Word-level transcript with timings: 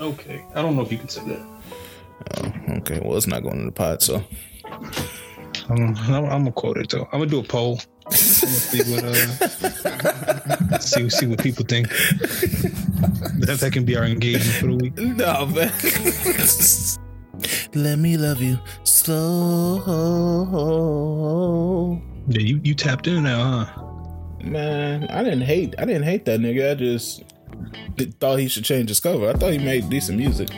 Okay, 0.00 0.44
I 0.54 0.62
don't 0.62 0.76
know 0.76 0.82
if 0.82 0.92
you 0.92 0.98
can 0.98 1.08
say 1.08 1.22
that. 1.28 1.46
Oh, 2.38 2.52
okay. 2.78 3.00
Well, 3.02 3.16
it's 3.16 3.26
not 3.26 3.42
going 3.42 3.58
in 3.60 3.66
the 3.66 3.72
pot, 3.72 4.02
so. 4.02 4.22
I'm, 5.68 5.96
I'm, 5.96 6.24
I'm 6.24 6.28
gonna 6.28 6.52
quote 6.52 6.76
it 6.78 6.90
though. 6.90 7.04
I'm 7.12 7.20
gonna 7.20 7.26
do 7.26 7.40
a 7.40 7.42
poll. 7.42 7.80
See 8.10 8.82
what 8.92 9.02
uh, 9.04 10.78
see 10.78 11.08
see 11.08 11.26
what 11.26 11.42
people 11.42 11.64
think. 11.64 11.88
That 13.40 13.58
that 13.60 13.72
can 13.72 13.84
be 13.84 13.96
our 13.96 14.04
engagement 14.04 14.56
for 14.56 14.66
the 14.66 14.76
week. 14.76 14.96
No, 14.98 15.46
man. 15.46 15.72
Let 17.74 17.98
me 17.98 18.16
love 18.18 18.42
you 18.42 18.58
slow. 18.84 19.80
Yeah, 22.28 22.40
you 22.40 22.60
you 22.62 22.74
tapped 22.74 23.06
in 23.06 23.22
now, 23.22 23.64
huh? 23.64 23.82
Man, 24.44 25.06
I 25.08 25.22
didn't 25.24 25.42
hate. 25.42 25.74
I 25.78 25.86
didn't 25.86 26.02
hate 26.04 26.26
that 26.26 26.40
nigga. 26.40 26.72
I 26.72 26.74
just 26.74 27.18
did- 27.20 27.32
thought 28.20 28.38
he 28.38 28.48
should 28.48 28.64
change 28.64 28.88
his 28.88 29.00
cover. 29.00 29.30
I 29.30 29.34
thought 29.34 29.52
he 29.52 29.58
made 29.58 29.88
decent 29.88 30.18
music. 30.18 30.48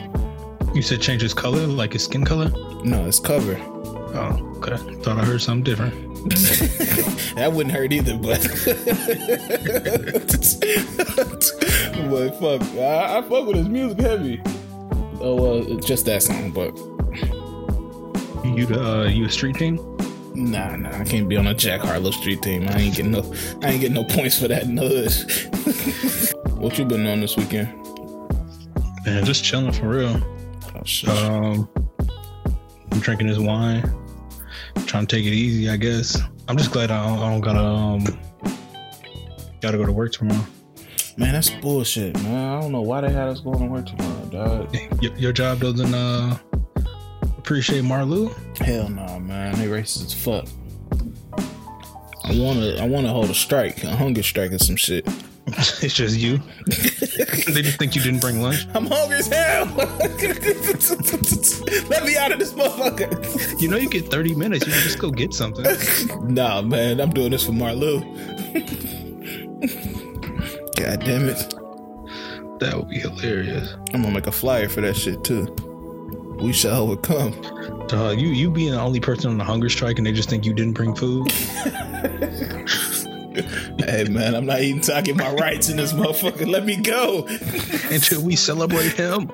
You 0.74 0.82
said 0.82 1.00
change 1.00 1.23
his 1.23 1.34
color, 1.34 1.66
like 1.66 1.92
his 1.92 2.04
skin 2.04 2.24
color. 2.24 2.50
No, 2.84 3.04
his 3.04 3.20
cover. 3.20 3.56
Oh, 3.59 4.54
okay. 4.56 4.77
Thought 5.02 5.18
I 5.18 5.24
heard 5.24 5.42
something 5.42 5.64
different. 5.64 5.95
that 7.37 7.52
wouldn't 7.52 7.74
hurt 7.74 7.92
either, 7.92 8.16
but 8.16 8.40
but 12.10 12.30
fuck, 12.40 12.62
I, 12.78 13.18
I 13.18 13.23
fuck 13.23 13.46
with 13.46 13.56
his 13.56 13.68
music 13.68 14.01
heavy. 14.01 14.40
Oh 15.20 15.34
well, 15.34 15.73
it's 15.73 15.87
just 15.87 16.04
that 16.06 16.23
song, 16.23 16.51
but 16.51 16.76
You 18.45 18.66
uh, 18.74 19.04
you 19.04 19.26
a 19.26 19.30
street 19.30 19.56
team? 19.56 19.76
nah, 20.34 20.76
nah, 20.76 20.98
I 20.98 21.04
can't 21.04 21.28
be 21.28 21.37
on 21.37 21.46
a 21.46 21.54
Jack 21.54 21.80
Harlow 21.80 22.10
Street 22.10 22.42
team. 22.42 22.68
I 22.68 22.78
ain't 22.80 22.96
getting 22.96 23.12
no, 23.12 23.23
I 23.62 23.70
ain't 23.70 23.80
getting 23.80 23.95
no 23.95 24.04
points 24.04 24.38
for 24.38 24.48
that 24.48 24.65
in 24.65 24.74
the 24.74 24.88
hood. 26.34 26.45
What 26.56 26.78
you 26.78 26.84
been 26.84 27.06
on 27.06 27.20
this 27.20 27.37
weekend? 27.37 27.69
Man, 29.05 29.24
just 29.24 29.45
chilling 29.45 29.73
for 29.73 29.88
real. 29.88 30.20
Oh 30.74 30.82
shit. 30.84 31.10
Um, 31.10 31.69
I'm 32.91 33.01
drinking 33.01 33.29
this 33.29 33.38
wine, 33.38 33.82
trying 34.87 35.07
to 35.07 35.16
take 35.16 35.24
it 35.24 35.32
easy. 35.32 35.68
I 35.71 35.77
guess. 35.77 36.21
I'm 36.49 36.57
just 36.57 36.71
glad 36.71 36.90
I 36.90 37.07
don't, 37.07 37.18
I 37.18 37.30
don't 37.30 37.40
gotta 37.40 37.60
um 37.60 38.04
gotta 39.60 39.77
go 39.79 39.84
to 39.87 39.93
work 39.93 40.12
tomorrow. 40.12 40.46
man, 41.16 41.32
that's 41.32 41.51
bullshit, 41.51 42.15
man. 42.23 42.57
I 42.57 42.60
don't 42.60 42.73
know 42.73 42.82
why 42.82 43.01
they 43.01 43.10
had 43.10 43.29
us 43.29 43.40
going 43.40 43.59
to 43.59 43.66
work 43.66 43.87
tomorrow, 43.87 44.24
dog. 44.27 44.77
Your, 45.02 45.15
your 45.16 45.32
job 45.32 45.60
doesn't 45.60 45.95
uh 45.95 46.38
appreciate 47.38 47.82
Marlou. 47.84 48.34
Hell 48.59 48.88
no, 48.88 49.18
man. 49.21 49.57
They 49.57 49.66
racist 49.66 50.07
as 50.07 50.15
fuck. 50.15 50.46
I 52.24 52.37
wanna, 52.37 52.77
I 52.80 52.88
wanna 52.88 53.09
hold 53.09 53.30
a 53.30 53.34
strike, 53.34 53.84
a 53.84 53.95
hunger 53.95 54.23
strike 54.23 54.52
or 54.52 54.59
some 54.59 54.74
shit. 54.77 55.07
it's 55.80 55.95
just 55.95 56.19
you. 56.19 56.39
they 56.66 57.63
just 57.63 57.79
think 57.79 57.95
you 57.95 58.02
didn't 58.02 58.21
bring 58.21 58.43
lunch. 58.43 58.66
I'm 58.75 58.87
hungry 58.87 59.19
as 59.19 59.29
hell. 59.29 59.66
Let 61.89 62.05
me 62.05 62.16
out 62.16 62.33
of 62.33 62.41
this 62.41 62.52
motherfucker. 62.52 63.61
You 63.61 63.69
know 63.69 63.77
you 63.77 63.89
get 63.89 64.11
30 64.11 64.34
minutes. 64.34 64.67
You 64.67 64.72
can 64.72 64.83
just 64.83 64.99
go 64.99 65.12
get 65.12 65.33
something. 65.33 65.65
Nah, 66.27 66.62
man, 66.62 67.00
I'm 67.00 67.11
doing 67.11 67.31
this 67.31 67.44
for 67.44 67.53
Marlou. 67.53 68.00
God 70.77 71.00
damn 71.05 71.28
it. 71.28 71.55
That 72.59 72.75
would 72.77 72.89
be 72.89 72.99
hilarious. 72.99 73.75
I'm 73.94 74.03
gonna 74.03 74.15
make 74.15 74.27
a 74.27 74.33
flyer 74.33 74.69
for 74.69 74.81
that 74.81 74.97
shit 74.97 75.22
too. 75.22 75.55
We 76.41 76.53
shall 76.53 76.91
overcome. 76.91 77.41
Dog, 77.87 78.19
you 78.19 78.28
you 78.28 78.50
being 78.50 78.72
the 78.72 78.81
only 78.81 78.99
person 78.99 79.31
on 79.31 79.39
the 79.39 79.44
hunger 79.44 79.69
strike 79.69 79.99
and 79.99 80.06
they 80.06 80.12
just 80.12 80.28
think 80.28 80.44
you 80.44 80.55
didn't 80.55 80.72
bring 80.72 80.94
food. 80.97 81.31
Hey 83.78 84.04
man, 84.04 84.34
I'm 84.34 84.47
not 84.47 84.60
even 84.60 84.81
talking 84.81 85.16
my 85.16 85.32
rights 85.32 85.69
in 85.69 85.76
this 85.76 85.92
motherfucker. 85.92 86.47
Let 86.50 86.65
me 86.65 86.76
go. 86.76 87.26
until 87.91 88.22
we 88.22 88.37
celebrate 88.37 88.93
him. 88.93 89.31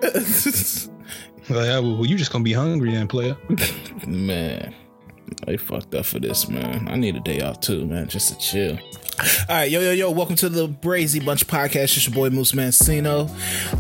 Like, 1.49 1.67
yeah, 1.67 1.81
well, 1.81 2.07
you 2.07 2.17
just 2.17 2.31
gonna 2.33 2.45
be 2.45 2.53
hungry 2.53 2.93
then, 2.93 3.09
player. 3.09 3.37
Man, 4.07 4.73
they 5.45 5.57
fucked 5.57 5.95
up 5.95 6.07
for 6.07 6.21
this, 6.21 6.49
man. 6.49 6.87
I 6.89 6.97
need 6.97 7.17
a 7.17 7.21
day 7.21 7.41
off 7.41 7.61
too, 7.61 7.85
man, 7.85 8.09
just 8.09 8.29
to 8.33 8.39
chill. 8.39 8.79
All 9.21 9.27
right, 9.57 9.71
yo, 9.71 9.81
yo, 9.81 9.93
yo, 9.93 10.11
welcome 10.11 10.37
to 10.37 10.49
the 10.49 10.67
Brazy 10.67 11.25
Bunch 11.25 11.47
podcast. 11.47 11.97
It's 11.97 12.07
your 12.07 12.15
boy 12.15 12.31
Moose 12.31 12.53
Mancino. 12.53 13.29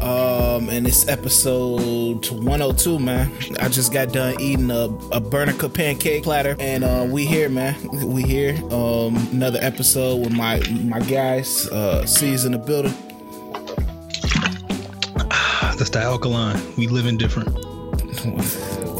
Um, 0.02 0.68
and 0.68 0.86
it's 0.86 1.08
episode 1.08 2.28
102, 2.28 2.98
man. 2.98 3.32
I 3.58 3.68
just 3.68 3.92
got 3.94 4.12
done 4.12 4.38
eating 4.40 4.70
a, 4.70 4.84
a 4.84 5.20
Bernica 5.20 5.72
pancake 5.72 6.22
platter, 6.22 6.54
and 6.60 6.84
uh, 6.84 7.06
we 7.08 7.24
here, 7.24 7.48
man. 7.48 7.74
We 8.06 8.22
here. 8.22 8.54
Um, 8.70 9.16
another 9.32 9.58
episode 9.62 10.20
with 10.20 10.32
my 10.32 10.60
my 10.82 11.00
guys. 11.00 11.66
Uh, 11.68 12.04
C's 12.04 12.44
in 12.44 12.52
the 12.52 12.58
building. 12.58 12.92
That's 15.78 15.90
the 15.90 16.00
alkaline. 16.00 16.60
We 16.76 16.88
live 16.88 17.06
in 17.06 17.16
different. 17.16 17.48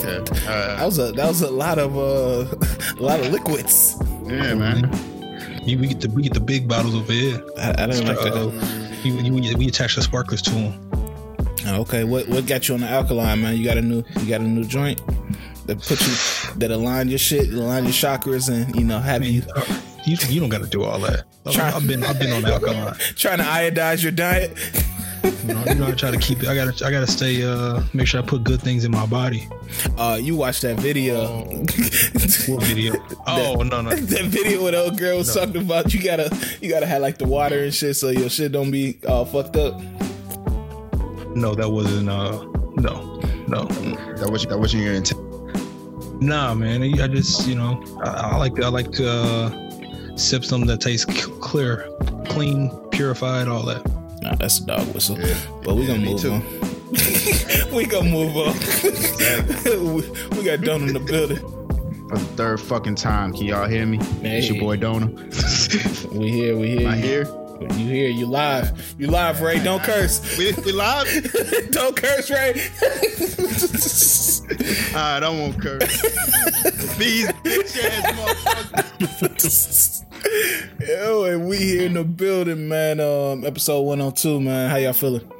That 0.02 0.82
was 0.84 0.98
a 0.98 1.12
that 1.12 1.28
was 1.28 1.42
a 1.42 1.50
lot 1.50 1.78
of 1.78 1.96
uh, 1.96 2.44
a 2.98 3.02
lot 3.02 3.20
of 3.20 3.30
liquids. 3.30 3.96
Yeah, 4.26 4.54
man. 4.54 4.90
You, 5.64 5.78
we 5.78 5.86
get 5.86 6.00
the 6.00 6.08
we 6.10 6.22
get 6.22 6.34
the 6.34 6.40
big 6.40 6.66
bottles 6.68 6.94
over 6.94 7.12
here. 7.12 7.42
I, 7.58 7.70
I 7.84 7.86
didn't 7.86 8.06
like 8.06 8.18
that. 8.18 8.34
Uh, 8.34 8.98
you, 9.04 9.14
you, 9.20 9.56
we 9.56 9.68
attach 9.68 9.94
the 9.96 10.02
sparklers 10.02 10.42
to 10.42 10.50
them. 10.50 10.90
Okay, 11.66 12.02
what 12.04 12.28
what 12.28 12.46
got 12.46 12.68
you 12.68 12.74
on 12.74 12.80
the 12.80 12.88
alkaline, 12.88 13.40
man? 13.42 13.56
You 13.56 13.64
got 13.64 13.76
a 13.78 13.82
new 13.82 14.02
you 14.20 14.26
got 14.28 14.40
a 14.40 14.44
new 14.44 14.64
joint 14.64 15.00
that 15.66 15.80
put 15.80 16.00
you 16.00 16.58
that 16.58 16.70
align 16.72 17.08
your 17.08 17.18
shit, 17.18 17.52
align 17.52 17.84
your 17.84 17.92
chakras, 17.92 18.48
and 18.52 18.74
you 18.74 18.84
know 18.84 18.98
have 18.98 19.24
you 19.24 19.42
You, 20.04 20.16
you 20.28 20.40
don't 20.40 20.48
got 20.48 20.62
to 20.62 20.66
do 20.68 20.82
all 20.82 20.98
that. 21.00 21.24
Try- 21.52 21.70
I've 21.70 21.86
been 21.86 22.02
I've 22.02 22.18
been 22.18 22.32
on 22.32 22.44
alkaline. 22.52 22.94
trying 23.14 23.38
to 23.38 23.44
iodize 23.44 24.02
your 24.02 24.10
diet. 24.12 24.50
You 25.22 25.54
know, 25.54 25.64
you 25.66 25.74
know 25.74 25.86
I 25.88 25.92
try 25.92 26.10
to 26.10 26.18
keep 26.18 26.42
it. 26.42 26.48
I 26.48 26.54
gotta 26.54 26.84
I 26.84 26.90
gotta 26.90 27.06
stay. 27.06 27.42
Uh, 27.42 27.82
make 27.92 28.06
sure 28.06 28.20
I 28.20 28.24
put 28.26 28.44
good 28.44 28.60
things 28.60 28.84
in 28.84 28.90
my 28.90 29.06
body. 29.06 29.48
Uh, 29.96 30.18
you 30.20 30.36
watched 30.36 30.62
that 30.62 30.78
video. 30.78 31.44
What 32.48 32.62
video? 32.64 32.94
Oh 33.26 33.62
no 33.62 33.80
no. 33.80 33.90
that 33.90 34.24
video 34.26 34.64
with 34.64 34.74
the 34.74 34.82
old 34.82 34.98
girl 34.98 35.18
was 35.18 35.32
talking 35.32 35.62
about 35.62 35.94
you 35.94 36.02
gotta 36.02 36.36
you 36.60 36.68
gotta 36.68 36.86
have 36.86 37.00
like 37.00 37.18
the 37.18 37.26
water 37.26 37.62
and 37.64 37.72
shit 37.72 37.96
so 37.96 38.08
your 38.08 38.28
shit 38.28 38.52
don't 38.52 38.70
be 38.70 38.98
all 39.08 39.24
fucked 39.24 39.56
up. 39.56 39.80
No, 41.34 41.54
that 41.54 41.68
wasn't. 41.70 42.08
Uh, 42.08 42.44
no, 42.76 43.20
no. 43.46 43.64
That 44.16 44.28
was 44.30 44.44
that 44.46 44.58
wasn't 44.58 44.82
your 44.82 44.94
intent. 44.94 45.20
Nah, 46.20 46.54
man. 46.54 46.82
I 46.82 47.06
just 47.06 47.46
you 47.46 47.54
know 47.54 47.82
I, 48.04 48.32
I 48.32 48.36
like 48.36 48.60
I 48.60 48.68
like 48.68 48.90
to 48.92 49.08
uh, 49.08 50.16
sip 50.16 50.44
something 50.44 50.68
that 50.68 50.80
tastes 50.80 51.04
clear, 51.40 51.88
clean, 52.26 52.70
purified, 52.90 53.48
all 53.48 53.62
that. 53.66 54.01
Nah, 54.22 54.36
that's 54.36 54.60
a 54.60 54.66
dog 54.66 54.86
whistle. 54.94 55.18
Yeah. 55.18 55.34
But 55.64 55.74
we 55.74 55.82
Yeah, 55.82 55.88
gonna 55.88 55.98
me 55.98 56.12
move 56.12 56.24
on. 56.26 56.42
we 57.74 57.86
gonna 57.86 58.08
move 58.10 58.36
on. 58.36 58.54
we, 59.94 60.10
we 60.38 60.44
got 60.44 60.60
done 60.60 60.82
in 60.82 60.94
the 60.94 61.00
building. 61.00 61.38
For 62.08 62.18
the 62.18 62.24
third 62.36 62.60
fucking 62.60 62.94
time. 62.94 63.32
Can 63.32 63.44
y'all 63.46 63.66
hear 63.68 63.84
me? 63.86 63.98
It's 64.22 64.48
your 64.48 64.60
boy 64.60 64.76
Dona. 64.76 65.06
We 66.12 66.30
here, 66.30 66.56
we 66.56 66.68
here. 66.78 66.88
I 66.88 66.96
here? 66.96 67.24
You 67.62 67.86
here, 67.86 68.10
you 68.10 68.26
live. 68.26 68.94
You 68.98 69.08
live, 69.08 69.40
Ray. 69.40 69.62
Don't 69.62 69.82
curse. 69.82 70.36
We, 70.36 70.52
we 70.64 70.72
live? 70.72 71.06
Don't 71.70 71.96
curse, 71.96 72.30
Ray. 72.30 72.54
I 74.94 75.20
don't 75.20 75.40
want 75.40 75.62
curse. 75.62 76.02
These 76.98 77.28
bitch 77.28 77.82
ass 77.82 78.98
motherfuckers. 78.98 80.02
Yo, 80.88 81.24
and 81.24 81.48
we 81.48 81.56
here 81.58 81.86
in 81.86 81.94
the 81.94 82.04
building, 82.04 82.68
man. 82.68 83.00
Um, 83.00 83.44
episode 83.44 83.82
102, 83.82 84.40
man. 84.40 84.70
How 84.70 84.76
y'all 84.76 84.92
feeling? 84.92 85.30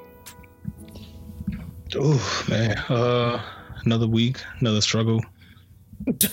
Oh 1.94 2.44
man. 2.48 2.76
Uh, 2.88 3.42
another 3.84 4.06
week, 4.06 4.38
another 4.60 4.80
struggle. 4.80 5.22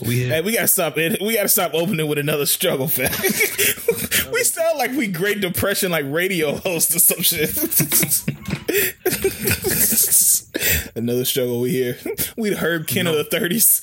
We 0.06 0.24
Hey, 0.30 0.42
we 0.42 0.54
gotta 0.54 0.68
stop 0.68 0.98
it. 0.98 1.22
We 1.22 1.36
gotta 1.36 1.50
stop 1.50 1.74
opening 1.74 2.08
with 2.08 2.18
another 2.18 2.46
struggle, 2.46 2.88
fam. 2.88 3.12
we 4.34 4.44
sound 4.44 4.78
like 4.78 4.92
we 4.92 5.08
Great 5.08 5.42
Depression, 5.42 5.92
like 5.92 6.06
radio 6.08 6.56
hosts 6.56 6.96
or 6.96 7.00
some 7.00 7.22
shit. 7.22 7.50
another 10.96 11.26
struggle 11.26 11.62
we 11.62 11.70
hear. 11.72 11.98
We 12.38 12.50
the 12.50 12.58
Herb 12.58 12.88
Ken 12.88 13.08
of 13.08 13.16
the 13.16 13.24
thirties. 13.24 13.82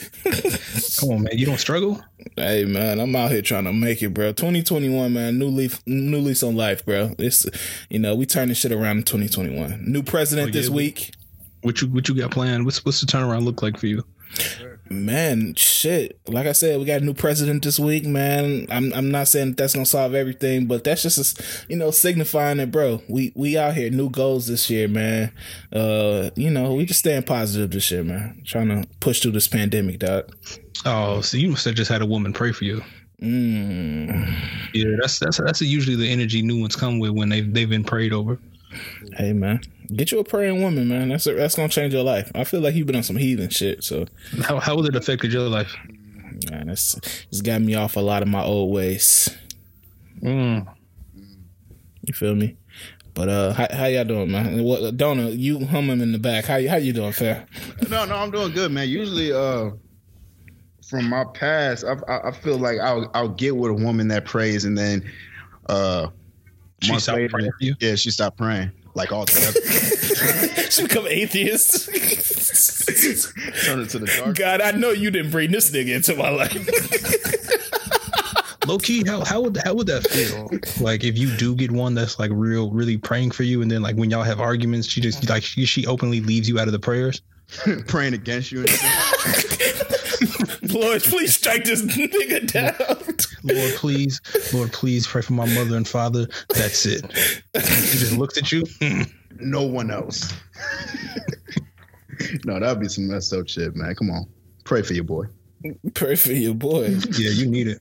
come 0.99 1.11
on, 1.11 1.23
man. 1.23 1.39
You 1.39 1.47
don't 1.47 1.59
struggle. 1.59 2.03
Hey 2.37 2.65
man, 2.65 2.99
I'm 2.99 3.15
out 3.15 3.31
here 3.31 3.43
trying 3.43 3.65
to 3.65 3.73
make 3.73 4.03
it, 4.03 4.11
bro. 4.11 4.33
2021, 4.33 5.12
man, 5.12 5.39
new 5.39 5.49
leaf, 5.49 5.81
new 5.87 6.19
lease 6.19 6.43
on 6.43 6.56
life, 6.56 6.85
bro. 6.85 7.15
It's 7.19 7.47
you 7.89 7.99
know 7.99 8.15
we 8.15 8.27
turning 8.27 8.55
shit 8.55 8.73
around 8.73 8.99
in 8.99 9.03
2021. 9.05 9.85
New 9.91 10.03
president 10.03 10.49
Oh, 10.49 10.53
this 10.53 10.69
yeah. 10.69 10.75
week. 10.75 11.12
What 11.62 11.81
you 11.81 11.89
what 11.89 12.09
you 12.09 12.15
got 12.17 12.33
planned? 12.33 12.65
What's 12.65 12.85
what's 12.85 13.00
the 13.00 13.06
turnaround 13.06 13.45
look 13.45 13.62
like 13.62 13.79
for 13.79 13.87
you? 13.87 14.05
Man, 14.88 15.55
shit. 15.56 16.21
Like 16.29 16.47
I 16.47 16.53
said, 16.53 16.79
we 16.79 16.85
got 16.85 17.03
a 17.03 17.05
new 17.05 17.15
president 17.15 17.65
this 17.65 17.79
week, 17.79 18.06
man. 18.06 18.67
I'm 18.71 18.93
I'm 18.93 19.11
not 19.11 19.27
saying 19.27 19.50
that 19.50 19.56
that's 19.56 19.75
gonna 19.75 19.87
solve 19.87 20.15
everything, 20.15 20.67
but 20.67 20.85
that's 20.85 21.03
just 21.03 21.41
a, 21.41 21.67
you 21.69 21.77
know 21.77 21.91
signifying 21.91 22.59
that, 22.59 22.71
bro. 22.71 23.03
We 23.09 23.33
we 23.35 23.59
out 23.59 23.75
here 23.75 23.91
new 23.91 24.11
goals 24.11 24.47
this 24.47 24.71
year, 24.71 24.87
man. 24.87 25.33
Uh, 25.73 26.31
you 26.37 26.50
know, 26.50 26.75
we 26.75 26.87
just 26.87 27.00
staying 27.00 27.25
positive 27.25 27.71
this 27.73 27.91
year, 27.91 28.05
man. 28.05 28.43
Trying 28.44 28.69
to 28.69 28.88
push 29.00 29.21
through 29.21 29.33
this 29.33 29.49
pandemic, 29.49 29.99
dog. 29.99 30.33
Oh, 30.85 31.21
so 31.21 31.37
you 31.37 31.50
must 31.50 31.65
have 31.65 31.75
just 31.75 31.91
had 31.91 32.03
a 32.03 32.06
woman 32.06 32.33
pray 32.33 32.53
for 32.53 32.65
you. 32.65 32.83
Mm. 33.21 34.35
Yeah, 34.73 34.97
that's 35.00 35.19
that's 35.19 35.38
that's 35.38 35.62
usually 35.62 35.97
the 35.97 36.11
energy 36.11 36.43
new 36.43 36.61
ones 36.61 36.77
come 36.77 36.99
with 37.00 37.11
when 37.11 37.29
they 37.29 37.41
they've 37.41 37.69
been 37.69 37.85
prayed 37.85 38.12
over. 38.12 38.38
Hey 39.17 39.32
man, 39.32 39.61
get 39.94 40.12
you 40.12 40.19
a 40.19 40.25
praying 40.25 40.62
woman, 40.62 40.88
man. 40.88 41.08
That's 41.08 41.26
a, 41.26 41.34
that's 41.34 41.55
gonna 41.55 41.69
change 41.69 41.93
your 41.93 42.05
life. 42.05 42.31
I 42.34 42.44
feel 42.44 42.61
like 42.61 42.75
you've 42.75 42.87
been 42.87 42.96
on 42.96 43.02
some 43.02 43.17
heathen 43.17 43.50
shit. 43.50 43.84
So 43.84 44.06
how 44.43 44.58
how 44.61 44.76
has 44.78 44.88
it 44.88 44.96
affected 44.96 45.32
your 45.32 45.49
life? 45.49 45.75
Man, 46.50 46.69
it's 46.69 46.96
it's 47.31 47.40
got 47.43 47.62
me 47.62 47.75
off 47.75 47.96
a 47.96 48.00
lot 48.00 48.23
of 48.23 48.28
my 48.28 48.43
old 48.43 48.73
ways. 48.73 49.28
Mm. 50.23 50.67
You 52.02 52.14
feel 52.14 52.34
me? 52.34 52.56
But 53.14 53.31
uh, 53.31 53.52
how, 53.55 53.67
how 53.70 53.87
y'all 53.87 54.05
doing, 54.05 54.31
man? 54.31 54.62
What 54.62 54.96
Donna, 54.99 55.31
you 55.31 55.64
humming 55.64 56.02
in 56.02 56.12
the 56.12 56.19
back? 56.19 56.44
How 56.44 56.64
how 56.69 56.76
you 56.76 56.93
doing, 56.93 57.12
fair? 57.12 57.46
No, 57.88 58.05
no, 58.05 58.14
I'm 58.14 58.31
doing 58.31 58.52
good, 58.52 58.70
man. 58.70 58.88
Usually, 58.88 59.32
uh, 59.32 59.70
from 60.87 61.08
my 61.08 61.25
past, 61.32 61.84
I, 61.84 61.94
I, 62.12 62.28
I 62.28 62.31
feel 62.31 62.58
like 62.58 62.78
I'll 62.78 63.11
I'll 63.14 63.31
get 63.31 63.56
with 63.56 63.70
a 63.70 63.75
woman 63.75 64.08
that 64.08 64.26
prays, 64.26 64.67
and 64.67 64.76
then 64.76 65.11
uh, 65.70 66.08
she 66.81 66.99
stopped 66.99 67.17
later, 67.17 67.28
praying 67.28 67.52
for 67.52 67.64
you. 67.64 67.75
Yeah, 67.81 67.94
she 67.94 68.11
stopped 68.11 68.38
praying 68.38 68.73
like 68.96 69.12
all 69.12 69.26
together. 69.26 69.61
she 70.70 70.82
become 70.82 71.06
atheist. 71.06 71.87
Turn 73.64 73.81
it 73.81 73.90
to 73.90 73.99
the 73.99 74.12
dark. 74.19 74.37
God, 74.37 74.62
I 74.62 74.73
know 74.73 74.90
you 74.90 75.11
didn't 75.11 75.31
bring 75.31 75.52
this 75.52 75.70
nigga 75.70 75.94
into 75.94 76.17
my 76.17 76.31
life. 76.31 76.56
Low 78.67 78.78
key, 78.78 79.05
how 79.06 79.25
how 79.25 79.43
would 79.43 79.56
how 79.58 79.75
would 79.75 79.87
that 79.87 80.08
feel? 80.08 80.50
Like 80.84 81.05
if 81.05 81.17
you 81.17 81.31
do 81.37 81.55
get 81.55 81.70
one 81.70 81.94
that's 81.94 82.19
like 82.19 82.32
real, 82.34 82.73
really 82.73 82.96
praying 82.96 83.31
for 83.31 83.44
you, 83.44 83.62
and 83.62 83.70
then 83.70 83.81
like 83.81 83.94
when 83.94 84.11
y'all 84.11 84.25
have 84.25 84.40
arguments, 84.40 84.88
she 84.88 85.00
just 85.00 85.28
like 85.28 85.44
she, 85.44 85.64
she 85.64 85.87
openly 85.87 86.20
leaves 86.20 86.49
you 86.49 86.58
out 86.58 86.67
of 86.67 86.73
the 86.73 86.81
prayers, 86.81 87.23
praying 87.87 88.14
against 88.14 88.50
you. 88.50 88.64
Lord, 90.73 91.03
please 91.03 91.37
strike 91.37 91.65
this 91.65 91.83
nigga 91.83 92.51
down. 92.51 93.17
Lord, 93.43 93.75
please, 93.75 94.21
Lord, 94.53 94.73
please 94.73 95.07
pray 95.07 95.23
for 95.23 95.33
my 95.33 95.47
mother 95.55 95.77
and 95.77 95.87
father. 95.87 96.27
That's 96.51 96.87
it. 96.87 97.05
He 97.13 97.99
just 97.99 98.17
looked 98.17 98.37
at 98.37 98.53
you. 98.53 98.65
Hmm. 98.81 99.03
no 99.39 99.63
one 99.63 99.91
else. 99.91 100.33
no, 102.45 102.59
that'd 102.59 102.81
be 102.81 102.89
some 102.89 103.09
messed 103.09 103.33
up 103.33 103.49
shit, 103.49 103.75
man. 103.77 103.95
Come 103.95 104.11
on, 104.11 104.27
pray 104.65 104.83
for 104.83 104.95
your 104.95 105.05
boy. 105.05 105.25
Pray 105.95 106.17
for 106.17 106.33
your 106.33 106.55
boy. 106.55 106.97
Yeah, 107.19 107.31
you 107.31 107.47
need 107.47 107.69
it. 107.69 107.81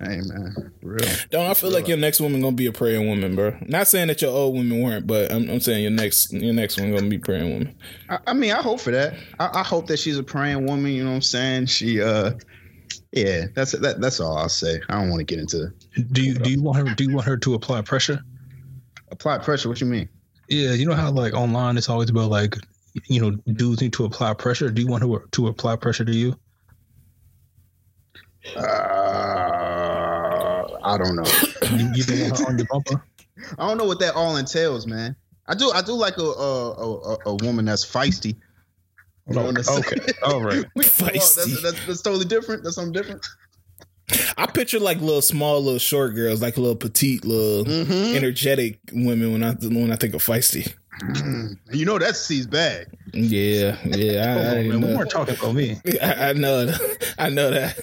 Hey 0.00 0.20
man, 0.22 0.72
real. 0.82 0.98
Don't 1.30 1.48
I 1.48 1.54
feel 1.54 1.68
real. 1.68 1.78
like 1.78 1.88
your 1.88 1.98
next 1.98 2.20
woman 2.20 2.40
gonna 2.40 2.56
be 2.56 2.66
a 2.66 2.72
praying 2.72 3.06
woman, 3.06 3.36
bro? 3.36 3.56
Not 3.66 3.86
saying 3.86 4.08
that 4.08 4.22
your 4.22 4.30
old 4.30 4.56
women 4.56 4.82
weren't, 4.82 5.06
but 5.06 5.30
I'm, 5.30 5.48
I'm 5.50 5.60
saying 5.60 5.82
your 5.82 5.90
next 5.90 6.32
your 6.32 6.54
next 6.54 6.80
one 6.80 6.90
gonna 6.92 7.08
be 7.08 7.18
praying 7.18 7.52
woman. 7.52 7.76
I, 8.08 8.18
I 8.28 8.32
mean, 8.32 8.52
I 8.52 8.62
hope 8.62 8.80
for 8.80 8.90
that. 8.92 9.14
I, 9.38 9.60
I, 9.60 9.62
hope 9.62 9.88
that 9.88 9.98
she's 9.98 10.16
a 10.16 10.22
praying 10.22 10.66
woman. 10.66 10.92
You 10.92 11.04
know 11.04 11.10
what 11.10 11.16
I'm 11.16 11.22
saying? 11.22 11.66
She, 11.66 12.00
uh, 12.00 12.32
yeah, 13.12 13.46
that's 13.54 13.72
that. 13.72 14.00
That's 14.00 14.20
all 14.20 14.38
I'll 14.38 14.48
say. 14.48 14.80
I 14.88 14.94
don't 14.98 15.10
want 15.10 15.20
to 15.20 15.24
get 15.24 15.38
into. 15.38 15.70
Do 16.12 16.22
you 16.22 16.34
do 16.34 16.50
you 16.50 16.62
want 16.62 16.88
her? 16.88 16.94
Do 16.94 17.04
you 17.04 17.14
want 17.14 17.26
her 17.26 17.36
to 17.36 17.54
apply 17.54 17.82
pressure? 17.82 18.24
Apply 19.10 19.38
pressure? 19.38 19.68
What 19.68 19.82
you 19.82 19.86
mean? 19.86 20.08
Yeah, 20.48 20.72
you 20.72 20.86
know 20.86 20.94
how 20.94 21.10
like 21.10 21.34
online 21.34 21.76
it's 21.76 21.90
always 21.90 22.08
about 22.08 22.30
like 22.30 22.56
you 23.06 23.20
know 23.20 23.30
dudes 23.52 23.82
need 23.82 23.92
to 23.94 24.06
apply 24.06 24.32
pressure. 24.32 24.70
Do 24.70 24.80
you 24.80 24.88
want 24.88 25.02
her 25.02 25.26
to 25.32 25.48
apply 25.48 25.76
pressure 25.76 26.06
to 26.06 26.12
you? 26.12 26.36
Uh, 28.56 28.60
I 30.84 30.98
don't 30.98 31.16
know. 31.16 31.24
you, 31.76 31.90
you 31.94 32.04
don't 32.04 32.38
her 32.38 32.46
on 32.46 32.58
your 32.58 32.66
bumper. 32.66 33.04
I 33.58 33.68
don't 33.68 33.78
know 33.78 33.84
what 33.84 34.00
that 34.00 34.14
all 34.14 34.36
entails, 34.36 34.86
man. 34.86 35.16
I 35.46 35.54
do. 35.54 35.70
I 35.70 35.82
do 35.82 35.92
like 35.92 36.18
a 36.18 36.22
a, 36.22 36.72
a, 36.72 37.18
a 37.26 37.34
woman 37.36 37.64
that's 37.64 37.84
feisty. 37.84 38.36
You 39.28 39.34
know 39.34 39.46
okay. 39.46 40.12
All 40.24 40.42
right. 40.42 40.64
feisty. 40.78 41.16
Oh, 41.16 41.60
that's, 41.60 41.62
that's, 41.62 41.86
that's 41.86 42.02
totally 42.02 42.24
different. 42.24 42.64
That's 42.64 42.76
something 42.76 42.92
different. 42.92 43.24
I 44.36 44.46
picture 44.46 44.80
like 44.80 45.00
little 45.00 45.22
small, 45.22 45.62
little 45.62 45.78
short 45.78 46.14
girls, 46.14 46.42
like 46.42 46.56
little 46.56 46.76
petite, 46.76 47.24
little 47.24 47.64
mm-hmm. 47.64 48.16
energetic 48.16 48.78
women 48.92 49.32
when 49.32 49.42
I 49.42 49.52
when 49.52 49.92
I 49.92 49.96
think 49.96 50.14
of 50.14 50.22
feisty. 50.22 50.74
Mm. 51.00 51.58
You 51.72 51.86
know 51.86 51.98
that 51.98 52.16
C's 52.16 52.46
bag. 52.46 52.86
Yeah, 53.12 53.76
yeah. 53.84 54.52
I, 54.54 54.58
I 54.58 54.68
man, 54.68 54.80
we 54.82 54.94
weren't 54.94 55.10
talking 55.10 55.34
about 55.34 55.54
me. 55.54 55.80
I, 56.02 56.30
I 56.30 56.32
know, 56.34 56.66
that. 56.66 57.14
I 57.18 57.28
know 57.30 57.50
that. 57.50 57.74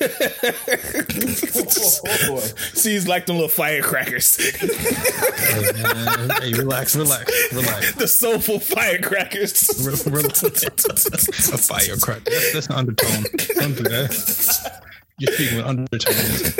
oh, 2.29 2.39
C's 2.73 3.07
like 3.07 3.25
them 3.25 3.35
little 3.37 3.49
firecrackers. 3.49 4.37
hey, 4.37 5.83
man. 5.83 6.29
hey, 6.41 6.53
relax, 6.53 6.95
relax, 6.95 7.53
relax. 7.53 7.95
The 7.95 8.07
soulful 8.07 8.59
firecrackers. 8.59 9.69
A 9.69 11.57
firecracker. 11.57 12.29
That's, 12.29 12.53
that's 12.53 12.67
an 12.67 12.75
undertone. 12.75 13.25
Don't 13.55 13.75
do 13.75 13.83
that. 13.83 14.85
You're 15.19 15.33
speaking 15.33 15.57
with 15.57 15.65
undertones. 15.65 16.57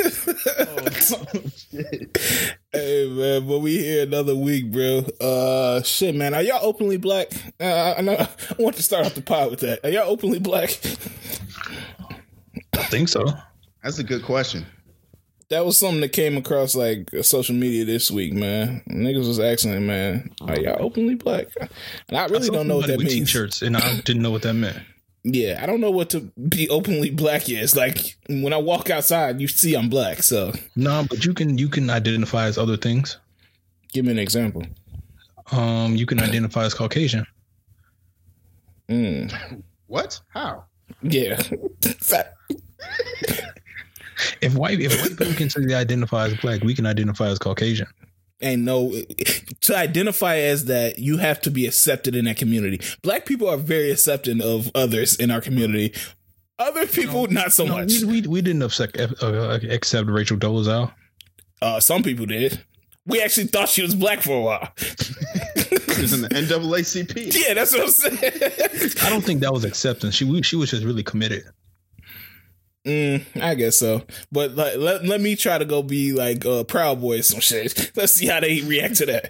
oh, 0.58 0.88
hey 2.72 3.08
man, 3.08 3.48
but 3.48 3.60
we 3.60 3.78
here 3.78 4.02
another 4.02 4.36
week, 4.36 4.70
bro. 4.70 4.98
Uh, 5.20 5.82
shit, 5.82 6.14
man. 6.14 6.34
Are 6.34 6.42
y'all 6.42 6.64
openly 6.64 6.98
black? 6.98 7.32
Uh, 7.58 7.94
I 7.96 8.02
know. 8.02 8.16
I 8.18 8.28
want 8.58 8.76
to 8.76 8.82
start 8.82 9.06
off 9.06 9.14
the 9.14 9.22
pod 9.22 9.50
with 9.50 9.60
that. 9.60 9.80
Are 9.82 9.88
y'all 9.88 10.10
openly 10.10 10.40
black? 10.40 10.78
I 12.74 12.82
think 12.84 13.08
so. 13.08 13.24
That's 13.82 13.98
a 13.98 14.04
good 14.04 14.24
question. 14.24 14.66
That 15.48 15.64
was 15.64 15.78
something 15.78 16.02
that 16.02 16.12
came 16.12 16.36
across 16.36 16.76
like 16.76 17.10
social 17.22 17.54
media 17.54 17.84
this 17.86 18.10
week, 18.10 18.34
man. 18.34 18.82
Niggas 18.88 19.26
was 19.26 19.40
asking, 19.40 19.86
man, 19.86 20.30
are 20.42 20.60
y'all 20.60 20.84
openly 20.84 21.14
black? 21.14 21.46
And 22.08 22.18
I 22.18 22.26
really 22.26 22.50
I 22.50 22.52
don't 22.52 22.68
know 22.68 22.76
what 22.76 22.86
that 22.88 22.98
means. 22.98 23.14
T-shirts, 23.14 23.62
and 23.62 23.76
I 23.76 24.00
didn't 24.02 24.22
know 24.22 24.30
what 24.30 24.42
that 24.42 24.54
meant. 24.54 24.78
Yeah, 25.22 25.60
I 25.62 25.66
don't 25.66 25.80
know 25.80 25.90
what 25.90 26.10
to 26.10 26.20
be 26.48 26.68
openly 26.68 27.10
black 27.10 27.48
is. 27.50 27.76
Like 27.76 28.16
when 28.28 28.52
I 28.52 28.56
walk 28.56 28.88
outside, 28.88 29.40
you 29.40 29.48
see 29.48 29.74
I'm 29.74 29.88
black. 29.88 30.22
So 30.22 30.52
no, 30.76 31.04
but 31.08 31.24
you 31.24 31.34
can 31.34 31.58
you 31.58 31.68
can 31.68 31.90
identify 31.90 32.46
as 32.46 32.56
other 32.56 32.76
things. 32.76 33.18
Give 33.92 34.04
me 34.04 34.12
an 34.12 34.18
example. 34.18 34.64
Um, 35.52 35.96
you 35.96 36.06
can 36.06 36.20
identify 36.22 36.64
as 36.64 36.74
Caucasian. 36.74 37.26
Mm. 38.88 39.62
What? 39.88 40.20
How? 40.28 40.64
Yeah. 41.02 41.40
if 44.40 44.54
white 44.54 44.80
if 44.80 45.00
white 45.00 45.18
people 45.18 45.34
can 45.34 45.50
say 45.50 45.74
identify 45.74 46.26
as 46.26 46.34
black, 46.38 46.62
we 46.62 46.74
can 46.74 46.86
identify 46.86 47.28
as 47.28 47.38
Caucasian 47.38 47.86
Ain't 48.42 48.62
no 48.62 48.92
to 49.70 49.76
identify 49.76 50.36
as 50.36 50.64
that 50.66 50.98
you 50.98 51.18
have 51.18 51.40
to 51.42 51.50
be 51.50 51.66
accepted 51.66 52.16
in 52.16 52.24
that 52.24 52.36
community. 52.36 52.80
Black 53.02 53.24
people 53.24 53.48
are 53.48 53.56
very 53.56 53.90
accepting 53.90 54.42
of 54.42 54.70
others 54.74 55.16
in 55.16 55.30
our 55.30 55.40
community. 55.40 55.94
Other 56.58 56.86
people 56.86 57.26
no, 57.28 57.42
not 57.42 57.52
so 57.52 57.64
no, 57.64 57.78
much. 57.78 57.92
we, 58.02 58.20
we, 58.20 58.28
we 58.28 58.42
didn't 58.42 58.62
accept, 58.62 58.98
uh, 58.98 59.58
accept 59.70 60.08
rachel 60.10 60.36
dolezal. 60.36 60.92
Uh 61.62 61.80
some 61.80 62.02
people 62.02 62.26
did. 62.26 62.60
We 63.06 63.22
actually 63.22 63.46
thought 63.46 63.68
she 63.68 63.82
was 63.82 63.94
black 63.94 64.20
for 64.20 64.36
a 64.36 64.42
while. 64.42 64.72
She 64.76 66.02
was 66.02 66.12
in 66.12 66.22
the 66.22 66.28
naacp 66.28 67.34
yeah 67.46 67.54
that's 67.54 67.72
what 67.72 67.82
i'm 67.82 67.88
saying. 67.90 68.18
I 69.04 69.10
don't 69.10 69.24
think 69.24 69.40
that 69.40 69.52
was 69.52 69.64
acceptance. 69.64 70.14
She 70.14 70.42
she 70.42 70.56
was 70.56 70.70
just 70.70 70.84
really 70.84 71.02
committed 71.02 71.44
Mm, 72.86 73.42
I 73.42 73.54
guess 73.54 73.76
so. 73.76 74.02
But 74.32 74.54
like, 74.54 74.76
let, 74.76 75.04
let 75.04 75.20
me 75.20 75.36
try 75.36 75.58
to 75.58 75.64
go 75.64 75.82
be 75.82 76.12
like 76.12 76.46
uh, 76.46 76.64
Proud 76.64 77.00
Boys 77.00 77.28
some 77.28 77.40
shit. 77.40 77.92
Let's 77.96 78.14
see 78.14 78.26
how 78.26 78.40
they 78.40 78.62
react 78.62 78.96
to 78.96 79.06
that. 79.06 79.24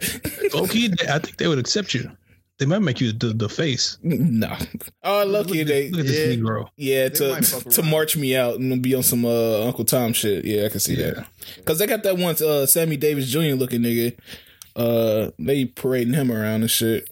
okay, 0.55 0.89
I 1.09 1.19
think 1.19 1.37
they 1.37 1.49
would 1.49 1.59
accept 1.59 1.95
you. 1.95 2.11
They 2.59 2.67
might 2.67 2.81
make 2.81 3.01
you 3.01 3.13
the, 3.13 3.29
the 3.29 3.49
face. 3.49 3.97
No. 4.03 4.55
Oh, 5.03 5.25
lucky 5.25 5.61
look, 5.61 5.69
they. 5.69 5.91
Look 5.91 6.01
at 6.01 6.07
yeah, 6.07 6.13
this 6.13 6.37
Negro. 6.37 6.69
Yeah, 6.77 7.09
to 7.09 7.41
to 7.71 7.83
march 7.83 8.17
me 8.17 8.37
out 8.37 8.57
and 8.61 8.83
be 8.83 8.95
on 8.95 9.03
some 9.03 9.25
uh, 9.25 9.65
Uncle 9.67 9.87
Tom 9.87 10.13
shit. 10.13 10.45
Yeah, 10.45 10.67
I 10.67 10.69
can 10.69 10.79
see 10.79 10.95
yeah. 10.95 11.13
that. 11.13 11.27
Because 11.57 11.79
they 11.79 11.87
got 11.87 12.03
that 12.03 12.19
one 12.19 12.37
uh, 12.43 12.67
Sammy 12.67 12.99
Davis 12.99 13.29
Jr. 13.29 13.55
looking 13.55 13.81
nigga. 13.81 14.17
Uh, 14.77 15.31
they 15.39 15.65
parading 15.65 16.15
him 16.15 16.31
around 16.31 16.61
and 16.61 16.71
shit. 16.71 17.09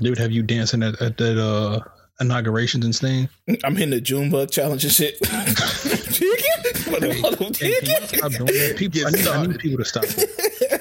They 0.00 0.10
would 0.10 0.18
have 0.18 0.32
you 0.32 0.42
dancing 0.42 0.82
at, 0.82 1.00
at 1.00 1.16
that 1.18 1.38
uh 1.38 1.80
inaugurations 2.20 2.84
and 2.84 2.94
things. 2.94 3.28
I'm 3.64 3.76
hitting 3.76 3.90
the 3.90 4.00
Junebug 4.00 4.50
challenge 4.50 4.84
and 4.84 4.92
shit. 4.92 5.20
People, 6.88 6.96
I 9.06 9.10
need, 9.10 9.28
I 9.28 9.46
need 9.46 9.58
people 9.58 9.78
to 9.78 9.84
stop. 9.84 10.04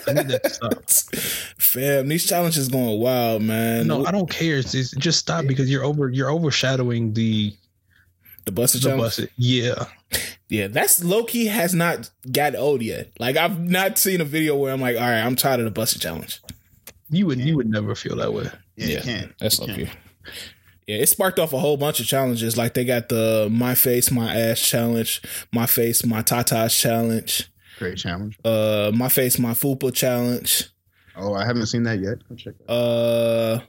I 0.08 0.14
need 0.14 0.28
that 0.28 0.44
to 0.44 0.50
stop. 0.50 1.22
Fam, 1.58 2.08
these 2.08 2.26
challenges 2.26 2.70
going 2.70 3.00
wild, 3.00 3.42
man. 3.42 3.88
No, 3.88 4.06
I 4.06 4.12
don't 4.12 4.30
care. 4.30 4.58
It's, 4.58 4.74
it's 4.74 4.92
just 4.92 5.20
stop 5.20 5.46
because 5.46 5.70
you're 5.70 5.84
over. 5.84 6.10
You're 6.10 6.32
overshadowing 6.32 7.14
the 7.14 7.54
the 8.46 8.52
busted 8.52 8.82
the 8.82 8.88
challenge. 8.88 9.04
Busted. 9.04 9.30
Yeah, 9.38 9.86
yeah. 10.50 10.68
That's 10.68 11.04
Loki 11.04 11.48
has 11.48 11.74
not 11.74 12.10
got 12.32 12.56
old 12.56 12.82
yet. 12.82 13.12
Like 13.20 13.38
I've 13.38 13.60
not 13.60 13.98
seen 13.98 14.22
a 14.22 14.26
video 14.26 14.56
where 14.56 14.74
I'm 14.74 14.82
like, 14.82 14.96
all 14.96 15.02
right, 15.02 15.22
I'm 15.22 15.36
tired 15.36 15.60
of 15.60 15.66
the 15.66 15.72
Buss 15.72 15.96
It 15.96 16.00
challenge. 16.00 16.42
You 17.10 17.28
would 17.28 17.40
you 17.40 17.56
would 17.58 17.70
never 17.70 17.96
feel 17.96 18.16
that 18.18 18.34
way. 18.34 18.50
Yeah, 18.76 19.02
yeah 19.04 19.26
that's 19.40 19.60
low 19.60 19.68
key. 19.68 19.90
Yeah, 20.88 20.98
it 20.98 21.10
sparked 21.10 21.38
off 21.38 21.52
a 21.52 21.60
whole 21.60 21.76
bunch 21.76 22.00
of 22.00 22.06
challenges. 22.06 22.56
Like 22.56 22.74
they 22.74 22.86
got 22.86 23.10
the 23.10 23.50
my 23.52 23.76
face, 23.76 24.10
my 24.10 24.34
ass 24.34 24.62
challenge, 24.62 25.22
my 25.52 25.66
face, 25.66 26.06
my 26.06 26.22
tatas 26.22 26.80
challenge. 26.80 27.52
Great 27.78 27.98
challenge. 27.98 28.40
Uh, 28.44 28.92
my 28.94 29.10
face, 29.10 29.38
my 29.38 29.52
fupa 29.52 29.94
challenge. 29.94 30.70
Oh, 31.16 31.34
I 31.34 31.46
haven't 31.46 31.66
seen 31.66 31.84
that 31.84 32.00
yet. 32.00 32.20
I'll 32.32 32.38
check 32.38 32.54
that. 32.60 32.72
Uh, 32.72 33.60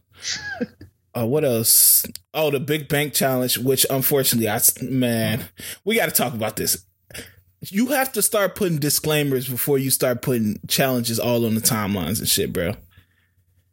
uh, 1.14 1.26
what 1.26 1.44
else? 1.44 2.06
Oh, 2.32 2.50
the 2.50 2.60
big 2.60 2.88
bank 2.88 3.14
challenge, 3.14 3.58
which 3.58 3.84
unfortunately, 3.90 4.48
I 4.48 4.60
man, 4.82 5.48
we 5.84 5.96
got 5.96 6.06
to 6.06 6.14
talk 6.14 6.34
about 6.34 6.56
this. 6.56 6.84
You 7.60 7.88
have 7.88 8.12
to 8.12 8.22
start 8.22 8.54
putting 8.54 8.78
disclaimers 8.78 9.48
before 9.48 9.78
you 9.78 9.90
start 9.90 10.22
putting 10.22 10.60
challenges 10.68 11.18
all 11.18 11.44
on 11.44 11.56
the 11.56 11.60
timelines 11.60 12.20
and 12.20 12.28
shit, 12.28 12.52
bro. 12.52 12.74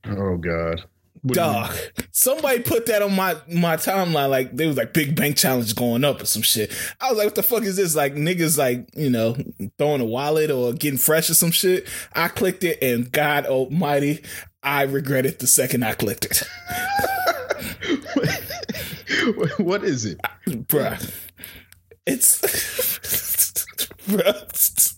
Oh 0.07 0.37
God. 0.37 0.83
What 1.25 1.33
do 1.33 1.41
you 1.41 1.47
mean? 1.47 1.55
Dog, 1.55 1.75
somebody 2.11 2.59
put 2.59 2.85
that 2.85 3.01
on 3.01 3.15
my 3.15 3.35
my 3.51 3.77
timeline. 3.77 4.29
Like 4.29 4.55
they 4.55 4.67
was 4.67 4.77
like 4.77 4.93
big 4.93 5.15
bank 5.15 5.37
challenge 5.37 5.73
going 5.75 6.03
up 6.03 6.21
or 6.21 6.25
some 6.25 6.43
shit. 6.43 6.71
I 7.01 7.09
was 7.09 7.17
like, 7.17 7.25
what 7.25 7.33
the 7.35 7.41
fuck 7.41 7.63
is 7.63 7.77
this? 7.77 7.95
Like 7.95 8.13
niggas 8.13 8.59
like 8.59 8.87
you 8.95 9.09
know 9.09 9.35
throwing 9.79 10.01
a 10.01 10.05
wallet 10.05 10.51
or 10.51 10.73
getting 10.73 10.99
fresh 10.99 11.31
or 11.31 11.33
some 11.33 11.49
shit. 11.49 11.87
I 12.13 12.27
clicked 12.27 12.63
it 12.63 12.77
and 12.83 13.11
God 13.11 13.47
Almighty, 13.47 14.23
I 14.61 14.83
regretted 14.83 15.39
the 15.39 15.47
second 15.47 15.83
I 15.83 15.93
clicked 15.95 16.25
it, 16.25 16.43
what 19.57 19.83
is 19.83 20.05
it? 20.05 20.19
bruh. 20.45 21.11
It's 22.05 22.39
bruh. 24.07 24.94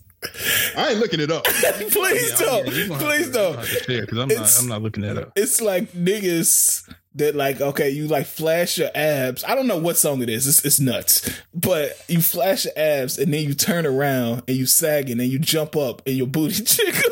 I 0.76 0.90
ain't 0.90 0.98
looking 1.00 1.20
it 1.20 1.30
up. 1.30 1.44
Please 1.90 2.30
Yeah, 2.30 2.36
don't. 2.38 2.66
yeah, 2.66 2.72
you 2.72 2.88
gonna 2.88 2.98
have 3.00 3.08
Please 3.08 3.30
don't. 3.30 3.50
you 3.50 3.54
gonna 3.56 3.66
have 3.66 3.78
to 3.78 3.84
share, 3.84 4.06
'cause 4.06 4.18
I'm 4.18 4.30
It's- 4.30 4.56
not. 4.56 4.62
I'm 4.62 4.68
not 4.68 4.82
looking 4.82 5.02
that 5.04 5.16
up. 5.18 5.32
it's 5.36 5.60
like 5.60 5.92
niggas 5.92 6.88
that 7.14 7.34
like 7.34 7.60
okay 7.60 7.90
you 7.90 8.06
like 8.06 8.26
flash 8.26 8.78
your 8.78 8.90
abs 8.94 9.42
i 9.44 9.54
don't 9.56 9.66
know 9.66 9.78
what 9.78 9.96
song 9.96 10.22
it 10.22 10.28
is 10.28 10.46
it's, 10.46 10.64
it's 10.64 10.78
nuts 10.78 11.28
but 11.52 11.98
you 12.06 12.20
flash 12.20 12.64
your 12.66 12.74
abs 12.76 13.18
and 13.18 13.32
then 13.34 13.42
you 13.42 13.54
turn 13.54 13.86
around 13.86 14.42
and 14.46 14.56
you 14.56 14.66
sag 14.66 15.10
and 15.10 15.18
then 15.18 15.28
you 15.28 15.36
jump 15.38 15.74
up 15.74 16.00
and 16.06 16.16
your 16.16 16.26
booty 16.28 16.62
jiggle 16.64 17.10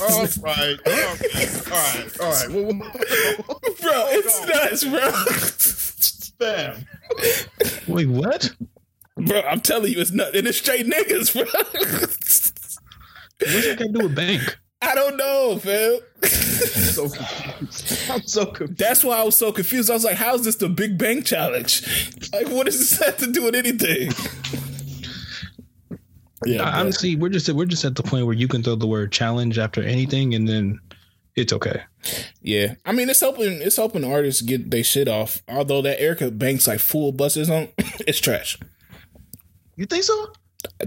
all 0.00 0.20
right. 0.22 0.38
All 0.38 0.52
right. 0.52 0.78
All 0.86 1.72
right. 1.72 2.20
All 2.20 2.30
right. 2.32 2.50
Well, 2.50 2.64
well, 2.64 3.60
bro 3.80 4.06
it's 4.08 4.82
nuts 4.82 6.38
bro 6.38 6.38
Bam. 6.38 6.84
Wait, 7.86 8.08
what? 8.08 8.50
Bro 9.16 9.40
i'm 9.42 9.60
telling 9.60 9.92
you 9.92 10.00
it's 10.00 10.10
nothing. 10.12 10.46
it's 10.46 10.58
straight 10.58 10.86
niggas 10.86 11.32
bro 11.32 11.44
What's 13.40 13.66
that 13.66 13.78
got 13.78 13.86
to 13.86 13.92
do 13.92 14.04
with 14.06 14.14
bank? 14.14 14.58
i 14.82 14.94
don't 14.94 15.16
know 15.16 15.58
fam 15.58 15.98
So 16.28 17.08
confused. 17.08 18.10
I'm 18.10 18.22
so 18.26 18.46
confused. 18.46 18.78
that's 18.78 19.04
why 19.04 19.16
i 19.18 19.22
was 19.22 19.36
so 19.36 19.52
confused 19.52 19.90
i 19.90 19.94
was 19.94 20.04
like 20.04 20.16
how's 20.16 20.44
this 20.44 20.56
the 20.56 20.68
big 20.68 20.98
bang 20.98 21.22
challenge 21.22 21.82
like 22.32 22.48
what 22.48 22.66
does 22.66 22.78
this 22.78 22.98
have 23.04 23.16
to 23.18 23.30
do 23.30 23.44
with 23.44 23.54
anything 23.54 24.10
yeah 26.46 26.62
I, 26.62 26.70
bro. 26.72 26.80
honestly, 26.80 27.16
we're 27.16 27.30
just 27.30 27.48
we're 27.52 27.64
just 27.64 27.84
at 27.84 27.94
the 27.96 28.02
point 28.02 28.26
where 28.26 28.34
you 28.34 28.48
can 28.48 28.62
throw 28.62 28.74
the 28.74 28.86
word 28.86 29.12
challenge 29.12 29.58
after 29.58 29.82
anything, 29.82 30.34
and 30.34 30.46
then 30.46 30.78
it's 31.36 31.54
okay. 31.54 31.80
Yeah, 32.42 32.74
I 32.84 32.92
mean 32.92 33.08
it's 33.08 33.20
helping 33.20 33.62
it's 33.62 33.76
helping 33.76 34.04
artists 34.04 34.42
get 34.42 34.70
their 34.70 34.84
shit 34.84 35.08
off. 35.08 35.42
Although 35.48 35.80
that 35.82 36.00
Erica 36.02 36.30
Banks 36.30 36.66
like 36.66 36.80
full 36.80 37.12
buses 37.12 37.48
on, 37.48 37.68
it's 38.06 38.18
trash. 38.20 38.58
You 39.76 39.86
think 39.86 40.04
so? 40.04 40.32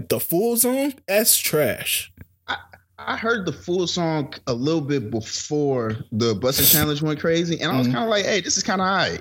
The 0.08 0.18
full 0.20 0.56
zone, 0.56 0.94
that's 1.06 1.36
trash. 1.36 2.12
I 2.46 2.56
I 2.98 3.16
heard 3.16 3.46
the 3.46 3.52
full 3.52 3.86
song 3.86 4.34
a 4.46 4.52
little 4.52 4.80
bit 4.80 5.10
before 5.10 5.96
the 6.10 6.34
Buss 6.34 6.58
It 6.58 6.64
Challenge 6.66 7.00
went 7.00 7.20
crazy, 7.20 7.60
and 7.60 7.70
I 7.70 7.78
was 7.78 7.86
Mhm. 7.86 7.92
kind 7.92 8.04
of 8.04 8.10
like, 8.10 8.24
"Hey, 8.24 8.40
this 8.40 8.56
is 8.56 8.62
kind 8.64 8.80
of 8.80 8.88
high." 8.88 9.18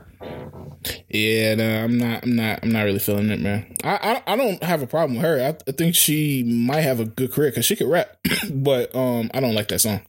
Yeah, 1.10 1.56
no, 1.56 1.84
I'm 1.84 1.98
not. 1.98 2.24
I'm 2.24 2.36
not. 2.36 2.60
I'm 2.64 2.72
not 2.72 2.82
really 2.84 3.00
feeling 3.00 3.30
it, 3.30 3.40
man. 3.40 3.72
I 3.84 4.22
I, 4.26 4.34
I 4.34 4.36
don't 4.36 4.62
have 4.64 4.82
a 4.82 4.88
problem 4.88 5.18
with 5.18 5.24
her. 5.26 5.40
I, 5.42 5.70
I 5.70 5.72
think 5.74 5.94
she 5.96 6.44
might 6.44 6.82
have 6.82 7.00
a 7.00 7.06
good 7.06 7.32
career 7.32 7.50
because 7.52 7.66
she 7.66 7.76
could 7.76 7.88
rap, 7.90 8.18
but 8.52 8.96
um, 8.96 9.30
I 9.34 9.40
don't 9.42 9.54
like 9.56 9.68
that 9.68 9.80
song. 9.82 10.02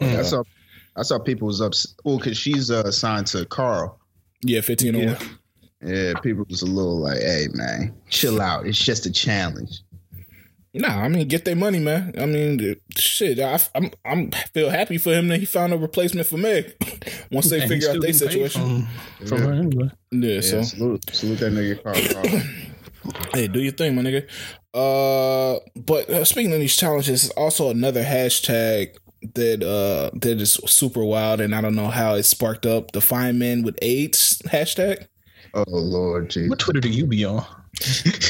I 0.00 0.22
saw, 0.22 0.42
I 0.96 1.02
saw 1.02 1.18
people 1.20 1.46
was 1.46 1.60
up. 1.60 1.72
Well, 2.04 2.18
because 2.18 2.36
she's 2.36 2.70
uh, 2.70 2.90
signed 2.90 3.28
to 3.28 3.44
Carl. 3.46 4.00
Yeah, 4.42 4.60
15 4.60 4.94
Yeah. 4.94 5.18
Yeah. 5.84 5.94
Yeah, 5.94 6.14
people 6.20 6.44
was 6.48 6.62
a 6.62 6.66
little 6.66 6.98
like, 6.98 7.18
"Hey, 7.18 7.48
man, 7.52 7.94
chill 8.08 8.40
out. 8.40 8.66
It's 8.66 8.78
just 8.78 9.06
a 9.06 9.12
challenge." 9.12 9.80
Nah, 10.76 11.02
I 11.02 11.08
mean, 11.08 11.28
get 11.28 11.44
their 11.44 11.54
money, 11.54 11.78
man. 11.78 12.14
I 12.18 12.26
mean, 12.26 12.74
shit. 12.98 13.38
I, 13.38 13.60
I'm 13.76 13.90
I'm 14.04 14.30
feel 14.52 14.70
happy 14.70 14.98
for 14.98 15.12
him 15.14 15.28
that 15.28 15.38
he 15.38 15.46
found 15.46 15.72
a 15.72 15.78
replacement 15.78 16.26
for 16.26 16.36
Meg. 16.36 16.74
Once 17.30 17.48
they 17.48 17.60
And 17.60 17.68
figure 17.70 17.90
out 17.90 18.00
their 18.00 18.12
still 18.12 18.28
getting 18.28 18.42
paid 18.42 18.50
situation, 18.50 18.88
from, 19.18 19.26
from 19.28 19.38
her 19.42 19.52
anyway. 19.52 19.90
yeah. 20.10 20.34
Yeah, 20.34 20.40
So 20.40 20.62
salute, 20.62 21.04
salute 21.14 21.38
that 21.38 21.52
nigga 21.52 21.82
Carl. 21.82 22.22
Carl. 22.22 22.42
Hey, 23.34 23.48
do 23.48 23.60
your 23.60 23.72
thing, 23.72 23.94
my 23.94 24.00
nigga. 24.02 24.26
Uh, 24.72 25.60
but 25.76 26.08
uh, 26.08 26.24
speaking 26.24 26.54
of 26.54 26.58
these 26.58 26.74
challenges, 26.74 27.28
also 27.30 27.68
another 27.70 28.02
hashtag 28.02 28.96
that 29.34 29.62
uh 29.62 30.10
that 30.18 30.40
is 30.40 30.54
super 30.66 31.04
wild, 31.04 31.40
and 31.40 31.54
I 31.54 31.60
don't 31.60 31.74
know 31.76 31.88
how 31.88 32.14
it 32.14 32.22
sparked 32.24 32.64
up 32.66 32.92
the 32.92 33.00
Find 33.02 33.38
Men 33.38 33.62
with 33.62 33.78
AIDS 33.82 34.40
hashtag. 34.46 35.06
Oh 35.54 35.64
Lord, 35.68 36.30
Jesus. 36.30 36.50
What 36.50 36.58
Twitter 36.58 36.80
do 36.80 36.88
you 36.88 37.06
be 37.06 37.24
on? 37.24 37.44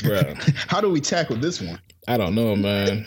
Bro, 0.03 0.35
How 0.69 0.81
do 0.81 0.91
we 0.91 1.01
tackle 1.01 1.37
this 1.37 1.61
one? 1.61 1.79
I 2.09 2.17
don't 2.17 2.35
know, 2.35 2.55
man. 2.57 3.07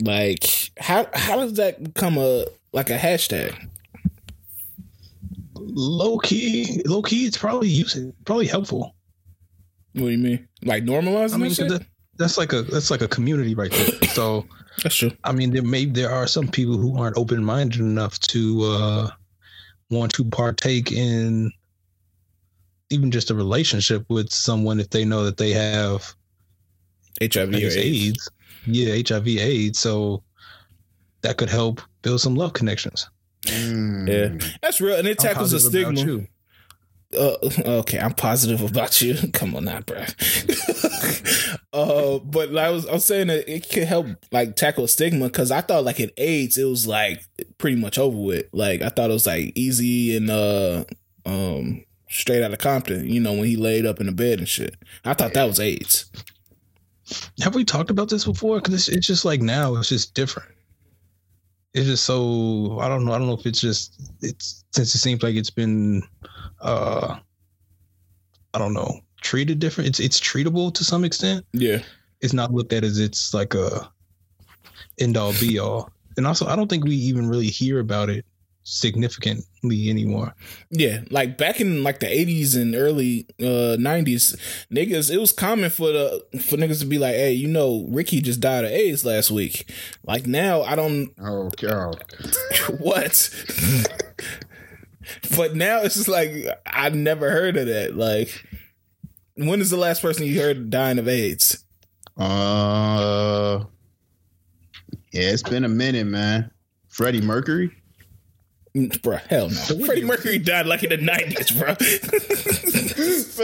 Like, 0.00 0.70
how 0.78 1.06
how 1.14 1.36
does 1.36 1.54
that 1.54 1.82
become 1.82 2.18
a 2.18 2.44
like 2.72 2.90
a 2.90 2.98
hashtag? 2.98 3.54
Low 5.54 6.18
key, 6.18 6.82
low 6.86 7.02
key. 7.02 7.26
It's 7.26 7.36
probably 7.38 7.68
using 7.68 8.12
probably 8.24 8.46
helpful. 8.46 8.94
What 9.94 10.02
do 10.02 10.10
you 10.10 10.18
mean? 10.18 10.48
Like 10.62 10.84
normalizing 10.84 11.34
I 11.34 11.36
mean, 11.38 11.48
that 11.50 11.56
'cause 11.56 11.56
shit? 11.56 11.68
that, 11.68 11.82
that's 12.18 12.38
like 12.38 12.52
a 12.52 12.62
that's 12.62 12.90
like 12.90 13.00
a 13.02 13.08
community 13.08 13.54
right 13.54 13.70
there. 13.70 13.88
So 14.16 14.46
That's 14.82 14.94
true. 14.94 15.10
I 15.24 15.32
mean, 15.32 15.52
there 15.52 15.62
may 15.62 15.84
there 15.86 16.10
are 16.10 16.26
some 16.26 16.48
people 16.48 16.76
who 16.78 16.98
aren't 16.98 17.16
open 17.18 17.42
minded 17.44 17.80
enough 17.80 18.18
to 18.20 18.62
uh, 18.64 19.10
want 19.90 20.12
to 20.14 20.24
partake 20.24 20.92
in 20.92 21.52
even 22.90 23.10
just 23.10 23.30
a 23.30 23.34
relationship 23.34 24.04
with 24.08 24.30
someone 24.30 24.80
if 24.80 24.90
they 24.90 25.04
know 25.04 25.24
that 25.24 25.36
they 25.36 25.50
have 25.50 26.14
HIV 27.20 27.54
or 27.54 27.56
AIDS. 27.56 27.76
AIDS. 27.76 28.30
Yeah, 28.66 28.94
HIV 29.06 29.28
AIDS. 29.28 29.78
So 29.78 30.22
that 31.22 31.36
could 31.36 31.50
help 31.50 31.80
build 32.02 32.20
some 32.20 32.34
love 32.34 32.52
connections. 32.52 33.08
Mm. 33.42 34.08
Yeah, 34.08 34.48
that's 34.62 34.80
real, 34.80 34.96
and 34.96 35.06
it 35.06 35.18
tackles 35.18 35.52
a 35.52 35.56
positive 35.56 35.88
about 35.88 35.98
stigma. 35.98 36.12
you. 36.12 36.26
Uh, 37.16 37.36
okay, 37.80 37.98
I'm 37.98 38.14
positive 38.14 38.62
about 38.62 39.00
you. 39.00 39.16
Come 39.32 39.54
on 39.54 39.64
now, 39.64 39.80
bro. 39.80 39.98
uh, 41.72 42.18
but 42.18 42.56
I 42.56 42.70
was 42.70 42.86
I 42.86 42.92
was 42.94 43.04
saying 43.04 43.28
that 43.28 43.48
it 43.48 43.68
could 43.70 43.84
help 43.84 44.06
like 44.32 44.56
tackle 44.56 44.88
stigma 44.88 45.26
because 45.26 45.50
I 45.50 45.60
thought 45.60 45.84
like 45.84 46.00
in 46.00 46.10
AIDS 46.16 46.58
it 46.58 46.64
was 46.64 46.86
like 46.86 47.22
pretty 47.58 47.76
much 47.76 47.98
over 47.98 48.18
with. 48.18 48.46
Like 48.52 48.82
I 48.82 48.88
thought 48.88 49.10
it 49.10 49.14
was 49.14 49.26
like 49.26 49.52
easy 49.54 50.16
and 50.16 50.30
uh 50.30 50.84
um 51.24 51.85
straight 52.08 52.42
out 52.42 52.52
of 52.52 52.58
Compton. 52.58 53.06
You 53.06 53.20
know 53.20 53.32
when 53.32 53.44
he 53.44 53.56
laid 53.56 53.86
up 53.86 54.00
in 54.00 54.06
the 54.06 54.12
bed 54.12 54.38
and 54.38 54.48
shit. 54.48 54.76
I 55.04 55.14
thought 55.14 55.34
that 55.34 55.44
was 55.44 55.60
AIDS. 55.60 56.10
Have 57.42 57.54
we 57.54 57.64
talked 57.64 57.90
about 57.90 58.08
this 58.08 58.24
before? 58.24 58.56
Because 58.56 58.74
it's, 58.74 58.88
it's 58.88 59.06
just 59.06 59.24
like 59.24 59.40
now, 59.40 59.76
it's 59.76 59.88
just 59.88 60.14
different. 60.14 60.50
It's 61.72 61.86
just 61.86 62.04
so 62.04 62.78
I 62.80 62.88
don't 62.88 63.04
know. 63.04 63.12
I 63.12 63.18
don't 63.18 63.26
know 63.26 63.34
if 63.34 63.46
it's 63.46 63.60
just 63.60 64.00
it's 64.22 64.64
since 64.72 64.94
it 64.94 64.98
seems 64.98 65.22
like 65.22 65.34
it's 65.36 65.50
been, 65.50 66.02
uh, 66.60 67.18
I 68.54 68.58
don't 68.58 68.72
know, 68.72 69.00
treated 69.20 69.58
different. 69.58 69.88
It's 69.88 70.00
it's 70.00 70.18
treatable 70.18 70.72
to 70.72 70.84
some 70.84 71.04
extent. 71.04 71.44
Yeah, 71.52 71.82
It's 72.22 72.32
not 72.32 72.52
looked 72.52 72.72
at 72.72 72.82
as 72.82 72.98
it's 72.98 73.34
like 73.34 73.54
a 73.54 73.90
end 74.98 75.16
all 75.18 75.34
be 75.34 75.58
all. 75.58 75.90
And 76.16 76.26
also, 76.26 76.46
I 76.46 76.56
don't 76.56 76.68
think 76.68 76.84
we 76.84 76.94
even 76.94 77.28
really 77.28 77.48
hear 77.48 77.78
about 77.78 78.08
it 78.08 78.24
significantly 78.68 79.88
anymore. 79.88 80.34
yeah. 80.70 81.02
Like 81.08 81.38
back 81.38 81.60
in 81.60 81.84
like 81.84 82.00
the 82.00 82.08
eighties 82.12 82.56
and 82.56 82.74
early 82.74 83.26
uh 83.40 83.76
nineties, 83.78 84.36
niggas 84.72 85.10
it 85.10 85.18
was 85.18 85.32
common 85.32 85.70
for 85.70 85.92
the 85.92 86.24
for 86.40 86.56
niggas 86.56 86.80
to 86.80 86.86
be 86.86 86.98
like, 86.98 87.14
hey, 87.14 87.32
you 87.32 87.46
know, 87.46 87.86
Ricky 87.88 88.20
just 88.20 88.40
died 88.40 88.64
of 88.64 88.70
AIDS 88.72 89.04
last 89.04 89.30
week. 89.30 89.72
Like 90.04 90.26
now, 90.26 90.62
I 90.62 90.74
don't 90.74 91.10
Oh, 91.20 91.48
God. 91.60 92.04
what? 92.80 93.30
but 95.36 95.54
now 95.54 95.82
it's 95.82 95.94
just 95.94 96.08
like 96.08 96.32
I 96.66 96.88
never 96.90 97.30
heard 97.30 97.56
of 97.56 97.66
that. 97.68 97.96
Like, 97.96 98.44
when 99.36 99.60
is 99.60 99.70
the 99.70 99.76
last 99.76 100.02
person 100.02 100.24
you 100.26 100.40
heard 100.40 100.70
dying 100.70 100.98
of 100.98 101.06
AIDS? 101.06 101.62
Uh, 102.16 103.62
yeah, 105.12 105.30
it's 105.30 105.42
been 105.44 105.64
a 105.64 105.68
minute, 105.68 106.06
man. 106.06 106.50
Freddie 106.88 107.20
Mercury. 107.20 107.70
Mm, 108.76 109.00
Bro, 109.02 109.16
hell 109.28 109.48
no. 109.48 109.86
Freddie 109.86 110.04
Mercury 110.04 110.38
died 110.38 110.66
like 110.66 110.82
in 110.82 110.90
the 110.90 110.98
nineties, 110.98 111.50
bro. 111.50 111.70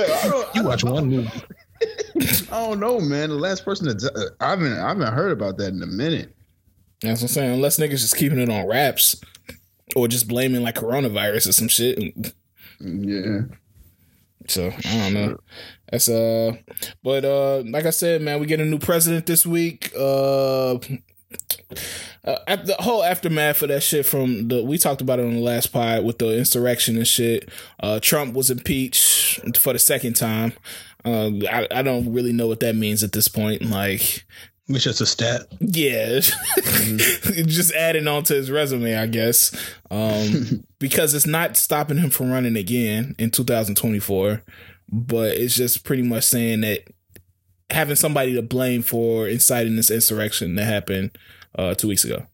I 0.05 0.29
don't, 0.29 0.55
You 0.55 0.63
watch 0.65 0.85
one 0.85 1.09
movie. 1.09 1.31
I 2.53 2.67
don't 2.67 2.79
know, 2.81 3.01
man. 3.01 3.31
The 3.31 3.37
last 3.37 3.65
person 3.65 3.87
that 3.89 4.33
I 4.41 4.51
haven't 4.51 4.73
I 4.79 4.89
haven't 4.89 5.13
heard 5.13 5.33
about 5.33 5.57
that 5.59 5.69
in 5.69 5.83
a 5.83 5.87
minute. 5.87 6.35
That's 7.01 7.23
what 7.23 7.31
I'm 7.31 7.35
saying. 7.35 7.55
Unless 7.55 7.79
niggas 7.79 8.01
just 8.01 8.17
keeping 8.17 8.39
it 8.39 8.49
on 8.51 8.67
raps 8.67 9.21
or 9.97 10.07
just 10.07 10.29
blaming 10.29 10.63
like 10.63 10.77
coronavirus 10.77 11.49
or 11.49 11.53
some 11.53 11.69
shit. 11.69 11.99
Yeah. 12.79 13.41
So 14.49 14.67
I 14.85 14.99
don't 14.99 15.15
know. 15.15 15.39
That's 15.91 16.09
uh, 16.09 16.53
but 17.03 17.25
uh, 17.25 17.63
like 17.67 17.87
I 17.87 17.91
said, 17.91 18.23
man, 18.23 18.39
we 18.39 18.47
get 18.47 18.61
a 18.61 18.65
new 18.65 18.79
president 18.79 19.27
this 19.27 19.47
week. 19.47 19.93
Uh, 19.99 20.79
uh, 22.25 22.37
at 22.47 22.67
the 22.67 22.75
whole 22.81 23.03
aftermath 23.03 23.63
of 23.63 23.69
that 23.69 23.83
shit 23.83 24.07
from 24.07 24.49
the 24.49 24.63
we 24.63 24.79
talked 24.79 25.01
about 25.01 25.19
it 25.19 25.25
on 25.25 25.35
the 25.35 25.41
last 25.41 25.69
pod 25.73 26.05
with 26.05 26.19
the 26.19 26.37
insurrection 26.39 26.97
and 26.97 27.07
shit. 27.07 27.49
Uh, 27.81 27.99
Trump 28.01 28.35
was 28.35 28.51
impeached 28.51 29.59
for 29.59 29.73
the 29.73 29.79
second 29.79 30.15
time. 30.15 30.53
Uh, 31.05 31.31
I 31.51 31.67
I 31.71 31.83
don't 31.83 32.13
really 32.13 32.33
know 32.33 32.47
what 32.47 32.61
that 32.61 32.77
means 32.77 33.03
at 33.03 33.13
this 33.13 33.29
point. 33.29 33.63
Like, 33.63 34.25
Which 34.67 34.87
is 34.87 35.01
a 35.01 35.07
stat. 35.07 35.43
Yeah, 35.61 36.21
just 37.47 37.73
adding 37.75 38.07
on 38.07 38.23
to 38.25 38.35
his 38.35 38.51
resume, 38.51 38.97
I 38.97 39.07
guess, 39.07 39.55
um, 39.91 40.65
because 40.79 41.15
it's 41.15 41.27
not 41.27 41.57
stopping 41.57 41.99
him 41.99 42.11
from 42.11 42.31
running 42.31 42.57
again 42.57 43.17
in 43.19 43.31
2024, 43.31 44.43
but 44.91 45.37
it's 45.37 45.57
just 45.57 45.85
pretty 45.85 46.03
much 46.03 46.25
saying 46.25 46.61
that 46.61 46.85
having 47.73 47.97
somebody 47.97 48.35
to 48.35 48.43
blame 48.43 48.83
for 48.83 49.27
inciting 49.29 49.77
this 49.77 49.91
insurrection 49.91 50.55
that 50.57 50.65
happened 50.65 51.17
uh, 51.59 51.75
two 51.75 51.89
weeks 51.89 52.05
ago. 52.05 52.27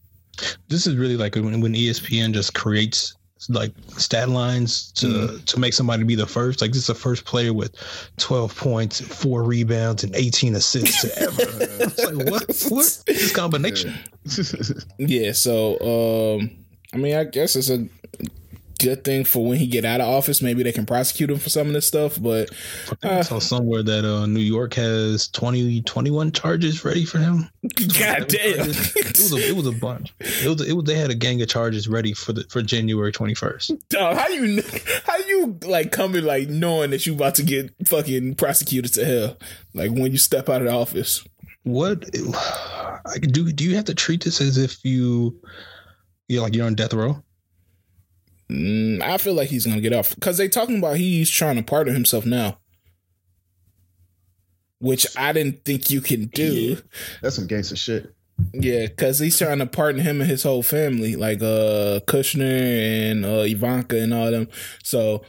This 0.69 0.87
is 0.87 0.97
really 0.97 1.17
like 1.17 1.35
when, 1.35 1.61
when 1.61 1.75
ESPN 1.75 2.33
just 2.33 2.55
creates 2.55 3.15
like 3.49 3.73
stat 3.97 4.29
lines 4.29 4.91
to 4.93 5.07
mm. 5.07 5.45
to 5.45 5.61
make 5.61 5.73
somebody 5.73 6.05
be 6.05 6.15
the 6.15 6.27
first. 6.27 6.61
Like 6.61 6.73
this 6.73 6.83
is 6.83 6.87
the 6.89 6.95
first 6.95 7.25
player 7.25 7.53
with 7.53 7.75
twelve 8.17 8.55
points, 8.57 9.01
four 9.01 9.43
rebounds, 9.43 10.05
and 10.05 10.15
eighteen 10.15 10.55
assists 10.55 11.03
to 11.03 11.23
ever. 11.23 12.15
like 12.17 12.31
what 12.31 12.67
what 12.69 13.03
this 13.07 13.35
combination? 13.35 13.95
yeah. 14.99 15.33
So 15.33 16.39
um, 16.41 16.51
I 16.93 16.97
mean, 16.97 17.15
I 17.15 17.25
guess 17.25 17.57
it's 17.57 17.71
a 17.71 17.87
good 18.79 19.05
thing 19.05 19.25
for 19.25 19.45
when 19.45 19.59
he 19.59 19.67
get 19.67 19.85
out 19.85 20.01
of 20.01 20.09
office. 20.09 20.41
Maybe 20.41 20.63
they 20.63 20.73
can 20.73 20.87
prosecute 20.87 21.31
him 21.31 21.39
for 21.39 21.51
some 21.51 21.67
of 21.67 21.73
this 21.73 21.87
stuff. 21.87 22.21
But 22.21 22.51
uh, 23.05 23.19
I 23.19 23.21
saw 23.23 23.39
somewhere 23.39 23.83
that 23.83 24.05
uh, 24.05 24.27
New 24.27 24.41
York 24.41 24.75
has 24.75 25.29
20, 25.29 25.83
21 25.83 26.33
charges 26.33 26.85
ready 26.85 27.05
for 27.05 27.19
him. 27.19 27.49
God 27.99 28.29
damn! 28.29 28.71
It 28.71 29.19
was 29.19 29.33
a, 29.33 29.49
it 29.49 29.57
was 29.57 29.67
a 29.67 29.73
bunch. 29.73 30.15
It 30.21 30.49
was, 30.49 30.69
it 30.69 30.73
was 30.75 30.85
they 30.85 30.95
had 30.95 31.11
a 31.11 31.15
gang 31.15 31.43
of 31.43 31.49
charges 31.49 31.89
ready 31.89 32.13
for 32.15 32.33
the 32.33 32.45
for 32.45 32.63
January 32.63 33.13
twenty 33.13 33.35
first. 33.35 33.73
How 33.93 34.29
you 34.29 34.63
how 35.05 35.17
you 35.19 35.59
like 35.65 35.93
coming 35.93 36.25
like 36.25 36.49
knowing 36.49 36.91
that 36.91 37.05
you 37.07 37.15
about 37.15 37.35
to 37.37 37.43
get 37.43 37.75
fucking 37.87 38.37
prosecuted 38.37 38.95
to 38.95 39.05
hell 39.05 39.37
like 39.75 39.91
when 39.91 40.13
you 40.13 40.19
step 40.19 40.49
out 40.49 40.63
of 40.63 40.69
the 40.69 40.73
office? 40.73 41.27
What 41.65 42.01
do 43.21 43.53
do 43.53 43.65
you 43.65 43.77
have 43.77 43.87
to 43.87 43.95
treat 43.95 44.25
this 44.25 44.41
as 44.41 44.57
if 44.57 44.85
you 44.85 45.41
you're 46.29 46.43
like 46.43 46.55
you're 46.55 46.67
on 46.67 46.75
death 46.75 46.95
row? 46.95 47.23
Mm, 48.51 49.03
I 49.03 49.19
feel 49.19 49.35
like 49.35 49.49
he's 49.49 49.67
gonna 49.67 49.81
get 49.81 49.93
off 49.93 50.15
because 50.15 50.39
they 50.39 50.49
talking 50.49 50.79
about 50.79 50.97
he's 50.97 51.31
trying 51.31 51.57
to 51.57 51.63
pardon 51.63 51.95
himself 51.95 52.25
now, 52.25 52.59
which 54.79 55.07
I 55.17 55.33
didn't 55.33 55.65
think 55.65 55.91
you 55.91 56.01
can 56.01 56.27
do. 56.27 56.53
Yeah, 56.53 56.81
that's 57.21 57.37
some 57.37 57.47
gangster 57.47 57.77
shit. 57.77 58.15
Yeah, 58.55 58.87
because 58.87 59.19
he's 59.19 59.37
trying 59.37 59.59
to 59.59 59.67
pardon 59.67 60.01
him 60.01 60.21
and 60.21 60.31
his 60.31 60.45
whole 60.45 60.63
family, 60.63 61.17
like 61.17 61.43
uh 61.43 62.01
Kushner 62.07 63.11
and 63.11 63.27
uh, 63.27 63.45
Ivanka 63.47 64.01
and 64.01 64.15
all 64.15 64.31
them. 64.31 64.49
So 64.83 65.23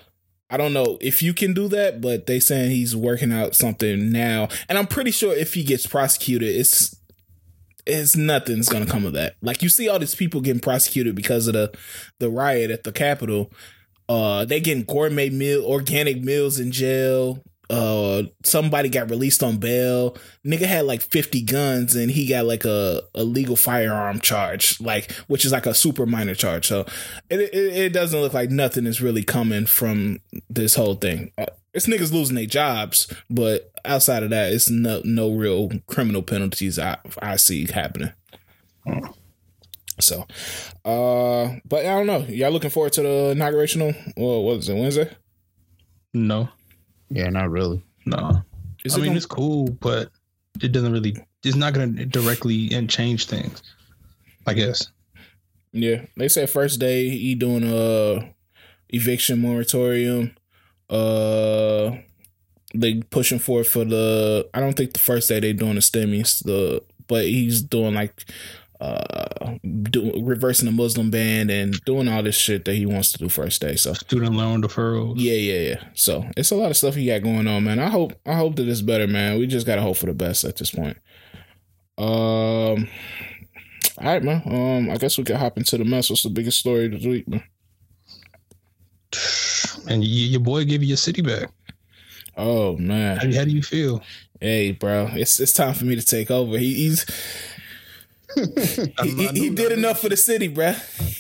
I 0.50 0.58
don't 0.58 0.74
know 0.74 0.98
if 1.02 1.22
you 1.22 1.34
can 1.34 1.54
do 1.54 1.68
that, 1.70 2.02
but 2.02 2.26
they 2.26 2.40
saying 2.40 2.72
he's 2.72 2.96
working 2.96 3.34
out 3.34 3.54
something 3.54 4.12
now, 4.12 4.48
and 4.70 4.78
I'm 4.78 4.88
pretty 4.88 5.12
sure 5.12 5.34
if 5.36 5.56
he 5.56 5.64
gets 5.64 5.86
prosecuted, 5.86 6.56
it's 6.56 6.96
it's 7.90 8.16
nothing's 8.16 8.70
gonna 8.70 8.86
come 8.86 9.06
of 9.06 9.14
that. 9.14 9.36
Like 9.42 9.62
you 9.62 9.70
see 9.70 9.90
all 9.90 10.00
these 10.00 10.16
people 10.16 10.42
getting 10.42 10.62
prosecuted 10.62 11.16
because 11.16 11.48
of 11.48 11.54
the 11.54 11.76
the 12.20 12.30
riot 12.30 12.72
at 12.72 12.84
the 12.84 12.92
Capitol. 12.92 13.52
Uh, 14.08 14.44
they 14.44 14.60
getting 14.60 14.84
gourmet 14.84 15.30
meal, 15.30 15.64
organic 15.64 16.22
meals 16.22 16.60
in 16.60 16.72
jail. 16.72 17.44
Uh, 17.70 18.24
somebody 18.44 18.90
got 18.90 19.10
released 19.10 19.44
on 19.44 19.58
bail. 19.58 20.18
Nigga 20.46 20.66
had 20.66 20.86
like 20.86 21.02
fifty 21.02 21.42
guns, 21.42 21.96
and 21.96 22.10
he 22.10 22.28
got 22.28 22.46
like 22.46 22.66
a, 22.66 23.04
a 23.14 23.24
legal 23.24 23.56
firearm 23.56 24.20
charge, 24.20 24.80
like 24.82 25.12
which 25.28 25.46
is 25.46 25.52
like 25.52 25.68
a 25.68 25.74
super 25.74 26.06
minor 26.06 26.34
charge. 26.34 26.68
So 26.68 26.82
it, 27.30 27.40
it, 27.40 27.54
it 27.54 27.94
doesn't 27.94 28.20
look 28.20 28.34
like 28.34 28.50
nothing 28.50 28.86
is 28.86 29.02
really 29.02 29.24
coming 29.24 29.66
from 29.68 30.20
this 30.50 30.76
whole 30.76 30.96
thing. 30.96 31.32
Uh, 31.38 31.46
it's 31.74 31.86
niggas 31.86 32.12
losing 32.12 32.36
their 32.36 32.48
jobs, 32.48 33.14
but 33.30 33.72
outside 33.86 34.24
of 34.24 34.32
that, 34.32 34.52
it's 34.52 34.70
no 34.70 35.02
no 35.06 35.32
real 35.32 35.70
criminal 35.88 36.24
penalties 36.24 36.80
I 36.80 36.98
I 37.22 37.36
see 37.36 37.68
happening. 37.72 38.12
So, 40.00 40.26
uh, 40.86 41.58
but 41.66 41.86
I 41.86 41.96
don't 41.96 42.08
know. 42.08 42.26
Y'all 42.30 42.52
looking 42.52 42.70
forward 42.70 42.94
to 42.94 43.02
the 43.02 43.34
inaugurational? 43.36 43.96
Well, 44.18 44.44
what 44.44 44.58
is 44.58 44.70
it 44.70 44.76
Wednesday? 44.76 45.12
No. 46.14 46.50
Yeah, 47.10 47.30
not 47.30 47.50
really. 47.50 47.84
No. 48.06 48.44
Is 48.86 48.94
I 48.94 48.98
mean, 48.98 49.08
gonna- 49.08 49.18
it's 49.18 49.26
cool, 49.26 49.68
but 49.82 50.10
it 50.62 50.72
doesn't 50.72 50.92
really. 50.92 51.16
It's 51.44 51.56
not 51.56 51.74
going 51.74 51.96
to 51.96 52.06
directly 52.06 52.72
and 52.74 52.90
change 52.90 53.26
things. 53.28 53.62
I 54.48 54.54
guess. 54.54 54.88
Yeah, 55.72 56.06
they 56.18 56.28
said 56.28 56.50
first 56.50 56.80
day 56.80 57.10
he 57.10 57.36
doing 57.36 57.64
a 57.64 58.34
eviction 58.90 59.40
moratorium. 59.40 60.36
Uh, 60.90 61.98
they 62.74 63.02
pushing 63.10 63.40
for 63.40 63.64
for 63.64 63.86
the. 63.86 64.50
I 64.54 64.60
don't 64.60 64.74
think 64.74 64.94
the 64.94 65.00
first 65.00 65.30
day 65.30 65.40
they 65.40 65.54
doing 65.54 65.76
the 65.76 65.82
stimmies. 65.82 66.44
The 66.44 66.82
but 67.08 67.26
he's 67.26 67.62
doing 67.62 67.94
like 67.96 68.26
uh 68.80 69.56
do, 69.84 70.14
reversing 70.24 70.66
the 70.66 70.72
Muslim 70.72 71.12
ban 71.12 71.50
and 71.50 71.74
doing 71.86 72.08
all 72.08 72.24
this 72.24 72.38
shit 72.38 72.66
that 72.66 72.76
he 72.76 72.86
wants 72.86 73.12
to 73.12 73.18
do 73.18 73.28
first 73.28 73.62
day. 73.62 73.76
So 73.76 73.94
student 73.94 74.36
loan 74.36 74.62
deferrals. 74.62 75.16
Yeah, 75.18 75.34
yeah, 75.34 75.70
yeah. 75.70 75.84
So 75.96 76.26
it's 76.38 76.52
a 76.52 76.56
lot 76.56 76.72
of 76.72 76.78
stuff 76.78 76.96
he 76.96 77.08
got 77.08 77.24
going 77.24 77.48
on, 77.48 77.64
man. 77.64 77.80
I 77.80 77.90
hope 77.90 78.14
I 78.26 78.36
hope 78.36 78.56
that 78.56 78.68
it's 78.68 78.82
better, 78.82 79.08
man. 79.08 79.38
We 79.38 79.48
just 79.48 79.66
gotta 79.66 79.82
hope 79.82 79.98
for 79.98 80.06
the 80.06 80.14
best 80.14 80.44
at 80.44 80.58
this 80.58 80.72
point. 80.72 80.98
Um 81.98 82.88
all 84.02 84.08
right, 84.08 84.24
man. 84.24 84.42
Um, 84.46 84.90
I 84.90 84.98
guess 84.98 85.18
we 85.18 85.26
can 85.26 85.36
hop 85.36 85.58
into 85.58 85.78
the 85.78 85.84
mess. 85.84 86.10
What's 86.10 86.24
the 86.24 86.30
biggest 86.30 86.60
story 86.60 86.86
of 86.86 87.02
the 87.02 87.10
week, 87.10 87.28
man? 87.28 87.44
And 89.90 90.04
you, 90.04 90.28
your 90.28 90.40
boy 90.40 90.64
gave 90.64 90.82
you 90.82 90.90
your 90.90 90.98
city 90.98 91.22
back. 91.22 91.52
Oh 92.38 92.78
man, 92.78 93.18
how, 93.18 93.34
how, 93.34 93.44
do 93.44 93.52
you 93.52 93.62
feel? 93.62 94.02
Hey, 94.40 94.72
bro, 94.72 95.10
it's 95.14 95.42
it's 95.42 95.52
time 95.52 95.74
for 95.74 95.84
me 95.84 95.98
to 95.98 96.06
take 96.06 96.32
over. 96.32 96.58
He, 96.58 96.74
he's 96.76 97.06
he, 98.36 99.28
he, 99.34 99.50
did 99.50 99.72
enough 99.72 100.02
for 100.02 100.10
the 100.10 100.18
city, 100.18 100.48
bro. 100.48 100.74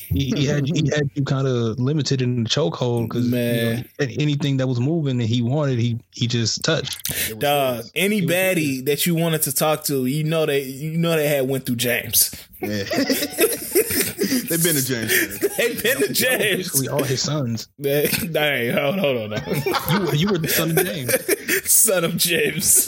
He, 0.10 0.32
he, 0.36 0.46
had 0.46 0.66
he 0.68 0.90
had 0.90 1.10
you 1.16 1.24
kind 1.24 1.48
of 1.48 1.80
limited 1.80 2.22
in 2.22 2.44
the 2.44 2.50
chokehold 2.50 3.08
because 3.08 3.28
man, 3.28 3.86
you 4.00 4.08
know, 4.08 4.14
anything 4.20 4.58
that 4.58 4.68
was 4.68 4.80
moving 4.80 5.18
that 5.18 5.26
he 5.26 5.42
wanted, 5.42 5.80
he 5.80 6.00
he 6.12 6.28
just 6.28 6.64
touched. 6.64 7.40
Dog, 7.40 7.86
any 7.96 8.22
baddie 8.22 8.86
that 8.86 9.06
you 9.06 9.16
wanted 9.16 9.42
to 9.44 9.52
talk 9.52 9.84
to, 9.86 10.06
you 10.06 10.24
know 10.24 10.46
they 10.46 10.64
you 10.64 10.98
know 10.98 11.16
they 11.16 11.28
had 11.28 11.48
went 11.48 11.66
through 11.66 11.78
James. 11.78 12.32
Yeah. 12.60 12.84
They've 14.30 14.64
been 14.64 14.76
to 14.76 14.86
James. 14.86 15.40
They've 15.58 15.84
been 15.84 15.98
to 15.98 16.14
James. 16.14 16.70
Basically, 16.70 16.88
all 16.88 17.04
his 17.04 17.22
sons. 17.22 17.68
Dang, 17.82 18.74
hold, 18.74 19.00
hold 19.00 19.34
on. 19.34 19.42
you, 19.92 20.00
were, 20.00 20.16
you 20.16 20.28
were 20.30 20.38
the 20.38 20.48
son 20.48 20.72
of 20.72 20.86
James. 20.86 21.72
son 21.72 22.04
of 22.04 22.18
James. 22.18 22.88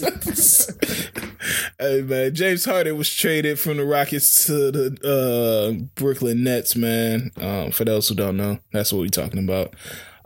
hey 1.80 2.02
man, 2.02 2.36
James 2.36 2.66
Harden 2.66 2.98
was 2.98 3.14
traded 3.14 3.60
from 3.60 3.78
the 3.78 3.86
Rockets 3.86 4.46
to 4.46 4.72
the 4.72 4.98
uh, 5.04 5.84
Brooklyn 5.96 6.44
Nets. 6.44 6.76
Man, 6.76 7.32
um, 7.38 7.72
for 7.72 7.86
those 7.86 8.08
who 8.08 8.16
don't 8.16 8.38
know, 8.38 8.60
that's 8.72 8.94
what 8.94 9.00
we're 9.00 9.08
talking 9.10 9.44
about. 9.44 9.74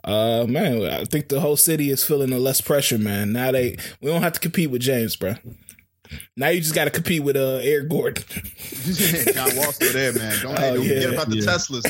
Uh, 0.04 0.46
man, 0.48 0.84
I 0.84 1.04
think 1.06 1.30
the 1.30 1.40
whole 1.40 1.58
city 1.58 1.90
is 1.90 2.04
feeling 2.04 2.32
a 2.32 2.38
less 2.38 2.62
pressure, 2.62 3.00
man. 3.00 3.32
Now 3.32 3.52
they 3.52 3.78
we 4.02 4.12
don't 4.12 4.22
have 4.22 4.34
to 4.34 4.40
compete 4.40 4.70
with 4.70 4.82
James, 4.82 5.16
bro. 5.16 5.36
Now 6.38 6.50
you 6.50 6.62
just 6.62 6.76
got 6.76 6.86
to 6.86 6.92
compete 6.92 7.24
with 7.24 7.36
uh, 7.36 7.60
Eric 7.62 7.90
Gordon. 7.90 8.24
John 9.34 9.56
Wall 9.56 9.72
still 9.72 9.94
there, 9.94 10.14
man. 10.14 10.42
Don't, 10.42 10.58
oh, 10.58 10.76
don't 10.76 10.84
yeah, 10.84 10.94
forget 10.94 11.14
about 11.14 11.30
the 11.30 11.38
yeah. 11.38 11.46
Teslas. 11.46 11.86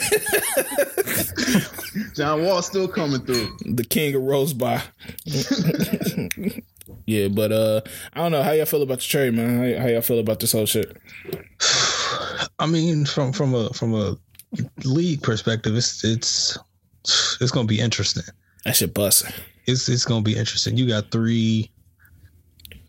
John 2.15 2.43
Wall 2.43 2.61
still 2.61 2.87
coming 2.87 3.21
through. 3.21 3.57
The 3.65 3.83
king 3.83 4.15
of 4.15 4.21
Rose 4.21 4.53
Bar. 4.53 4.83
yeah, 7.05 7.27
but 7.27 7.51
uh, 7.51 7.81
I 8.13 8.19
don't 8.19 8.31
know 8.31 8.43
how 8.43 8.51
y'all 8.51 8.65
feel 8.65 8.83
about 8.83 8.99
the 8.99 9.05
trade, 9.05 9.33
man. 9.33 9.57
How, 9.57 9.81
how 9.81 9.87
y'all 9.87 10.01
feel 10.01 10.19
about 10.19 10.39
this 10.39 10.51
whole 10.51 10.65
shit? 10.65 10.95
I 12.59 12.67
mean, 12.67 13.05
from 13.05 13.33
from 13.33 13.53
a 13.53 13.69
from 13.71 13.93
a 13.93 14.17
league 14.83 15.21
perspective, 15.21 15.75
it's 15.75 16.03
it's 16.03 16.57
it's 17.41 17.51
gonna 17.51 17.67
be 17.67 17.79
interesting. 17.79 18.23
That 18.63 18.75
shit 18.75 18.93
bust. 18.93 19.25
It's 19.65 19.89
it's 19.89 20.05
gonna 20.05 20.21
be 20.21 20.37
interesting. 20.37 20.77
You 20.77 20.87
got 20.87 21.11
three 21.11 21.69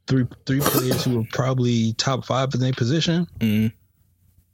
three 0.07 0.27
three 0.47 0.61
players 0.61 1.05
who 1.05 1.21
are 1.21 1.27
probably 1.33 1.93
top 1.95 2.25
five 2.25 2.55
in 2.55 2.61
their 2.61 2.73
position 2.73 3.27
mm-hmm. 3.39 3.75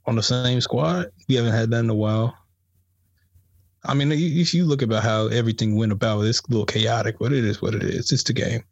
on 0.09 0.15
the 0.15 0.23
same 0.23 0.61
squad. 0.61 1.11
We 1.27 1.35
haven't 1.35 1.53
had 1.53 1.69
that 1.71 1.79
in 1.79 1.89
a 1.89 1.95
while. 1.95 2.37
I 3.85 3.93
mean, 3.93 4.11
if 4.11 4.53
you 4.53 4.65
look 4.65 4.81
about 4.81 5.03
how 5.03 5.27
everything 5.27 5.75
went 5.75 5.91
about, 5.91 6.21
it's 6.21 6.39
a 6.39 6.49
little 6.49 6.65
chaotic, 6.65 7.17
but 7.19 7.33
it 7.33 7.43
is 7.43 7.61
what 7.61 7.75
it 7.75 7.83
is. 7.83 8.11
It's 8.13 8.23
the 8.23 8.31
game. 8.31 8.63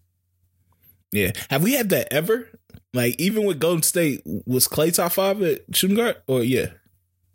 Yeah. 1.11 1.31
Have 1.49 1.63
we 1.63 1.73
had 1.73 1.89
that 1.89 2.07
ever? 2.13 2.47
Like, 2.93 3.19
even 3.19 3.45
with 3.45 3.59
Golden 3.59 3.83
State, 3.83 4.21
was 4.25 4.67
Clay 4.67 4.91
top 4.91 5.11
five 5.13 5.41
at 5.41 5.61
shooting 5.73 5.97
guard? 5.97 6.17
Or 6.27 6.43
yeah, 6.43 6.67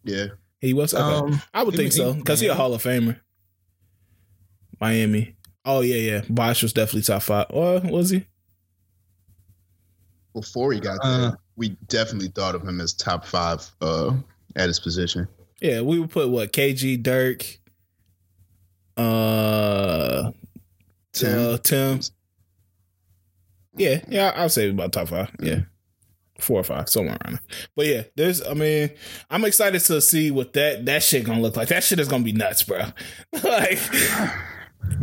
yeah, 0.04 0.26
he 0.60 0.74
was. 0.74 0.92
Okay. 0.92 1.02
Um, 1.02 1.40
I 1.54 1.62
would 1.62 1.74
think 1.74 1.92
so 1.92 2.12
because 2.12 2.40
he 2.40 2.46
a 2.46 2.54
Hall 2.54 2.74
of 2.74 2.82
Famer. 2.82 3.20
Miami. 4.80 5.36
Oh 5.64 5.80
yeah, 5.80 5.96
yeah. 5.96 6.22
Bosh 6.28 6.62
was 6.62 6.72
definitely 6.72 7.02
top 7.02 7.22
five. 7.22 7.46
Or 7.50 7.80
was 7.80 8.10
he? 8.10 8.26
Before 10.36 10.70
he 10.70 10.78
got 10.78 11.02
there, 11.02 11.28
uh, 11.28 11.32
we 11.56 11.70
definitely 11.88 12.28
thought 12.28 12.54
of 12.54 12.62
him 12.62 12.78
as 12.78 12.92
top 12.92 13.24
five 13.24 13.66
uh, 13.80 14.14
at 14.54 14.68
his 14.68 14.78
position. 14.78 15.26
Yeah, 15.62 15.80
we 15.80 15.98
would 15.98 16.10
put 16.10 16.28
what 16.28 16.52
KG, 16.52 17.02
Dirk, 17.02 17.58
uh, 18.98 20.30
Tim. 21.14 21.38
Uh, 21.38 21.56
Tim. 21.56 22.00
Yeah, 23.76 24.02
yeah, 24.08 24.32
I'll 24.36 24.50
say 24.50 24.68
about 24.68 24.92
top 24.92 25.08
five. 25.08 25.30
Yeah. 25.40 25.60
four 26.38 26.60
or 26.60 26.64
five, 26.64 26.90
somewhere 26.90 27.16
around. 27.24 27.36
There. 27.36 27.68
But 27.74 27.86
yeah, 27.86 28.02
there's. 28.14 28.46
I 28.46 28.52
mean, 28.52 28.90
I'm 29.30 29.46
excited 29.46 29.80
to 29.80 30.02
see 30.02 30.30
what 30.30 30.52
that 30.52 30.84
that 30.84 31.02
shit 31.02 31.24
gonna 31.24 31.40
look 31.40 31.56
like. 31.56 31.68
That 31.68 31.82
shit 31.82 31.98
is 31.98 32.08
gonna 32.08 32.24
be 32.24 32.32
nuts, 32.32 32.62
bro. 32.62 32.84
like. 33.42 33.78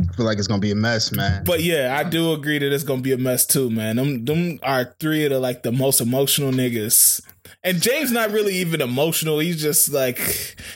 I 0.10 0.15
feel 0.15 0.26
like 0.26 0.38
it's 0.38 0.48
gonna 0.48 0.60
be 0.60 0.72
a 0.72 0.76
mess, 0.76 1.12
man. 1.12 1.43
But 1.43 1.63
yeah, 1.63 1.98
I 1.98 2.08
do 2.08 2.34
agree 2.34 2.60
that 2.60 2.74
it's 2.74 2.84
gonna 2.84 3.02
be 3.02 3.13
a 3.13 3.17
mess 3.17 3.46
too, 3.46 3.69
man. 3.69 3.96
Them 3.96 4.26
them 4.26 4.60
are 4.63 4.96
three 5.00 5.26
of 5.26 5.32
the 5.32 5.39
like 5.39 5.63
the 5.63 5.72
most 5.72 6.02
emotional 6.02 6.52
niggas. 6.52 7.22
And 7.63 7.82
James 7.82 8.12
not 8.12 8.32
really 8.32 8.56
even 8.56 8.82
emotional. 8.82 9.39
He's 9.39 9.62
just 9.62 9.91
like 9.91 10.19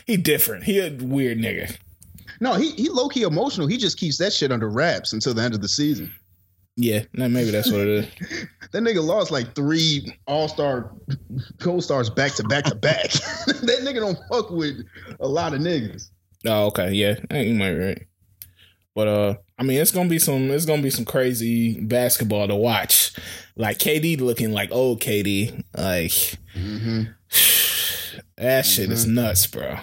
he 0.06 0.16
different. 0.16 0.64
He 0.64 0.78
a 0.78 0.90
weird 0.90 1.38
nigga. 1.38 1.76
No, 2.40 2.54
he 2.54 2.72
he 2.72 2.88
low 2.88 3.08
key 3.08 3.22
emotional. 3.22 3.66
He 3.66 3.76
just 3.76 3.98
keeps 3.98 4.18
that 4.18 4.32
shit 4.32 4.52
under 4.52 4.68
wraps 4.68 5.12
until 5.12 5.34
the 5.34 5.42
end 5.42 5.54
of 5.54 5.60
the 5.60 5.68
season. 5.68 6.12
Yeah, 6.80 7.02
maybe 7.12 7.50
that's 7.50 7.72
what 7.72 7.80
it 7.80 7.88
is. 7.88 8.46
that 8.72 8.82
nigga 8.82 9.04
lost 9.04 9.32
like 9.32 9.54
three 9.56 10.16
All 10.28 10.46
Star 10.46 10.92
co-stars 11.58 12.08
back 12.08 12.32
to 12.34 12.44
back 12.44 12.64
to 12.66 12.76
back. 12.76 13.10
that 13.46 13.80
nigga 13.82 13.96
don't 13.96 14.18
fuck 14.30 14.50
with 14.50 14.86
a 15.18 15.26
lot 15.26 15.54
of 15.54 15.60
niggas. 15.60 16.10
Oh, 16.46 16.66
okay, 16.66 16.92
yeah, 16.92 17.16
you 17.36 17.54
might 17.54 17.72
be 17.72 17.78
right. 17.78 18.07
But 18.94 19.08
uh, 19.08 19.34
I 19.58 19.62
mean, 19.62 19.80
it's 19.80 19.90
gonna 19.92 20.08
be 20.08 20.18
some. 20.18 20.50
It's 20.50 20.64
gonna 20.64 20.82
be 20.82 20.90
some 20.90 21.04
crazy 21.04 21.80
basketball 21.80 22.48
to 22.48 22.56
watch. 22.56 23.12
Like 23.56 23.78
KD 23.78 24.20
looking 24.20 24.52
like 24.52 24.70
old 24.72 25.00
KD. 25.00 25.64
Like 25.76 26.10
mm-hmm. 26.54 27.02
that 28.36 28.66
shit 28.66 28.84
mm-hmm. 28.84 28.92
is 28.92 29.06
nuts, 29.06 29.46
bro. 29.46 29.78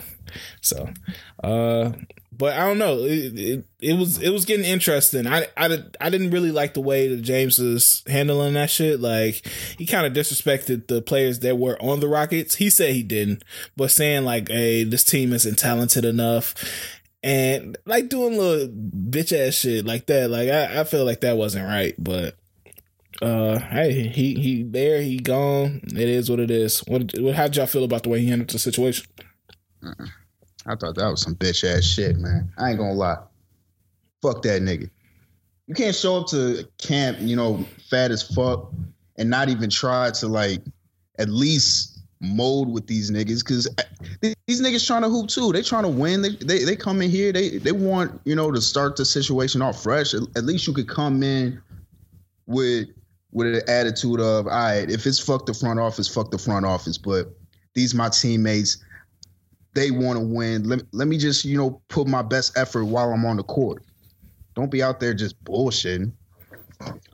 So, 0.62 0.89
uh, 1.44 1.91
but 2.38 2.54
I 2.54 2.65
don't 2.65 2.78
know. 2.78 3.00
It, 3.00 3.39
it, 3.39 3.65
it, 3.80 3.94
was 3.94 4.22
it 4.22 4.30
was 4.30 4.46
getting 4.46 4.65
interesting. 4.65 5.28
I, 5.28 5.48
I 5.56 5.84
I 6.02 6.10
didn't 6.10 6.32
really 6.32 6.52
like 6.52 6.74
the 6.74 6.82
way 6.82 7.08
that 7.08 7.22
James 7.22 7.60
was 7.60 8.04
handling 8.08 8.54
that 8.56 8.70
shit. 8.70 9.00
Like 9.00 9.48
he 9.78 9.86
kind 9.86 10.06
of 10.06 10.13
disrespected 10.13 10.88
the 10.88 11.02
players 11.02 11.39
that 11.39 11.58
were 11.58 11.82
on 11.82 12.00
the 12.00 12.08
Rockets. 12.08 12.56
He 12.56 12.70
said 12.70 12.94
he 12.94 13.04
didn't, 13.04 13.44
but 13.78 13.91
saying 13.91 14.26
like, 14.26 14.50
"Hey, 14.50 14.84
this 14.84 15.04
team 15.04 15.34
isn't 15.34 15.58
talented 15.58 16.06
enough," 16.06 16.54
and 17.26 17.76
like 17.88 18.08
doing 18.08 18.38
little 18.38 18.68
bitch 18.68 19.36
ass 19.36 19.56
shit 19.56 19.84
like 19.84 20.06
that. 20.06 20.30
Like 20.30 20.48
I, 20.48 20.82
I 20.82 20.84
feel 20.84 21.06
like 21.06 21.22
that 21.22 21.38
wasn't 21.38 21.66
right. 21.66 21.96
But 21.98 22.36
uh, 23.20 23.58
hey, 23.58 24.08
he 24.10 24.36
he 24.36 24.62
there, 24.62 25.02
he 25.02 25.18
gone. 25.18 25.82
It 25.86 26.08
is 26.08 26.30
what 26.30 26.40
it 26.40 26.52
is. 26.52 26.82
What 26.82 27.12
how'd 27.34 27.56
y'all 27.56 27.66
feel 27.66 27.84
about 27.84 28.04
the 28.04 28.10
way 28.10 28.20
he 28.20 28.30
handled 28.30 28.52
the 28.52 28.60
situation? 28.60 29.08
I 30.68 30.76
thought 30.76 30.96
that 30.96 31.10
was 31.10 31.24
some 31.24 31.36
bitch 31.36 31.64
ass 31.68 31.84
shit, 31.84 32.16
man. 32.18 32.52
I 32.60 32.70
ain't 32.70 32.78
gonna 32.78 32.94
lie. 32.94 33.18
Fuck 34.22 34.44
that 34.44 34.62
nigga. 34.62 34.90
You 35.66 35.74
can't 35.74 35.96
show 35.96 36.18
up 36.18 36.28
to 36.28 36.68
camp, 36.78 37.18
you 37.22 37.36
know, 37.36 37.66
fat 37.90 38.12
as 38.12 38.22
fuck, 38.22 38.72
and 39.18 39.32
not 39.32 39.50
even 39.50 39.72
try 39.72 40.12
to 40.12 40.28
like 40.28 40.62
at 41.18 41.30
least 41.30 41.95
mold 42.21 42.71
with 42.71 42.88
these 42.88 43.12
niggas 43.12 43.45
because 43.45 43.67
these 44.21 44.62
niggas 44.62 44.86
trying 44.86 45.01
to 45.04 45.10
hoop 45.10 45.28
too. 45.28 45.51
They 45.51 45.62
trying 45.62 45.84
to 45.84 45.89
win. 45.89 46.21
They, 46.21 46.30
they 46.30 46.63
they 46.63 46.75
come 46.75 47.01
in 47.01 47.10
here. 47.10 47.32
They 47.32 47.58
they 47.58 47.71
want 47.71 48.19
you 48.25 48.36
know 48.36 48.51
to 48.51 48.62
start 48.62 48.95
the 48.95 49.06
situation 49.06 49.62
off 49.62 49.84
fresh. 49.84 50.13
At, 50.13 50.23
at 50.36 50.45
least 50.45 50.67
you 50.67 50.73
could 50.73 50.88
come 50.88 51.23
in 51.23 51.62
with 52.45 52.88
with 53.32 53.54
an 53.54 53.62
attitude 53.67 54.19
of 54.19 54.47
all 54.47 54.54
right. 54.54 54.89
If 54.89 55.06
it's 55.06 55.19
fuck 55.19 55.45
the 55.45 55.54
front 55.54 55.80
office, 55.80 56.08
fuck 56.08 56.32
the 56.32 56.38
front 56.38 56.65
office. 56.65 56.97
But 56.97 57.30
these 57.73 57.93
my 57.93 58.10
teammates 58.10 58.84
they 59.75 59.91
want 59.91 60.17
to 60.17 60.25
win. 60.25 60.63
Let, 60.63 60.82
let 60.93 61.08
me 61.08 61.17
just, 61.17 61.45
you 61.45 61.58
know, 61.58 61.82
put 61.89 62.08
my 62.08 62.21
best 62.23 62.58
effort 62.58 62.86
while 62.86 63.12
I'm 63.12 63.25
on 63.25 63.38
the 63.38 63.43
court. 63.43 63.84
Don't 64.56 64.71
be 64.71 64.82
out 64.82 64.99
there 64.99 65.13
just 65.13 65.41
bullshitting. 65.43 66.12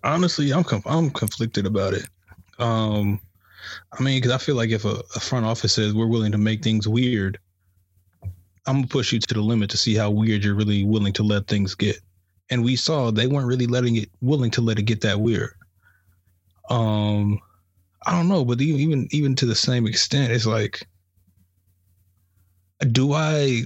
Honestly, 0.04 0.54
I'm 0.54 0.64
I'm 0.86 1.10
conflicted 1.10 1.66
about 1.66 1.94
it. 1.94 2.08
Um, 2.60 3.20
I 3.98 4.04
mean, 4.04 4.18
because 4.18 4.32
I 4.32 4.38
feel 4.38 4.56
like 4.56 4.70
if 4.70 4.86
a, 4.86 5.02
a, 5.16 5.20
front 5.20 5.46
office 5.46 5.74
says 5.74 5.94
we're 5.94 6.08
willing 6.08 6.32
to 6.32 6.38
make 6.38 6.64
things 6.64 6.88
weird, 6.88 7.38
I'm 8.66 8.76
gonna 8.76 8.88
push 8.88 9.12
you 9.12 9.20
to 9.20 9.34
the 9.34 9.42
limit 9.42 9.70
to 9.72 9.78
see 9.78 9.96
how 9.96 10.10
weird 10.12 10.44
you're 10.44 10.56
really 10.56 10.86
willing 10.86 11.14
to 11.14 11.24
let 11.24 11.48
things 11.48 11.76
get. 11.76 11.98
And 12.50 12.64
we 12.64 12.76
saw 12.76 13.12
they 13.12 13.28
weren't 13.28 13.48
really 13.48 13.68
letting 13.68 13.98
it 13.98 14.10
willing 14.22 14.52
to 14.52 14.62
let 14.62 14.80
it 14.80 14.84
get 14.84 15.02
that 15.02 15.20
weird. 15.20 15.54
Um, 16.70 17.40
I 18.06 18.12
don't 18.12 18.30
know, 18.30 18.46
but 18.46 18.62
even 18.62 19.08
even 19.12 19.36
to 19.36 19.46
the 19.46 19.56
same 19.56 19.88
extent, 19.88 20.32
it's 20.32 20.46
like 20.46 20.88
do 22.92 23.14
I 23.14 23.64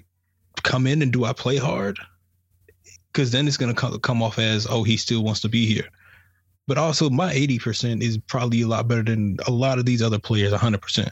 come 0.64 0.88
in 0.88 1.02
and 1.02 1.12
do 1.12 1.26
I 1.26 1.34
play 1.34 1.58
hard? 1.58 1.98
Because 3.12 3.32
then 3.32 3.48
it's 3.48 3.58
going 3.58 3.74
to 3.74 4.00
come 4.00 4.22
off 4.22 4.40
as, 4.40 4.68
oh, 4.70 4.84
he 4.84 4.98
still 4.98 5.24
wants 5.24 5.40
to 5.42 5.50
be 5.50 5.66
here. 5.66 5.88
But 6.68 6.78
also, 6.78 7.10
my 7.10 7.34
80% 7.34 8.02
is 8.02 8.18
probably 8.18 8.62
a 8.62 8.68
lot 8.68 8.88
better 8.88 9.04
than 9.04 9.38
a 9.48 9.52
lot 9.52 9.78
of 9.78 9.86
these 9.86 10.02
other 10.02 10.18
players, 10.18 10.52
100%. 10.52 11.12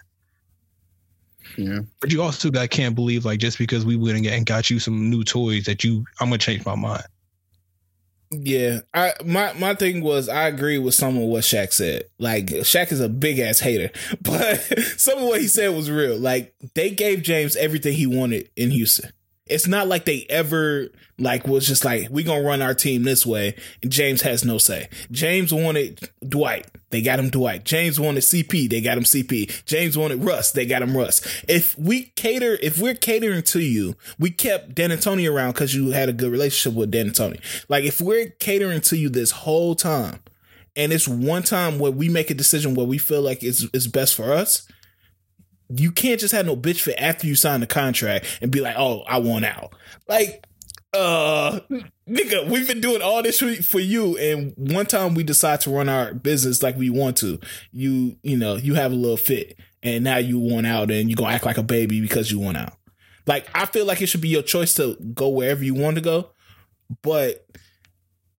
Yeah. 1.57 1.79
But 1.99 2.11
you 2.11 2.21
also 2.21 2.49
got 2.49 2.69
can't 2.69 2.95
believe 2.95 3.25
like 3.25 3.39
just 3.39 3.57
because 3.57 3.85
we 3.85 3.95
went 3.95 4.25
and 4.25 4.45
got 4.45 4.69
you 4.69 4.79
some 4.79 5.09
new 5.09 5.23
toys 5.23 5.65
that 5.65 5.83
you 5.83 6.05
I'm 6.19 6.29
gonna 6.29 6.37
change 6.37 6.65
my 6.65 6.75
mind. 6.75 7.03
Yeah, 8.31 8.79
I 8.93 9.13
my 9.23 9.53
my 9.53 9.75
thing 9.75 10.01
was 10.01 10.27
I 10.27 10.47
agree 10.47 10.79
with 10.79 10.95
some 10.95 11.17
of 11.17 11.23
what 11.23 11.43
Shaq 11.43 11.71
said. 11.71 12.05
Like 12.17 12.47
Shaq 12.47 12.91
is 12.91 12.99
a 12.99 13.09
big 13.09 13.39
ass 13.39 13.59
hater, 13.59 13.91
but 14.21 14.59
some 14.97 15.19
of 15.19 15.25
what 15.25 15.41
he 15.41 15.47
said 15.47 15.75
was 15.75 15.91
real. 15.91 16.17
Like 16.17 16.55
they 16.73 16.89
gave 16.89 17.21
James 17.21 17.55
everything 17.55 17.93
he 17.93 18.07
wanted 18.07 18.49
in 18.55 18.71
Houston. 18.71 19.11
It's 19.45 19.67
not 19.67 19.87
like 19.87 20.05
they 20.05 20.25
ever 20.29 20.87
like 21.19 21.47
was 21.47 21.67
just 21.67 21.83
like 21.83 22.07
we 22.09 22.23
gonna 22.23 22.43
run 22.43 22.61
our 22.61 22.73
team 22.73 23.03
this 23.03 23.25
way, 23.25 23.55
and 23.81 23.91
James 23.91 24.21
has 24.21 24.45
no 24.45 24.57
say. 24.57 24.87
James 25.11 25.53
wanted 25.53 26.09
Dwight, 26.27 26.67
they 26.91 27.01
got 27.01 27.19
him 27.19 27.29
Dwight. 27.29 27.65
James 27.65 27.99
wanted 27.99 28.23
CP, 28.23 28.69
they 28.69 28.79
got 28.79 28.97
him 28.97 29.03
CP. 29.03 29.65
James 29.65 29.97
wanted 29.97 30.23
Russ, 30.23 30.51
they 30.51 30.65
got 30.65 30.81
him 30.81 30.95
Russ. 30.95 31.21
If 31.49 31.77
we 31.77 32.05
cater, 32.15 32.57
if 32.61 32.79
we're 32.79 32.95
catering 32.95 33.43
to 33.43 33.59
you, 33.59 33.95
we 34.17 34.31
kept 34.31 34.75
Dan 34.75 34.91
D'Antoni 34.91 35.29
around 35.29 35.53
because 35.53 35.75
you 35.75 35.91
had 35.91 36.07
a 36.07 36.13
good 36.13 36.31
relationship 36.31 36.77
with 36.77 36.91
Dan 36.91 37.07
D'Antoni. 37.07 37.41
Like 37.67 37.83
if 37.83 37.99
we're 37.99 38.29
catering 38.39 38.81
to 38.81 38.97
you 38.97 39.09
this 39.09 39.31
whole 39.31 39.75
time, 39.75 40.19
and 40.75 40.93
it's 40.93 41.07
one 41.07 41.43
time 41.43 41.79
where 41.79 41.91
we 41.91 42.07
make 42.07 42.31
a 42.31 42.33
decision 42.33 42.75
where 42.75 42.85
we 42.85 42.97
feel 42.97 43.21
like 43.21 43.43
it's 43.43 43.67
it's 43.73 43.87
best 43.87 44.15
for 44.15 44.31
us 44.31 44.67
you 45.69 45.91
can't 45.91 46.19
just 46.19 46.33
have 46.33 46.45
no 46.45 46.55
bitch 46.55 46.81
fit 46.81 46.95
after 46.97 47.27
you 47.27 47.35
sign 47.35 47.59
the 47.59 47.67
contract 47.67 48.39
and 48.41 48.51
be 48.51 48.61
like, 48.61 48.75
oh, 48.77 49.01
I 49.07 49.19
want 49.19 49.45
out. 49.45 49.73
Like, 50.07 50.45
uh, 50.93 51.59
nigga, 52.07 52.47
we've 52.47 52.67
been 52.67 52.81
doing 52.81 53.01
all 53.01 53.23
this 53.23 53.39
for 53.65 53.79
you, 53.79 54.17
and 54.17 54.53
one 54.55 54.85
time 54.85 55.15
we 55.15 55.23
decide 55.23 55.61
to 55.61 55.71
run 55.71 55.89
our 55.89 56.13
business 56.13 56.61
like 56.61 56.77
we 56.77 56.89
want 56.89 57.17
to, 57.17 57.39
you, 57.71 58.17
you 58.21 58.37
know, 58.37 58.55
you 58.55 58.75
have 58.75 58.91
a 58.91 58.95
little 58.95 59.17
fit, 59.17 59.57
and 59.81 60.03
now 60.03 60.17
you 60.17 60.37
want 60.37 60.67
out, 60.67 60.91
and 60.91 61.09
you 61.09 61.15
gonna 61.15 61.33
act 61.33 61.45
like 61.45 61.57
a 61.57 61.63
baby 61.63 61.99
because 61.99 62.31
you 62.31 62.39
want 62.39 62.57
out. 62.57 62.73
Like, 63.25 63.47
I 63.55 63.65
feel 63.65 63.85
like 63.85 64.01
it 64.01 64.07
should 64.07 64.21
be 64.21 64.29
your 64.29 64.43
choice 64.43 64.75
to 64.75 64.95
go 65.13 65.29
wherever 65.29 65.63
you 65.63 65.73
want 65.73 65.95
to 65.95 66.01
go, 66.01 66.29
but 67.01 67.47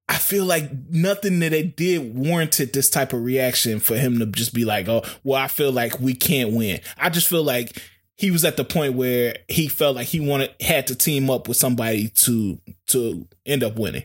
I 0.08 0.18
feel 0.18 0.44
like 0.44 0.70
nothing 0.90 1.40
that 1.40 1.50
they 1.50 1.62
did 1.62 2.14
warranted 2.14 2.72
this 2.72 2.90
type 2.90 3.12
of 3.12 3.24
reaction 3.24 3.80
for 3.80 3.96
him 3.96 4.18
to 4.18 4.26
just 4.26 4.52
be 4.52 4.64
like, 4.64 4.86
oh, 4.86 5.02
well, 5.22 5.40
I 5.40 5.48
feel 5.48 5.72
like 5.72 5.98
we 5.98 6.14
can't 6.14 6.52
win. 6.52 6.80
I 6.98 7.08
just 7.08 7.26
feel 7.26 7.42
like 7.42 7.82
he 8.16 8.30
was 8.30 8.44
at 8.44 8.56
the 8.56 8.64
point 8.64 8.94
where 8.94 9.36
he 9.48 9.66
felt 9.66 9.96
like 9.96 10.06
he 10.06 10.20
wanted 10.20 10.54
had 10.60 10.86
to 10.88 10.94
team 10.94 11.30
up 11.30 11.48
with 11.48 11.56
somebody 11.56 12.08
to 12.08 12.60
to 12.88 13.26
end 13.46 13.64
up 13.64 13.76
winning. 13.76 14.04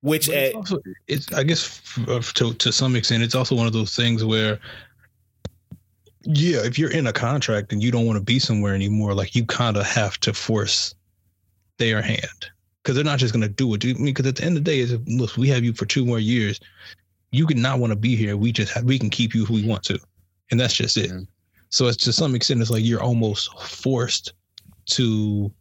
Which 0.00 0.28
it's, 0.28 0.36
at, 0.36 0.54
also, 0.54 0.78
it's 1.08 1.32
I 1.32 1.42
guess 1.42 1.80
to 2.34 2.54
to 2.54 2.72
some 2.72 2.94
extent 2.94 3.22
it's 3.22 3.34
also 3.34 3.56
one 3.56 3.66
of 3.66 3.72
those 3.72 3.96
things 3.96 4.24
where 4.24 4.60
yeah, 6.24 6.58
if 6.58 6.78
you're 6.78 6.90
in 6.90 7.06
a 7.06 7.12
contract 7.12 7.72
and 7.72 7.82
you 7.82 7.90
don't 7.90 8.06
want 8.06 8.18
to 8.18 8.24
be 8.24 8.38
somewhere 8.38 8.74
anymore, 8.74 9.14
like 9.14 9.34
you 9.34 9.46
kind 9.46 9.76
of 9.76 9.86
have 9.86 10.18
to 10.20 10.34
force 10.34 10.94
their 11.78 12.02
hand 12.02 12.50
because 12.88 12.96
they're 12.96 13.04
not 13.04 13.18
just 13.18 13.34
going 13.34 13.42
to 13.42 13.50
do 13.50 13.74
it. 13.74 13.80
Because 13.80 14.26
at 14.26 14.36
the 14.36 14.44
end 14.44 14.56
of 14.56 14.64
the 14.64 14.70
day, 14.70 14.78
is 14.78 14.96
look, 15.06 15.36
we 15.36 15.46
have 15.48 15.62
you 15.62 15.74
for 15.74 15.84
two 15.84 16.06
more 16.06 16.18
years. 16.18 16.58
You 17.32 17.46
could 17.46 17.58
not 17.58 17.80
want 17.80 17.90
to 17.90 17.98
be 17.98 18.16
here. 18.16 18.34
We 18.34 18.50
just 18.50 18.72
have, 18.72 18.84
we 18.84 18.98
can 18.98 19.10
keep 19.10 19.34
you 19.34 19.42
if 19.42 19.50
we 19.50 19.62
want 19.62 19.82
to, 19.84 19.98
and 20.50 20.58
that's 20.58 20.72
just 20.72 20.96
it. 20.96 21.10
So 21.68 21.86
it's 21.86 21.98
to 22.04 22.14
some 22.14 22.34
extent, 22.34 22.62
it's 22.62 22.70
like 22.70 22.82
you're 22.82 23.02
almost 23.02 23.52
forced 23.60 24.32
to, 24.92 25.52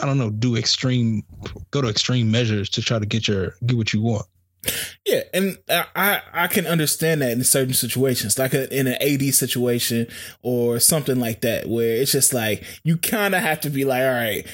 I 0.00 0.06
don't 0.06 0.16
know, 0.16 0.30
do 0.30 0.56
extreme, 0.56 1.22
go 1.72 1.82
to 1.82 1.90
extreme 1.90 2.30
measures 2.30 2.70
to 2.70 2.80
try 2.80 2.98
to 2.98 3.04
get 3.04 3.28
your 3.28 3.54
get 3.66 3.76
what 3.76 3.92
you 3.92 4.00
want. 4.00 4.24
Yeah, 5.04 5.24
and 5.34 5.58
I 5.68 6.22
I 6.32 6.46
can 6.46 6.66
understand 6.66 7.20
that 7.20 7.32
in 7.32 7.44
certain 7.44 7.74
situations, 7.74 8.38
like 8.38 8.54
a, 8.54 8.74
in 8.74 8.86
an 8.86 8.96
AD 9.02 9.34
situation 9.34 10.06
or 10.40 10.80
something 10.80 11.20
like 11.20 11.42
that, 11.42 11.68
where 11.68 11.96
it's 11.96 12.12
just 12.12 12.32
like 12.32 12.64
you 12.82 12.96
kind 12.96 13.34
of 13.34 13.42
have 13.42 13.60
to 13.60 13.68
be 13.68 13.84
like, 13.84 14.00
all 14.00 14.08
right 14.08 14.46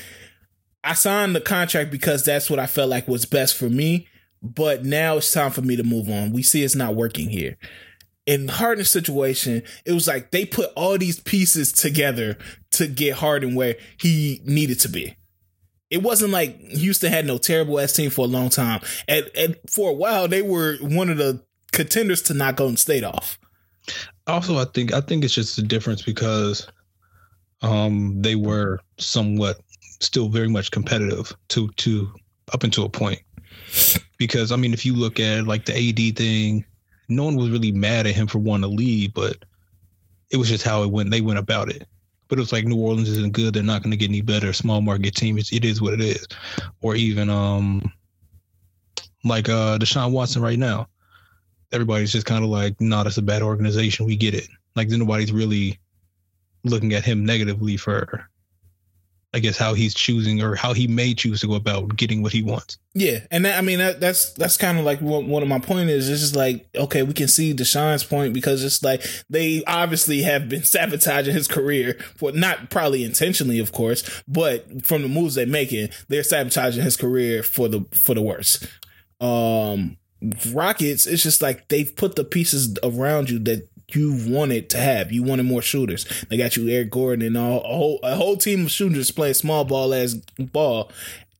I 0.84 0.94
signed 0.94 1.34
the 1.34 1.40
contract 1.40 1.90
because 1.90 2.24
that's 2.24 2.50
what 2.50 2.58
I 2.58 2.66
felt 2.66 2.90
like 2.90 3.08
was 3.08 3.24
best 3.24 3.56
for 3.56 3.68
me. 3.68 4.08
But 4.42 4.84
now 4.84 5.18
it's 5.18 5.30
time 5.30 5.52
for 5.52 5.62
me 5.62 5.76
to 5.76 5.84
move 5.84 6.08
on. 6.08 6.32
We 6.32 6.42
see 6.42 6.64
it's 6.64 6.74
not 6.74 6.96
working 6.96 7.30
here. 7.30 7.56
In 8.26 8.48
Harden's 8.48 8.90
situation, 8.90 9.62
it 9.84 9.92
was 9.92 10.08
like 10.08 10.30
they 10.32 10.44
put 10.44 10.70
all 10.74 10.98
these 10.98 11.20
pieces 11.20 11.72
together 11.72 12.36
to 12.72 12.88
get 12.88 13.14
Harden 13.16 13.54
where 13.54 13.76
he 13.98 14.40
needed 14.44 14.80
to 14.80 14.88
be. 14.88 15.16
It 15.90 16.02
wasn't 16.02 16.32
like 16.32 16.58
Houston 16.58 17.12
had 17.12 17.26
no 17.26 17.38
terrible 17.38 17.78
ass 17.78 17.92
team 17.92 18.10
for 18.10 18.24
a 18.24 18.28
long 18.28 18.48
time. 18.48 18.80
And, 19.06 19.30
and 19.36 19.56
for 19.70 19.90
a 19.90 19.94
while, 19.94 20.26
they 20.26 20.42
were 20.42 20.76
one 20.80 21.10
of 21.10 21.18
the 21.18 21.44
contenders 21.72 22.22
to 22.22 22.34
knock 22.34 22.56
Golden 22.56 22.76
State 22.76 23.04
off. 23.04 23.38
Also, 24.26 24.56
I 24.58 24.64
think 24.64 24.92
I 24.92 25.00
think 25.00 25.24
it's 25.24 25.34
just 25.34 25.56
the 25.56 25.62
difference 25.62 26.02
because 26.02 26.68
um 27.62 28.22
they 28.22 28.36
were 28.36 28.80
somewhat 28.98 29.60
still 30.02 30.28
very 30.28 30.48
much 30.48 30.70
competitive 30.70 31.34
to 31.48 31.68
to 31.76 32.12
up 32.52 32.64
until 32.64 32.84
a 32.84 32.88
point. 32.88 33.20
Because 34.18 34.52
I 34.52 34.56
mean, 34.56 34.72
if 34.72 34.84
you 34.84 34.94
look 34.94 35.20
at 35.20 35.46
like 35.46 35.64
the 35.64 35.72
AD 35.74 36.16
thing, 36.16 36.64
no 37.08 37.24
one 37.24 37.36
was 37.36 37.50
really 37.50 37.72
mad 37.72 38.06
at 38.06 38.14
him 38.14 38.26
for 38.26 38.38
wanting 38.38 38.70
to 38.70 38.76
leave, 38.76 39.14
but 39.14 39.36
it 40.30 40.36
was 40.36 40.48
just 40.48 40.64
how 40.64 40.82
it 40.82 40.90
went. 40.90 41.10
They 41.10 41.20
went 41.20 41.38
about 41.38 41.70
it. 41.70 41.86
But 42.28 42.38
it 42.38 42.42
was 42.42 42.52
like 42.52 42.64
New 42.64 42.80
Orleans 42.80 43.10
isn't 43.10 43.34
good. 43.34 43.54
They're 43.54 43.62
not 43.62 43.82
going 43.82 43.90
to 43.90 43.96
get 43.96 44.08
any 44.08 44.22
better. 44.22 44.52
Small 44.52 44.80
market 44.80 45.14
team. 45.14 45.36
It's, 45.36 45.52
it 45.52 45.64
is 45.64 45.82
what 45.82 45.92
it 45.92 46.00
is. 46.00 46.26
Or 46.80 46.94
even 46.94 47.28
um 47.28 47.92
like 49.24 49.48
uh 49.48 49.78
Deshaun 49.78 50.12
Watson 50.12 50.42
right 50.42 50.58
now. 50.58 50.88
Everybody's 51.72 52.12
just 52.12 52.26
kind 52.26 52.44
of 52.44 52.50
like, 52.50 52.78
nah, 52.80 53.02
that's 53.02 53.16
a 53.16 53.22
bad 53.22 53.42
organization. 53.42 54.06
We 54.06 54.16
get 54.16 54.34
it. 54.34 54.48
Like 54.76 54.88
nobody's 54.88 55.32
really 55.32 55.78
looking 56.64 56.92
at 56.92 57.04
him 57.04 57.24
negatively 57.24 57.76
for 57.76 58.28
I 59.34 59.38
guess 59.38 59.56
how 59.56 59.72
he's 59.72 59.94
choosing 59.94 60.42
or 60.42 60.54
how 60.54 60.74
he 60.74 60.86
may 60.86 61.14
choose 61.14 61.40
to 61.40 61.46
go 61.46 61.54
about 61.54 61.96
getting 61.96 62.22
what 62.22 62.32
he 62.32 62.42
wants. 62.42 62.76
Yeah, 62.92 63.20
and 63.30 63.46
that, 63.46 63.58
I 63.58 63.62
mean 63.62 63.78
that, 63.78 63.98
that's 63.98 64.32
that's 64.34 64.58
kind 64.58 64.78
of 64.78 64.84
like 64.84 65.00
what 65.00 65.24
one 65.24 65.42
of 65.42 65.48
my 65.48 65.58
point 65.58 65.88
is. 65.88 66.10
It's 66.10 66.20
just 66.20 66.36
like 66.36 66.68
okay, 66.76 67.02
we 67.02 67.14
can 67.14 67.28
see 67.28 67.54
Deshaun's 67.54 68.04
point 68.04 68.34
because 68.34 68.62
it's 68.62 68.82
like 68.82 69.02
they 69.30 69.64
obviously 69.66 70.22
have 70.22 70.50
been 70.50 70.62
sabotaging 70.64 71.34
his 71.34 71.48
career 71.48 71.98
for 72.16 72.32
not 72.32 72.68
probably 72.68 73.04
intentionally, 73.04 73.58
of 73.58 73.72
course, 73.72 74.22
but 74.28 74.84
from 74.84 75.02
the 75.02 75.08
moves 75.08 75.34
they're 75.34 75.46
making, 75.46 75.88
they're 76.08 76.22
sabotaging 76.22 76.82
his 76.82 76.98
career 76.98 77.42
for 77.42 77.68
the 77.68 77.86
for 77.92 78.14
the 78.14 78.22
worse. 78.22 78.66
Um, 79.20 79.96
Rockets, 80.52 81.06
it's 81.06 81.22
just 81.22 81.42
like 81.42 81.68
they've 81.68 81.94
put 81.96 82.14
the 82.14 82.24
pieces 82.24 82.76
around 82.82 83.28
you 83.28 83.38
that 83.40 83.68
you 83.94 84.18
wanted 84.28 84.70
to 84.70 84.78
have. 84.78 85.12
You 85.12 85.22
wanted 85.22 85.44
more 85.44 85.62
shooters. 85.62 86.06
They 86.28 86.36
got 86.36 86.56
you 86.56 86.68
Eric 86.68 86.90
Gordon 86.90 87.26
and 87.26 87.36
all, 87.36 87.60
a 87.60 87.74
whole 87.74 88.00
a 88.02 88.16
whole 88.16 88.36
team 88.36 88.66
of 88.66 88.70
shooters 88.70 89.10
playing 89.10 89.34
small 89.34 89.64
ball 89.64 89.92
as 89.92 90.14
ball. 90.38 90.90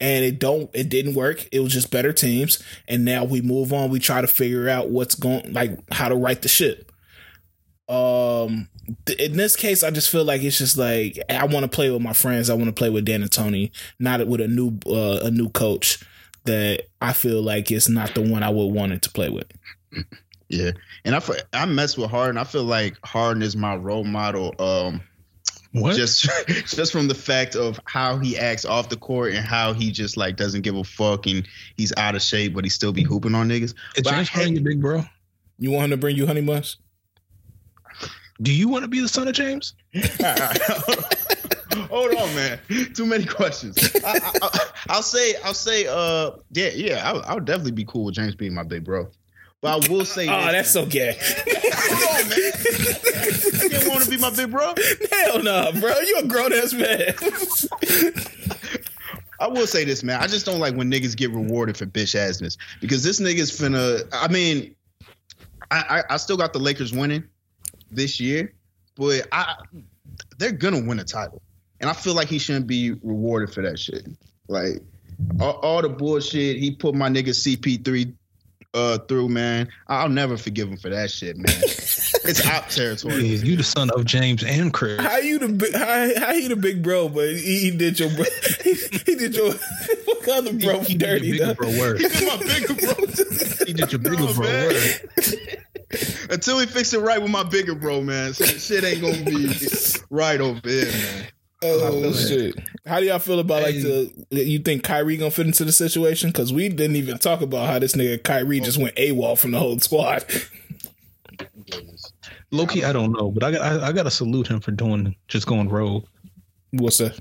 And 0.01 0.25
it 0.25 0.41
don't 0.41 0.69
it 0.75 0.89
didn't 0.89 1.15
work. 1.15 1.49
It 1.53 1.61
was 1.61 1.73
just 1.73 1.91
better 1.91 2.13
teams. 2.13 2.63
And 2.89 3.05
now 3.05 3.25
we 3.25 3.41
move 3.41 3.73
on. 3.73 3.91
We 3.91 4.01
try 4.01 4.21
to 4.21 4.27
figure 4.27 4.69
out 4.69 4.91
what's 4.91 5.15
going 5.15 5.53
like 5.53 5.79
how 5.93 6.09
to 6.09 6.17
right 6.17 6.41
the 6.41 6.49
ship. 6.49 6.91
Um 7.89 8.69
in 9.19 9.37
this 9.37 9.55
case, 9.55 9.83
I 9.83 9.91
just 9.91 10.11
feel 10.11 10.25
like 10.25 10.43
it's 10.43 10.59
just 10.59 10.77
like 10.77 11.19
I 11.29 11.45
want 11.47 11.65
to 11.65 11.69
play 11.69 11.91
with 11.91 12.03
my 12.03 12.13
friends. 12.13 12.51
I 12.51 12.55
want 12.55 12.67
to 12.67 12.73
play 12.73 12.91
with 12.91 13.05
Dan 13.05 13.23
and 13.23 13.31
Tony, 13.31 13.71
not 13.99 14.27
with 14.27 14.41
a 14.41 14.49
new 14.49 14.79
uh, 14.87 15.21
a 15.23 15.31
new 15.31 15.49
coach 15.51 16.05
that 16.45 16.83
I 17.01 17.13
feel 17.13 17.43
like 17.43 17.71
is 17.71 17.89
not 17.89 18.15
the 18.15 18.23
one 18.23 18.43
I 18.43 18.51
would 18.51 18.67
want 18.67 18.93
it 18.93 19.03
to 19.03 19.11
play 19.11 19.29
with. 19.29 19.47
Yeah, 20.53 20.73
and 21.07 21.17
I 21.17 21.23
I 21.55 21.65
mess 21.65 21.97
with 21.97 22.11
Harden. 22.11 22.37
I 22.37 22.45
feel 22.45 22.65
like 22.65 22.99
Harden 23.05 23.43
is 23.43 23.57
my 23.57 23.75
role 23.75 24.05
model. 24.05 24.55
Um, 24.59 25.01
what? 25.73 25.97
Just 25.97 26.29
just 26.67 26.93
from 26.93 27.09
the 27.09 27.15
fact 27.15 27.57
of 27.57 27.81
how 27.87 28.19
he 28.19 28.37
acts 28.37 28.67
off 28.67 28.91
the 28.91 28.99
court 28.99 29.33
and 29.33 29.47
how 29.47 29.73
he 29.73 29.91
just 29.91 30.19
like 30.19 30.37
doesn't 30.37 30.61
give 30.61 30.77
a 30.77 30.85
fuck 30.85 31.27
and 31.27 31.49
he's 31.79 31.91
out 31.97 32.15
of 32.15 32.21
shape, 32.21 32.53
but 32.53 32.65
he 32.65 32.71
still 32.71 32.93
be 32.93 33.03
hooping 33.03 33.35
on 33.35 33.49
niggas. 33.49 33.75
It's 33.97 34.09
James 34.09 34.29
Harden 34.29 34.55
your 34.55 34.63
big 34.63 34.83
bro. 34.83 35.03
You 35.59 35.71
want 35.71 35.85
him 35.85 35.91
to 35.93 35.97
bring 35.97 36.17
you 36.17 36.27
honey 36.27 36.43
buns? 36.43 36.77
Do 38.43 38.53
you 38.53 38.69
want 38.69 38.83
to 38.83 38.89
be 38.89 39.01
the 39.01 39.09
son 39.09 39.29
of 39.29 39.35
James? 39.35 39.75
Hold 41.89 42.15
on, 42.15 42.35
man. 42.35 42.59
Too 42.93 43.07
many 43.07 43.25
questions. 43.25 43.79
I, 44.05 44.19
will 44.89 45.03
say, 45.03 45.35
I'll 45.45 45.55
say, 45.55 45.87
uh, 45.87 46.33
yeah, 46.51 46.71
yeah, 46.75 47.11
I, 47.11 47.31
I 47.31 47.35
would 47.35 47.45
definitely 47.45 47.73
be 47.73 47.85
cool 47.85 48.05
with 48.05 48.15
James 48.15 48.35
being 48.35 48.53
my 48.53 48.65
big 48.65 48.85
bro. 48.85 49.09
But 49.63 49.87
I 49.87 49.89
will 49.89 50.05
say, 50.05 50.27
oh, 50.29 50.53
that's 50.53 50.73
so 50.73 50.85
gay. 50.85 51.11
on, 51.11 52.29
man. 52.29 52.53
You 53.63 53.69
didn't 53.69 53.89
want 53.89 54.03
to 54.03 54.11
be 54.11 54.17
my 54.17 54.31
big 54.31 54.51
bro? 54.51 54.75
Hell 55.13 55.43
no, 55.43 55.71
bro. 55.79 55.95
You 56.01 56.19
a 56.19 56.27
grown 56.27 56.53
ass 56.53 56.73
man. 56.73 57.15
I 59.39 59.47
will 59.47 59.69
say 59.69 59.85
this, 59.85 60.03
man. 60.03 60.21
I 60.21 60.27
just 60.27 60.45
don't 60.45 60.59
like 60.59 60.75
when 60.75 60.91
niggas 60.91 61.17
get 61.17 61.31
rewarded 61.31 61.77
for 61.77 61.87
bitch 61.87 62.17
assness 62.19 62.57
because 62.81 63.05
this 63.05 63.21
nigga's 63.21 63.53
finna. 63.53 64.03
I 64.13 64.27
mean, 64.29 64.75
I, 65.71 66.03
I, 66.09 66.15
I 66.15 66.17
still 66.17 66.37
got 66.37 66.53
the 66.53 66.59
Lakers 66.59 66.93
winning 66.93 67.23
this 67.91 68.19
year, 68.19 68.53
but 68.97 69.29
I 69.31 69.55
they're 70.39 70.53
gonna 70.53 70.85
win 70.85 70.99
a 70.99 71.05
title, 71.05 71.41
and 71.81 71.89
I 71.89 71.93
feel 71.93 72.15
like 72.15 72.29
he 72.29 72.39
shouldn't 72.39 72.67
be 72.67 72.93
rewarded 73.03 73.55
for 73.55 73.63
that 73.63 73.79
shit. 73.79 74.09
Like 74.49 74.83
all, 75.41 75.55
all 75.63 75.83
the 75.83 75.89
bullshit 75.89 76.57
he 76.57 76.73
put 76.73 76.95
my 76.97 77.09
nigga 77.09 77.29
CP3 77.29 78.13
uh 78.75 78.99
through, 78.99 79.29
man. 79.29 79.69
I'll 79.89 80.09
never 80.09 80.37
forgive 80.37 80.69
him 80.69 80.77
for 80.77 80.89
that 80.89 81.11
shit, 81.11 81.37
man. 81.37 81.47
it's 81.63 82.45
out 82.47 82.71
territory. 82.71 83.25
Yeah, 83.25 83.45
you 83.45 83.57
the 83.57 83.63
son 83.63 83.91
of 83.91 84.05
James 84.05 84.43
and 84.43 84.73
Chris. 84.73 85.01
How 85.01 85.19
you 85.19 85.39
the 85.39 85.49
big? 85.49 85.75
How, 85.75 86.21
how 86.27 86.33
he 86.35 86.49
the 86.49 86.57
big 86.57 86.83
bro? 86.83 87.09
But 87.09 87.29
he, 87.29 87.71
he 87.71 87.71
did 87.71 87.99
your 88.01 88.09
he, 88.63 88.75
he 88.75 89.15
did 89.15 89.37
your 89.37 89.53
what 89.53 90.29
other 90.29 90.53
bro 90.53 90.81
he, 90.81 90.93
he 90.93 90.99
dirty? 90.99 91.39
Did 91.39 91.57
bro 91.57 91.69
word. 91.79 92.01
He 92.01 92.09
did 92.09 92.27
my 92.27 92.37
bigger 92.37 92.75
bro. 92.75 93.07
he 93.67 93.73
did 93.73 93.93
your 93.93 93.99
bigger 93.99 94.25
no, 94.25 94.35
bro 94.35 94.47
man. 94.47 94.69
word. 94.69 95.59
Until 96.31 96.57
we 96.57 96.67
fix 96.67 96.95
it 96.95 97.01
right 97.01 97.21
with 97.21 97.31
my 97.31 97.43
bigger 97.43 97.75
bro, 97.75 98.01
man, 98.01 98.33
so 98.33 98.47
shit 98.47 98.83
ain't 98.85 99.03
gonna 99.03 99.25
be 99.25 99.53
right 100.09 100.41
over 100.41 100.61
here, 100.67 100.87
man. 100.87 101.27
Oh 101.63 102.13
shit! 102.13 102.57
How 102.87 102.99
do 103.01 103.07
y'all 103.07 103.19
feel 103.19 103.39
about 103.39 103.63
like 103.63 103.77
the? 103.77 104.27
You 104.31 104.59
think 104.59 104.83
Kyrie 104.83 105.17
gonna 105.17 105.31
fit 105.31 105.47
into 105.47 105.65
the 105.65 105.73
situation? 105.73 106.31
Because 106.31 106.53
we 106.53 106.69
didn't 106.69 106.97
even 106.97 107.19
talk 107.19 107.41
about 107.41 107.69
how 107.69 107.79
this 107.79 107.95
nigga 107.95 108.23
Kyrie 108.23 108.61
just 108.61 108.79
went 108.79 108.97
AWOL 108.97 109.39
from 109.39 109.53
the 109.53 109.59
whole 109.59 109.79
squad. 109.79 110.25
Loki, 112.51 112.85
I 112.85 112.93
don't 112.93 113.13
know, 113.13 113.31
but 113.31 113.45
I 113.45 113.53
got 113.53 113.61
I, 113.63 113.89
I 113.89 113.93
got 113.93 114.03
to 114.03 114.11
salute 114.11 114.49
him 114.49 114.61
for 114.61 114.73
doing 114.73 115.15
just 115.29 115.47
going 115.47 115.69
rogue. 115.69 116.05
What's 116.73 116.99
that? 116.99 117.19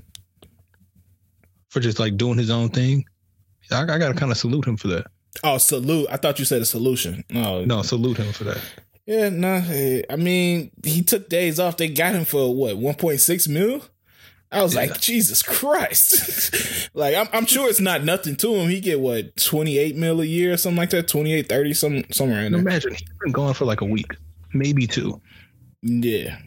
For 1.68 1.80
just 1.80 1.98
like 1.98 2.16
doing 2.16 2.36
his 2.36 2.50
own 2.50 2.68
thing. 2.68 3.04
I, 3.70 3.82
I 3.82 3.98
got 3.98 4.08
to 4.08 4.14
kind 4.14 4.32
of 4.32 4.38
salute 4.38 4.66
him 4.66 4.76
for 4.76 4.88
that. 4.88 5.06
Oh, 5.44 5.56
salute! 5.58 6.06
I 6.10 6.16
thought 6.16 6.38
you 6.38 6.44
said 6.44 6.60
a 6.60 6.66
solution. 6.66 7.24
No, 7.30 7.64
no, 7.64 7.82
salute 7.82 8.18
him 8.18 8.32
for 8.32 8.44
that. 8.44 8.60
Yeah, 9.06 9.30
no. 9.30 9.58
Nah, 9.58 10.02
I 10.10 10.16
mean, 10.16 10.70
he 10.84 11.02
took 11.02 11.28
days 11.28 11.58
off. 11.58 11.76
They 11.76 11.88
got 11.88 12.14
him 12.14 12.24
for 12.24 12.54
what, 12.54 12.76
one 12.76 12.94
point 12.94 13.20
six 13.20 13.48
mil? 13.48 13.82
I 14.52 14.62
was 14.62 14.74
yeah. 14.74 14.82
like, 14.82 15.00
Jesus 15.00 15.42
Christ. 15.42 16.90
like, 16.94 17.14
I'm, 17.14 17.28
I'm, 17.32 17.46
sure 17.46 17.70
it's 17.70 17.80
not 17.80 18.04
nothing 18.04 18.36
to 18.36 18.54
him. 18.54 18.68
He 18.68 18.80
get 18.80 19.00
what, 19.00 19.36
28 19.36 19.96
mil 19.96 20.20
a 20.20 20.24
year 20.24 20.52
or 20.52 20.56
something 20.58 20.76
like 20.76 20.90
that? 20.90 21.08
28, 21.08 21.48
30, 21.48 21.74
some, 21.74 22.04
somewhere 22.12 22.42
in 22.42 22.52
there. 22.52 22.60
Imagine 22.60 22.92
he's 22.92 23.02
been 23.22 23.32
gone 23.32 23.54
for 23.54 23.64
like 23.64 23.80
a 23.80 23.86
week, 23.86 24.14
maybe 24.52 24.86
two. 24.86 25.20
Yeah. 25.82 26.38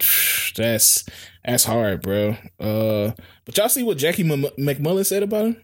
That's, 0.56 1.04
that's 1.44 1.64
hard, 1.64 2.02
bro. 2.02 2.36
Uh, 2.58 3.12
but 3.44 3.56
y'all 3.56 3.68
see 3.68 3.84
what 3.84 3.96
Jackie 3.96 4.28
M- 4.28 4.42
MacMullan 4.58 5.06
said 5.06 5.22
about 5.22 5.44
him? 5.44 5.62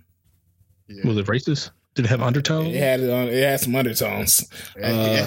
Yeah. 0.86 1.08
Was 1.08 1.18
it 1.18 1.26
racist? 1.26 1.70
Did 1.94 2.06
it 2.06 2.08
have 2.08 2.22
undertones? 2.22 2.74
It 2.74 2.80
had 2.80 3.00
it 3.00 3.42
had 3.44 3.60
some 3.60 3.76
undertones. 3.76 4.48
Uh, 4.82 5.26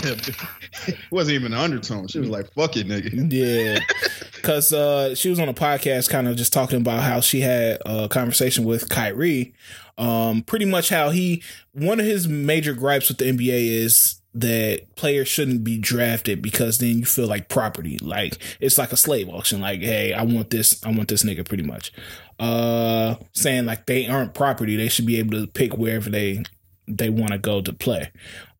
it 0.87 0.97
wasn't 1.09 1.35
even 1.35 1.53
an 1.53 1.59
undertone. 1.59 2.07
She 2.07 2.19
was 2.19 2.29
like, 2.29 2.51
"Fuck 2.53 2.75
it, 2.75 2.87
nigga." 2.87 3.31
Yeah, 3.31 3.79
because 4.35 4.73
uh, 4.73 5.15
she 5.15 5.29
was 5.29 5.39
on 5.39 5.47
a 5.47 5.53
podcast, 5.53 6.09
kind 6.09 6.27
of 6.27 6.35
just 6.35 6.51
talking 6.51 6.81
about 6.81 7.01
how 7.01 7.21
she 7.21 7.41
had 7.41 7.79
a 7.85 8.09
conversation 8.09 8.65
with 8.65 8.89
Kyrie. 8.89 9.53
Um, 9.97 10.43
pretty 10.43 10.65
much 10.65 10.89
how 10.89 11.09
he 11.09 11.41
one 11.71 11.99
of 11.99 12.05
his 12.05 12.27
major 12.27 12.73
gripes 12.73 13.07
with 13.07 13.17
the 13.17 13.25
NBA 13.25 13.69
is 13.69 14.21
that 14.35 14.95
players 14.95 15.27
shouldn't 15.27 15.63
be 15.63 15.77
drafted 15.79 16.41
because 16.41 16.77
then 16.77 16.99
you 16.99 17.05
feel 17.05 17.27
like 17.27 17.49
property. 17.49 17.97
Like 17.99 18.37
it's 18.59 18.77
like 18.77 18.91
a 18.91 18.97
slave 18.97 19.29
auction. 19.29 19.61
Like, 19.61 19.79
hey, 19.79 20.13
I 20.13 20.21
want 20.23 20.51
this, 20.51 20.83
I 20.85 20.91
want 20.91 21.07
this 21.07 21.23
nigga 21.23 21.47
pretty 21.47 21.63
much. 21.63 21.91
Uh 22.39 23.15
saying 23.33 23.65
like 23.65 23.87
they 23.87 24.07
aren't 24.07 24.35
property. 24.35 24.75
They 24.75 24.89
should 24.89 25.07
be 25.07 25.17
able 25.17 25.39
to 25.41 25.47
pick 25.47 25.73
wherever 25.73 26.09
they 26.09 26.43
they 26.87 27.09
want 27.09 27.31
to 27.31 27.37
go 27.37 27.61
to 27.61 27.73
play. 27.73 28.11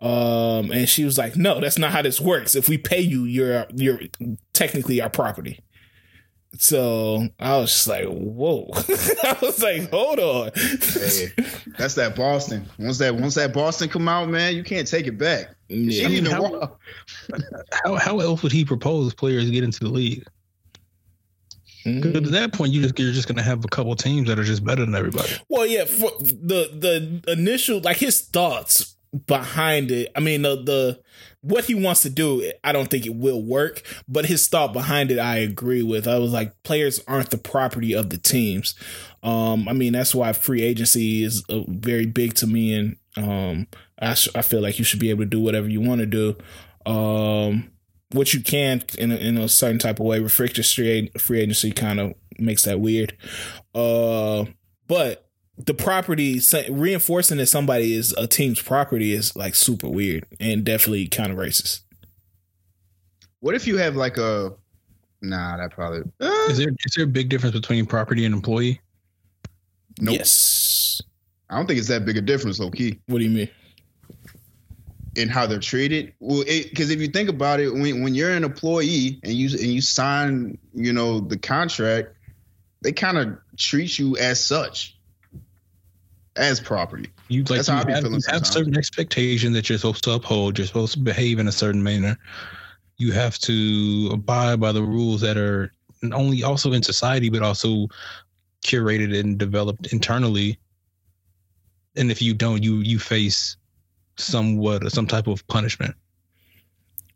Um, 0.02 0.72
and 0.72 0.88
she 0.88 1.06
was 1.06 1.18
like, 1.18 1.36
"No, 1.36 1.60
that's 1.60 1.78
not 1.78 1.92
how 1.92 2.02
this 2.02 2.22
works. 2.22 2.56
If 2.56 2.70
we 2.70 2.78
pay 2.78 3.00
you, 3.00 3.24
you're 3.24 3.66
you're 3.74 4.00
technically 4.54 5.02
our 5.02 5.10
property." 5.10 5.60
So 6.60 7.28
I 7.40 7.58
was 7.58 7.72
just 7.72 7.88
like, 7.88 8.06
"Whoa!" 8.06 8.70
I 8.76 9.38
was 9.42 9.62
like, 9.62 9.90
"Hold 9.92 10.20
on." 10.20 10.52
hey, 10.56 11.28
that's 11.78 11.96
that 11.96 12.16
Boston. 12.16 12.68
Once 12.80 12.98
that 13.00 13.16
once 13.16 13.36
that 13.36 13.54
Boston 13.54 13.90
come 13.90 14.08
out, 14.08 14.30
man, 14.30 14.56
you 14.56 14.64
can't 14.64 14.88
take 14.88 15.08
it 15.08 15.18
back. 15.18 15.56
Yeah. 15.68 16.06
I 16.06 16.10
mean, 16.10 16.26
how, 16.26 16.78
how, 17.84 17.96
how 17.96 18.20
else 18.20 18.44
would 18.44 18.52
he 18.52 18.66
propose 18.66 19.14
players 19.14 19.50
get 19.50 19.64
into 19.64 19.80
the 19.80 19.90
league? 19.90 20.26
Because 21.96 22.14
mm-hmm. 22.14 22.26
at 22.26 22.32
that 22.32 22.54
point, 22.54 22.74
you 22.74 22.82
just 22.82 23.00
you're 23.00 23.12
just 23.12 23.28
gonna 23.28 23.44
have 23.44 23.64
a 23.64 23.68
couple 23.70 23.96
teams 23.96 24.28
that 24.28 24.38
are 24.38 24.44
just 24.44 24.64
better 24.64 24.86
than 24.86 24.96
everybody. 24.96 25.30
Well, 25.50 25.66
yeah, 25.66 25.86
the 25.86 26.70
the 27.26 27.32
initial 27.32 27.80
like 27.80 27.98
his 27.98 28.22
thoughts 28.22 28.96
behind 29.26 29.92
it. 29.92 30.12
I 30.16 30.20
mean, 30.20 30.42
the 30.42 30.56
the 30.56 31.00
what 31.42 31.66
he 31.66 31.76
wants 31.76 32.02
to 32.02 32.10
do, 32.10 32.52
I 32.64 32.72
don't 32.72 32.90
think 32.90 33.06
it 33.06 33.16
will 33.16 33.42
work. 33.42 33.82
But 34.08 34.26
his 34.26 34.48
thought 34.48 34.74
behind 34.74 35.12
it, 35.12 35.20
I 35.20 35.38
agree 35.38 35.84
with. 35.84 36.08
I 36.08 36.20
was 36.20 36.34
like, 36.34 36.52
players 36.64 37.02
aren't 37.08 37.30
the 37.30 37.38
property 37.38 37.94
of 37.94 38.10
the 38.10 38.18
teams. 38.18 38.76
Um, 39.24 39.68
I 39.68 39.74
mean, 39.74 39.94
that's 39.94 40.14
why 40.14 40.34
free 40.34 40.62
agency 40.62 41.24
is 41.24 41.44
uh, 41.50 41.62
very 41.68 42.06
big 42.06 42.34
to 42.36 42.48
me, 42.48 42.74
and 42.74 42.98
um, 43.16 43.68
I 44.00 44.14
sh- 44.14 44.30
I 44.36 44.42
feel 44.42 44.62
like 44.62 44.80
you 44.80 44.86
should 44.86 45.00
be 45.00 45.10
able 45.10 45.24
to 45.24 45.30
do 45.30 45.40
whatever 45.40 45.70
you 45.70 45.82
want 45.82 46.02
to 46.02 46.06
do. 46.06 46.36
Um, 46.86 47.72
which 48.12 48.34
you 48.34 48.42
can 48.42 48.84
in 48.98 49.12
a, 49.12 49.16
in 49.16 49.38
a 49.38 49.50
certain 49.50 49.80
type 49.80 50.00
of 50.00 50.06
way. 50.06 50.20
Restricted 50.20 50.66
free 50.66 51.12
free 51.18 51.42
agency 51.42 51.72
kind 51.72 52.00
of 52.00 52.14
makes 52.40 52.64
that 52.64 52.80
weird. 52.80 53.18
Uh, 53.74 54.46
but 54.88 55.28
the 55.58 55.74
property 55.74 56.40
reinforcing 56.70 57.38
that 57.38 57.48
somebody 57.48 57.94
is 57.94 58.14
a 58.14 58.28
team's 58.28 58.62
property 58.62 59.14
is 59.14 59.36
like 59.36 59.56
super 59.56 59.88
weird 59.88 60.26
and 60.40 60.64
definitely 60.64 61.08
kind 61.08 61.32
of 61.32 61.38
racist. 61.38 61.82
What 63.40 63.56
if 63.56 63.68
you 63.68 63.78
have 63.78 63.96
like 63.96 64.18
a 64.18 64.54
nah? 65.22 65.58
That 65.58 65.72
probably 65.72 66.02
uh, 66.22 66.48
is 66.50 66.58
there 66.58 66.70
is 66.70 66.94
there 66.96 67.06
a 67.06 67.08
big 67.08 67.30
difference 67.30 67.56
between 67.56 67.86
property 67.86 68.26
and 68.26 68.34
employee? 68.34 68.82
Nope. 70.00 70.18
Yes. 70.18 71.02
I 71.50 71.58
don't 71.58 71.66
think 71.66 71.80
it's 71.80 71.88
that 71.88 72.06
big 72.06 72.18
a 72.18 72.22
difference, 72.22 72.60
low 72.60 72.70
key. 72.70 73.00
What 73.08 73.20
do 73.20 73.24
you 73.24 73.30
mean? 73.30 73.50
In 75.18 75.30
how 75.30 75.48
they're 75.48 75.60
treated. 75.60 76.14
Well, 76.20 76.44
because 76.46 76.92
if 76.92 77.02
you 77.02 77.08
think 77.08 77.28
about 77.28 77.60
it, 77.60 77.74
when 77.74 78.04
when 78.04 78.14
you're 78.14 78.30
an 78.30 78.44
employee 78.44 79.20
and 79.24 79.34
you 79.34 79.50
and 79.50 79.74
you 79.74 79.82
sign, 79.82 80.60
you 80.76 80.94
know, 80.94 81.20
the 81.20 81.40
contract, 81.40 82.16
they 82.84 82.92
kind 82.92 83.18
of 83.18 83.38
treat 83.58 83.98
you 83.98 84.16
as 84.18 84.44
such 84.46 84.96
as 86.36 86.60
property. 86.60 87.10
You 87.30 87.40
like 87.46 87.66
That's 87.66 87.68
you 87.68 87.74
have, 87.74 88.04
you 88.06 88.20
have 88.28 88.46
certain 88.46 88.78
expectations 88.78 89.56
that 89.56 89.70
you're 89.70 89.80
supposed 89.80 90.04
to 90.04 90.12
uphold. 90.12 90.60
You're 90.60 90.68
supposed 90.68 90.94
to 90.94 91.00
behave 91.00 91.40
in 91.40 91.48
a 91.48 91.52
certain 91.52 91.82
manner. 91.82 92.16
You 92.98 93.12
have 93.12 93.40
to 93.40 94.12
abide 94.14 94.60
by 94.60 94.72
the 94.72 94.84
rules 94.84 95.22
that 95.22 95.36
are 95.36 95.72
not 96.04 96.20
only 96.20 96.44
also 96.44 96.74
in 96.74 96.84
society, 96.84 97.30
but 97.30 97.42
also 97.42 97.88
curated 98.64 99.20
and 99.20 99.38
developed 99.38 99.92
internally. 99.92 100.60
And 101.96 102.12
if 102.12 102.22
you 102.22 102.36
don't, 102.36 102.62
you 102.62 102.76
you 102.82 103.00
face 103.00 103.58
somewhat 104.18 104.92
some 104.92 105.08
type 105.08 105.28
of 105.28 105.46
punishment. 105.48 105.96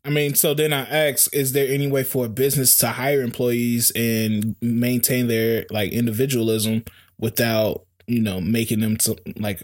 I 0.03 0.09
mean, 0.09 0.33
so 0.33 0.53
then 0.53 0.73
I 0.73 0.81
ask, 0.81 1.33
is 1.33 1.53
there 1.53 1.71
any 1.71 1.87
way 1.87 2.03
for 2.03 2.25
a 2.25 2.29
business 2.29 2.77
to 2.79 2.87
hire 2.87 3.21
employees 3.21 3.91
and 3.95 4.55
maintain 4.61 5.27
their 5.27 5.65
like 5.69 5.91
individualism 5.91 6.85
without 7.19 7.85
you 8.11 8.21
know, 8.21 8.41
making 8.41 8.81
them 8.81 8.97
to, 8.97 9.15
like 9.37 9.63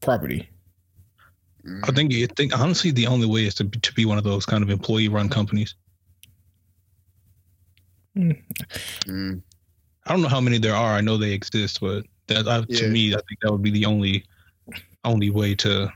property. 0.00 0.48
I 1.84 1.92
think 1.92 2.12
I 2.14 2.26
think 2.36 2.58
honestly 2.58 2.90
the 2.90 3.06
only 3.06 3.26
way 3.26 3.46
is 3.46 3.54
to 3.56 3.64
to 3.68 3.92
be 3.92 4.06
one 4.06 4.16
of 4.18 4.24
those 4.24 4.46
kind 4.46 4.62
of 4.62 4.70
employee 4.70 5.08
run 5.08 5.28
companies. 5.28 5.74
Mm. 8.16 9.42
I 10.06 10.12
don't 10.12 10.22
know 10.22 10.28
how 10.28 10.40
many 10.40 10.58
there 10.58 10.74
are. 10.74 10.94
I 10.94 11.00
know 11.00 11.16
they 11.16 11.32
exist, 11.32 11.80
but 11.80 12.04
that 12.26 12.48
I, 12.48 12.64
yeah. 12.68 12.78
to 12.80 12.88
me, 12.88 13.12
I 13.14 13.20
think 13.28 13.40
that 13.42 13.52
would 13.52 13.62
be 13.62 13.70
the 13.70 13.84
only 13.84 14.24
only 15.04 15.30
way 15.30 15.54
to, 15.56 15.92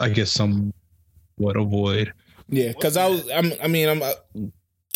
I 0.00 0.08
guess, 0.08 0.30
some, 0.30 0.72
somewhat 1.38 1.56
avoid. 1.56 2.12
Yeah, 2.48 2.68
because 2.68 2.96
I 2.96 3.08
was, 3.08 3.28
I'm, 3.30 3.52
I 3.62 3.66
mean, 3.68 3.88
I'm 3.88 4.02
uh, 4.02 4.12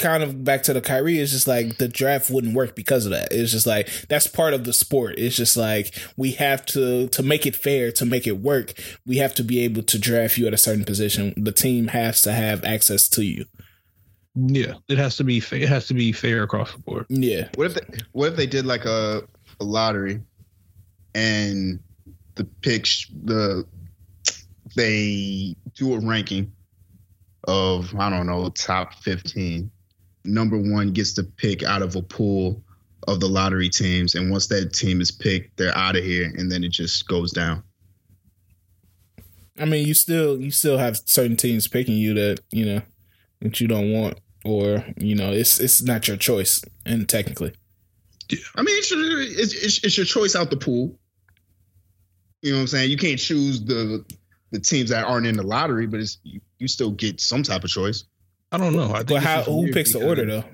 kind 0.01 0.23
of 0.23 0.43
back 0.45 0.63
to 0.65 0.73
the 0.73 0.81
Kyrie, 0.81 1.19
it's 1.19 1.33
just 1.33 1.47
like 1.47 1.79
the 1.79 1.89
draft 1.89 2.31
wouldn't 2.31 2.55
work 2.55 2.75
because 2.75 3.05
of 3.05 3.13
that. 3.13 3.29
It's 3.31 3.53
just 3.53 3.67
like 3.67 3.89
that's 4.09 4.27
part 4.27 4.55
of 4.55 4.65
the 4.65 4.73
sport. 4.73 5.17
It's 5.19 5.37
just 5.37 5.57
like 5.57 5.95
we 6.17 6.33
have 6.33 6.65
to 6.67 7.09
to 7.09 7.23
make 7.23 7.47
it 7.47 7.55
fair, 7.55 7.93
to 7.93 8.05
make 8.05 8.27
it 8.27 8.39
work, 8.39 8.73
we 9.07 9.19
have 9.19 9.35
to 9.35 9.45
be 9.45 9.61
able 9.61 9.83
to 9.83 9.99
draft 9.99 10.39
you 10.39 10.47
at 10.47 10.55
a 10.55 10.59
certain 10.59 10.85
position. 10.85 11.35
The 11.37 11.53
team 11.53 11.89
has 11.89 12.23
to 12.23 12.33
have 12.33 12.65
access 12.65 13.09
to 13.11 13.25
you. 13.25 13.45
Yeah, 14.35 14.75
it 14.89 14.99
has 14.99 15.17
to 15.17 15.25
be 15.25 15.39
it 15.39 15.69
has 15.69 15.87
to 15.89 15.95
be 15.95 16.13
fair 16.13 16.43
across 16.43 16.73
the 16.73 16.79
board. 16.79 17.07
Yeah. 17.09 17.49
What 17.55 17.67
if 17.67 17.75
they, 17.75 17.99
what 18.13 18.29
if 18.29 18.37
they 18.37 18.47
did 18.47 18.65
like 18.65 18.85
a, 18.85 19.23
a 19.61 19.65
lottery 19.65 20.23
and 21.15 21.81
the 22.37 22.45
picks 22.45 23.07
the 23.25 23.65
they 24.77 25.55
do 25.75 25.95
a 25.95 26.01
ranking 26.01 26.53
of 27.45 27.95
I 27.99 28.11
don't 28.11 28.27
know 28.27 28.49
top 28.51 28.95
15 28.95 29.71
number 30.25 30.59
one 30.59 30.93
gets 30.93 31.15
to 31.15 31.23
pick 31.23 31.63
out 31.63 31.83
of 31.83 31.97
a 31.97 32.03
pool 32.03 32.63
of 33.09 33.21
the 33.21 33.29
lottery 33.29 33.69
teams, 33.69 34.15
and 34.15 34.31
once 34.31 34.47
that 34.49 34.73
team 34.73 35.01
is 35.01 35.11
picked, 35.11 35.57
they're 35.57 35.77
out 35.77 35.97
of 35.97 36.05
here, 36.05 36.31
and 36.37 36.51
then 36.51 36.65
it 36.65 36.71
just 36.71 37.09
goes 37.09 37.33
down. 37.33 37.63
I 39.59 39.65
mean, 39.65 39.87
you 39.87 39.95
still 39.95 40.41
you 40.41 40.51
still 40.51 40.79
have 40.79 41.01
certain 41.05 41.37
teams 41.37 41.67
picking 41.67 41.97
you 41.97 42.15
that 42.15 42.41
you 42.51 42.65
know 42.65 42.83
that 43.41 43.61
you 43.61 43.69
don't 43.69 43.93
want, 43.93 44.19
or 44.45 44.85
you 44.99 45.15
know, 45.15 45.33
it's 45.33 45.59
it's 45.61 45.83
not 45.83 46.09
your 46.09 46.17
choice, 46.17 46.63
and 46.85 47.09
technically, 47.09 47.55
yeah. 48.31 48.39
I 48.55 48.63
mean, 48.63 48.77
it's 48.77 48.91
your, 48.91 49.01
it's, 49.03 49.85
it's 49.85 49.97
your 49.97 50.07
choice 50.07 50.37
out 50.37 50.51
the 50.51 50.57
pool. 50.57 50.99
You 52.43 52.53
know 52.53 52.59
what 52.59 52.63
I'm 52.63 52.69
saying? 52.69 52.91
You 52.91 52.97
can't 52.97 53.19
choose 53.19 53.63
the 53.63 54.05
the 54.51 54.61
teams 54.61 54.91
that 54.91 55.05
aren't 55.05 55.27
in 55.27 55.37
the 55.37 55.43
lottery, 55.43 55.87
but 55.87 56.01
it's 56.01 56.19
you, 56.23 56.41
you 56.59 56.69
still 56.69 56.91
get 56.91 57.21
some 57.21 57.43
type 57.43 57.65
of 57.65 57.71
choice. 57.71 58.05
I 58.53 58.59
don't 58.59 58.75
know. 58.75 58.93
I 58.93 59.03
but 59.03 59.23
how 59.23 59.43
who 59.43 59.73
picks 59.73 59.93
the 59.93 60.05
order 60.05 60.27
though? 60.27 60.45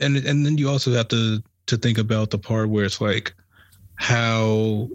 And 0.00 0.16
and 0.16 0.44
then 0.44 0.58
you 0.58 0.68
also 0.68 0.92
have 0.92 1.08
to 1.08 1.42
to 1.66 1.76
think 1.76 1.98
about 1.98 2.30
the 2.30 2.38
part 2.38 2.68
where 2.68 2.84
it's 2.84 3.00
like 3.00 3.34
how 3.96 4.88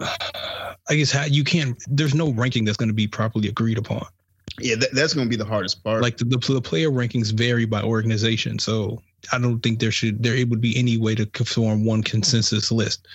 I 0.00 0.94
guess 0.94 1.10
how 1.12 1.24
you 1.24 1.44
can't. 1.44 1.76
There's 1.88 2.14
no 2.14 2.32
ranking 2.32 2.64
that's 2.64 2.76
going 2.76 2.88
to 2.88 2.94
be 2.94 3.06
properly 3.06 3.48
agreed 3.48 3.78
upon. 3.78 4.06
Yeah, 4.60 4.76
that, 4.76 4.92
that's 4.92 5.14
going 5.14 5.26
to 5.26 5.30
be 5.30 5.36
the 5.36 5.44
hardest 5.44 5.84
part. 5.84 6.02
Like 6.02 6.16
the, 6.16 6.24
the, 6.24 6.38
the 6.38 6.60
player 6.60 6.90
rankings 6.90 7.32
vary 7.32 7.64
by 7.64 7.82
organization, 7.82 8.58
so 8.58 9.00
I 9.32 9.38
don't 9.38 9.60
think 9.60 9.78
there 9.78 9.92
should 9.92 10.22
there 10.22 10.34
would 10.46 10.60
be 10.60 10.76
any 10.76 10.96
way 10.96 11.14
to 11.14 11.26
form 11.44 11.84
one 11.84 12.02
consensus 12.02 12.72
list. 12.72 13.06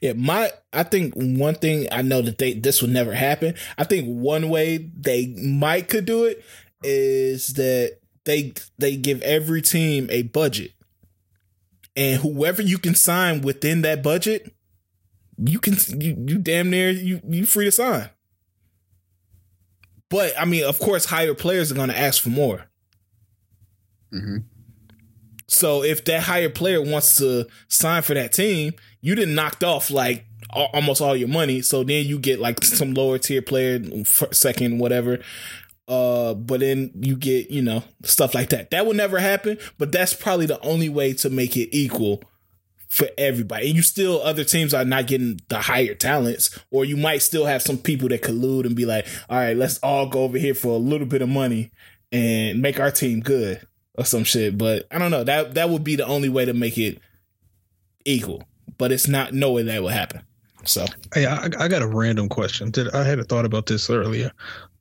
Yeah, 0.00 0.14
my 0.14 0.50
I 0.72 0.82
think 0.82 1.14
one 1.14 1.54
thing 1.54 1.86
I 1.92 2.02
know 2.02 2.22
that 2.22 2.38
they 2.38 2.54
this 2.54 2.82
would 2.82 2.90
never 2.90 3.14
happen. 3.14 3.54
I 3.78 3.84
think 3.84 4.06
one 4.06 4.48
way 4.48 4.78
they 4.78 5.28
might 5.28 5.88
could 5.88 6.04
do 6.04 6.24
it 6.24 6.44
is 6.82 7.48
that 7.54 7.98
they 8.24 8.52
they 8.78 8.96
give 8.96 9.22
every 9.22 9.62
team 9.62 10.08
a 10.10 10.22
budget. 10.22 10.72
And 11.96 12.20
whoever 12.20 12.62
you 12.62 12.78
can 12.78 12.94
sign 12.94 13.40
within 13.42 13.82
that 13.82 14.02
budget, 14.02 14.54
you 15.36 15.58
can 15.58 15.74
you, 16.00 16.16
you 16.26 16.38
damn 16.38 16.70
near 16.70 16.90
you 16.90 17.20
you 17.28 17.46
free 17.46 17.66
to 17.66 17.72
sign. 17.72 18.10
But 20.08 20.38
I 20.38 20.44
mean, 20.44 20.64
of 20.64 20.78
course, 20.78 21.04
higher 21.04 21.34
players 21.34 21.70
are 21.70 21.76
going 21.76 21.88
to 21.88 21.98
ask 21.98 22.22
for 22.22 22.30
more. 22.30 22.66
Mm-hmm. 24.12 24.38
So 25.46 25.82
if 25.82 26.04
that 26.04 26.22
higher 26.22 26.48
player 26.48 26.80
wants 26.80 27.18
to 27.18 27.46
sign 27.68 28.02
for 28.02 28.14
that 28.14 28.32
team, 28.32 28.72
you 29.00 29.14
didn't 29.14 29.34
knocked 29.34 29.64
off 29.64 29.90
like 29.90 30.26
almost 30.52 31.00
all 31.00 31.16
your 31.16 31.28
money. 31.28 31.62
So 31.62 31.84
then 31.84 32.06
you 32.06 32.18
get 32.18 32.40
like 32.40 32.64
some 32.64 32.94
lower 32.94 33.18
tier 33.18 33.42
player, 33.42 33.80
second, 34.32 34.78
whatever. 34.78 35.20
Uh, 35.88 36.34
but 36.34 36.60
then 36.60 36.92
you 37.00 37.16
get, 37.16 37.50
you 37.50 37.62
know, 37.62 37.82
stuff 38.04 38.34
like 38.34 38.50
that. 38.50 38.70
That 38.70 38.86
would 38.86 38.96
never 38.96 39.18
happen, 39.18 39.58
but 39.76 39.90
that's 39.90 40.14
probably 40.14 40.46
the 40.46 40.60
only 40.60 40.88
way 40.88 41.12
to 41.14 41.30
make 41.30 41.56
it 41.56 41.76
equal 41.76 42.22
for 42.88 43.08
everybody. 43.18 43.68
And 43.68 43.76
you 43.76 43.82
still, 43.82 44.22
other 44.22 44.44
teams 44.44 44.72
are 44.72 44.84
not 44.84 45.08
getting 45.08 45.40
the 45.48 45.60
higher 45.60 45.94
talents, 45.94 46.56
or 46.70 46.84
you 46.84 46.96
might 46.96 47.22
still 47.22 47.46
have 47.46 47.62
some 47.62 47.78
people 47.78 48.08
that 48.10 48.22
collude 48.22 48.66
and 48.66 48.76
be 48.76 48.86
like, 48.86 49.06
all 49.28 49.38
right, 49.38 49.56
let's 49.56 49.78
all 49.78 50.06
go 50.06 50.22
over 50.22 50.38
here 50.38 50.54
for 50.54 50.68
a 50.68 50.78
little 50.78 51.06
bit 51.06 51.22
of 51.22 51.28
money 51.28 51.72
and 52.12 52.62
make 52.62 52.78
our 52.78 52.90
team 52.92 53.20
good 53.20 53.66
or 53.94 54.04
some 54.04 54.24
shit. 54.24 54.56
But 54.56 54.86
I 54.92 54.98
don't 54.98 55.10
know. 55.10 55.24
That 55.24 55.54
that 55.54 55.70
would 55.70 55.82
be 55.82 55.96
the 55.96 56.06
only 56.06 56.28
way 56.28 56.44
to 56.44 56.52
make 56.52 56.78
it 56.78 57.00
equal 58.04 58.44
but 58.80 58.90
it's 58.90 59.06
not 59.06 59.34
knowing 59.34 59.66
that 59.66 59.82
will 59.82 59.90
happen. 59.90 60.22
So, 60.64 60.86
hey, 61.12 61.26
I, 61.26 61.50
I 61.58 61.68
got 61.68 61.82
a 61.82 61.86
random 61.86 62.30
question. 62.30 62.70
Did 62.70 62.88
I 62.94 63.04
had 63.04 63.18
a 63.18 63.24
thought 63.24 63.44
about 63.44 63.66
this 63.66 63.90
earlier? 63.90 64.32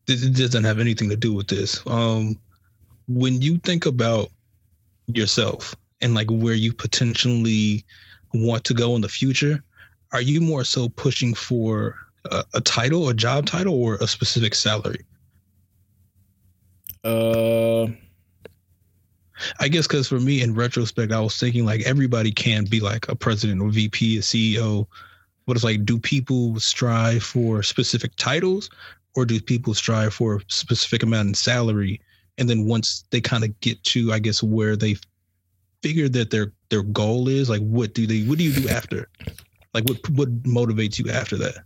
It 0.08 0.38
doesn't 0.38 0.64
have 0.64 0.80
anything 0.80 1.10
to 1.10 1.18
do 1.18 1.34
with 1.34 1.50
this. 1.50 1.86
Um, 1.86 2.40
when 3.10 3.42
you 3.42 3.58
think 3.58 3.86
about 3.86 4.30
yourself 5.08 5.76
and 6.00 6.14
like 6.16 6.30
where 6.32 6.54
you 6.54 6.72
potentially 6.72 7.84
want 8.34 8.64
to 8.64 8.74
go 8.74 8.96
in 8.96 9.02
the 9.02 9.10
future, 9.10 9.62
are 10.14 10.22
you 10.22 10.40
more 10.40 10.64
so 10.64 10.88
pushing 10.88 11.34
for 11.34 11.98
a, 12.32 12.46
a 12.54 12.62
title, 12.62 13.10
a 13.10 13.14
job 13.14 13.48
title, 13.48 13.74
or 13.74 13.96
a 13.96 14.08
specific 14.08 14.56
salary? 14.56 15.06
Uh 17.04 17.88
I 19.60 19.68
guess 19.68 19.88
because 19.88 20.08
for 20.08 20.20
me, 20.20 20.42
in 20.42 20.56
retrospect, 20.56 21.12
I 21.12 21.20
was 21.20 21.38
thinking 21.38 21.66
like 21.66 21.82
everybody 21.82 22.32
can 22.32 22.66
be 22.66 22.80
like 22.80 23.08
a 23.08 23.16
president 23.16 23.62
or 23.62 23.70
VP, 23.70 24.18
a 24.18 24.22
CEO. 24.22 24.88
But 25.46 25.56
it's 25.56 25.64
like, 25.64 25.84
do 25.84 25.98
people 25.98 26.60
strive 26.60 27.24
for 27.24 27.64
specific 27.64 28.16
titles 28.16 28.70
or 29.16 29.26
do 29.26 29.42
people 29.42 29.74
strive 29.74 30.14
for 30.14 30.36
a 30.36 30.40
specific 30.48 31.04
amount 31.04 31.30
in 31.30 31.34
salary? 31.34 32.02
And 32.38 32.50
then 32.50 32.66
once 32.66 33.04
they 33.10 33.20
kind 33.20 33.44
of 33.44 33.60
get 33.60 33.84
to, 33.86 34.14
I 34.14 34.20
guess, 34.20 34.44
where 34.44 34.76
they 34.76 34.96
figure 35.82 36.10
that 36.10 36.30
their 36.30 36.54
their 36.70 36.84
goal 36.84 37.28
is, 37.28 37.50
like, 37.50 37.62
what 37.62 37.94
do 37.94 38.06
they, 38.06 38.22
what 38.24 38.38
do 38.38 38.44
you 38.44 38.54
do 38.54 38.70
after? 38.70 39.10
Like, 39.74 39.86
what 39.86 40.08
what 40.12 40.44
motivates 40.44 41.00
you 41.00 41.12
after 41.12 41.36
that? 41.38 41.64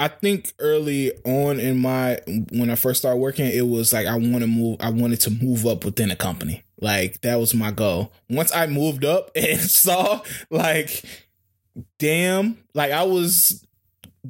I 0.00 0.08
think 0.08 0.54
early 0.58 1.12
on 1.24 1.60
in 1.60 1.78
my 1.78 2.20
when 2.52 2.70
I 2.70 2.74
first 2.74 3.00
started 3.00 3.18
working, 3.18 3.44
it 3.44 3.68
was 3.68 3.92
like 3.92 4.06
I 4.06 4.14
want 4.14 4.40
to 4.40 4.46
move. 4.46 4.78
I 4.80 4.88
wanted 4.88 5.20
to 5.20 5.30
move 5.30 5.66
up 5.66 5.84
within 5.84 6.10
a 6.10 6.16
company. 6.16 6.64
Like 6.80 7.20
that 7.22 7.38
was 7.38 7.54
my 7.54 7.70
goal. 7.70 8.12
Once 8.28 8.54
I 8.54 8.66
moved 8.66 9.04
up 9.04 9.30
and 9.36 9.60
saw 9.60 10.22
like 10.50 11.04
damn, 11.98 12.58
like 12.74 12.92
I 12.92 13.04
was 13.04 13.64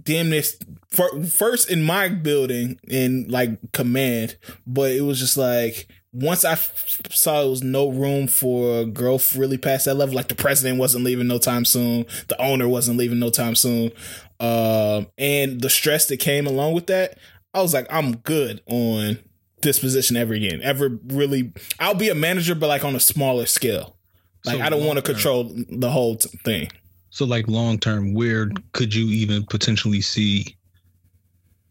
damn 0.01 0.31
this 0.31 0.57
first 0.91 1.71
in 1.71 1.83
my 1.83 2.09
building 2.09 2.79
in 2.89 3.27
like 3.29 3.73
command, 3.73 4.37
but 4.67 4.93
it 4.93 5.03
was 5.03 5.19
just 5.19 5.37
like 5.37 5.89
once 6.13 6.45
I 6.45 6.53
f- 6.53 7.01
saw 7.11 7.43
it 7.43 7.49
was 7.49 7.63
no 7.63 7.89
room 7.89 8.27
for 8.27 8.85
growth 8.85 9.37
really 9.37 9.59
past 9.59 9.85
that 9.85 9.95
level, 9.95 10.17
like 10.17 10.29
the 10.29 10.35
president 10.35 10.79
wasn't 10.79 11.05
leaving 11.05 11.29
no 11.29 11.39
time 11.39 11.65
soon, 11.65 12.07
the 12.29 12.41
owner 12.41 12.69
wasn't 12.69 12.99
leaving 12.99 13.21
no 13.21 13.31
time 13.31 13.55
soon, 13.55 13.93
um, 14.41 15.07
and 15.19 15.61
the 15.61 15.71
stress 15.71 16.07
that 16.07 16.19
came 16.19 16.47
along 16.47 16.75
with 16.75 16.87
that, 16.89 17.19
I 17.55 17.63
was 17.63 17.75
like, 17.75 17.87
I'm 17.91 18.17
good 18.17 18.61
on 18.67 19.19
this 19.63 19.79
position 19.79 20.17
ever 20.17 20.35
again. 20.35 20.61
Ever 20.63 20.99
really, 21.07 21.53
I'll 21.79 21.95
be 21.95 22.09
a 22.09 22.15
manager, 22.15 22.55
but 22.55 22.69
like 22.69 22.85
on 22.85 22.95
a 22.95 23.01
smaller 23.01 23.47
scale. 23.47 23.97
Like 24.45 24.59
so 24.59 24.63
I 24.63 24.71
don't 24.71 24.85
want 24.85 24.97
to 24.97 25.03
control 25.03 25.53
the 25.69 25.91
whole 25.91 26.17
t- 26.17 26.31
thing. 26.45 26.71
So 27.11 27.25
like 27.25 27.49
long 27.49 27.79
term, 27.79 28.15
where 28.15 28.51
could 28.73 28.95
you 28.95 29.07
even 29.07 29.45
potentially 29.45 30.01
see 30.01 30.57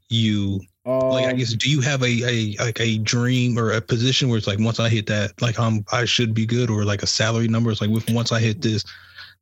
you 0.09 0.59
um, 0.85 1.09
like 1.09 1.25
I 1.25 1.33
guess 1.33 1.53
do 1.53 1.69
you 1.69 1.81
have 1.81 2.01
a, 2.01 2.23
a 2.23 2.55
like 2.63 2.79
a 2.79 2.97
dream 2.99 3.57
or 3.57 3.71
a 3.71 3.81
position 3.81 4.29
where 4.29 4.37
it's 4.37 4.47
like 4.47 4.59
once 4.59 4.79
I 4.79 4.89
hit 4.89 5.07
that 5.07 5.39
like 5.41 5.59
I'm 5.59 5.85
I 5.91 6.05
should 6.05 6.33
be 6.33 6.45
good 6.45 6.69
or 6.69 6.83
like 6.83 7.03
a 7.03 7.07
salary 7.07 7.47
number 7.47 7.69
it's 7.69 7.81
like 7.81 7.91
once 8.09 8.31
I 8.31 8.39
hit 8.39 8.61
this 8.61 8.83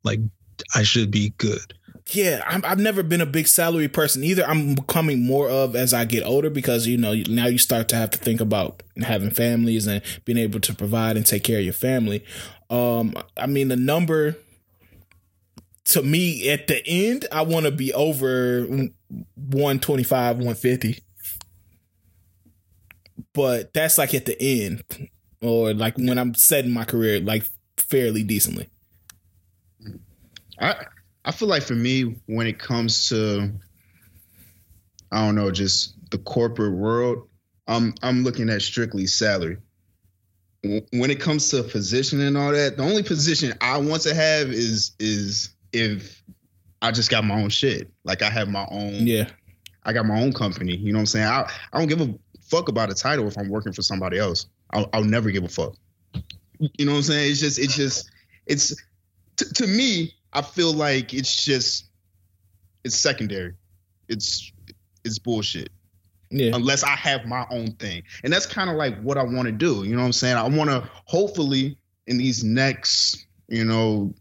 like 0.04 0.20
I 0.76 0.84
should 0.84 1.12
be 1.12 1.30
good. 1.38 1.74
Yeah, 2.10 2.42
i 2.48 2.70
have 2.70 2.80
never 2.80 3.04
been 3.04 3.20
a 3.20 3.26
big 3.26 3.48
salary 3.48 3.90
person 3.90 4.24
either. 4.24 4.46
I'm 4.48 4.76
becoming 4.76 5.26
more 5.26 5.50
of 5.50 5.76
as 5.76 5.94
I 5.94 6.06
get 6.06 6.24
older 6.24 6.50
because 6.50 6.88
you 6.88 6.98
know 6.98 7.14
now 7.28 7.48
you 7.48 7.58
start 7.58 7.90
to 7.90 7.96
have 7.98 8.12
to 8.12 8.18
think 8.18 8.40
about 8.40 8.82
having 9.02 9.30
families 9.30 9.88
and 9.88 10.02
being 10.24 10.38
able 10.38 10.62
to 10.62 10.74
provide 10.74 11.18
and 11.18 11.26
take 11.26 11.44
care 11.44 11.60
of 11.60 11.66
your 11.66 11.74
family. 11.74 12.24
Um, 12.70 13.14
I 13.36 13.46
mean 13.48 13.68
the 13.68 13.76
number 13.76 14.38
to 15.86 16.02
me 16.02 16.50
at 16.50 16.68
the 16.68 16.82
end, 16.88 17.26
I 17.32 17.42
want 17.42 17.66
to 17.66 17.72
be 17.72 17.94
over 17.94 18.64
125, 18.64 20.36
150. 20.38 21.04
But 23.34 23.74
that's 23.74 23.98
like 23.98 24.14
at 24.14 24.26
the 24.26 24.42
end 24.42 24.84
or 25.42 25.74
like 25.74 25.98
when 25.98 26.18
I'm 26.18 26.34
setting 26.36 26.72
my 26.72 26.86
career 26.86 27.20
like 27.20 27.44
fairly 27.76 28.24
decently. 28.24 28.70
I 30.60 30.86
I 31.28 31.32
feel 31.32 31.50
like 31.50 31.64
for 31.64 31.76
me 31.76 32.16
when 32.26 32.48
it 32.48 32.58
comes 32.58 33.10
to 33.10 33.52
I 35.12 35.26
don't 35.26 35.36
know, 35.36 35.52
just 35.52 35.94
the 36.10 36.18
corporate 36.18 36.74
world, 36.74 37.28
I'm 37.68 37.94
I'm 38.02 38.24
looking 38.24 38.50
at 38.50 38.62
strictly 38.62 39.08
salary. 39.08 39.58
When 40.64 41.12
it 41.12 41.20
comes 41.20 41.50
to 41.50 41.64
position 41.64 42.22
and 42.22 42.38
all 42.38 42.52
that, 42.54 42.78
the 42.78 42.84
only 42.84 43.04
position 43.04 43.54
I 43.60 43.78
want 43.78 44.04
to 44.04 44.16
have 44.16 44.48
is 44.50 44.94
is 45.00 45.50
if 45.74 46.24
I 46.82 46.92
just 46.92 47.12
got 47.12 47.26
my 47.26 47.36
own 47.36 47.50
shit. 47.50 47.92
Like 48.06 48.22
I 48.22 48.30
have 48.30 48.48
my 48.48 48.66
own. 48.72 49.06
Yeah. 49.06 49.30
I 49.84 49.92
got 49.92 50.06
my 50.06 50.22
own 50.22 50.32
company. 50.32 50.78
You 50.78 50.94
know 50.94 51.00
what 51.00 51.02
I'm 51.02 51.06
saying? 51.08 51.28
I 51.28 51.52
I 51.74 51.78
don't 51.78 51.90
give 51.90 52.00
a 52.00 52.14
fuck 52.42 52.70
about 52.70 52.90
a 52.90 52.96
title 52.96 53.28
if 53.28 53.38
I'm 53.38 53.50
working 53.50 53.74
for 53.74 53.82
somebody 53.82 54.18
else. 54.18 54.46
I'll, 54.72 54.90
I'll 54.94 55.04
never 55.04 55.30
give 55.32 55.44
a 55.44 55.50
fuck. 55.50 55.76
You 56.60 56.86
know 56.86 56.94
what 56.94 57.00
I'm 57.00 57.04
saying? 57.04 57.32
It's 57.32 57.42
just 57.42 57.60
it's 57.60 57.76
just 57.76 58.10
it's 58.46 58.74
to 59.36 59.68
me. 59.68 60.14
I 60.34 60.42
feel 60.42 60.74
like 60.74 61.14
it's 61.14 61.44
just 61.44 61.86
it's 62.84 62.96
secondary. 62.96 63.54
It's 64.08 64.52
it's 65.04 65.20
bullshit. 65.20 65.70
Yeah. 66.30 66.52
Unless 66.54 66.84
I 66.84 66.90
have 66.90 67.26
my 67.26 67.46
own 67.50 67.72
thing. 67.74 68.04
And 68.24 68.34
that's 68.34 68.46
kind 68.46 68.70
of 68.70 68.76
like 68.76 69.00
what 69.02 69.18
I 69.18 69.24
want 69.24 69.46
to 69.46 69.52
do. 69.52 69.84
You 69.84 69.96
know 69.96 70.02
what 70.02 70.08
I'm 70.08 70.14
saying? 70.14 70.36
I 70.36 70.48
want 70.48 70.70
to 70.70 70.90
hopefully 71.06 71.78
in 72.06 72.18
these 72.18 72.44
next, 72.44 73.26
you 73.48 73.64
know, 73.64 74.14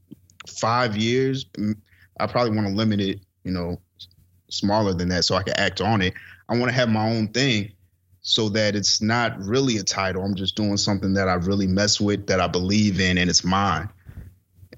five 0.48 0.96
years, 0.96 1.46
I 2.20 2.26
probably 2.26 2.54
want 2.54 2.68
to 2.68 2.74
limit 2.74 3.00
it, 3.00 3.20
you 3.44 3.52
know, 3.52 3.80
smaller 4.50 4.94
than 4.94 5.09
that 5.09 5.24
so 5.24 5.34
I 5.34 5.42
can 5.42 5.54
act 5.57 5.80
on 5.80 6.02
it. 6.02 6.14
I 6.48 6.57
want 6.57 6.70
to 6.70 6.74
have 6.74 6.88
my 6.88 7.09
own 7.11 7.28
thing 7.28 7.72
so 8.20 8.48
that 8.50 8.74
it's 8.74 9.00
not 9.00 9.38
really 9.38 9.76
a 9.78 9.82
title. 9.82 10.24
I'm 10.24 10.34
just 10.34 10.57
doing 10.57 10.76
something 10.76 11.14
that 11.14 11.28
I 11.28 11.34
really 11.34 11.66
mess 11.66 12.00
with, 12.00 12.26
that 12.26 12.40
I 12.40 12.48
believe 12.48 13.00
in, 13.00 13.18
and 13.18 13.30
it's 13.30 13.44
mine. 13.44 13.88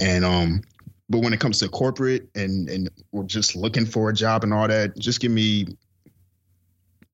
And 0.00 0.24
um, 0.24 0.62
but 1.08 1.18
when 1.18 1.32
it 1.32 1.40
comes 1.40 1.58
to 1.60 1.68
corporate 1.68 2.28
and 2.34 2.68
and 2.68 2.90
we're 3.12 3.24
just 3.24 3.56
looking 3.56 3.86
for 3.86 4.10
a 4.10 4.14
job 4.14 4.44
and 4.44 4.52
all 4.52 4.68
that, 4.68 4.96
just 4.98 5.20
give 5.20 5.30
me 5.30 5.66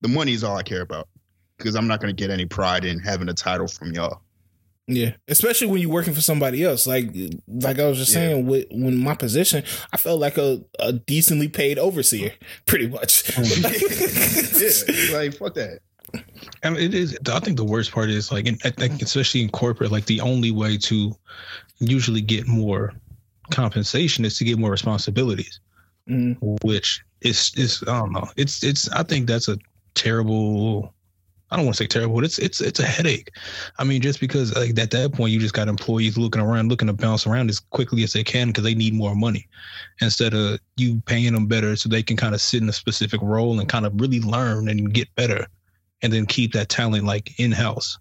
the 0.01 0.09
money 0.09 0.33
is 0.33 0.45
all 0.45 0.57
I 0.57 0.63
care 0.63 0.83
about 0.83 1.09
because 1.57 1.75
I'm 1.75 1.87
not 1.87 2.01
going 2.01 2.15
to 2.15 2.21
get 2.21 2.31
any 2.31 2.47
pride 2.47 2.85
in 2.85 2.99
having 2.99 3.29
a 3.29 3.35
title 3.35 3.69
from 3.69 3.93
y'all. 3.93 4.21
Yeah, 4.87 5.13
especially 5.29 5.69
when 5.69 5.81
you're 5.81 5.91
working 5.91 6.13
for 6.13 6.21
somebody 6.21 6.63
else. 6.63 6.87
Like, 6.87 7.09
like 7.49 7.79
I 7.79 7.87
was 7.87 7.97
just 7.97 8.11
yeah. 8.11 8.29
saying, 8.29 8.47
with 8.47 8.67
when 8.71 8.99
my 8.99 9.15
position, 9.15 9.65
I 9.93 9.97
felt 9.97 10.21
like 10.21 10.37
a, 10.37 10.63
a 10.79 10.93
decently 10.93 11.49
paid 11.49 11.79
overseer, 11.79 12.33
pretty 12.67 12.89
much. 12.89 13.31
yeah, 13.39 13.45
like 15.17 15.37
fuck 15.37 15.55
that. 15.55 15.79
I 16.63 16.71
mean, 16.71 16.83
it 16.83 16.95
is. 16.95 17.19
I 17.33 17.41
think 17.41 17.57
the 17.57 17.65
worst 17.65 17.93
part 17.93 18.11
is 18.11 18.31
like, 18.31 18.47
in, 18.47 18.59
I 18.65 18.71
think 18.71 19.01
especially 19.01 19.41
in 19.41 19.49
corporate, 19.49 19.91
like 19.91 20.05
the 20.05 20.21
only 20.21 20.51
way 20.51 20.77
to 20.77 21.17
usually 21.81 22.21
get 22.21 22.47
more 22.47 22.93
compensation 23.51 24.25
is 24.25 24.39
to 24.39 24.45
get 24.45 24.59
more 24.59 24.71
responsibilities, 24.71 25.61
mm. 26.09 26.37
which 26.63 27.03
is 27.21 27.53
is 27.57 27.83
I 27.87 27.99
don't 27.99 28.13
know. 28.13 28.29
It's 28.37 28.63
it's. 28.63 28.89
I 28.91 29.03
think 29.03 29.27
that's 29.27 29.49
a 29.49 29.59
terrible 29.95 30.95
I 31.55 31.57
don't 31.57 31.67
want 31.67 31.77
to 31.77 31.85
say 31.85 31.87
terrible, 31.87 32.17
but 32.17 32.25
it's 32.25 32.39
it's 32.39 32.61
it's 32.61 32.81
a 32.81 32.85
headache. 32.85 33.31
I 33.79 33.85
mean, 33.85 34.03
just 34.03 34.19
because 34.19 34.57
like 34.57 34.77
at 34.77 34.91
that 34.91 35.13
point 35.13 35.33
you 35.33 35.39
just 35.39 35.55
got 35.55 35.69
employees 35.69 36.19
looking 36.19 36.43
around, 36.43 36.69
looking 36.69 36.89
to 36.89 36.93
bounce 36.93 37.29
around 37.29 37.49
as 37.49 37.61
quickly 37.61 38.03
as 38.03 38.13
they 38.13 38.25
can 38.25 38.49
because 38.49 38.65
they 38.65 38.75
need 38.75 38.93
more 38.93 39.15
money, 39.15 39.47
instead 40.01 40.35
of 40.35 40.59
you 40.77 41.01
paying 41.07 41.33
them 41.33 41.47
better 41.47 41.77
so 41.77 41.89
they 41.89 42.03
can 42.03 42.17
kind 42.17 42.35
of 42.35 42.41
sit 42.41 42.61
in 42.61 42.69
a 42.69 42.73
specific 42.73 43.21
role 43.23 43.61
and 43.61 43.69
kind 43.69 43.87
of 43.87 43.93
really 44.01 44.21
learn 44.21 44.69
and 44.69 44.95
get 44.95 45.15
better, 45.15 45.47
and 46.03 46.13
then 46.13 46.27
keep 46.27 46.53
that 46.55 46.71
talent 46.71 47.05
like 47.05 47.39
in 47.39 47.53
house. 47.53 47.99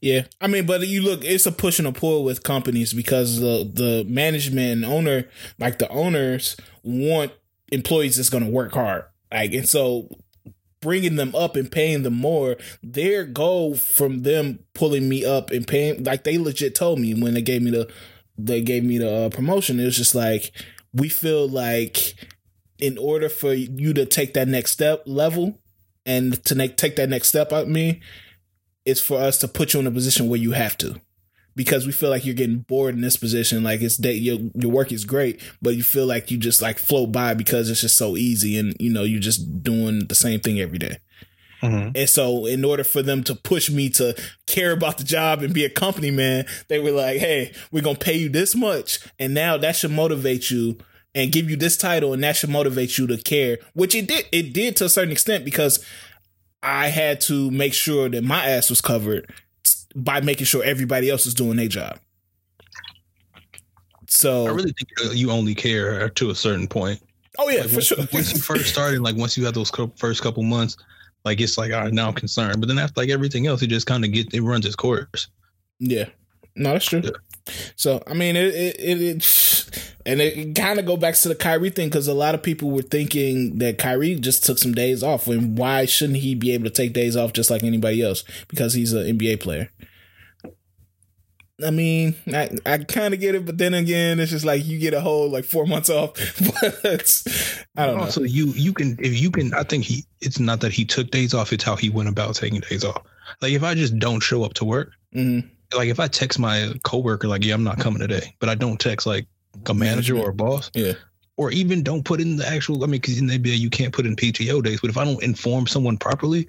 Yeah, 0.00 0.22
I 0.40 0.48
mean, 0.48 0.66
but 0.66 0.86
you 0.86 1.02
look, 1.02 1.24
it's 1.24 1.46
a 1.46 1.52
push 1.52 1.78
and 1.78 1.86
a 1.86 1.92
pull 1.92 2.24
with 2.24 2.42
companies 2.42 2.92
because 2.92 3.40
the 3.40 3.70
the 3.72 4.04
management 4.08 4.72
and 4.72 4.84
owner, 4.84 5.28
like 5.58 5.78
the 5.78 5.88
owners, 5.88 6.56
want 6.82 7.32
employees 7.70 8.16
that's 8.16 8.30
going 8.30 8.44
to 8.44 8.50
work 8.50 8.72
hard. 8.72 9.04
Like, 9.32 9.52
and 9.54 9.68
so 9.68 10.08
bringing 10.80 11.16
them 11.16 11.34
up 11.34 11.56
and 11.56 11.70
paying 11.70 12.02
them 12.02 12.14
more, 12.14 12.56
their 12.82 13.24
goal 13.24 13.76
from 13.76 14.22
them 14.22 14.58
pulling 14.74 15.08
me 15.08 15.24
up 15.24 15.50
and 15.50 15.66
paying, 15.66 16.02
like 16.04 16.24
they 16.24 16.36
legit 16.36 16.74
told 16.74 16.98
me 16.98 17.14
when 17.14 17.34
they 17.34 17.42
gave 17.42 17.62
me 17.62 17.70
the, 17.70 17.90
they 18.36 18.60
gave 18.60 18.84
me 18.84 18.98
the 18.98 19.10
uh, 19.10 19.28
promotion. 19.30 19.78
It 19.78 19.84
was 19.84 19.96
just 19.96 20.14
like 20.14 20.52
we 20.92 21.08
feel 21.08 21.48
like 21.48 22.14
in 22.78 22.98
order 22.98 23.28
for 23.28 23.54
you 23.54 23.94
to 23.94 24.04
take 24.04 24.34
that 24.34 24.48
next 24.48 24.72
step 24.72 25.04
level 25.06 25.58
and 26.04 26.44
to 26.44 26.56
make, 26.56 26.76
take 26.76 26.96
that 26.96 27.08
next 27.08 27.28
step, 27.28 27.52
I 27.52 27.64
mean, 27.64 28.00
it's 28.84 29.00
for 29.00 29.18
us 29.18 29.38
to 29.38 29.48
put 29.48 29.74
you 29.74 29.80
in 29.80 29.86
a 29.86 29.90
position 29.90 30.28
where 30.28 30.40
you 30.40 30.52
have 30.52 30.76
to 30.78 31.00
because 31.54 31.86
we 31.86 31.92
feel 31.92 32.10
like 32.10 32.24
you're 32.24 32.34
getting 32.34 32.60
bored 32.60 32.94
in 32.94 33.00
this 33.00 33.16
position. 33.16 33.62
Like 33.62 33.80
it's 33.82 33.96
that 33.98 34.14
your 34.14 34.38
your 34.54 34.70
work 34.70 34.92
is 34.92 35.04
great, 35.04 35.40
but 35.60 35.76
you 35.76 35.82
feel 35.82 36.06
like 36.06 36.30
you 36.30 36.38
just 36.38 36.62
like 36.62 36.78
float 36.78 37.12
by 37.12 37.34
because 37.34 37.70
it's 37.70 37.80
just 37.80 37.96
so 37.96 38.16
easy, 38.16 38.58
and 38.58 38.76
you 38.78 38.92
know 38.92 39.02
you're 39.02 39.20
just 39.20 39.62
doing 39.62 40.06
the 40.06 40.14
same 40.14 40.40
thing 40.40 40.60
every 40.60 40.78
day. 40.78 40.98
Mm-hmm. 41.62 41.90
And 41.94 42.10
so, 42.10 42.46
in 42.46 42.64
order 42.64 42.82
for 42.82 43.02
them 43.02 43.22
to 43.24 43.34
push 43.36 43.70
me 43.70 43.88
to 43.90 44.16
care 44.46 44.72
about 44.72 44.98
the 44.98 45.04
job 45.04 45.42
and 45.42 45.54
be 45.54 45.64
a 45.64 45.70
company 45.70 46.10
man, 46.10 46.46
they 46.68 46.78
were 46.78 46.90
like, 46.90 47.18
"Hey, 47.18 47.52
we're 47.70 47.82
gonna 47.82 47.98
pay 47.98 48.16
you 48.16 48.28
this 48.28 48.54
much, 48.54 48.98
and 49.18 49.32
now 49.32 49.56
that 49.56 49.76
should 49.76 49.92
motivate 49.92 50.50
you." 50.50 50.78
And 51.14 51.30
give 51.30 51.50
you 51.50 51.56
this 51.56 51.76
title, 51.76 52.14
and 52.14 52.24
that 52.24 52.36
should 52.36 52.48
motivate 52.48 52.96
you 52.96 53.06
to 53.08 53.18
care, 53.18 53.58
which 53.74 53.94
it 53.94 54.08
did. 54.08 54.24
It 54.32 54.54
did 54.54 54.76
to 54.76 54.86
a 54.86 54.88
certain 54.88 55.12
extent 55.12 55.44
because 55.44 55.84
I 56.62 56.88
had 56.88 57.20
to 57.22 57.50
make 57.50 57.74
sure 57.74 58.08
that 58.08 58.22
my 58.22 58.46
ass 58.46 58.70
was 58.70 58.80
covered 58.80 59.32
by 59.94 60.20
making 60.20 60.46
sure 60.46 60.62
everybody 60.62 61.10
else 61.10 61.26
is 61.26 61.34
doing 61.34 61.56
their 61.56 61.68
job. 61.68 61.98
So 64.08 64.46
I 64.46 64.50
really 64.50 64.72
think 64.72 65.14
you 65.16 65.30
only 65.30 65.54
care 65.54 66.08
to 66.10 66.30
a 66.30 66.34
certain 66.34 66.68
point. 66.68 67.00
Oh 67.38 67.48
yeah, 67.48 67.60
like 67.60 67.68
for 67.68 67.74
once, 67.76 67.86
sure. 67.86 67.98
once 68.12 68.32
you 68.32 68.40
first 68.40 68.66
started, 68.66 69.00
like 69.00 69.16
once 69.16 69.38
you 69.38 69.44
had 69.44 69.54
those 69.54 69.70
first 69.96 70.22
couple 70.22 70.42
months, 70.42 70.76
like 71.24 71.40
it's 71.40 71.56
like 71.56 71.72
all 71.72 71.80
right, 71.80 71.92
now 71.92 72.08
I'm 72.08 72.14
concerned. 72.14 72.60
But 72.60 72.68
then 72.68 72.78
after 72.78 73.00
like 73.00 73.10
everything 73.10 73.46
else, 73.46 73.62
it 73.62 73.68
just 73.68 73.86
kind 73.86 74.04
of 74.04 74.12
get 74.12 74.32
it 74.34 74.42
runs 74.42 74.66
its 74.66 74.76
course. 74.76 75.28
Yeah, 75.78 76.08
no, 76.54 76.72
that's 76.72 76.84
true. 76.84 77.00
Yeah. 77.02 77.10
So 77.76 78.02
I 78.06 78.14
mean, 78.14 78.36
it 78.36 78.54
it, 78.54 78.76
it, 78.78 79.00
it 79.00 79.91
and 80.04 80.20
it 80.20 80.54
kind 80.54 80.78
of 80.78 80.86
go 80.86 80.96
back 80.96 81.14
to 81.14 81.28
the 81.28 81.34
Kyrie 81.34 81.70
thing 81.70 81.88
because 81.88 82.08
a 82.08 82.14
lot 82.14 82.34
of 82.34 82.42
people 82.42 82.70
were 82.70 82.82
thinking 82.82 83.58
that 83.58 83.78
Kyrie 83.78 84.16
just 84.16 84.44
took 84.44 84.58
some 84.58 84.72
days 84.72 85.02
off. 85.02 85.26
And 85.26 85.56
why 85.56 85.84
shouldn't 85.84 86.18
he 86.18 86.34
be 86.34 86.52
able 86.52 86.64
to 86.64 86.70
take 86.70 86.92
days 86.92 87.16
off 87.16 87.32
just 87.32 87.50
like 87.50 87.62
anybody 87.62 88.02
else? 88.02 88.24
Because 88.48 88.74
he's 88.74 88.92
an 88.92 89.18
NBA 89.18 89.40
player. 89.40 89.70
I 91.64 91.70
mean, 91.70 92.16
I, 92.28 92.50
I 92.66 92.78
kind 92.78 93.14
of 93.14 93.20
get 93.20 93.34
it, 93.34 93.46
but 93.46 93.58
then 93.58 93.74
again, 93.74 94.18
it's 94.18 94.32
just 94.32 94.44
like 94.44 94.64
you 94.64 94.78
get 94.78 94.94
a 94.94 95.00
whole 95.00 95.28
like 95.30 95.44
four 95.44 95.66
months 95.66 95.90
off. 95.90 96.12
but 96.82 97.22
I 97.76 97.86
don't 97.86 97.98
know. 97.98 98.08
So 98.08 98.22
you 98.22 98.46
you 98.48 98.72
can 98.72 98.96
if 98.98 99.20
you 99.20 99.30
can, 99.30 99.54
I 99.54 99.62
think 99.62 99.84
he. 99.84 100.04
It's 100.20 100.40
not 100.40 100.60
that 100.60 100.72
he 100.72 100.84
took 100.84 101.10
days 101.10 101.34
off; 101.34 101.52
it's 101.52 101.64
how 101.64 101.76
he 101.76 101.90
went 101.90 102.08
about 102.08 102.34
taking 102.34 102.60
days 102.60 102.84
off. 102.84 103.02
Like 103.40 103.52
if 103.52 103.62
I 103.62 103.74
just 103.74 103.98
don't 103.98 104.20
show 104.20 104.42
up 104.44 104.54
to 104.54 104.64
work, 104.64 104.92
mm-hmm. 105.14 105.46
like 105.76 105.88
if 105.88 106.00
I 106.00 106.08
text 106.08 106.38
my 106.38 106.72
coworker 106.82 107.28
like, 107.28 107.44
"Yeah, 107.44 107.54
I'm 107.54 107.64
not 107.64 107.78
coming 107.78 108.00
today," 108.00 108.34
but 108.40 108.48
I 108.48 108.54
don't 108.54 108.80
text 108.80 109.06
like 109.06 109.26
a 109.66 109.74
manager 109.74 110.16
or 110.16 110.30
a 110.30 110.34
boss, 110.34 110.70
yeah, 110.74 110.92
or 111.36 111.50
even 111.50 111.82
don't 111.82 112.04
put 112.04 112.20
in 112.20 112.36
the 112.36 112.46
actual. 112.48 112.82
I 112.82 112.86
mean, 112.86 113.00
because 113.00 113.18
in 113.18 113.26
the 113.26 113.38
NBA 113.38 113.58
you 113.58 113.70
can't 113.70 113.92
put 113.92 114.06
in 114.06 114.16
PTO 114.16 114.62
days, 114.62 114.80
but 114.80 114.90
if 114.90 114.96
I 114.98 115.04
don't 115.04 115.22
inform 115.22 115.66
someone 115.66 115.96
properly, 115.98 116.48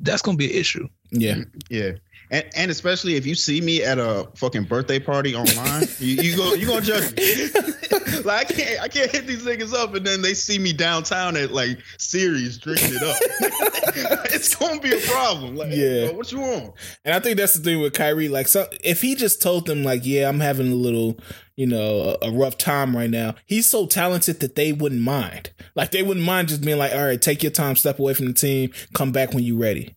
that's 0.00 0.22
gonna 0.22 0.36
be 0.36 0.50
an 0.52 0.58
issue. 0.58 0.88
Yeah, 1.10 1.38
Yeah. 1.70 1.92
And, 2.30 2.44
and 2.56 2.70
especially 2.70 3.16
if 3.16 3.26
you 3.26 3.34
see 3.34 3.60
me 3.60 3.84
at 3.84 3.98
a 3.98 4.26
fucking 4.34 4.64
birthday 4.64 4.98
party 4.98 5.34
online, 5.36 5.86
you, 5.98 6.14
you 6.22 6.36
go 6.36 6.54
you 6.54 6.66
gonna 6.66 6.80
judge 6.80 7.14
me. 7.14 7.50
like 8.24 8.50
I 8.50 8.54
can't 8.54 8.80
I 8.82 8.88
can't 8.88 9.10
hit 9.10 9.26
these 9.26 9.44
niggas 9.44 9.74
up 9.74 9.94
and 9.94 10.06
then 10.06 10.22
they 10.22 10.32
see 10.32 10.58
me 10.58 10.72
downtown 10.72 11.36
at 11.36 11.52
like 11.52 11.78
Series 11.98 12.56
drinking 12.56 12.94
it 12.94 13.02
up. 13.02 13.16
it's 14.32 14.54
gonna 14.56 14.80
be 14.80 14.92
a 14.96 15.00
problem. 15.00 15.54
Like, 15.54 15.68
Yeah. 15.72 16.06
bro, 16.08 16.16
what 16.16 16.32
you 16.32 16.40
want? 16.40 16.72
and 17.04 17.14
I 17.14 17.20
think 17.20 17.36
that's 17.36 17.54
the 17.54 17.62
thing 17.62 17.80
with 17.80 17.92
Kyrie. 17.92 18.28
Like, 18.30 18.48
so 18.48 18.66
if 18.82 19.02
he 19.02 19.14
just 19.14 19.42
told 19.42 19.66
them, 19.66 19.84
like, 19.84 20.00
yeah, 20.04 20.26
I'm 20.28 20.40
having 20.40 20.72
a 20.72 20.76
little, 20.76 21.18
you 21.56 21.66
know, 21.66 22.16
a, 22.22 22.28
a 22.28 22.30
rough 22.32 22.58
time 22.58 22.96
right 22.96 23.10
now. 23.10 23.34
He's 23.46 23.70
so 23.70 23.86
talented 23.86 24.40
that 24.40 24.56
they 24.56 24.72
wouldn't 24.72 25.02
mind. 25.02 25.50
Like, 25.74 25.92
they 25.92 26.02
wouldn't 26.02 26.26
mind 26.26 26.48
just 26.48 26.62
being 26.62 26.78
like, 26.78 26.92
all 26.92 27.04
right, 27.04 27.20
take 27.20 27.42
your 27.42 27.52
time, 27.52 27.76
step 27.76 27.98
away 27.98 28.14
from 28.14 28.26
the 28.26 28.32
team, 28.32 28.72
come 28.92 29.12
back 29.12 29.32
when 29.32 29.44
you're 29.44 29.58
ready. 29.58 29.94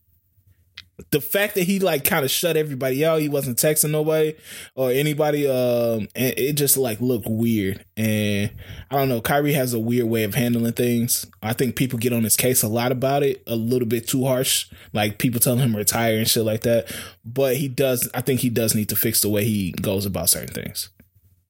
The 1.12 1.20
fact 1.20 1.54
that 1.54 1.62
he 1.62 1.78
like 1.78 2.04
kind 2.04 2.24
of 2.24 2.30
shut 2.30 2.56
everybody 2.56 3.04
out, 3.04 3.20
he 3.20 3.28
wasn't 3.28 3.56
texting 3.56 3.92
nobody 3.92 4.34
or 4.74 4.90
anybody, 4.90 5.46
um, 5.48 6.08
and 6.16 6.34
it 6.36 6.54
just 6.54 6.76
like 6.76 7.00
looked 7.00 7.28
weird. 7.28 7.84
And 7.96 8.50
I 8.90 8.96
don't 8.96 9.08
know, 9.08 9.20
Kyrie 9.20 9.52
has 9.52 9.72
a 9.72 9.78
weird 9.78 10.08
way 10.08 10.24
of 10.24 10.34
handling 10.34 10.72
things. 10.72 11.24
I 11.40 11.52
think 11.52 11.76
people 11.76 12.00
get 12.00 12.12
on 12.12 12.24
his 12.24 12.36
case 12.36 12.64
a 12.64 12.68
lot 12.68 12.90
about 12.90 13.22
it, 13.22 13.44
a 13.46 13.54
little 13.54 13.86
bit 13.86 14.08
too 14.08 14.24
harsh. 14.24 14.72
Like 14.92 15.18
people 15.18 15.38
telling 15.38 15.60
him 15.60 15.76
retire 15.76 16.18
and 16.18 16.28
shit 16.28 16.44
like 16.44 16.62
that. 16.62 16.92
But 17.24 17.58
he 17.58 17.68
does, 17.68 18.10
I 18.12 18.20
think 18.20 18.40
he 18.40 18.50
does 18.50 18.74
need 18.74 18.88
to 18.88 18.96
fix 18.96 19.20
the 19.20 19.28
way 19.28 19.44
he 19.44 19.70
goes 19.80 20.04
about 20.04 20.30
certain 20.30 20.52
things. 20.52 20.90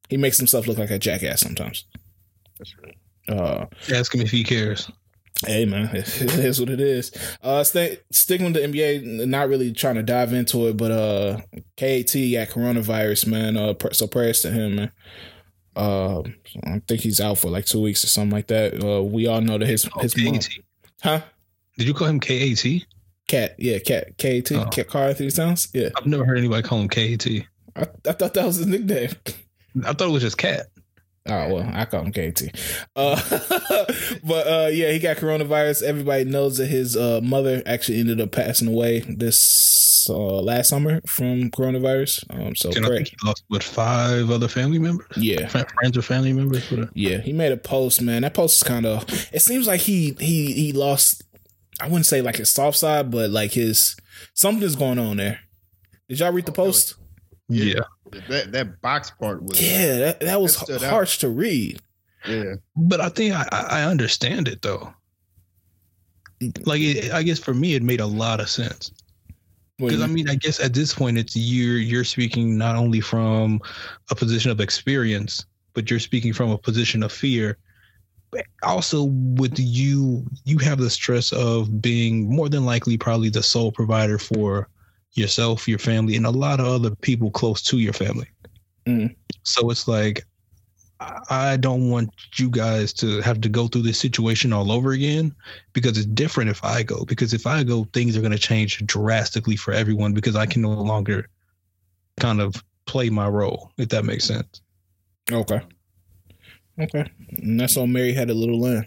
He 0.08 0.16
makes 0.16 0.38
himself 0.38 0.66
look 0.66 0.78
like 0.78 0.90
a 0.90 0.98
jackass 0.98 1.40
sometimes. 1.40 1.84
That's 2.58 2.74
right. 2.82 2.96
Uh, 3.28 3.66
Ask 3.94 4.14
him 4.14 4.20
if 4.22 4.30
he 4.30 4.42
cares. 4.44 4.90
Hey 5.46 5.66
man, 5.66 5.88
it 5.94 6.20
is 6.20 6.58
what 6.58 6.70
it 6.70 6.80
is. 6.80 7.12
Uh, 7.42 7.62
stay, 7.62 7.98
sticking 8.10 8.46
with 8.46 8.54
the 8.54 8.60
NBA, 8.60 9.26
not 9.28 9.48
really 9.48 9.70
trying 9.72 9.94
to 9.94 10.02
dive 10.02 10.32
into 10.32 10.66
it, 10.68 10.76
but 10.76 10.90
uh, 10.90 11.36
KAT 11.76 12.12
got 12.12 12.48
coronavirus, 12.48 13.26
man. 13.28 13.56
Uh, 13.56 13.74
pr- 13.74 13.92
so 13.92 14.06
prayers 14.08 14.40
to 14.42 14.50
him, 14.50 14.74
man. 14.76 14.92
Uh, 15.76 16.22
I 16.64 16.80
think 16.88 17.02
he's 17.02 17.20
out 17.20 17.38
for 17.38 17.50
like 17.50 17.66
two 17.66 17.80
weeks 17.80 18.02
or 18.02 18.08
something 18.08 18.32
like 18.32 18.48
that. 18.48 18.82
Uh, 18.82 19.00
we 19.04 19.28
all 19.28 19.40
know 19.40 19.58
that 19.58 19.68
his 19.68 19.88
Oh, 19.94 20.00
his 20.00 20.16
mom, 20.16 20.34
KAT. 20.34 20.48
huh? 21.02 21.20
Did 21.76 21.86
you 21.86 21.94
call 21.94 22.08
him 22.08 22.18
KAT? 22.18 22.64
Cat, 23.28 23.54
yeah, 23.58 23.78
Cat, 23.78 24.18
KAT, 24.18 24.50
Oh. 24.52 24.64
Cat 24.70 24.88
Karl 24.88 25.10
Anthony 25.10 25.30
Towns. 25.30 25.68
Yeah, 25.72 25.90
I've 25.96 26.06
never 26.06 26.24
heard 26.24 26.38
anybody 26.38 26.62
call 26.66 26.80
him 26.80 26.88
KAT. 26.88 27.26
I, 27.76 27.82
I 28.08 28.12
thought 28.12 28.34
that 28.34 28.44
was 28.46 28.56
his 28.56 28.66
nickname. 28.66 29.10
I 29.84 29.92
thought 29.92 30.08
it 30.08 30.12
was 30.12 30.22
just 30.22 30.38
Cat. 30.38 30.66
Oh 31.30 31.54
well, 31.54 31.70
I 31.74 31.84
call 31.84 32.04
him 32.04 32.12
KT. 32.12 32.44
Uh, 32.96 33.20
but 34.24 34.46
uh, 34.46 34.68
yeah, 34.72 34.90
he 34.92 34.98
got 34.98 35.18
coronavirus. 35.18 35.82
Everybody 35.82 36.24
knows 36.24 36.56
that 36.56 36.66
his 36.68 36.96
uh, 36.96 37.20
mother 37.22 37.62
actually 37.66 38.00
ended 38.00 38.18
up 38.20 38.32
passing 38.32 38.66
away 38.68 39.00
this 39.00 40.06
uh, 40.08 40.14
last 40.40 40.70
summer 40.70 41.02
from 41.06 41.50
coronavirus. 41.50 42.24
Um, 42.30 42.56
so 42.56 42.70
And 42.74 42.84
I 42.86 42.88
pray- 42.88 42.96
think 42.98 43.08
he 43.08 43.16
lost 43.26 43.44
with 43.50 43.62
five 43.62 44.30
other 44.30 44.48
family 44.48 44.78
members, 44.78 45.06
yeah, 45.18 45.46
friends 45.48 45.98
or 45.98 46.02
family 46.02 46.32
members. 46.32 46.72
Yeah, 46.94 47.18
he 47.18 47.34
made 47.34 47.52
a 47.52 47.58
post. 47.58 48.00
Man, 48.00 48.22
that 48.22 48.32
post 48.32 48.56
is 48.56 48.62
kind 48.66 48.86
of. 48.86 49.04
It 49.32 49.42
seems 49.42 49.66
like 49.66 49.80
he 49.82 50.16
he 50.18 50.52
he 50.54 50.72
lost. 50.72 51.24
I 51.80 51.88
wouldn't 51.88 52.06
say 52.06 52.22
like 52.22 52.36
his 52.36 52.50
soft 52.50 52.78
side, 52.78 53.10
but 53.10 53.28
like 53.30 53.52
his 53.52 53.96
something's 54.32 54.76
going 54.76 54.98
on 54.98 55.18
there. 55.18 55.40
Did 56.08 56.20
y'all 56.20 56.32
read 56.32 56.46
the 56.46 56.52
Oh, 56.52 56.54
really? 56.62 56.68
post? 56.72 56.94
Yeah. 57.48 57.80
That 58.28 58.52
that 58.52 58.80
box 58.80 59.10
part 59.10 59.42
was 59.42 59.60
Yeah, 59.60 59.98
that, 59.98 60.20
that 60.20 60.40
was 60.40 60.56
That 60.56 60.64
stood 60.64 60.84
out. 60.84 60.90
harsh 60.90 61.18
to 61.18 61.28
read. 61.28 61.80
yeah. 62.26 62.54
But 62.76 63.00
I 63.00 63.08
think 63.08 63.34
I, 63.34 63.46
I 63.52 63.66
I 63.80 63.82
understand 63.84 64.48
it 64.48 64.62
though. 64.62 64.92
Like 66.64 66.80
it, 66.80 67.12
I 67.12 67.22
guess 67.22 67.38
for 67.38 67.52
me, 67.54 67.74
it 67.74 67.82
made 67.82 68.00
a 68.00 68.06
lot 68.06 68.38
of 68.40 68.48
sense 68.48 68.92
because 69.76 70.00
I 70.02 70.06
mean, 70.06 70.28
I 70.28 70.34
guess 70.34 70.60
at 70.60 70.74
this 70.74 70.94
point, 70.94 71.18
it's 71.18 71.36
you're 71.36 71.78
you're 71.78 72.04
speaking 72.04 72.56
not 72.58 72.76
only 72.76 73.00
from 73.00 73.60
a 74.10 74.14
position 74.14 74.50
of 74.50 74.60
experience, 74.60 75.46
but 75.74 75.90
you're 75.90 76.00
speaking 76.00 76.32
from 76.32 76.50
a 76.50 76.58
position 76.58 77.02
of 77.02 77.12
fear. 77.12 77.58
But 78.30 78.44
also, 78.62 79.04
with 79.04 79.54
you, 79.58 80.26
you 80.44 80.58
have 80.58 80.78
the 80.78 80.90
stress 80.90 81.32
of 81.32 81.80
being 81.80 82.28
more 82.28 82.48
than 82.48 82.64
likely 82.66 82.96
probably 82.98 83.30
the 83.30 83.42
sole 83.42 83.72
provider 83.72 84.18
for 84.18 84.68
yourself, 85.14 85.68
your 85.68 85.78
family, 85.78 86.16
and 86.16 86.26
a 86.26 86.30
lot 86.30 86.60
of 86.60 86.66
other 86.66 86.94
people 86.96 87.30
close 87.30 87.62
to 87.62 87.78
your 87.78 87.92
family. 87.92 88.28
Mm. 88.86 89.14
So 89.42 89.70
it's 89.70 89.88
like 89.88 90.24
I 91.30 91.56
don't 91.56 91.90
want 91.90 92.10
you 92.36 92.50
guys 92.50 92.92
to 92.94 93.20
have 93.20 93.40
to 93.42 93.48
go 93.48 93.68
through 93.68 93.82
this 93.82 93.98
situation 93.98 94.52
all 94.52 94.72
over 94.72 94.92
again 94.92 95.32
because 95.72 95.96
it's 95.96 96.06
different 96.06 96.50
if 96.50 96.64
I 96.64 96.82
go. 96.82 97.04
Because 97.04 97.32
if 97.32 97.46
I 97.46 97.62
go, 97.62 97.84
things 97.92 98.16
are 98.16 98.20
going 98.20 98.32
to 98.32 98.38
change 98.38 98.84
drastically 98.84 99.54
for 99.54 99.72
everyone 99.72 100.12
because 100.12 100.34
I 100.34 100.46
can 100.46 100.62
no 100.62 100.70
longer 100.70 101.28
kind 102.18 102.40
of 102.40 102.64
play 102.86 103.10
my 103.10 103.28
role, 103.28 103.70
if 103.78 103.90
that 103.90 104.04
makes 104.04 104.24
sense. 104.24 104.60
Okay. 105.30 105.60
Okay. 106.80 107.08
And 107.30 107.60
that's 107.60 107.76
on 107.76 107.92
Mary 107.92 108.12
Had 108.12 108.30
a 108.30 108.34
Little 108.34 108.60
Lamb. 108.60 108.86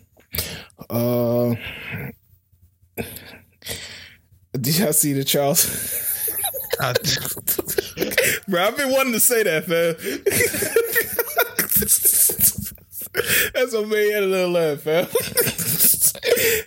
Uh 0.90 1.56
Did 4.60 4.80
y'all 4.80 4.92
see 4.92 5.14
the 5.14 5.24
Charles? 5.24 6.08
I, 6.82 6.94
Bro, 8.48 8.64
I've 8.64 8.78
been 8.78 8.92
wanting 8.92 9.14
to 9.14 9.20
say 9.20 9.44
that, 9.44 9.66
fam. 9.66 9.96
That's 13.54 13.74
what 13.74 13.88
Mary 13.88 14.12
Had 14.12 14.24
a 14.24 14.28
Little 14.28 14.52
Lamb, 14.52 14.78
fam. 14.78 15.06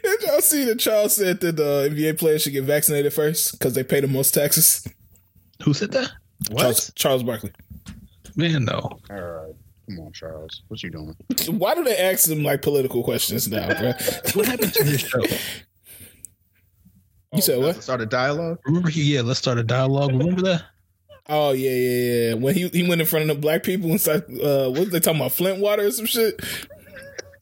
Did 0.03 0.23
y'all 0.23 0.41
see 0.41 0.65
that 0.67 0.79
Charles 0.79 1.17
said 1.17 1.41
that 1.41 1.57
the 1.57 1.89
NBA 1.91 2.19
players 2.19 2.43
should 2.43 2.53
get 2.53 2.65
vaccinated 2.65 3.13
first 3.13 3.53
because 3.53 3.75
they 3.75 3.83
pay 3.85 4.01
the 4.01 4.09
most 4.09 4.33
taxes? 4.33 4.87
who 5.63 5.73
said 5.75 5.93
that? 5.93 6.11
Charles, 6.57 6.93
Charles 6.95 7.23
Barkley. 7.23 7.53
Man, 8.37 8.65
no. 8.65 8.99
All 9.11 9.17
right. 9.17 9.55
Come 9.89 10.01
on, 10.01 10.13
Charles. 10.13 10.63
What 10.69 10.83
you 10.83 10.91
doing? 10.91 11.15
Why 11.49 11.75
do 11.75 11.85
they 11.85 11.97
ask 11.97 12.29
him 12.29 12.43
like 12.43 12.63
political 12.63 13.03
questions 13.05 13.49
now, 13.49 13.69
bro? 13.69 13.93
What 14.35 14.47
happened 14.47 14.73
to 14.75 14.85
this 14.85 15.03
show? 15.03 15.21
You 17.35 17.43
said 17.43 17.61
what? 17.61 17.83
Start 17.83 18.01
a 18.01 18.07
dialogue? 18.07 18.59
Remember, 18.65 18.89
he, 18.89 19.15
yeah, 19.15 19.23
let's 19.23 19.39
start 19.41 19.59
a 19.59 19.65
dialogue. 19.65 20.13
Remember 20.13 20.43
that? 20.43 20.63
Oh 21.29 21.53
yeah, 21.53 21.71
yeah, 21.71 22.29
yeah. 22.29 22.35
When 22.35 22.55
he 22.55 22.69
he 22.69 22.87
went 22.87 23.01
in 23.01 23.07
front 23.07 23.29
of 23.29 23.37
the 23.37 23.41
black 23.41 23.63
people 23.63 23.91
and 23.91 24.01
said, 24.01 24.25
uh, 24.43 24.69
what 24.69 24.81
was 24.81 24.91
they 24.91 25.01
talking 25.01 25.21
about? 25.21 25.33
Flint 25.33 25.59
water 25.59 25.85
or 25.85 25.91
some 25.91 26.07
shit. 26.07 26.41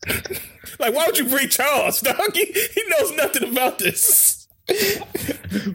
like, 0.79 0.95
why 0.95 1.05
would 1.07 1.19
you 1.19 1.29
bring 1.29 1.49
Charles, 1.49 2.01
dog? 2.01 2.17
He, 2.35 2.45
he 2.45 2.83
knows 2.89 3.13
nothing 3.13 3.51
about 3.51 3.79
this. 3.79 4.49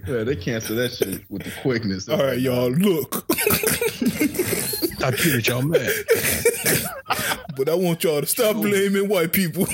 Yeah, 0.08 0.24
they 0.24 0.36
cancel 0.36 0.76
that 0.78 0.92
shit 0.92 1.30
with 1.30 1.44
the 1.44 1.52
quickness. 1.62 2.10
All 2.10 2.18
right, 2.18 2.40
y'all, 2.40 2.72
look. 2.72 3.26
I 5.04 5.12
treated 5.12 5.48
y'all 5.48 5.62
mad. 5.62 5.92
but 7.56 7.70
I 7.70 7.76
want 7.76 8.04
y'all 8.04 8.22
to 8.22 8.26
stop 8.26 8.56
blaming 8.56 9.08
white 9.08 9.34
people. 9.34 9.68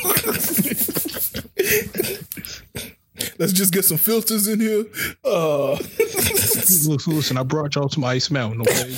Let's 3.40 3.54
just 3.54 3.74
get 3.74 3.86
some 3.86 3.98
filters 3.98 4.48
in 4.48 4.60
here. 4.60 4.86
Uh, 5.24 5.78
Listen, 6.56 6.98
listen, 7.16 7.38
I 7.38 7.44
brought 7.44 7.76
y'all 7.76 7.90
some 7.90 8.04
Ice 8.04 8.30
Mountain, 8.32 8.62
okay? 8.62 8.90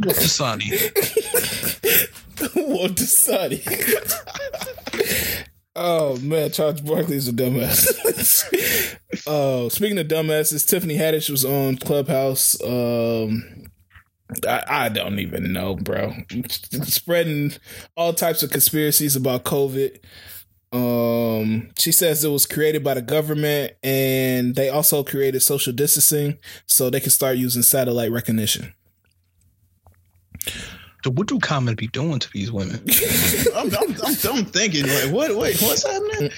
Dasani. 0.00 0.72
what 2.54 2.94
decided? 2.96 3.62
oh 5.76 6.18
man, 6.18 6.50
Charles 6.50 6.80
Barkley 6.80 7.16
is 7.16 7.28
a 7.28 7.32
dumbass. 7.32 8.96
uh, 9.26 9.68
speaking 9.68 9.98
of 9.98 10.08
dumbasses, 10.08 10.66
Tiffany 10.68 10.96
Haddish 10.96 11.30
was 11.30 11.44
on 11.44 11.76
Clubhouse. 11.76 12.60
Um, 12.62 13.64
I, 14.46 14.62
I 14.68 14.88
don't 14.88 15.18
even 15.18 15.52
know, 15.52 15.76
bro. 15.76 16.14
Spreading 16.84 17.52
all 17.96 18.12
types 18.12 18.42
of 18.42 18.50
conspiracies 18.50 19.16
about 19.16 19.44
COVID. 19.44 19.98
Um, 20.72 21.70
she 21.78 21.92
says 21.92 22.24
it 22.24 22.30
was 22.30 22.46
created 22.46 22.82
by 22.82 22.94
the 22.94 23.02
government, 23.02 23.72
and 23.82 24.54
they 24.54 24.70
also 24.70 25.04
created 25.04 25.40
social 25.40 25.72
distancing 25.72 26.38
so 26.66 26.88
they 26.88 27.00
can 27.00 27.10
start 27.10 27.36
using 27.36 27.62
satellite 27.62 28.10
recognition. 28.10 28.72
So 31.04 31.10
what 31.10 31.26
do 31.26 31.38
Common 31.40 31.74
be 31.74 31.88
doing 31.88 32.20
to 32.20 32.30
these 32.32 32.50
women? 32.52 32.84
I'm, 33.56 33.70
I'm, 33.74 33.90
I'm, 34.04 34.16
I'm 34.30 34.44
thinking 34.46 34.86
like, 34.86 35.10
what? 35.12 35.36
Wait, 35.36 35.60
what's 35.60 35.86
happening? 35.86 36.30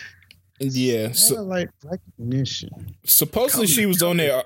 Yeah, 0.58 1.12
so 1.12 1.34
Satellite 1.34 1.70
recognition. 1.84 2.96
supposedly 3.04 3.66
she 3.66 3.86
was 3.86 4.02
on 4.02 4.16
there 4.18 4.44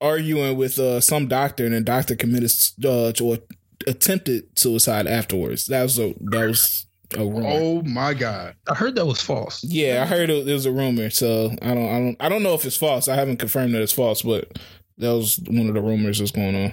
arguing 0.00 0.56
with 0.56 0.78
uh, 0.78 1.00
some 1.00 1.28
doctor, 1.28 1.64
and 1.64 1.74
the 1.74 1.80
doctor 1.82 2.16
committed 2.16 2.50
uh, 2.84 3.12
or 3.22 3.38
attempted 3.86 4.58
suicide 4.58 5.06
afterwards. 5.06 5.66
That 5.66 5.82
was 5.82 5.98
a 5.98 6.14
that 6.18 6.46
was 6.46 6.86
a 7.16 7.24
rumor. 7.24 7.48
Oh 7.48 7.82
my 7.82 8.14
god! 8.14 8.54
I 8.68 8.74
heard 8.74 8.94
that 8.96 9.06
was 9.06 9.20
false. 9.20 9.62
Yeah, 9.64 10.02
I 10.02 10.06
heard 10.06 10.30
it, 10.30 10.48
it 10.48 10.52
was 10.52 10.66
a 10.66 10.72
rumor, 10.72 11.10
so 11.10 11.50
I 11.62 11.74
don't, 11.74 11.88
I 11.88 11.98
don't, 11.98 12.16
I 12.20 12.28
don't 12.28 12.42
know 12.42 12.54
if 12.54 12.64
it's 12.64 12.76
false. 12.76 13.08
I 13.08 13.14
haven't 13.14 13.38
confirmed 13.38 13.74
that 13.74 13.82
it's 13.82 13.92
false, 13.92 14.22
but 14.22 14.58
that 14.98 15.10
was 15.10 15.38
one 15.48 15.68
of 15.68 15.74
the 15.74 15.80
rumors 15.80 16.18
that's 16.18 16.30
going 16.30 16.54
on. 16.54 16.72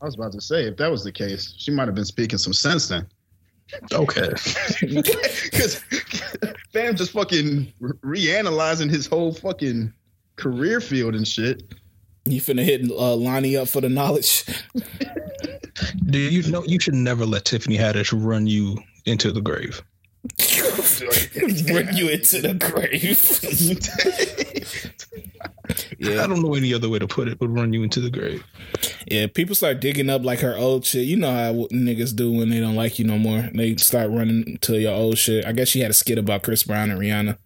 I 0.00 0.04
was 0.04 0.14
about 0.14 0.32
to 0.32 0.40
say 0.40 0.64
if 0.64 0.76
that 0.76 0.90
was 0.90 1.02
the 1.02 1.12
case, 1.12 1.54
she 1.56 1.70
might 1.70 1.88
have 1.88 1.94
been 1.94 2.04
speaking 2.04 2.38
some 2.38 2.52
sense 2.52 2.88
then. 2.88 3.06
Okay. 3.92 4.32
Because 4.80 5.82
fam 6.72 6.94
just 6.94 7.12
fucking 7.12 7.72
reanalyzing 7.80 8.90
his 8.90 9.06
whole 9.06 9.32
fucking 9.32 9.92
career 10.36 10.80
field 10.80 11.14
and 11.14 11.26
shit. 11.26 11.62
You 12.24 12.40
finna 12.40 12.64
hit 12.64 12.90
uh, 12.90 13.16
Lonnie 13.16 13.56
up 13.56 13.68
for 13.68 13.80
the 13.80 13.88
knowledge. 13.88 14.44
Do 16.06 16.18
you 16.18 16.48
know 16.50 16.62
you 16.64 16.78
should 16.78 16.94
never 16.94 17.24
let 17.24 17.44
Tiffany 17.44 17.76
Haddish 17.76 18.12
run 18.14 18.46
you 18.46 18.76
into 19.06 19.32
the 19.32 19.40
grave? 19.40 19.82
Bring 21.66 21.96
you 21.96 22.08
into 22.08 22.40
the 22.42 22.54
grave. 22.58 23.22
yeah. 25.98 26.22
I 26.22 26.26
don't 26.26 26.42
know 26.42 26.54
any 26.54 26.74
other 26.74 26.88
way 26.88 26.98
to 26.98 27.06
put 27.06 27.28
it, 27.28 27.38
but 27.38 27.48
run 27.48 27.72
you 27.72 27.82
into 27.82 28.00
the 28.00 28.10
grave. 28.10 28.44
Yeah, 29.06 29.26
people 29.28 29.54
start 29.54 29.80
digging 29.80 30.10
up 30.10 30.24
like 30.24 30.40
her 30.40 30.56
old 30.56 30.84
shit. 30.84 31.06
You 31.06 31.16
know 31.16 31.30
how 31.30 31.52
niggas 31.72 32.14
do 32.16 32.32
when 32.32 32.50
they 32.50 32.60
don't 32.60 32.74
like 32.76 32.98
you 32.98 33.04
no 33.04 33.18
more. 33.18 33.48
They 33.54 33.76
start 33.76 34.10
running 34.10 34.58
to 34.62 34.78
your 34.80 34.94
old 34.94 35.18
shit. 35.18 35.44
I 35.46 35.52
guess 35.52 35.68
she 35.68 35.80
had 35.80 35.90
a 35.90 35.94
skit 35.94 36.18
about 36.18 36.42
Chris 36.42 36.64
Brown 36.64 36.90
and 36.90 37.00
Rihanna, 37.00 37.38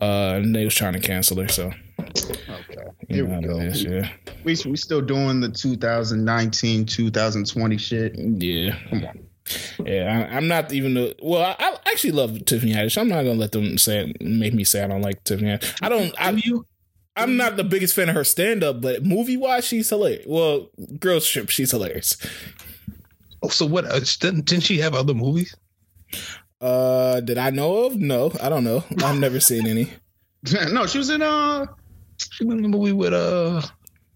uh, 0.00 0.34
and 0.42 0.54
they 0.54 0.64
was 0.64 0.74
trying 0.74 0.94
to 0.94 1.00
cancel 1.00 1.40
her. 1.40 1.48
So 1.48 1.72
Okay. 1.98 2.82
you 3.08 3.24
Here 3.24 3.26
know 3.26 3.38
we 3.40 3.46
go. 3.46 3.60
it 3.60 3.66
is, 3.68 3.84
yeah, 3.84 4.08
We 4.44 4.56
we 4.66 4.76
still 4.76 5.00
doing 5.00 5.40
the 5.40 5.48
2019, 5.48 6.84
2020 6.86 7.78
shit. 7.78 8.14
yeah, 8.18 8.76
Come 8.90 9.04
on. 9.04 9.18
Yeah. 9.84 10.28
I, 10.30 10.36
I'm 10.36 10.48
not 10.48 10.72
even 10.72 10.94
the. 10.94 11.16
Well, 11.22 11.42
I, 11.42 11.56
I 11.58 11.76
actually 11.86 12.12
love 12.12 12.44
Tiffany 12.44 12.72
Haddish. 12.72 12.98
I'm 12.98 13.08
not 13.08 13.22
gonna 13.22 13.34
let 13.34 13.52
them 13.52 13.78
say 13.78 14.12
make 14.20 14.54
me 14.54 14.64
say 14.64 14.82
I 14.82 14.88
don't 14.88 15.02
like 15.02 15.24
Tiffany. 15.24 15.50
Haddish. 15.50 15.78
I 15.82 15.88
don't. 15.88 16.14
I, 16.18 16.30
you? 16.30 16.66
I'm 17.16 17.36
not 17.36 17.56
the 17.56 17.64
biggest 17.64 17.94
fan 17.94 18.08
of 18.10 18.14
her 18.14 18.24
stand 18.24 18.62
up, 18.62 18.82
but 18.82 19.04
movie 19.04 19.38
wise, 19.38 19.64
she's 19.64 19.88
hilarious. 19.88 20.26
Well, 20.26 20.68
girls 21.00 21.26
trip, 21.26 21.48
she's 21.48 21.70
hilarious. 21.70 22.16
Oh, 23.42 23.48
so 23.48 23.64
what? 23.64 23.86
Uh, 23.86 24.00
didn't, 24.20 24.44
didn't 24.44 24.64
she 24.64 24.78
have 24.78 24.94
other 24.94 25.14
movies? 25.14 25.54
Uh, 26.60 27.20
did 27.20 27.38
I 27.38 27.50
know 27.50 27.86
of? 27.86 27.96
No, 27.96 28.32
I 28.42 28.48
don't 28.50 28.64
know. 28.64 28.84
I've 29.02 29.18
never 29.18 29.40
seen 29.40 29.66
any. 29.66 29.90
no, 30.70 30.86
she 30.86 30.98
was 30.98 31.10
in 31.10 31.22
uh 31.22 31.66
She 32.18 32.44
was 32.44 32.56
in 32.56 32.62
the 32.62 32.68
movie 32.68 32.92
with 32.92 33.12
uh. 33.12 33.62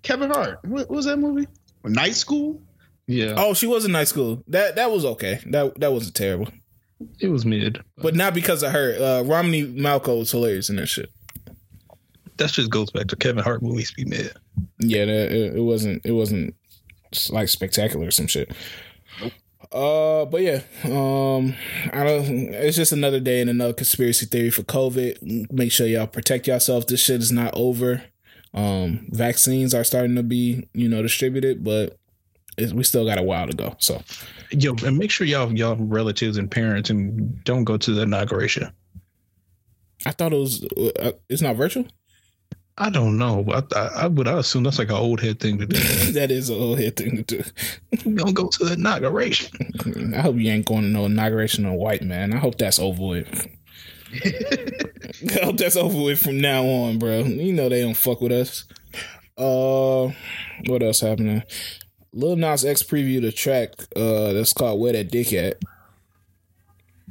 Kevin 0.03 0.31
Hart. 0.31 0.61
What, 0.65 0.89
what 0.89 0.97
was 0.97 1.07
that 1.07 1.19
movie? 1.19 1.47
Night 1.85 2.15
School. 2.15 2.63
Yeah, 3.11 3.35
Oh, 3.37 3.55
she 3.55 3.67
was 3.67 3.85
in 3.85 3.93
night 3.93 4.09
school. 4.09 4.43
That 4.49 4.77
that 4.77 4.91
was 4.91 5.05
okay. 5.05 5.41
That 5.47 5.79
that 5.81 5.93
wasn't 5.93 6.15
terrible, 6.15 6.49
it 7.19 7.29
was 7.29 7.45
mid. 7.45 7.83
but 7.99 8.15
not 8.15 8.35
because 8.35 8.63
of 8.63 8.73
her. 8.73 8.95
Uh, 9.01 9.23
Romany 9.25 9.65
Malco 9.67 10.19
was 10.19 10.31
hilarious 10.31 10.71
in 10.71 10.77
that 10.77 10.87
shit. 10.87 11.11
That 12.37 12.51
just 12.51 12.71
goes 12.71 12.91
back 12.91 13.09
to 13.09 13.17
Kevin 13.17 13.43
Hart 13.45 13.63
movies 13.63 13.93
be 13.93 14.05
mid. 14.05 14.33
Yeah, 14.79 15.05
that, 15.07 15.33
it, 15.33 15.57
it 15.57 15.61
wasn't. 15.63 16.03
It 16.07 16.13
wasn't 16.13 16.55
like 17.31 17.49
spectacular 17.49 18.07
or 18.07 18.11
some 18.13 18.27
shit. 18.29 18.51
Uh, 19.73 20.25
but 20.25 20.41
yeah, 20.43 20.63
um, 20.85 21.55
I 21.93 22.03
don't. 22.05 22.53
It's 22.55 22.77
just 22.77 22.93
another 22.93 23.21
day 23.21 23.41
and 23.41 23.51
another 23.51 23.73
conspiracy 23.73 24.27
theory 24.27 24.51
for 24.51 24.63
COVID. 24.63 25.51
Make 25.53 25.71
sure 25.71 25.87
y'all 25.87 26.07
protect 26.07 26.47
yourself. 26.49 26.87
This 26.87 27.01
shit 27.05 27.21
is 27.21 27.31
not 27.31 27.53
over. 27.55 28.03
Um, 28.53 29.07
vaccines 29.11 29.75
are 29.75 29.85
starting 29.85 30.17
to 30.17 30.25
be, 30.25 30.69
you 30.75 30.89
know, 30.89 31.03
distributed, 31.03 31.63
but 31.63 32.00
we 32.73 32.85
still 32.85 33.05
got 33.05 33.19
a 33.19 33.23
while 33.23 33.47
to 33.47 33.57
go. 33.57 33.75
So 33.79 34.03
Yo, 34.53 34.75
and 34.85 34.99
make 34.99 35.11
sure 35.11 35.27
y'all 35.27 35.53
y'all 35.53 35.77
relatives 35.77 36.37
and 36.37 36.51
parents 36.51 36.91
and 36.91 37.43
don't 37.45 37.65
go 37.65 37.77
to 37.77 37.93
the 37.93 38.03
inauguration. 38.03 38.71
I 40.05 40.11
thought 40.11 40.33
it 40.33 40.37
was. 40.37 40.65
Uh, 40.65 41.13
it's 41.29 41.43
not 41.43 41.57
virtual. 41.57 41.87
I 42.77 42.91
don't 42.91 43.19
know, 43.19 43.45
but 43.45 43.77
I, 43.77 43.87
I 43.87 44.07
would 44.09 44.27
I 44.27 44.39
assume 44.39 44.65
that's 44.65 44.79
like 44.79 44.89
an 44.89 44.97
old 44.97 45.21
head 45.21 45.39
thing 45.39 45.59
to 45.59 45.67
do. 45.67 45.79
that 46.13 46.31
is 46.31 46.51
a 46.51 46.55
old 46.55 46.81
head 46.81 46.97
thing 46.97 47.23
to 47.23 47.23
do. 47.23 47.45
don't 48.15 48.35
go 48.35 48.49
to 48.49 48.65
the 48.65 48.73
inauguration. 48.73 50.15
I 50.17 50.21
hope 50.21 50.37
you 50.37 50.51
ain't 50.51 50.67
going 50.67 50.83
to 50.83 50.89
no 50.89 51.05
inauguration 51.05 51.67
of 51.67 51.75
white 51.75 52.03
man. 52.03 52.33
I 52.33 52.39
hope 52.39 52.59
that's 52.59 52.79
over 52.79 53.07
with. 53.07 53.47
I 54.13 55.45
hope 55.45 55.59
that's 55.59 55.77
over 55.77 56.03
with 56.03 56.19
from 56.19 56.41
now 56.41 56.65
on, 56.65 56.99
bro. 56.99 57.21
You 57.21 57.53
know 57.53 57.69
they 57.69 57.83
don't 57.83 57.97
fuck 57.97 58.21
with 58.21 58.33
us. 58.33 58.65
Uh, 59.39 60.11
what 60.67 60.83
else 60.83 61.01
happening? 61.01 61.45
Lil 62.13 62.37
Nas 62.37 62.65
X 62.65 62.83
previewed 62.83 63.27
a 63.27 63.33
track 63.33 63.71
uh 63.97 64.33
that's 64.33 64.53
called 64.53 64.81
"Where 64.81 64.93
That 64.93 65.11
Dick 65.11 65.33
At." 65.33 65.59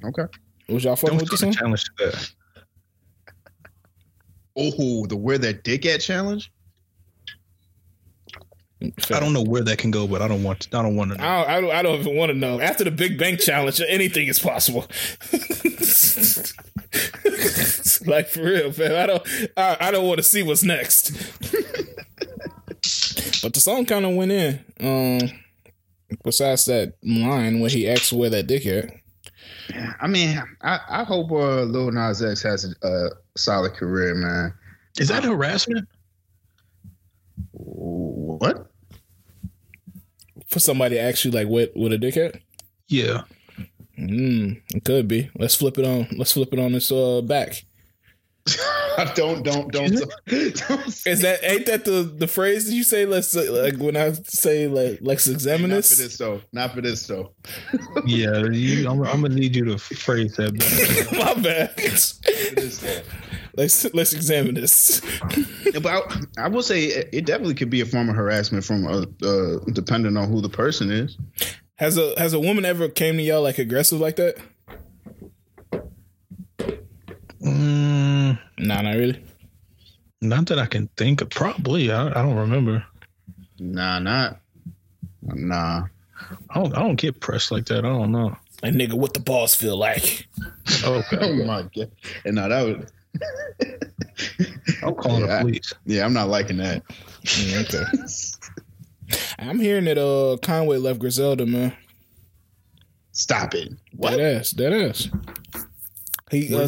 Okay. 0.04 0.26
Was 0.68 0.84
y'all 0.84 0.96
fucking 0.96 1.18
Don't 1.18 1.24
with 1.24 1.32
this 1.32 1.44
one? 1.44 1.54
challenge 1.54 1.84
to 1.84 1.92
that. 1.98 2.32
Oh, 4.56 5.06
the 5.06 5.16
where 5.16 5.38
that 5.38 5.64
dick 5.64 5.86
at 5.86 6.02
challenge. 6.02 6.52
I 8.82 9.20
don't 9.20 9.34
know 9.34 9.44
where 9.44 9.64
that 9.64 9.78
can 9.78 9.92
go, 9.92 10.08
but 10.08 10.22
I 10.22 10.28
don't 10.28 10.44
want. 10.44 10.62
To, 10.62 10.78
I 10.78 10.82
don't 10.82 10.96
want 10.96 11.12
to. 11.12 11.18
Know. 11.18 11.24
I 11.24 11.44
don't, 11.44 11.50
I 11.50 11.62
don't, 11.62 11.72
I 11.72 11.82
don't 11.82 12.00
even 12.00 12.16
want 12.16 12.32
to 12.32 12.38
know. 12.38 12.62
After 12.62 12.86
the 12.86 12.92
Big 12.92 13.18
Bang 13.18 13.36
Challenge, 13.36 13.82
anything 13.88 14.28
is 14.28 14.40
possible. 14.40 14.82
like 18.06 18.30
for 18.30 18.44
real, 18.44 18.72
man. 18.78 18.96
I 18.96 19.06
don't, 19.06 19.28
I, 19.58 19.78
I 19.82 19.92
don't 19.92 20.08
want 20.08 20.20
to 20.20 20.24
see 20.24 20.44
what's 20.44 20.64
next. 20.64 21.12
but 23.42 23.54
the 23.54 23.60
song 23.60 23.86
kind 23.86 24.06
of 24.06 24.16
went 24.16 24.32
in. 24.32 24.66
Um, 24.80 25.30
besides 26.24 26.66
that 26.66 26.96
line 27.04 27.60
where 27.60 27.70
he 27.70 27.90
asked 27.90 28.14
where 28.14 28.30
that 28.30 28.48
dick 28.48 28.66
at. 28.66 28.92
I 30.02 30.08
mean, 30.08 30.42
I, 30.62 30.80
I 30.90 31.04
hope 31.04 31.32
uh, 31.32 31.64
Lil 31.64 31.92
Nas 31.92 32.24
X 32.24 32.42
has 32.44 32.66
a, 32.66 32.88
a 32.88 33.10
solid 33.38 33.74
career, 33.74 34.16
man. 34.16 34.54
Is 34.98 35.10
that 35.10 35.24
harassment? 35.24 35.88
What? 37.52 38.72
For 40.48 40.60
somebody 40.60 40.96
to 40.96 41.02
ask 41.02 41.24
you 41.24 41.32
like 41.32 41.48
what 41.48 41.72
with 41.76 41.94
a 41.94 41.98
dickhead? 41.98 42.42
Yeah. 42.88 43.24
Mm, 43.98 44.62
it 44.74 44.84
could 44.84 45.08
be. 45.08 45.30
Let's 45.38 45.56
flip 45.56 45.78
it 45.78 45.86
on. 45.86 46.08
Let's 46.18 46.32
flip 46.32 46.52
it 46.52 46.60
on 46.60 46.72
this 46.72 46.92
uh 46.92 47.22
back. 47.22 47.66
don't 49.16 49.44
don't 49.44 49.72
don't. 49.72 49.92
don't 49.92 51.06
Is 51.06 51.22
that 51.22 51.40
ain't 51.44 51.66
that 51.66 51.86
the 51.86 52.04
the 52.04 52.28
phrase 52.28 52.66
that 52.68 52.74
you 52.74 52.84
say? 52.84 53.06
Let's 53.06 53.36
uh, 53.36 53.46
like 53.50 53.78
when 53.78 53.96
I 53.96 54.14
say 54.14 54.68
like 54.68 55.00
let's 55.02 55.28
examine 55.28 55.70
Not 55.70 55.76
for 55.86 55.96
this. 55.96 55.98
this 55.98 56.18
though. 56.18 56.42
Not 56.52 56.74
for 56.74 56.82
this 56.82 57.06
though. 57.08 57.32
Yeah. 58.06 58.46
You, 58.46 58.90
I'm, 58.90 59.02
I'm 59.04 59.22
gonna 59.22 59.36
need 59.36 59.56
you 59.56 59.66
to 59.66 59.78
phrase 59.78 60.36
that. 60.38 60.58
Better. 60.58 61.16
My 61.18 61.34
bad. 61.42 61.72
For 61.72 62.56
this 62.56 62.80
though. 62.80 63.02
let's 63.56 63.94
let's 63.94 64.14
examine 64.14 64.56
this. 64.56 65.02
Yeah, 65.74 65.80
but 65.80 65.94
I, 66.38 66.46
I 66.46 66.48
will 66.48 66.64
say 66.64 66.86
it, 66.86 67.10
it 67.12 67.26
definitely 67.26 67.56
could 67.56 67.70
be 67.70 67.82
a 67.82 67.86
form 67.86 68.10
of 68.10 68.16
harassment 68.16 68.64
from 68.64 68.88
uh, 68.88 69.06
uh, 69.26 69.60
depending 69.74 70.18
on 70.18 70.30
who 70.30 70.42
the 70.42 70.50
person 70.50 70.92
is. 70.92 71.18
Has 71.76 71.98
a 71.98 72.14
has 72.20 72.34
a 72.34 72.40
woman 72.40 72.66
ever 72.66 72.90
came 72.90 73.18
to 73.18 73.24
y'all 73.24 73.42
like 73.42 73.58
aggressive 73.58 74.00
like 74.00 74.18
that? 74.18 74.38
Nah, 78.70 78.82
not 78.82 78.96
really. 78.96 79.20
not 80.22 80.46
that 80.48 80.60
I 80.60 80.66
can 80.68 80.88
think 80.96 81.22
of. 81.22 81.30
Probably. 81.32 81.92
I, 81.92 82.08
I 82.10 82.22
don't 82.22 82.36
remember. 82.36 82.84
Nah, 83.60 84.00
not. 84.00 84.40
Nah. 85.24 85.86
I 86.50 86.54
don't. 86.60 86.76
I 86.76 86.80
don't 86.80 86.96
get 86.96 87.20
pressed 87.20 87.52
like 87.52 87.66
that. 87.66 87.80
I 87.80 87.90
don't 87.90 88.12
know. 88.12 88.36
Like 88.62 88.74
nigga, 88.74 88.94
what 88.94 89.14
the 89.14 89.20
balls 89.22 89.56
feel 89.56 89.78
like? 89.78 90.28
Okay. 90.86 91.18
Oh 91.20 91.34
my 91.46 91.64
god. 91.76 91.90
And 92.26 92.36
now 92.36 92.48
that 92.48 92.62
would. 92.64 92.92
I'm 94.84 94.94
calling 94.94 95.22
Yeah. 95.26 95.38
the 95.38 95.42
police. 95.42 95.74
Yeah, 95.86 96.06
I'm 96.06 96.14
not 96.14 96.28
liking 96.30 96.58
that. 96.58 96.84
Okay. 97.26 97.84
I'm 99.40 99.58
hearing 99.60 99.86
that 99.86 99.98
uh 99.98 100.38
Conway 100.44 100.78
left 100.78 101.00
Griselda, 101.00 101.48
man. 101.48 101.74
Stop 103.14 103.56
it. 103.56 103.74
What? 103.96 104.12
That 104.12 104.20
ass, 104.20 104.52
that 104.52 104.72
ass. 104.72 105.10
He 106.30 106.54
uh, 106.54 106.68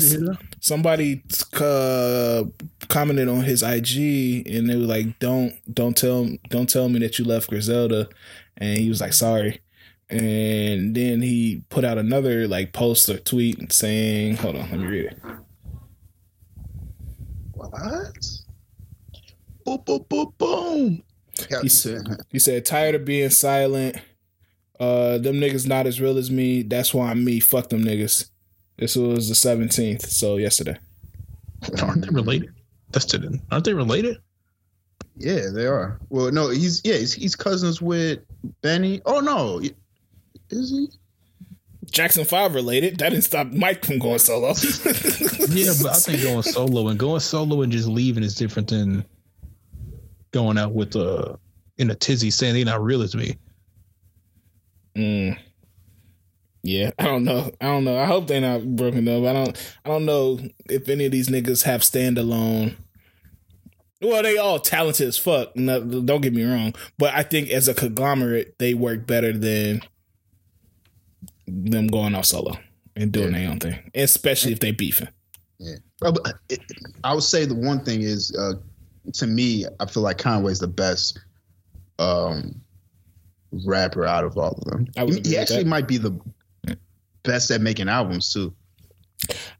Where'd 0.68 1.00
you 1.00 1.06
hear 1.06 1.16
that? 1.16 1.22
somebody 1.22 1.24
uh, 1.60 2.44
commented 2.88 3.28
on 3.28 3.44
his 3.44 3.64
IG 3.64 4.48
and 4.48 4.70
they 4.70 4.76
were 4.76 4.86
like, 4.86 5.20
"Don't 5.20 5.54
don't 5.74 5.98
tell 5.98 6.30
don't 6.50 6.70
tell 6.70 6.88
me 6.88 7.00
that 7.00 7.20
you 7.20 7.26
left 7.26 7.50
Griselda," 7.50 8.08
and 8.58 8.78
he 8.78 8.90
was 8.90 9.02
like, 9.02 9.14
"Sorry." 9.14 9.60
And 10.10 10.96
then 10.96 11.22
he 11.22 11.64
put 11.70 11.86
out 11.86 11.98
another 11.98 12.48
like 12.48 12.74
post 12.74 13.10
or 13.10 13.18
tweet 13.18 13.74
saying, 13.74 14.38
"Hold 14.38 14.56
on, 14.56 14.72
let 14.72 14.80
me 14.80 14.88
read 14.88 15.06
it." 15.06 15.20
What? 17.54 18.26
Boom, 19.66 19.82
boom, 19.86 20.06
boom, 20.10 20.34
boom. 20.38 21.04
He 21.62 21.70
said, 21.70 22.02
he 22.30 22.40
said, 22.40 22.66
"Tired 22.66 22.96
of 22.96 23.06
being 23.06 23.30
silent. 23.30 23.98
Uh, 24.80 25.20
them 25.20 25.36
niggas 25.36 25.68
not 25.68 25.86
as 25.88 26.02
real 26.02 26.18
as 26.18 26.32
me. 26.32 26.64
That's 26.64 26.94
why 26.94 27.12
I'm 27.12 27.24
me. 27.24 27.40
Fuck 27.40 27.70
them 27.70 27.84
niggas." 27.84 28.31
This 28.82 28.96
was 28.96 29.30
the 29.30 29.36
17th, 29.36 30.08
so 30.08 30.38
yesterday. 30.38 30.76
Aren't 31.84 32.02
they 32.02 32.10
related? 32.10 32.50
That's 32.90 33.06
to 33.06 33.20
them. 33.20 33.40
Aren't 33.52 33.66
they 33.66 33.74
related? 33.74 34.18
yeah, 35.16 35.50
they 35.54 35.68
are. 35.68 36.00
Well, 36.10 36.32
no, 36.32 36.50
he's 36.50 36.82
yeah, 36.84 36.96
he's, 36.96 37.14
he's 37.14 37.36
cousins 37.36 37.80
with 37.80 38.20
Benny. 38.62 39.02
Oh 39.06 39.20
no, 39.20 39.62
is 40.50 40.72
he? 40.72 40.90
Jackson 41.92 42.26
Five 42.26 42.56
related. 42.56 42.98
That 42.98 43.10
didn't 43.10 43.26
stop 43.26 43.52
Mike 43.52 43.86
from 43.86 44.00
going 44.00 44.18
solo. 44.18 44.54
Yeah, 45.50 45.74
but 45.82 45.92
I 45.92 45.96
think 45.96 46.24
going 46.24 46.42
solo 46.42 46.88
and 46.88 46.98
going 46.98 47.20
solo 47.20 47.62
and 47.62 47.72
just 47.72 47.88
leaving 47.88 48.24
is 48.24 48.36
different 48.36 48.70
than 48.70 49.06
going 50.32 50.58
out 50.58 50.74
with 50.74 50.96
a 50.96 51.38
in 51.78 51.92
a 51.92 51.96
tizzy 51.96 52.32
saying 52.32 52.56
they're 52.56 52.66
not 52.66 52.82
real 52.82 53.04
as 53.04 53.16
me. 53.16 53.38
Mm. 54.96 55.38
Yeah, 56.64 56.92
I 57.00 57.06
don't 57.06 57.24
know. 57.24 57.52
I 57.60 57.66
don't 57.66 57.84
know. 57.86 57.98
I 57.98 58.06
hope 58.06 58.28
they're 58.28 58.42
not 58.42 58.76
broken 58.76 59.08
up. 59.08 59.24
I 59.24 59.34
don't. 59.34 59.76
I 59.86 59.90
don't 59.90 60.06
know 60.06 60.40
if 60.70 60.88
any 60.90 61.06
of 61.06 61.12
these 61.12 61.30
niggas 61.30 61.64
have 61.64 61.82
standalone. 61.82 62.76
Well, 64.02 64.24
they 64.24 64.38
all 64.38 64.60
talented 64.60 65.08
as 65.08 65.18
fuck. 65.18 65.56
No, 65.56 65.80
don't 65.84 66.22
get 66.22 66.34
me 66.34 66.44
wrong, 66.44 66.74
but 66.98 67.14
I 67.14 67.24
think 67.24 67.50
as 67.50 67.68
a 67.68 67.74
conglomerate, 67.74 68.58
they 68.60 68.74
work 68.74 69.06
better 69.06 69.32
than 69.32 69.82
them 71.48 71.88
going 71.88 72.16
off 72.16 72.26
solo 72.26 72.54
and 72.96 73.12
doing 73.12 73.34
their 73.34 73.50
own 73.50 73.60
thing, 73.60 73.92
especially 73.94 74.52
if 74.54 74.60
they 74.60 74.72
beefing. 74.72 75.10
Yeah. 75.60 75.76
But 76.00 76.18
it, 76.50 76.60
I 77.04 77.14
would 77.14 77.24
say 77.24 77.46
the 77.46 77.56
one 77.56 77.84
thing 77.84 78.02
is, 78.02 78.36
uh, 78.36 78.54
to 79.14 79.28
me, 79.28 79.66
I 79.80 79.86
feel 79.86 80.02
like 80.04 80.18
Conway's 80.18 80.60
the 80.60 80.68
best 80.68 81.20
um, 82.00 82.60
rapper 83.68 84.06
out 84.06 84.24
of 84.24 84.38
all 84.38 84.52
of 84.52 84.64
them. 84.66 84.88
I 84.98 85.04
would 85.04 85.14
He, 85.14 85.20
agree 85.20 85.32
he 85.32 85.38
with 85.38 85.42
actually 85.42 85.64
might 85.66 85.88
be 85.88 85.98
the 85.98 86.20
best 87.24 87.52
at 87.52 87.62
making 87.62 87.90
albums 87.90 88.34
too. 88.34 88.54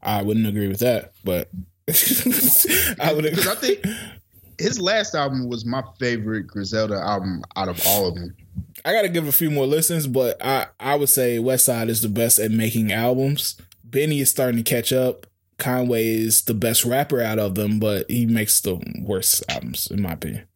I 0.02 0.22
wouldn't 0.22 0.46
agree 0.46 0.68
with 0.68 0.80
that, 0.80 1.12
but 1.24 1.48
I 3.00 3.12
would 3.12 3.24
Because. 3.24 3.46
I 3.46 3.54
think 3.54 3.84
his 4.58 4.80
last 4.80 5.14
album 5.14 5.48
was 5.48 5.64
my 5.64 5.82
favorite 5.98 6.46
Griselda 6.46 6.94
album 6.94 7.42
out 7.56 7.68
of 7.68 7.80
all 7.86 8.08
of 8.08 8.14
them. 8.14 8.36
I 8.84 8.92
gotta 8.92 9.08
give 9.08 9.28
a 9.28 9.32
few 9.32 9.50
more 9.50 9.66
listens, 9.66 10.06
but 10.06 10.44
I 10.44 10.66
I 10.80 10.96
would 10.96 11.08
say 11.08 11.38
Westside 11.38 11.88
is 11.88 12.02
the 12.02 12.08
best 12.08 12.38
at 12.38 12.50
making 12.50 12.92
albums. 12.92 13.60
Benny 13.84 14.20
is 14.20 14.30
starting 14.30 14.62
to 14.62 14.68
catch 14.68 14.92
up. 14.92 15.26
Conway 15.58 16.08
is 16.08 16.42
the 16.42 16.54
best 16.54 16.84
rapper 16.84 17.20
out 17.20 17.38
of 17.38 17.54
them, 17.54 17.78
but 17.78 18.10
he 18.10 18.26
makes 18.26 18.60
the 18.60 18.80
worst 19.02 19.44
albums 19.48 19.90
in 19.90 20.02
my 20.02 20.12
opinion. 20.12 20.46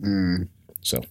Mm. 0.00 0.48
So, 0.80 1.02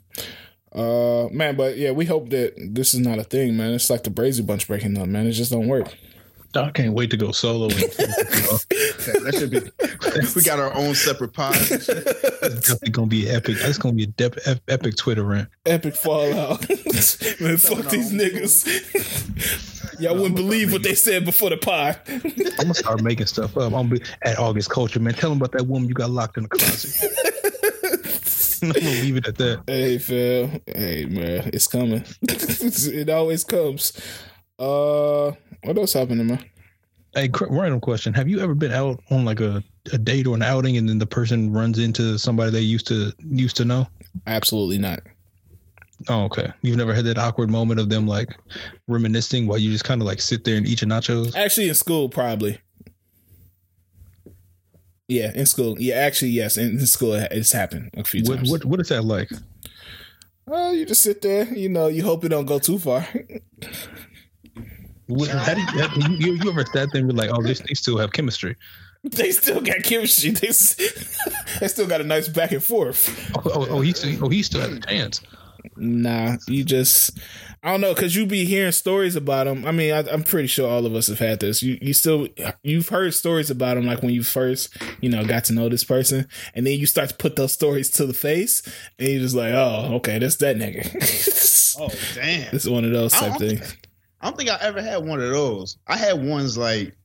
uh, 0.74 1.28
man, 1.32 1.56
but 1.56 1.78
yeah, 1.78 1.92
we 1.92 2.06
hope 2.06 2.30
that 2.30 2.54
this 2.58 2.94
is 2.94 3.00
not 3.00 3.20
a 3.20 3.24
thing, 3.24 3.58
man. 3.58 3.74
It's 3.74 3.90
like 3.90 4.04
the 4.04 4.10
Brazy 4.10 4.46
Bunch 4.46 4.68
breaking 4.68 4.98
up, 4.98 5.08
man. 5.08 5.26
It 5.28 5.32
just 5.32 5.52
don't 5.52 5.68
work. 5.68 5.96
I 6.56 6.72
can't 6.72 6.94
wait 6.94 7.12
to 7.12 7.18
go 7.18 7.32
solo. 7.32 7.66
And, 7.66 7.80
you 7.80 7.88
know, 7.88 7.94
That, 7.98 9.22
that 9.26 9.36
should 9.38 9.52
be. 9.52 9.60
we 10.36 10.42
got 10.42 10.60
our 10.60 10.74
own 10.74 10.96
separate 10.96 11.34
pod. 11.34 11.56
it's 11.60 11.86
definitely 11.88 12.90
gonna 12.90 13.08
be 13.08 13.30
epic. 13.30 13.58
It's 13.60 13.78
gonna 13.78 13.94
be 13.96 14.04
a 14.04 14.08
dep- 14.08 14.38
epic 14.68 14.96
Twitter 14.98 15.24
rant. 15.24 15.50
Epic 15.68 15.96
fallout, 15.96 16.68
man. 17.40 17.58
Fuck 17.58 17.90
these 17.90 18.12
niggas. 18.12 18.66
Y'all 20.00 20.16
wouldn't 20.16 20.36
believe 20.36 20.72
what 20.74 20.84
they 20.84 20.94
said 20.96 21.26
before 21.26 21.50
the 21.50 21.58
pod. 21.58 22.00
I'm 22.08 22.20
gonna 22.58 22.74
start 22.74 23.02
making 23.02 23.26
stuff 23.28 23.56
up. 23.58 23.66
I'm 23.66 23.72
gonna 23.72 23.90
be 23.90 24.02
at 24.24 24.38
August 24.40 24.70
Culture, 24.70 25.00
man. 25.00 25.14
Tell 25.14 25.30
them 25.30 25.38
about 25.40 25.52
that 25.54 25.68
woman 25.68 25.88
you 25.90 25.96
got 25.96 26.10
locked 26.12 26.38
in 26.38 26.44
the 26.44 26.50
closet. 26.50 27.12
I'm 28.64 28.72
gonna 28.72 28.90
leave 28.90 29.18
it 29.18 29.28
at 29.28 29.38
that. 29.38 29.64
Hey, 29.68 29.98
Phil. 29.98 30.50
Hey, 30.68 31.06
man, 31.06 31.50
it's 31.54 31.68
coming. 31.68 32.04
it 32.22 33.10
always 33.10 33.44
comes. 33.44 33.94
Uh, 34.60 35.32
what 35.64 35.78
else 35.78 35.94
happening, 35.94 36.28
man? 36.28 36.44
Hey, 37.14 37.30
random 37.50 37.80
question: 37.80 38.14
Have 38.14 38.28
you 38.28 38.40
ever 38.40 38.56
been 38.56 38.72
out 38.72 39.02
on 39.12 39.26
like 39.26 39.40
a, 39.40 39.64
a 39.94 39.98
date 39.98 40.28
or 40.28 40.36
an 40.36 40.44
outing, 40.44 40.78
and 40.78 40.88
then 40.88 40.98
the 40.98 41.06
person 41.06 41.52
runs 41.52 41.80
into 41.80 42.18
somebody 42.18 42.52
they 42.52 42.62
used 42.62 42.88
to 42.88 43.12
used 43.30 43.56
to 43.58 43.66
know? 43.66 43.88
Absolutely 44.26 44.78
not. 44.78 45.00
Oh, 46.10 46.26
okay. 46.26 46.52
You've 46.62 46.78
never 46.78 46.94
had 46.94 47.06
that 47.06 47.18
awkward 47.18 47.50
moment 47.50 47.80
of 47.80 47.90
them 47.90 48.08
like 48.08 48.38
reminiscing 48.88 49.48
while 49.48 49.58
you 49.58 49.72
just 49.72 49.84
kind 49.84 50.02
of 50.02 50.06
like 50.06 50.22
sit 50.22 50.44
there 50.44 50.56
and 50.56 50.68
eat 50.68 50.82
your 50.82 50.90
nachos. 50.90 51.36
Actually, 51.36 51.70
in 51.70 51.76
school, 51.76 52.08
probably. 52.08 52.60
Yeah, 55.08 55.32
in 55.34 55.46
school. 55.46 55.80
Yeah, 55.80 55.96
actually, 55.96 56.32
yes. 56.32 56.58
In, 56.58 56.86
school, 56.86 57.14
it's 57.14 57.52
happened 57.52 57.92
a 57.96 58.04
few 58.04 58.24
What 58.24 58.38
times. 58.38 58.52
what 58.52 58.66
what 58.66 58.80
is 58.82 58.90
that 58.90 59.04
like? 59.04 59.30
Oh, 60.48 60.72
you 60.72 60.86
just 60.86 61.02
sit 61.02 61.22
there. 61.22 61.46
You 61.54 61.70
know, 61.70 61.88
you 61.88 62.04
hope 62.04 62.26
it 62.26 62.30
don't 62.30 62.46
go 62.46 62.60
too 62.60 62.78
far. 62.78 63.08
What, 65.08 65.30
how 65.30 65.54
do 65.54 65.62
you, 65.62 65.68
how, 65.68 66.10
you 66.10 66.34
you 66.34 66.50
ever 66.50 66.66
sat 66.66 66.92
there 66.92 67.00
and 67.00 67.08
be 67.08 67.16
like, 67.16 67.30
oh, 67.32 67.42
this 67.42 67.60
they 67.62 67.74
still 67.74 67.98
have 67.98 68.12
chemistry? 68.12 68.58
they 69.04 69.32
still 69.32 69.62
got 69.62 69.84
chemistry. 69.84 70.32
They, 70.32 70.48
they 71.60 71.68
still 71.68 71.88
got 71.88 72.02
a 72.02 72.04
nice 72.04 72.28
back 72.28 72.52
and 72.52 72.64
forth. 72.64 73.32
Oh, 73.38 73.42
oh, 73.46 73.68
oh 73.70 73.82
he 73.82 73.94
still 73.94 74.26
oh 74.26 74.30
he 74.30 74.44
still 74.44 74.62
has 74.62 74.74
a 74.74 74.80
chance. 74.82 75.22
Nah, 75.78 76.36
you 76.48 76.66
just 76.66 77.18
I 77.64 77.72
don't 77.72 77.82
know 77.82 77.94
because 77.94 78.16
you 78.16 78.26
be 78.26 78.46
hearing 78.46 78.72
stories 78.72 79.16
about 79.16 79.46
them. 79.46 79.66
I 79.66 79.72
mean, 79.72 79.94
I, 79.94 80.00
I'm 80.12 80.24
pretty 80.24 80.48
sure 80.48 80.70
all 80.70 80.86
of 80.86 80.96
us 80.96 81.08
have 81.08 81.20
had 81.20 81.40
this. 81.40 81.64
You 81.64 81.78
you 81.82 81.94
still 81.94 82.28
you've 82.64 82.90
heard 82.90 83.14
stories 83.14 83.50
about 83.50 83.76
them 83.76 83.86
like 83.86 84.02
when 84.02 84.14
you 84.14 84.24
first 84.24 84.76
you 85.02 85.10
know 85.10 85.26
got 85.26 85.46
to 85.46 85.54
know 85.54 85.68
this 85.70 85.84
person, 85.84 86.28
and 86.54 86.66
then 86.66 86.80
you 86.80 86.86
start 86.86 87.10
to 87.10 87.16
put 87.16 87.36
those 87.36 87.54
stories 87.54 87.90
to 87.92 88.06
the 88.06 88.14
face, 88.14 88.62
and 89.00 89.08
you're 89.08 89.20
just 89.22 89.36
like, 89.36 89.54
oh, 89.54 89.96
okay, 89.96 90.20
that's 90.20 90.38
that 90.38 90.58
nigga. 90.58 91.44
Oh 91.80 91.90
damn! 92.16 92.56
It's 92.56 92.68
one 92.68 92.86
of 92.86 92.92
those 92.92 93.14
type 93.14 93.38
things. 93.38 93.78
I 94.20 94.28
don't 94.28 94.36
think 94.36 94.50
I 94.50 94.58
ever 94.62 94.82
had 94.82 95.06
one 95.06 95.22
of 95.22 95.30
those. 95.30 95.78
I 95.86 95.96
had 95.96 96.14
ones 96.24 96.58
like 96.58 96.96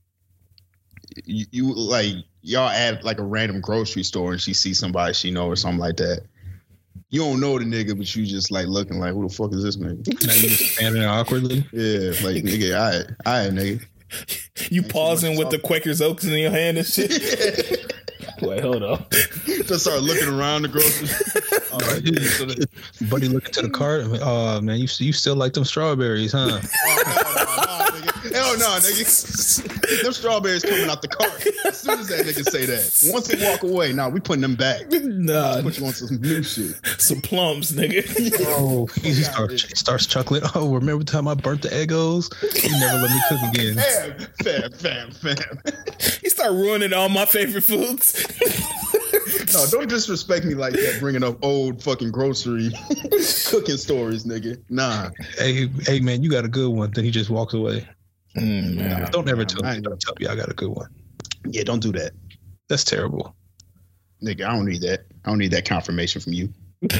you, 1.27 1.45
you 1.51 1.75
like 1.75 2.15
y'all 2.41 2.69
at 2.69 3.05
like 3.05 3.19
a 3.19 3.23
random 3.25 3.61
grocery 3.61 4.03
store 4.03 4.33
and 4.33 4.41
she 4.41 4.55
sees 4.55 4.79
somebody 4.79 5.13
she 5.13 5.31
know 5.31 5.47
or 5.47 5.57
something 5.57 5.79
like 5.79 5.99
that. 5.99 6.23
You 7.13 7.21
don't 7.21 7.41
know 7.41 7.59
the 7.59 7.67
nigga, 7.67 7.97
but 7.97 8.17
you 8.17 8.25
just 8.25 8.51
like 8.51 8.67
looking 8.69 8.99
like, 8.99 9.13
who 9.13 9.29
the 9.29 9.35
fuck 9.35 9.53
is 9.53 9.63
this 9.63 9.77
nigga? 9.77 10.07
Now 10.27 10.33
you 10.33 10.49
just 10.49 10.75
standing 10.77 11.03
there 11.03 11.11
awkwardly. 11.11 11.57
Yeah, 11.71 12.13
like 12.25 12.43
nigga, 12.43 12.75
I, 12.75 13.45
I, 13.45 13.49
nigga. 13.51 13.85
You 14.71 14.81
Ain't 14.81 14.91
pausing 14.91 15.37
much 15.37 15.45
with 15.45 15.51
the. 15.51 15.59
Quaker's 15.59 16.01
Oats 16.01 16.25
in 16.25 16.33
your 16.33 16.51
hand 16.51 16.79
and 16.79 16.87
shit. 16.87 17.93
Wait, 18.43 18.61
hold 18.61 18.83
on. 18.83 19.05
Just 19.47 19.81
start 19.81 20.03
looking 20.03 20.29
around 20.29 20.63
the 20.63 20.69
grocery. 20.69 21.09
All 21.73 21.79
right, 21.79 22.05
so 22.25 22.45
the- 22.47 22.67
Buddy 23.09 23.29
looking 23.29 23.53
to 23.53 23.63
the 23.63 23.71
cart. 23.71 24.05
Oh 24.21 24.61
man, 24.61 24.79
you 24.79 24.89
you 24.99 25.13
still 25.13 25.37
like 25.37 25.53
them 25.53 25.65
strawberries, 25.65 26.33
huh? 26.33 26.61
Hell 28.59 28.59
no, 28.59 28.79
nigga. 28.81 30.03
Them 30.03 30.13
strawberries 30.13 30.63
coming 30.63 30.89
out 30.89 31.03
the 31.03 31.09
cart. 31.09 31.47
As 31.67 31.81
soon 31.81 32.01
as 32.01 32.09
that 32.09 32.27
nigga 32.27 32.49
say 32.51 32.65
that, 32.67 33.13
once 33.13 33.29
they 33.29 33.45
walk 33.51 33.63
away, 33.63 33.93
nah, 33.93 34.09
we 34.09 34.21
putting 34.21 34.43
them 34.43 34.55
back. 34.55 34.91
Nah, 34.91 35.61
Put 35.63 35.79
you 35.79 35.87
on 35.87 35.93
some 35.93 36.21
new 36.21 36.43
shit. 36.43 36.75
some 37.01 37.21
plums, 37.21 37.73
nigga. 37.73 38.03
Oh, 38.49 38.87
he 39.01 39.13
starts, 39.15 39.65
he 39.65 39.75
starts 39.75 40.07
chuckling. 40.07 40.43
Oh, 40.55 40.75
remember 40.75 41.05
the 41.05 41.11
time 41.11 41.29
I 41.29 41.35
burnt 41.35 41.63
the 41.63 41.69
Eggos? 41.69 42.31
You 42.63 42.71
never 42.81 42.99
let 43.03 43.11
me 43.11 43.21
cook 43.29 43.41
again. 43.55 43.77
Fam, 44.43 44.71
fam, 44.71 45.11
fam, 45.11 45.11
fam. 45.35 45.63
You 46.23 46.31
start 46.31 46.53
ruining 46.53 46.93
all 46.93 47.09
my 47.09 47.25
favorite 47.27 47.63
foods. 47.65 48.25
No, 49.53 49.67
don't 49.71 49.89
disrespect 49.89 50.45
me 50.47 50.55
like 50.55 50.73
that. 50.73 50.97
Bringing 51.01 51.23
up 51.23 51.45
old 51.45 51.83
fucking 51.83 52.11
grocery 52.11 52.71
cooking 53.47 53.77
stories, 53.77 54.25
nigga. 54.25 54.63
Nah, 54.71 55.11
Hey, 55.37 55.69
hey, 55.87 56.01
man, 56.01 56.23
you 56.23 56.31
got 56.31 56.45
a 56.45 56.49
good 56.49 56.71
one. 56.71 56.91
Then 56.93 57.05
he 57.05 57.11
just 57.11 57.29
walks 57.31 57.53
away. 57.55 57.87
Mm, 58.37 58.77
man. 58.77 59.11
Don't 59.13 59.29
ever 59.29 59.45
tell 59.45 59.65
I 59.65 59.71
me. 59.71 59.77
ain't- 59.77 59.85
Don't 59.85 60.01
tell 60.01 60.15
me 60.19 60.27
I 60.27 60.35
got 60.35 60.51
a 60.51 60.55
good 60.55 60.71
one. 60.71 60.89
yeah, 61.49 61.65
don't 61.65 61.81
do 61.83 61.93
that, 61.93 62.13
That's 62.69 62.85
terrible. 62.85 63.35
nigga. 64.25 64.47
I 64.47 64.55
don't 64.57 64.67
need 64.67 64.83
that. 64.83 65.01
I 65.25 65.31
don't 65.31 65.39
need 65.39 65.51
that 65.53 65.65
confirmation 65.69 66.21
from 66.21 66.33
you. 66.33 66.53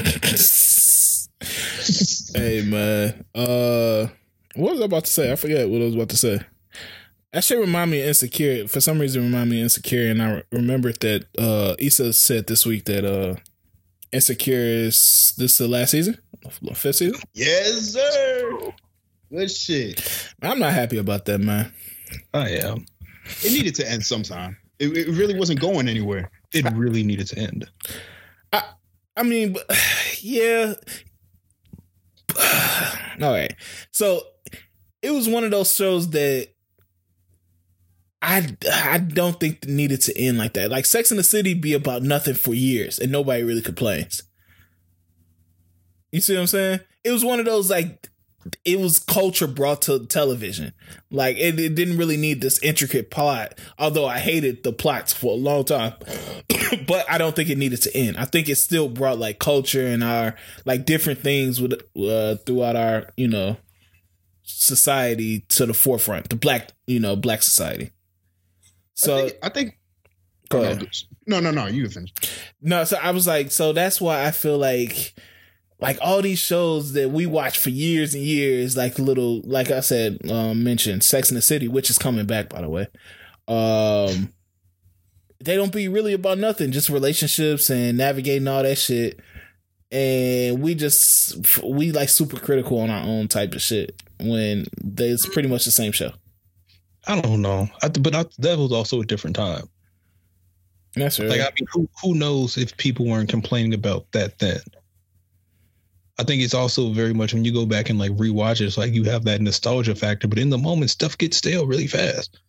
hey 2.35 2.63
man. 2.65 3.25
Uh 3.35 4.07
what 4.55 4.73
was 4.73 4.81
I 4.81 4.85
about 4.85 5.05
to 5.05 5.11
say? 5.11 5.31
I 5.31 5.35
forget 5.35 5.67
what 5.69 5.81
I 5.81 5.85
was 5.85 5.95
about 5.95 6.09
to 6.09 6.17
say. 6.17 6.39
That 7.31 7.43
shit 7.43 7.57
remind 7.59 7.89
me 7.91 8.01
of 8.01 8.07
insecure. 8.07 8.67
For 8.67 8.79
some 8.79 8.99
reason 8.99 9.23
remind 9.23 9.49
me 9.49 9.59
of 9.59 9.63
insecure 9.63 10.09
and 10.11 10.21
I 10.21 10.31
re- 10.35 10.43
remembered 10.51 10.99
that 11.01 11.25
uh 11.39 11.75
Issa 11.79 12.13
said 12.13 12.47
this 12.47 12.65
week 12.65 12.85
that 12.85 13.03
uh 13.05 13.35
Insecure 14.11 14.59
is 14.59 15.33
this 15.37 15.57
the 15.57 15.67
last 15.67 15.89
season? 15.89 16.19
Fifth 16.75 16.97
season? 16.97 17.19
Yes, 17.33 17.93
sir. 17.93 18.71
Good 19.33 19.49
shit. 19.49 20.29
I'm 20.43 20.59
not 20.59 20.73
happy 20.73 20.97
about 20.97 21.25
that, 21.25 21.39
man. 21.39 21.73
I 22.35 22.49
am. 22.49 22.85
It 23.41 23.51
needed 23.51 23.73
to 23.75 23.89
end 23.89 24.05
sometime. 24.05 24.57
It, 24.77 24.95
it 24.95 25.07
really 25.07 25.37
wasn't 25.37 25.59
going 25.59 25.87
anywhere. 25.87 26.29
It 26.53 26.71
really 26.73 27.03
needed 27.03 27.27
to 27.27 27.39
end. 27.39 27.67
I 28.51 28.63
I 29.17 29.23
mean, 29.23 29.55
yeah. 30.21 30.75
All 33.21 33.31
right. 33.31 33.55
So 33.91 34.21
it 35.01 35.09
was 35.09 35.27
one 35.27 35.43
of 35.43 35.49
those 35.49 35.73
shows 35.73 36.11
that 36.11 36.49
I 38.21 38.55
I 38.71 38.99
don't 38.99 39.39
think 39.39 39.65
needed 39.65 40.01
to 40.01 40.15
end 40.15 40.37
like 40.37 40.53
that. 40.53 40.69
Like 40.69 40.85
Sex 40.85 41.09
in 41.09 41.17
the 41.17 41.23
City 41.23 41.55
be 41.55 41.73
about 41.73 42.03
nothing 42.03 42.35
for 42.35 42.53
years 42.53 42.99
and 42.99 43.11
nobody 43.11 43.41
really 43.41 43.63
complains. 43.63 44.21
You 46.11 46.21
see 46.21 46.35
what 46.35 46.41
I'm 46.41 46.47
saying? 46.47 46.81
It 47.03 47.11
was 47.11 47.25
one 47.25 47.39
of 47.39 47.47
those 47.47 47.71
like 47.71 48.11
it 48.65 48.79
was 48.79 48.99
culture 48.99 49.47
brought 49.47 49.83
to 49.83 50.05
television. 50.05 50.73
Like 51.11 51.37
it, 51.37 51.59
it 51.59 51.75
didn't 51.75 51.97
really 51.97 52.17
need 52.17 52.41
this 52.41 52.61
intricate 52.63 53.11
plot. 53.11 53.59
Although 53.77 54.05
I 54.05 54.19
hated 54.19 54.63
the 54.63 54.73
plots 54.73 55.13
for 55.13 55.33
a 55.33 55.35
long 55.35 55.65
time, 55.65 55.93
but 56.87 57.09
I 57.09 57.17
don't 57.17 57.35
think 57.35 57.49
it 57.49 57.57
needed 57.57 57.81
to 57.83 57.95
end. 57.95 58.17
I 58.17 58.25
think 58.25 58.49
it 58.49 58.55
still 58.55 58.89
brought 58.89 59.19
like 59.19 59.39
culture 59.39 59.85
and 59.85 60.03
our 60.03 60.35
like 60.65 60.85
different 60.85 61.19
things 61.19 61.61
with 61.61 61.73
uh, 61.97 62.35
throughout 62.45 62.75
our 62.75 63.11
you 63.17 63.27
know 63.27 63.57
society 64.43 65.41
to 65.49 65.65
the 65.65 65.73
forefront. 65.73 66.29
The 66.29 66.35
black 66.35 66.71
you 66.87 66.99
know 66.99 67.15
black 67.15 67.43
society. 67.43 67.91
So 68.95 69.17
I 69.17 69.21
think, 69.21 69.37
I 69.43 69.49
think 69.49 69.77
go 70.49 70.59
no, 70.59 70.65
ahead. 70.65 70.87
no, 71.27 71.39
no, 71.39 71.51
no. 71.51 71.65
You 71.67 71.89
finish. 71.89 72.13
No, 72.61 72.83
so 72.83 72.97
I 73.01 73.11
was 73.11 73.27
like, 73.27 73.51
so 73.51 73.73
that's 73.73 73.99
why 73.99 74.25
I 74.25 74.31
feel 74.31 74.57
like 74.57 75.15
like 75.83 75.97
all 76.01 76.21
these 76.21 76.39
shows 76.39 76.93
that 76.93 77.11
we 77.11 77.25
watch 77.25 77.59
for 77.59 77.69
years 77.69 78.13
and 78.13 78.23
years, 78.23 78.77
like 78.77 78.97
little, 78.97 79.41
like 79.41 79.69
I 79.69 79.81
said, 79.81 80.17
um, 80.31 80.63
mentioned 80.63 81.03
Sex 81.03 81.29
in 81.29 81.35
the 81.35 81.41
City, 81.41 81.67
which 81.67 81.89
is 81.89 81.97
coming 81.97 82.25
back, 82.25 82.47
by 82.47 82.61
the 82.61 82.69
way. 82.69 82.87
Um, 83.49 84.31
they 85.43 85.57
don't 85.57 85.73
be 85.73 85.89
really 85.89 86.13
about 86.13 86.37
nothing, 86.37 86.71
just 86.71 86.87
relationships 86.87 87.69
and 87.69 87.97
navigating 87.97 88.47
all 88.47 88.63
that 88.63 88.77
shit. 88.77 89.19
And 89.91 90.61
we 90.61 90.73
just 90.73 91.61
we 91.61 91.91
like 91.91 92.07
super 92.07 92.39
critical 92.39 92.79
on 92.79 92.89
our 92.89 93.03
own 93.05 93.27
type 93.27 93.53
of 93.53 93.61
shit 93.61 94.01
when 94.21 94.65
it's 94.97 95.27
pretty 95.27 95.49
much 95.49 95.65
the 95.65 95.71
same 95.71 95.91
show. 95.91 96.13
I 97.05 97.19
don't 97.19 97.41
know, 97.41 97.67
I, 97.81 97.89
but 97.89 98.15
I, 98.15 98.23
that 98.37 98.57
was 98.57 98.71
also 98.71 99.01
a 99.01 99.05
different 99.05 99.35
time. 99.35 99.67
That's 100.95 101.19
right. 101.19 101.27
Like 101.27 101.41
I 101.41 101.51
mean, 101.59 101.67
who 101.73 101.89
who 102.01 102.15
knows 102.15 102.57
if 102.57 102.77
people 102.77 103.05
weren't 103.05 103.29
complaining 103.29 103.73
about 103.73 104.09
that 104.13 104.39
then? 104.39 104.61
I 106.19 106.23
think 106.23 106.41
it's 106.43 106.53
also 106.53 106.91
very 106.91 107.13
much 107.13 107.33
when 107.33 107.43
you 107.43 107.51
go 107.51 107.65
back 107.65 107.89
and 107.89 107.97
like 107.97 108.11
rewatch 108.11 108.61
it, 108.61 108.65
it's 108.65 108.77
like 108.77 108.93
you 108.93 109.03
have 109.05 109.25
that 109.25 109.41
nostalgia 109.41 109.95
factor, 109.95 110.27
but 110.27 110.39
in 110.39 110.49
the 110.49 110.57
moment 110.57 110.91
stuff 110.91 111.17
gets 111.17 111.37
stale 111.37 111.65
really 111.65 111.87
fast. 111.87 112.39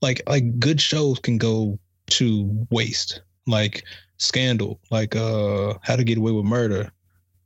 Like 0.00 0.22
like 0.26 0.58
good 0.58 0.80
shows 0.80 1.18
can 1.18 1.38
go 1.38 1.78
to 2.10 2.66
waste. 2.70 3.20
Like 3.46 3.84
Scandal, 4.18 4.80
like 4.90 5.14
uh 5.14 5.74
How 5.82 5.96
to 5.96 6.04
Get 6.04 6.18
Away 6.18 6.32
with 6.32 6.44
Murder. 6.44 6.90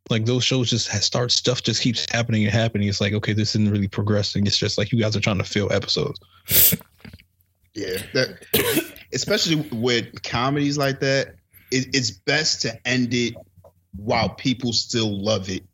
Like 0.08 0.24
those 0.24 0.44
shows 0.44 0.70
just 0.70 0.90
start 1.02 1.32
stuff 1.32 1.62
just 1.62 1.82
keeps 1.82 2.06
happening 2.12 2.44
and 2.44 2.52
happening. 2.52 2.86
It's 2.88 3.00
like, 3.00 3.12
okay, 3.14 3.32
this 3.32 3.56
isn't 3.56 3.72
really 3.72 3.88
progressing. 3.88 4.46
It's 4.46 4.56
just 4.56 4.78
like 4.78 4.92
you 4.92 5.00
guys 5.00 5.16
are 5.16 5.20
trying 5.20 5.38
to 5.38 5.44
fill 5.44 5.72
episodes. 5.72 6.20
Yeah. 7.76 7.98
That, 8.14 8.94
especially 9.12 9.56
with 9.70 10.22
comedies 10.22 10.78
like 10.78 11.00
that, 11.00 11.34
it, 11.70 11.94
it's 11.94 12.10
best 12.10 12.62
to 12.62 12.88
end 12.88 13.12
it 13.12 13.34
while 13.96 14.30
people 14.30 14.72
still 14.72 15.22
love 15.22 15.48
it 15.48 15.64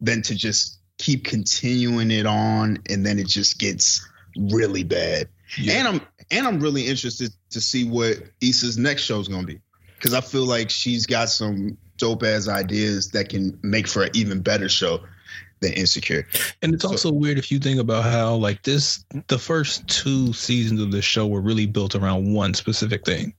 than 0.00 0.22
to 0.22 0.34
just 0.34 0.78
keep 0.98 1.24
continuing 1.24 2.10
it 2.10 2.26
on 2.26 2.78
and 2.88 3.04
then 3.04 3.18
it 3.18 3.26
just 3.26 3.58
gets 3.58 4.06
really 4.36 4.84
bad. 4.84 5.28
Yeah. 5.58 5.74
And 5.74 5.88
I'm 5.88 6.00
and 6.30 6.46
I'm 6.46 6.60
really 6.60 6.86
interested 6.86 7.32
to 7.50 7.60
see 7.60 7.84
what 7.84 8.18
Issa's 8.40 8.78
next 8.78 9.02
show 9.02 9.18
is 9.18 9.28
going 9.28 9.40
to 9.40 9.46
be 9.46 9.60
because 9.96 10.14
I 10.14 10.20
feel 10.20 10.44
like 10.44 10.70
she's 10.70 11.06
got 11.06 11.28
some 11.28 11.76
dope 11.96 12.22
ass 12.22 12.48
ideas 12.48 13.10
that 13.10 13.28
can 13.28 13.58
make 13.62 13.88
for 13.88 14.04
an 14.04 14.10
even 14.14 14.40
better 14.40 14.68
show 14.68 15.00
than 15.60 15.72
Insecure. 15.72 16.26
And 16.62 16.72
it's 16.74 16.82
so, 16.82 16.90
also 16.90 17.12
weird 17.12 17.38
if 17.38 17.50
you 17.50 17.58
think 17.58 17.80
about 17.80 18.04
how 18.04 18.34
like 18.36 18.62
this 18.62 19.04
the 19.28 19.38
first 19.38 19.86
two 19.88 20.32
seasons 20.32 20.80
of 20.80 20.90
the 20.90 21.02
show 21.02 21.26
were 21.26 21.40
really 21.40 21.66
built 21.66 21.94
around 21.94 22.32
one 22.32 22.54
specific 22.54 23.04
thing. 23.04 23.34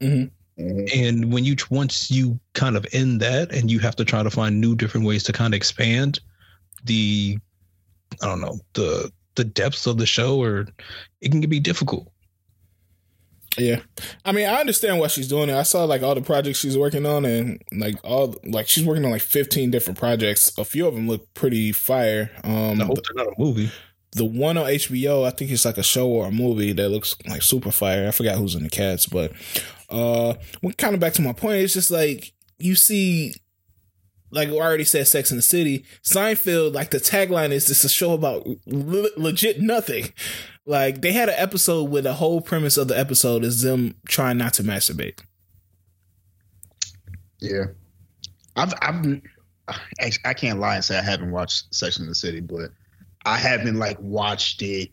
Mm-hmm. 0.00 0.26
Mm-hmm. 0.58 0.98
And 0.98 1.32
when 1.32 1.44
you 1.44 1.56
once 1.70 2.10
you 2.10 2.38
kind 2.52 2.76
of 2.76 2.86
end 2.92 3.20
that 3.20 3.52
and 3.52 3.70
you 3.70 3.78
have 3.78 3.96
to 3.96 4.04
try 4.04 4.22
to 4.22 4.30
find 4.30 4.60
new 4.60 4.74
different 4.74 5.06
ways 5.06 5.22
to 5.24 5.32
kind 5.32 5.54
of 5.54 5.56
expand 5.56 6.20
the 6.84 7.38
I 8.22 8.26
don't 8.26 8.40
know, 8.40 8.58
the 8.74 9.10
the 9.34 9.44
depths 9.44 9.86
of 9.86 9.96
the 9.96 10.06
show 10.06 10.42
or 10.42 10.66
it 11.20 11.30
can 11.30 11.40
be 11.40 11.60
difficult. 11.60 12.08
Yeah. 13.58 13.80
I 14.24 14.32
mean, 14.32 14.48
I 14.48 14.60
understand 14.60 14.98
why 14.98 15.08
she's 15.08 15.28
doing 15.28 15.48
it. 15.48 15.54
I 15.54 15.62
saw 15.62 15.84
like 15.84 16.02
all 16.02 16.14
the 16.14 16.22
projects 16.22 16.58
she's 16.58 16.78
working 16.78 17.04
on 17.04 17.24
and 17.24 17.62
like 17.72 17.96
all 18.02 18.34
like 18.44 18.68
she's 18.68 18.84
working 18.84 19.04
on 19.04 19.10
like 19.10 19.22
15 19.22 19.70
different 19.70 19.98
projects. 19.98 20.56
A 20.58 20.64
few 20.64 20.86
of 20.86 20.94
them 20.94 21.08
look 21.08 21.32
pretty 21.34 21.72
fire. 21.72 22.30
Um 22.44 22.80
I 22.80 22.84
hope 22.84 22.98
they're 23.04 23.24
not 23.24 23.32
a 23.32 23.38
movie. 23.38 23.70
The 24.14 24.24
one 24.26 24.58
on 24.58 24.66
HBO, 24.66 25.26
I 25.26 25.30
think 25.30 25.50
it's 25.50 25.64
like 25.64 25.78
a 25.78 25.82
show 25.82 26.06
or 26.06 26.26
a 26.26 26.30
movie 26.30 26.72
that 26.72 26.90
looks 26.90 27.16
like 27.26 27.40
super 27.40 27.70
fire. 27.70 28.08
I 28.08 28.10
forgot 28.10 28.36
who's 28.36 28.54
in 28.54 28.62
the 28.62 28.68
cats, 28.68 29.06
but 29.06 29.32
uh, 29.92 30.34
kind 30.78 30.94
of 30.94 31.00
back 31.00 31.12
to 31.14 31.22
my 31.22 31.32
point, 31.32 31.62
it's 31.62 31.74
just 31.74 31.90
like 31.90 32.32
you 32.58 32.74
see, 32.74 33.34
like 34.30 34.48
I 34.48 34.52
already 34.52 34.84
said, 34.84 35.06
Sex 35.06 35.30
in 35.30 35.36
the 35.36 35.42
City, 35.42 35.84
Seinfeld. 36.02 36.74
Like 36.74 36.90
the 36.90 36.98
tagline 36.98 37.50
is 37.50 37.66
just 37.66 37.84
a 37.84 37.88
show 37.88 38.12
about 38.12 38.46
le- 38.66 39.10
legit 39.16 39.60
nothing. 39.60 40.12
Like 40.64 41.02
they 41.02 41.12
had 41.12 41.28
an 41.28 41.34
episode 41.38 41.90
where 41.90 42.02
the 42.02 42.14
whole 42.14 42.40
premise 42.40 42.76
of 42.76 42.88
the 42.88 42.98
episode 42.98 43.44
is 43.44 43.62
them 43.62 43.96
trying 44.08 44.38
not 44.38 44.54
to 44.54 44.62
masturbate. 44.62 45.20
Yeah, 47.40 47.66
I've 48.56 48.72
I've 48.80 49.20
I 50.24 50.34
can't 50.34 50.60
lie 50.60 50.76
and 50.76 50.84
say 50.84 50.98
I 50.98 51.02
haven't 51.02 51.32
watched 51.32 51.74
Sex 51.74 51.98
in 51.98 52.06
the 52.06 52.14
City, 52.14 52.40
but 52.40 52.70
I 53.24 53.36
haven't 53.36 53.78
like 53.78 53.98
watched 54.00 54.62
it 54.62 54.90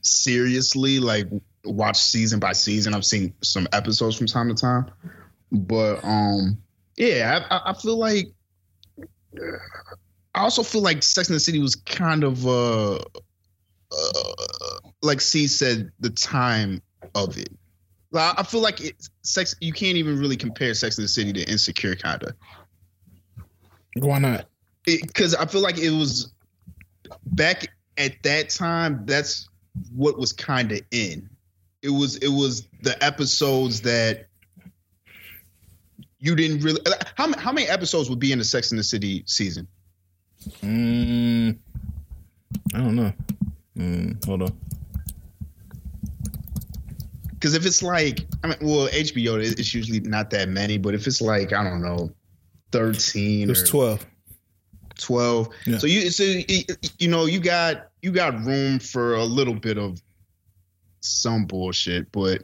seriously, 0.00 0.98
like 0.98 1.28
watch 1.64 1.96
season 1.96 2.40
by 2.40 2.52
season. 2.52 2.94
I've 2.94 3.04
seen 3.04 3.34
some 3.42 3.68
episodes 3.72 4.16
from 4.16 4.26
time 4.26 4.48
to 4.48 4.54
time, 4.54 4.90
but 5.52 6.04
um, 6.04 6.58
yeah, 6.96 7.46
I, 7.50 7.70
I 7.70 7.74
feel 7.74 7.96
like 7.96 8.28
I 10.34 10.40
also 10.40 10.62
feel 10.62 10.82
like 10.82 11.02
Sex 11.02 11.28
and 11.28 11.36
the 11.36 11.40
City 11.40 11.58
was 11.58 11.76
kind 11.76 12.24
of 12.24 12.46
uh, 12.46 12.96
uh 13.92 14.78
like 15.02 15.20
C 15.20 15.46
said, 15.46 15.90
the 16.00 16.10
time 16.10 16.82
of 17.14 17.38
it. 17.38 17.50
I 18.12 18.42
feel 18.42 18.60
like 18.60 18.80
it, 18.80 19.08
sex. 19.22 19.54
You 19.60 19.72
can't 19.72 19.96
even 19.96 20.18
really 20.18 20.36
compare 20.36 20.74
Sex 20.74 20.98
and 20.98 21.04
the 21.04 21.08
City 21.08 21.32
to 21.32 21.42
Insecure, 21.48 21.94
kind 21.94 22.22
of. 22.24 22.34
Why 23.94 24.18
not? 24.18 24.46
Because 24.84 25.34
I 25.34 25.46
feel 25.46 25.60
like 25.60 25.78
it 25.78 25.90
was 25.90 26.32
back 27.26 27.68
at 27.96 28.20
that 28.24 28.50
time. 28.50 29.02
That's 29.04 29.48
what 29.94 30.18
was 30.18 30.32
kind 30.32 30.72
of 30.72 30.80
in 30.90 31.30
it 31.82 31.90
was 31.90 32.16
it 32.16 32.28
was 32.28 32.66
the 32.82 33.02
episodes 33.02 33.80
that 33.82 34.26
you 36.18 36.36
didn't 36.36 36.60
really 36.60 36.80
how 37.14 37.32
how 37.38 37.52
many 37.52 37.66
episodes 37.66 38.10
would 38.10 38.18
be 38.18 38.32
in 38.32 38.38
the 38.38 38.44
Sex 38.44 38.70
in 38.70 38.76
the 38.76 38.84
City 38.84 39.22
season? 39.26 39.66
Mm, 40.62 41.58
I 42.74 42.78
don't 42.78 42.96
know. 42.96 43.12
Mm, 43.76 44.24
hold 44.24 44.42
on. 44.42 44.58
Because 47.32 47.54
if 47.54 47.64
it's 47.64 47.82
like, 47.82 48.26
I 48.44 48.48
mean, 48.48 48.58
well, 48.60 48.88
HBO 48.88 49.42
it's 49.42 49.72
usually 49.72 50.00
not 50.00 50.28
that 50.30 50.50
many, 50.50 50.76
but 50.76 50.94
if 50.94 51.06
it's 51.06 51.22
like, 51.22 51.54
I 51.54 51.64
don't 51.64 51.80
know, 51.80 52.10
thirteen, 52.72 53.50
it's 53.50 53.68
twelve. 53.68 54.06
12 55.00 55.48
yeah. 55.64 55.78
so 55.78 55.86
you 55.86 56.10
so 56.10 56.22
you 56.98 57.08
know 57.08 57.24
you 57.24 57.40
got 57.40 57.88
you 58.02 58.10
got 58.10 58.38
room 58.44 58.78
for 58.78 59.14
a 59.14 59.24
little 59.24 59.54
bit 59.54 59.78
of 59.78 60.02
some 61.00 61.46
bullshit, 61.46 62.10
but 62.12 62.42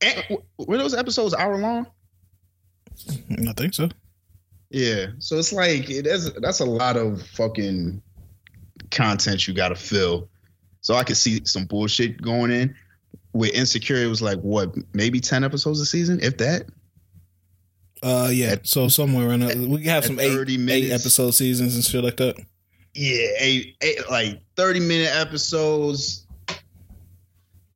and, 0.00 0.24
were 0.58 0.78
those 0.78 0.94
episodes 0.94 1.34
hour 1.34 1.58
long? 1.58 1.86
I 3.30 3.52
think 3.52 3.74
so. 3.74 3.88
Yeah, 4.70 5.06
so 5.18 5.38
it's 5.38 5.52
like 5.52 5.86
that's 5.86 6.30
that's 6.40 6.60
a 6.60 6.64
lot 6.64 6.96
of 6.96 7.22
fucking 7.28 8.02
content 8.90 9.46
you 9.46 9.54
got 9.54 9.68
to 9.68 9.76
fill. 9.76 10.28
So 10.80 10.94
I 10.94 11.04
could 11.04 11.16
see 11.16 11.44
some 11.44 11.66
bullshit 11.66 12.20
going 12.20 12.50
in. 12.50 12.74
With 13.32 13.52
Insecure, 13.52 13.96
it 13.96 14.06
was 14.06 14.22
like 14.22 14.38
what, 14.40 14.74
maybe 14.94 15.20
ten 15.20 15.44
episodes 15.44 15.80
a 15.80 15.86
season, 15.86 16.20
if 16.22 16.38
that. 16.38 16.66
Uh, 18.02 18.30
yeah. 18.32 18.52
At, 18.52 18.66
so 18.66 18.88
somewhere 18.88 19.28
around 19.28 19.40
that, 19.40 19.56
we 19.56 19.84
have 19.84 20.04
some 20.04 20.18
eight, 20.18 20.48
eight 20.70 20.90
episode 20.90 21.32
seasons 21.32 21.74
and 21.74 21.84
shit 21.84 22.02
like 22.02 22.16
that. 22.16 22.36
Yeah, 22.94 23.26
eight, 23.38 23.76
eight 23.82 24.10
like 24.10 24.40
thirty 24.56 24.80
minute 24.80 25.10
episodes 25.14 26.25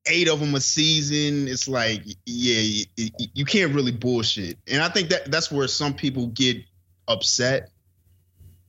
eight 0.07 0.29
of 0.29 0.41
them 0.41 0.55
a 0.55 0.61
season. 0.61 1.49
It's 1.49 1.69
like, 1.69 2.03
yeah, 2.27 2.85
you, 2.97 3.11
you 3.35 3.45
can't 3.45 3.75
really 3.75 3.93
bullshit. 3.93 4.59
And 4.67 4.83
I 4.83 4.89
think 4.89 5.11
that 5.11 5.31
that's 5.31 5.51
where 5.51 5.69
some 5.69 5.95
people 5.95 6.29
get 6.29 6.59
upset 7.09 7.71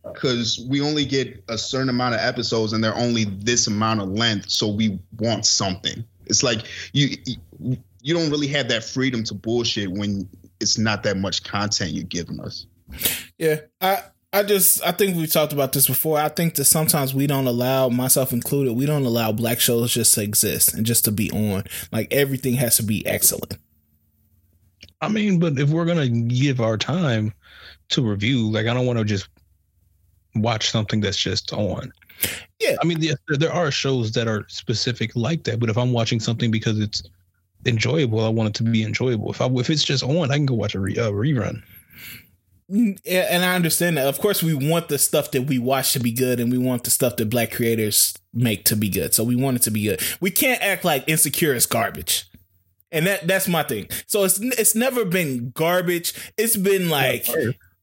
because 0.04 0.66
we 0.70 0.82
only 0.82 1.06
get 1.06 1.44
a 1.48 1.58
certain 1.58 1.90
amount 1.90 2.16
of 2.16 2.22
episodes 2.22 2.74
and 2.74 2.84
they're 2.84 2.96
only 2.96 3.26
this 3.26 3.68
amount 3.68 4.02
of 4.02 4.10
length. 4.10 4.50
So 4.50 4.68
we 4.68 5.00
want 5.20 5.46
something. 5.46 6.04
It's 6.26 6.44
like 6.44 6.66
you 6.94 7.18
you 8.02 8.14
don't 8.14 8.30
really 8.32 8.48
have 8.48 8.68
that 8.70 8.84
freedom 8.84 9.24
to 9.26 9.34
bullshit 9.34 9.92
when 9.92 10.28
it's 10.60 10.78
not 10.78 11.04
that 11.04 11.18
much 11.18 11.44
content 11.44 11.92
you're 11.92 12.04
giving 12.04 12.40
us. 12.40 12.66
Yeah, 13.38 13.62
I 13.80 14.04
I 14.34 14.44
just 14.44 14.82
I 14.86 14.92
think 14.92 15.18
we 15.18 15.28
talked 15.28 15.52
about 15.52 15.74
this 15.74 15.88
before. 15.88 16.18
I 16.18 16.30
think 16.30 16.56
that 16.56 16.66
sometimes 16.66 17.14
we 17.14 17.28
don't 17.28 17.48
allow 17.48 17.90
myself 17.90 18.32
included, 18.32 18.74
we 18.74 18.86
don't 18.86 19.06
allow 19.06 19.32
black 19.34 19.60
shows 19.60 19.94
just 19.94 20.14
to 20.14 20.24
exist 20.24 20.74
and 20.74 20.86
just 20.86 21.04
to 21.06 21.12
be 21.12 21.30
on. 21.32 21.66
Like 21.92 22.14
everything 22.14 22.54
has 22.56 22.78
to 22.78 22.84
be 22.84 23.06
excellent. 23.06 23.58
I 25.02 25.10
mean, 25.10 25.40
but 25.40 25.60
if 25.60 25.70
we're 25.70 25.86
gonna 25.86 26.08
give 26.08 26.62
our 26.62 26.78
time 26.78 27.34
to 27.90 28.08
review, 28.08 28.50
like 28.50 28.68
I 28.68 28.74
don't 28.74 28.86
want 28.86 29.00
to 29.00 29.06
just 29.06 29.28
watch 30.36 30.70
something 30.70 31.02
that's 31.02 31.18
just 31.18 31.52
on. 31.52 31.92
Yeah, 32.60 32.78
I 32.82 32.86
mean, 32.86 33.04
there 33.28 33.52
are 33.52 33.72
shows 33.72 34.12
that 34.14 34.28
are 34.28 34.46
specific 34.48 35.16
like 35.16 35.44
that, 35.46 35.60
but 35.60 35.70
if 35.70 35.78
I'm 35.78 35.92
watching 35.92 36.20
something 36.20 36.52
because 36.52 36.80
it's 36.80 37.04
enjoyable, 37.66 38.24
I 38.24 38.30
want 38.30 38.50
it 38.50 38.56
to 38.56 38.64
be 38.64 38.84
enjoyable. 38.84 39.32
If 39.32 39.42
I 39.42 39.48
if 39.48 39.70
it's 39.70 39.84
just 39.84 40.04
on, 40.04 40.32
I 40.32 40.36
can 40.36 40.46
go 40.46 40.54
watch 40.54 40.76
a, 40.76 40.80
re, 40.80 40.96
a 40.96 41.12
rerun. 41.12 41.64
Mm, 42.72 42.98
and 43.06 43.44
I 43.44 43.56
understand 43.56 43.98
that. 43.98 44.08
Of 44.08 44.20
course, 44.20 44.42
we 44.42 44.54
want 44.54 44.88
the 44.88 44.98
stuff 44.98 45.32
that 45.32 45.44
we 45.44 45.60
watch 45.60 45.94
to 45.94 46.00
be 46.00 46.12
good, 46.12 46.40
and 46.40 46.52
we 46.52 46.58
want 46.58 46.84
the 46.86 46.90
stuff 46.90 47.18
that 47.18 47.30
black 47.30 47.52
creators 47.52 48.16
make 48.34 48.64
to 48.66 48.76
be 48.76 48.88
good. 48.90 49.14
So 49.14 49.24
we 49.24 49.36
want 49.36 49.58
it 49.58 49.64
to 49.64 49.72
be 49.72 49.84
good. 49.84 50.02
We 50.22 50.32
can't 50.32 50.62
act 50.62 50.86
like 50.86 51.04
Insecure 51.08 51.54
is 51.54 51.66
garbage. 51.66 52.26
And 52.94 53.08
that 53.08 53.26
that's 53.28 53.48
my 53.48 53.64
thing. 53.64 53.88
So 54.08 54.24
it's 54.24 54.40
it's 54.42 54.76
never 54.76 55.06
been 55.06 55.52
garbage. 55.52 56.14
It's 56.38 56.58
been 56.58 56.90
like 56.90 57.26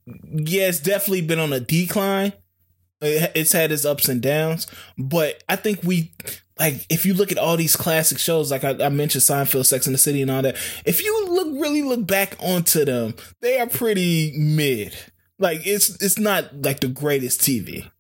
yeah, 0.05 0.69
it's 0.69 0.81
definitely 0.81 1.23
been 1.23 1.39
on 1.39 1.53
a 1.53 1.61
decline. 1.61 2.33
It- 3.01 3.33
It's 3.35 3.53
had 3.53 3.73
its 3.73 3.85
ups 3.85 4.09
and 4.09 4.21
downs, 4.21 4.67
but 4.99 5.43
I 5.49 5.57
think 5.57 5.83
we 5.83 6.13
like 6.59 6.85
if 6.91 7.07
you 7.07 7.15
look 7.15 7.31
at 7.33 7.39
all 7.39 7.57
these 7.57 7.77
classic 7.77 8.19
shows, 8.19 8.51
like 8.51 8.65
I, 8.65 8.71
I 8.85 8.89
mentioned 8.89 9.23
Seinfeld, 9.23 9.67
Sex 9.67 9.87
and 9.87 9.95
the 9.95 9.99
City, 9.99 10.23
and 10.23 10.31
all 10.31 10.43
that. 10.43 10.57
If 10.85 11.03
you 11.03 11.27
look 11.29 11.49
really 11.61 11.83
look 11.83 12.07
back 12.07 12.37
onto 12.41 12.85
them, 12.85 13.15
they 13.41 13.59
are 13.61 13.67
pretty 13.67 14.33
mid. 14.37 14.95
Like 15.39 15.67
it's 15.67 15.91
it's 16.03 16.19
not 16.19 16.63
like 16.63 16.81
the 16.81 16.89
greatest 16.89 17.41
TV. 17.41 17.91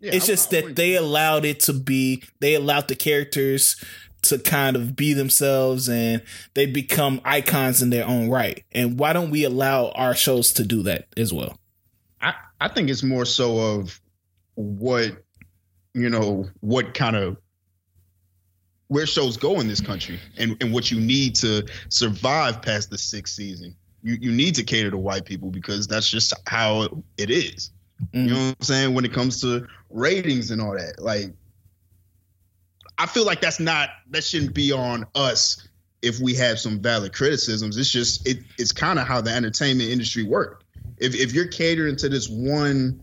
Yeah, 0.00 0.12
it's 0.14 0.24
I- 0.24 0.28
just 0.28 0.54
I 0.54 0.60
that 0.62 0.76
they 0.76 0.96
allowed 0.96 1.44
it 1.44 1.60
to 1.60 1.72
be. 1.72 2.22
They 2.40 2.54
allowed 2.54 2.88
the 2.88 2.96
characters 2.96 3.82
to 4.22 4.38
kind 4.38 4.76
of 4.76 4.96
be 4.96 5.12
themselves, 5.14 5.88
and 5.88 6.22
they 6.54 6.66
become 6.66 7.20
icons 7.24 7.80
in 7.82 7.90
their 7.90 8.06
own 8.06 8.28
right. 8.28 8.64
And 8.72 8.98
why 8.98 9.12
don't 9.12 9.30
we 9.30 9.44
allow 9.44 9.90
our 9.90 10.14
shows 10.14 10.52
to 10.54 10.64
do 10.64 10.82
that 10.84 11.08
as 11.16 11.32
well? 11.32 11.58
I, 12.20 12.34
I 12.60 12.68
think 12.68 12.90
it's 12.90 13.02
more 13.02 13.24
so 13.24 13.58
of 13.78 14.00
what 14.54 15.12
you 15.94 16.08
know 16.10 16.48
what 16.60 16.94
kind 16.94 17.16
of 17.16 17.36
where 18.90 19.06
shows 19.06 19.36
go 19.36 19.60
in 19.60 19.68
this 19.68 19.80
country 19.80 20.18
and, 20.36 20.56
and 20.60 20.72
what 20.72 20.90
you 20.90 21.00
need 21.00 21.36
to 21.36 21.64
survive 21.88 22.60
past 22.60 22.90
the 22.90 22.98
sixth 22.98 23.34
season. 23.34 23.76
You, 24.02 24.16
you 24.20 24.32
need 24.32 24.56
to 24.56 24.64
cater 24.64 24.90
to 24.90 24.98
white 24.98 25.24
people 25.24 25.50
because 25.50 25.86
that's 25.86 26.10
just 26.10 26.34
how 26.46 27.02
it 27.16 27.30
is. 27.30 27.70
You 28.12 28.22
know 28.22 28.34
mm. 28.34 28.48
what 28.48 28.56
i'm 28.58 28.64
saying? 28.64 28.94
When 28.94 29.04
it 29.04 29.12
comes 29.12 29.40
to 29.42 29.66
ratings 29.90 30.50
and 30.50 30.62
all 30.62 30.72
that 30.72 30.94
like 31.00 31.32
i 32.96 33.04
feel 33.06 33.26
like 33.26 33.40
that's 33.40 33.58
not 33.58 33.90
that 34.10 34.22
shouldn't 34.22 34.54
be 34.54 34.70
on 34.70 35.04
us 35.16 35.66
if 36.00 36.20
we 36.20 36.34
have 36.36 36.60
some 36.60 36.80
valid 36.80 37.12
criticisms. 37.12 37.76
It's 37.76 37.90
just 37.90 38.26
it, 38.26 38.38
it's 38.56 38.72
kind 38.72 38.98
of 38.98 39.06
how 39.06 39.20
the 39.20 39.30
entertainment 39.30 39.90
industry 39.90 40.22
works 40.22 40.64
if 41.00 41.14
if 41.14 41.32
you're 41.32 41.48
catering 41.48 41.96
to 41.96 42.08
this 42.08 42.28
one, 42.28 43.02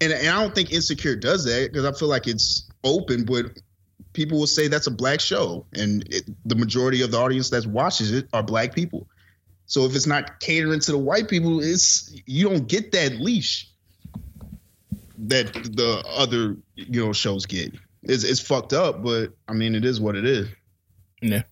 and, 0.00 0.12
and 0.12 0.28
I 0.28 0.42
don't 0.42 0.54
think 0.54 0.72
Insecure 0.72 1.16
does 1.16 1.44
that 1.44 1.70
because 1.72 1.84
I 1.86 1.92
feel 1.92 2.08
like 2.08 2.26
it's 2.26 2.68
open, 2.84 3.24
but 3.24 3.46
people 4.16 4.38
will 4.38 4.46
say 4.46 4.66
that's 4.66 4.86
a 4.86 4.90
black 4.90 5.20
show, 5.20 5.66
and 5.74 6.02
it, 6.10 6.24
the 6.46 6.56
majority 6.56 7.02
of 7.02 7.10
the 7.12 7.18
audience 7.18 7.50
that 7.50 7.66
watches 7.66 8.10
it 8.10 8.26
are 8.32 8.42
black 8.42 8.74
people. 8.74 9.06
So 9.66 9.84
if 9.84 9.94
it's 9.94 10.06
not 10.06 10.40
catering 10.40 10.80
to 10.80 10.92
the 10.92 10.98
white 10.98 11.28
people, 11.28 11.60
it's 11.60 12.12
you 12.24 12.48
don't 12.48 12.66
get 12.66 12.92
that 12.92 13.20
leash 13.20 13.68
that 15.18 15.52
the 15.52 16.02
other 16.08 16.56
you 16.74 17.04
know 17.04 17.12
shows 17.12 17.46
get. 17.46 17.74
It's 18.02 18.24
it's 18.24 18.40
fucked 18.40 18.72
up, 18.72 19.04
but 19.04 19.32
I 19.48 19.52
mean 19.52 19.74
it 19.74 19.84
is 19.84 20.00
what 20.00 20.16
it 20.16 20.24
is. 20.24 20.48
Yeah. 21.20 21.42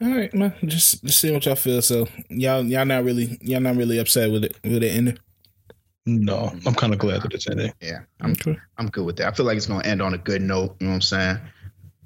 All 0.00 0.08
right, 0.08 0.32
man. 0.34 0.54
Just 0.64 1.02
just 1.04 1.20
see 1.20 1.32
what 1.32 1.46
y'all 1.46 1.56
feel. 1.56 1.82
So 1.82 2.06
y'all 2.28 2.62
y'all 2.62 2.84
not 2.84 3.04
really 3.04 3.38
y'all 3.40 3.60
not 3.60 3.76
really 3.76 3.98
upset 3.98 4.30
with 4.30 4.44
it 4.44 4.56
with 4.62 4.82
it 4.82 4.94
ending. 4.94 5.18
No, 6.06 6.52
I'm 6.66 6.74
kind 6.74 6.92
of 6.92 6.98
glad 6.98 7.22
that 7.22 7.32
it's 7.32 7.48
ending. 7.48 7.72
Yeah, 7.80 8.00
I'm 8.20 8.32
Okay. 8.32 8.58
I'm 8.76 8.88
good 8.90 9.06
with 9.06 9.16
that. 9.16 9.28
I 9.28 9.30
feel 9.30 9.46
like 9.46 9.56
it's 9.56 9.66
gonna 9.66 9.86
end 9.86 10.02
on 10.02 10.12
a 10.12 10.18
good 10.18 10.42
note. 10.42 10.76
You 10.78 10.86
know 10.86 10.90
what 10.90 10.94
I'm 10.96 11.00
saying? 11.00 11.38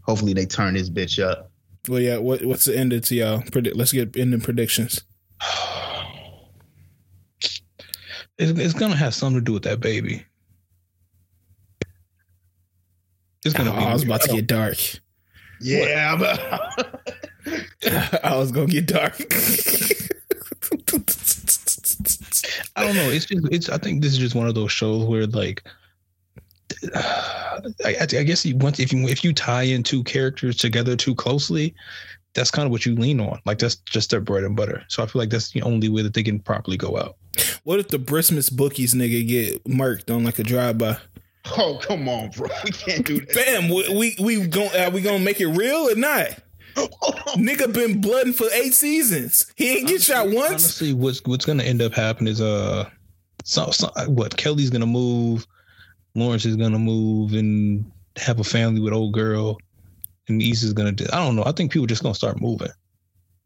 Hopefully 0.08 0.32
they 0.32 0.46
turn 0.46 0.72
this 0.74 0.88
bitch 0.88 1.22
up. 1.22 1.52
Well, 1.86 2.00
yeah. 2.00 2.16
What 2.16 2.42
what's 2.44 2.64
the 2.64 2.76
ending 2.76 3.02
to 3.02 3.14
y'all? 3.14 3.42
Predict. 3.52 3.76
Let's 3.76 3.92
get 3.92 4.16
ending 4.16 4.40
predictions. 4.40 5.04
It's, 8.40 8.56
it's 8.56 8.72
gonna 8.74 8.94
have 8.94 9.14
something 9.14 9.40
to 9.40 9.44
do 9.44 9.52
with 9.52 9.64
that 9.64 9.80
baby. 9.80 10.24
It's 13.44 13.52
gonna 13.52 13.72
Oh, 13.72 13.76
be. 13.76 13.84
I 13.84 13.92
was 13.92 14.04
about 14.04 14.20
to 14.22 14.28
get 14.32 14.46
dark. 14.46 14.76
Yeah, 15.60 16.16
but 16.16 16.38
I 18.24 18.36
was 18.36 18.52
gonna 18.52 18.68
get 18.68 18.86
dark. 18.86 19.16
I 22.76 22.84
don't 22.84 22.94
know. 22.94 23.10
It's 23.10 23.26
just. 23.26 23.48
It's. 23.50 23.68
I 23.68 23.78
think 23.78 24.02
this 24.02 24.12
is 24.12 24.18
just 24.18 24.36
one 24.36 24.46
of 24.46 24.54
those 24.54 24.70
shows 24.70 25.04
where 25.04 25.26
like. 25.26 25.64
I, 26.94 27.60
I 27.84 28.02
I 28.02 28.22
guess 28.22 28.44
you 28.44 28.56
once 28.56 28.78
if 28.80 28.92
you 28.92 29.06
if 29.08 29.24
you 29.24 29.32
tie 29.32 29.62
in 29.62 29.82
two 29.82 30.04
characters 30.04 30.56
together 30.56 30.96
too 30.96 31.14
closely, 31.14 31.74
that's 32.34 32.50
kind 32.50 32.66
of 32.66 32.72
what 32.72 32.86
you 32.86 32.94
lean 32.94 33.20
on. 33.20 33.40
Like 33.44 33.58
that's 33.58 33.76
just 33.76 34.10
their 34.10 34.20
bread 34.20 34.44
and 34.44 34.56
butter. 34.56 34.84
So 34.88 35.02
I 35.02 35.06
feel 35.06 35.20
like 35.20 35.30
that's 35.30 35.50
the 35.50 35.62
only 35.62 35.88
way 35.88 36.02
that 36.02 36.14
they 36.14 36.22
can 36.22 36.40
properly 36.40 36.76
go 36.76 36.96
out. 36.96 37.16
what 37.64 37.78
if 37.78 37.88
the 37.88 37.98
Brismas 37.98 38.54
bookies 38.54 38.94
nigga 38.94 39.26
get 39.26 39.64
murked 39.64 40.14
on 40.14 40.24
like 40.24 40.38
a 40.38 40.44
drive 40.44 40.78
by? 40.78 40.98
oh 41.56 41.78
come 41.82 42.08
on, 42.08 42.30
bro, 42.30 42.48
we 42.64 42.70
can't 42.70 43.06
do 43.06 43.20
that. 43.20 43.34
Bam, 43.34 43.68
we 43.68 44.16
we, 44.20 44.38
we 44.38 44.46
gon' 44.46 44.74
are 44.76 44.90
we 44.90 45.00
gonna 45.00 45.18
make 45.18 45.40
it 45.40 45.48
real 45.48 45.90
or 45.90 45.94
not? 45.94 46.28
Nigga 47.36 47.72
been 47.72 48.00
blooding 48.00 48.32
for 48.32 48.46
eight 48.52 48.72
seasons. 48.72 49.52
He 49.56 49.78
ain't 49.78 49.88
get 49.88 50.00
shot 50.00 50.26
once. 50.26 50.50
Honestly, 50.50 50.92
what's 50.92 51.24
what's 51.24 51.44
gonna 51.44 51.64
end 51.64 51.82
up 51.82 51.92
happening 51.92 52.32
is 52.32 52.40
uh, 52.40 52.88
so, 53.44 53.70
so 53.70 53.90
what 54.06 54.36
Kelly's 54.36 54.70
gonna 54.70 54.86
move, 54.86 55.46
Lawrence 56.18 56.44
is 56.44 56.56
gonna 56.56 56.78
move 56.78 57.32
and 57.34 57.90
have 58.16 58.40
a 58.40 58.44
family 58.44 58.80
with 58.80 58.92
old 58.92 59.14
girl, 59.14 59.58
and 60.28 60.42
Issa's 60.42 60.72
gonna. 60.72 60.92
Do, 60.92 61.06
I 61.12 61.16
don't 61.24 61.36
know. 61.36 61.44
I 61.46 61.52
think 61.52 61.72
people 61.72 61.86
just 61.86 62.02
gonna 62.02 62.14
start 62.14 62.40
moving, 62.40 62.70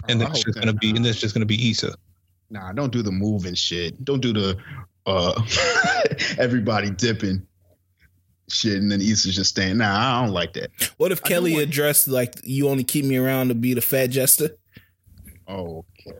and 0.09 0.21
I 0.23 0.25
then 0.25 0.35
it's 0.35 0.45
just 0.45 0.59
gonna 0.59 0.73
be, 0.73 0.91
and 0.91 1.05
that's 1.05 1.21
just 1.21 1.35
gonna 1.35 1.47
be 1.47 1.71
Issa. 1.71 1.95
Nah, 2.51 2.73
don't 2.73 2.93
do 2.93 3.03
the 3.03 3.13
moving 3.13 3.55
shit. 3.55 4.05
Don't 4.05 4.21
do 4.21 4.33
the 4.33 4.57
uh 5.07 5.43
everybody 6.39 6.91
dipping 6.91 7.45
shit 8.51 8.75
and 8.75 8.93
then 8.93 9.01
Issa's 9.01 9.35
just 9.35 9.51
staying. 9.51 9.79
Nah, 9.79 10.19
I 10.21 10.25
don't 10.25 10.35
like 10.35 10.53
that. 10.55 10.71
What 10.99 11.13
if 11.13 11.23
I 11.25 11.29
Kelly 11.29 11.53
want- 11.55 11.65
addressed 11.65 12.09
like 12.09 12.35
you 12.45 12.69
only 12.69 12.85
keep 12.85 13.05
me 13.05 13.17
around 13.17 13.49
to 13.49 13.55
be 13.55 13.75
the 13.75 13.81
fat 13.81 14.09
jester? 14.09 14.51
Oh, 15.49 15.85
okay. 16.07 16.17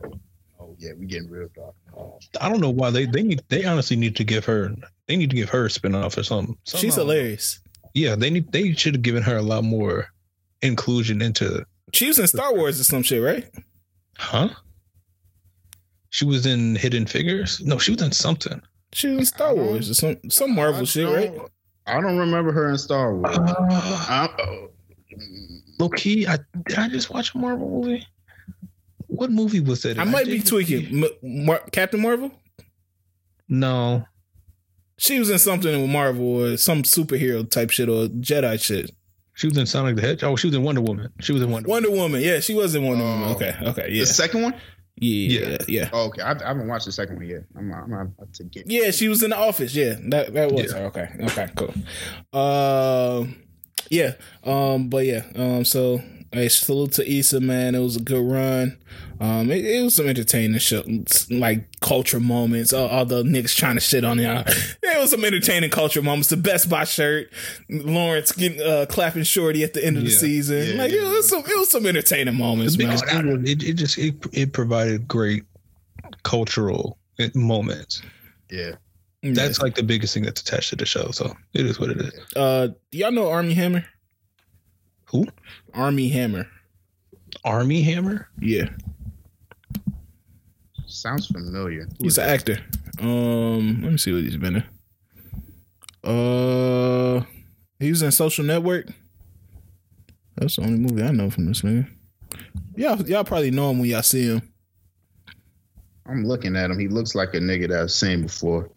Oh 0.59 0.75
yeah, 0.79 0.91
we 0.97 1.05
getting 1.05 1.29
real 1.29 1.49
dark. 1.55 1.75
Oh. 1.95 2.19
I 2.41 2.49
don't 2.49 2.59
know 2.61 2.69
why 2.71 2.89
they 2.89 3.05
they 3.05 3.23
need 3.23 3.41
they 3.49 3.65
honestly 3.65 3.95
need 3.95 4.15
to 4.15 4.23
give 4.23 4.43
her 4.45 4.73
they 5.07 5.15
need 5.15 5.29
to 5.29 5.35
give 5.35 5.49
her 5.49 5.65
a 5.65 5.69
spinoff 5.69 6.17
or 6.17 6.23
something. 6.23 6.57
She's 6.65 6.95
hilarious. 6.95 7.59
Yeah, 7.93 8.15
they 8.15 8.29
need 8.29 8.51
they 8.51 8.73
should 8.73 8.95
have 8.95 9.01
given 9.03 9.21
her 9.23 9.37
a 9.37 9.41
lot 9.41 9.63
more 9.63 10.07
inclusion 10.61 11.21
into 11.21 11.65
She 11.93 12.07
was 12.07 12.17
in 12.19 12.27
Star 12.27 12.53
Wars 12.55 12.79
or 12.79 12.83
some 12.83 13.03
shit, 13.03 13.21
right? 13.21 13.49
huh. 14.17 14.49
She 16.09 16.25
was 16.25 16.45
in 16.45 16.75
Hidden 16.75 17.07
Figures. 17.07 17.59
No, 17.61 17.77
she 17.79 17.91
was 17.91 18.01
in 18.01 18.11
something. 18.11 18.61
She 18.93 19.07
was 19.07 19.19
in 19.19 19.25
Star 19.25 19.55
Wars 19.55 19.89
or 19.89 19.93
some 19.95 20.17
some 20.29 20.53
Marvel 20.55 20.81
I 20.81 20.85
shit, 20.85 21.05
don't- 21.05 21.15
right? 21.15 21.49
I 21.85 21.99
don't 21.99 22.17
remember 22.17 22.51
her 22.53 22.69
in 22.69 22.77
Star 22.77 23.13
Wars. 23.15 23.37
Uh, 23.37 23.55
I, 23.59 24.67
low 25.79 25.89
key, 25.89 26.25
I 26.27 26.37
did 26.67 26.77
I 26.79 26.87
just 26.87 27.09
watch 27.09 27.35
a 27.35 27.37
Marvel 27.37 27.69
movie? 27.69 28.07
What 29.07 29.31
movie 29.31 29.59
was 29.59 29.81
that? 29.83 29.99
I 29.99 30.05
might 30.05 30.25
be 30.27 30.39
tweaking. 30.39 31.03
M- 31.03 31.45
Mar- 31.45 31.63
Captain 31.71 32.01
Marvel. 32.01 32.31
No, 33.49 34.05
She 35.03 35.19
was 35.19 35.29
in 35.29 35.37
something 35.37 35.81
with 35.81 35.89
Marvel 35.89 36.41
or 36.43 36.55
some 36.57 36.83
superhero 36.83 37.49
type 37.49 37.71
shit 37.71 37.89
or 37.89 38.07
Jedi 38.07 38.61
shit. 38.61 38.89
she 39.33 39.47
was 39.47 39.57
in 39.57 39.65
Sonic 39.65 39.97
the 39.97 40.01
Hedgehog. 40.01 40.31
Oh, 40.31 40.35
she 40.37 40.47
was 40.47 40.55
in 40.55 40.63
Wonder 40.63 40.81
Woman. 40.81 41.11
She 41.19 41.33
was 41.33 41.41
in 41.41 41.51
Wonder. 41.51 41.67
Wonder 41.67 41.91
Woman. 41.91 42.21
Yeah, 42.21 42.39
she 42.39 42.53
was 42.53 42.73
in 42.73 42.83
Wonder 42.85 43.03
Oh. 43.03 43.07
Woman. 43.09 43.29
Okay, 43.35 43.53
okay, 43.63 43.87
yeah, 43.91 44.01
The 44.01 44.05
second 44.05 44.43
one? 44.43 44.53
yeah, 44.95 45.39
yeah, 45.39 45.49
Yeah. 45.49 45.57
yeah. 45.67 45.89
Oh, 45.91 46.05
okay. 46.05 46.21
I, 46.21 46.31
I 46.31 46.47
haven't 46.47 46.67
watched 46.69 46.85
the 46.85 46.91
second 46.93 47.17
one 47.17 47.27
yet. 47.27 47.43
I'm, 47.57 47.73
I'm 47.73 47.91
about 47.93 48.33
to 48.35 48.43
get. 48.45 48.69
Yeah, 48.71 48.91
she 48.91 49.09
was 49.09 49.23
in 49.23 49.31
the 49.31 49.37
office. 49.37 49.75
Yeah, 49.75 49.95
that 50.09 50.33
that 50.35 50.51
was 50.53 50.71
Yeah. 50.71 50.79
her. 50.79 50.85
Okay, 50.85 51.09
okay, 51.23 51.49
cool. 51.57 51.73
Um, 52.39 53.35
yeah, 53.89 54.13
um, 54.45 54.87
but 54.89 55.05
yeah, 55.05 55.23
um, 55.35 55.65
so 55.65 56.01
hey, 56.33 56.49
salute 56.49 56.93
to 56.93 57.09
Issa, 57.09 57.39
man. 57.39 57.75
It 57.75 57.79
was 57.79 57.95
a 57.95 58.01
good 58.01 58.21
run. 58.29 58.77
Um, 59.19 59.49
it, 59.51 59.63
it 59.65 59.81
was 59.83 59.95
some 59.95 60.07
entertaining 60.07 60.57
shit, 60.59 60.85
like 61.31 61.79
culture 61.79 62.19
moments. 62.19 62.73
All, 62.73 62.87
all 62.87 63.05
the 63.05 63.23
niggas 63.23 63.55
trying 63.55 63.75
to 63.75 63.81
shit 63.81 64.03
on 64.03 64.19
y'all. 64.19 64.43
It 64.83 64.99
was 64.99 65.11
some 65.11 65.25
entertaining 65.25 65.69
culture 65.69 66.01
moments. 66.01 66.29
The 66.29 66.37
Best 66.37 66.69
Buy 66.69 66.83
shirt, 66.83 67.29
Lawrence 67.69 68.31
getting 68.31 68.61
uh, 68.61 68.85
clapping 68.87 69.23
Shorty 69.23 69.63
at 69.63 69.73
the 69.73 69.83
end 69.83 69.97
of 69.97 70.03
the 70.03 70.11
season. 70.11 70.57
Yeah, 70.77 70.83
like 70.83 70.91
yeah, 70.91 70.99
it 71.01 71.09
was 71.09 71.27
some, 71.29 71.39
it 71.39 71.57
was 71.57 71.69
some 71.71 71.85
entertaining 71.85 72.35
moments, 72.35 72.75
The 72.77 72.85
man. 72.85 72.97
thing 72.97 73.27
was 73.41 73.49
it, 73.49 73.63
it 73.63 73.73
just 73.73 73.97
it, 73.97 74.15
it 74.31 74.53
provided 74.53 75.07
great 75.07 75.43
cultural 76.23 76.97
moments. 77.35 78.01
Yeah. 78.49 78.71
That's 79.23 79.61
like 79.61 79.75
the 79.75 79.83
biggest 79.83 80.13
thing 80.13 80.23
that's 80.23 80.41
attached 80.41 80.69
to 80.71 80.75
the 80.75 80.85
show. 80.85 81.11
So 81.11 81.33
it 81.53 81.65
is 81.65 81.79
what 81.79 81.89
it 81.91 81.97
is. 82.01 82.13
uh, 82.35 82.67
do 82.91 82.97
y'all 82.97 83.11
know 83.11 83.29
Armie 83.29 83.53
Hammer? 83.53 83.85
Who? 85.13 85.25
Armie 85.73 86.09
Hammer. 86.09 86.47
Armie 87.45 87.81
Hammer. 87.83 88.27
Yeah. 88.39 88.67
Sounds 90.85 91.27
familiar. 91.27 91.83
Who 91.99 92.03
He's 92.05 92.17
an 92.17 92.25
that? 92.27 92.33
actor. 92.33 92.57
Um, 92.99 93.81
let 93.81 93.91
me 93.91 93.97
see 93.97 94.11
what 94.13 94.23
he's 94.23 94.37
been 94.37 94.57
in. 94.57 96.09
Uh, 96.09 97.23
he 97.79 97.89
was 97.89 98.01
in 98.01 98.11
Social 98.11 98.43
Network. 98.43 98.87
That's 100.35 100.55
the 100.57 100.63
only 100.63 100.79
movie 100.79 101.03
I 101.03 101.11
know 101.11 101.29
from 101.29 101.45
this 101.45 101.63
man. 101.63 101.89
Y'all, 102.75 103.01
y'all 103.07 103.23
probably 103.23 103.51
know 103.51 103.69
him 103.71 103.79
when 103.79 103.89
y'all 103.89 104.01
see 104.01 104.23
him. 104.23 104.41
I'm 106.07 106.25
looking 106.25 106.55
at 106.55 106.69
him. 106.69 106.79
He 106.79 106.87
looks 106.87 107.15
like 107.15 107.33
a 107.33 107.39
nigga 107.39 107.69
that 107.69 107.81
I've 107.83 107.91
seen 107.91 108.23
before. 108.23 108.69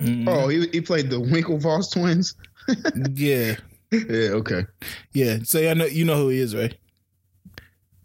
Mm, 0.00 0.28
Oh, 0.28 0.48
he, 0.48 0.66
he 0.72 0.80
played 0.80 1.08
the 1.08 1.16
Winklevoss 1.16 1.92
twins? 1.92 2.34
yeah, 3.14 3.56
yeah, 3.92 4.30
okay. 4.30 4.66
yeah. 5.12 5.38
So 5.44 5.58
y'all 5.58 5.74
know, 5.74 5.86
you 5.86 6.04
know 6.04 6.16
who 6.16 6.28
he 6.28 6.38
is, 6.38 6.54
right? 6.54 6.76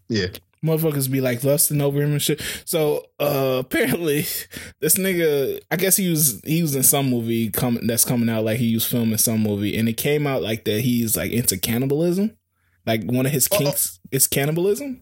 Yeah. 0.08 0.28
motherfuckers 0.64 1.12
be 1.12 1.22
like 1.22 1.44
lusting 1.44 1.82
over 1.82 2.02
him 2.02 2.12
and 2.12 2.22
shit. 2.22 2.42
So 2.66 3.06
uh 3.20 3.58
apparently 3.60 4.22
this 4.80 4.96
nigga 4.98 5.60
I 5.72 5.76
guess 5.76 5.98
he 5.98 6.10
was 6.10 6.42
he 6.44 6.62
was 6.62 6.76
in 6.76 6.84
some 6.84 7.10
movie 7.10 7.50
coming 7.50 7.86
that's 7.88 8.06
coming 8.06 8.30
out 8.30 8.44
like 8.46 8.58
he 8.60 8.74
was 8.74 8.86
filming 8.86 9.18
some 9.18 9.42
movie 9.42 9.78
and 9.78 9.88
it 9.90 9.94
came 9.98 10.26
out 10.28 10.42
like 10.42 10.66
that 10.66 10.82
he's 10.82 11.16
like 11.18 11.32
into 11.32 11.58
cannibalism. 11.58 12.36
Like 12.86 13.04
one 13.04 13.26
of 13.26 13.32
his 13.32 13.48
kinks 13.48 13.98
Uh-oh. 13.98 14.10
is 14.16 14.28
cannibalism. 14.28 15.02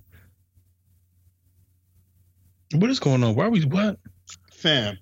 What 2.76 2.90
is 2.90 3.00
going 3.00 3.24
on? 3.24 3.36
Why 3.36 3.46
are 3.46 3.50
we 3.50 3.62
what? 3.66 4.00
Fam. 4.52 4.98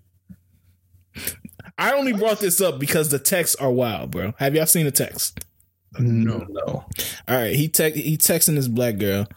I 1.77 1.93
only 1.93 2.13
brought 2.13 2.39
this 2.39 2.59
up 2.59 2.79
because 2.79 3.09
the 3.09 3.19
texts 3.19 3.55
are 3.55 3.71
wild, 3.71 4.11
bro. 4.11 4.33
Have 4.39 4.55
y'all 4.55 4.65
seen 4.65 4.85
the 4.85 4.91
text? 4.91 5.39
No, 5.99 6.45
no. 6.49 6.85
All 7.27 7.35
right, 7.35 7.55
he 7.55 7.67
te- 7.67 7.91
he 7.91 8.17
texting 8.17 8.55
this 8.55 8.67
black 8.67 8.97
girl, 8.97 9.27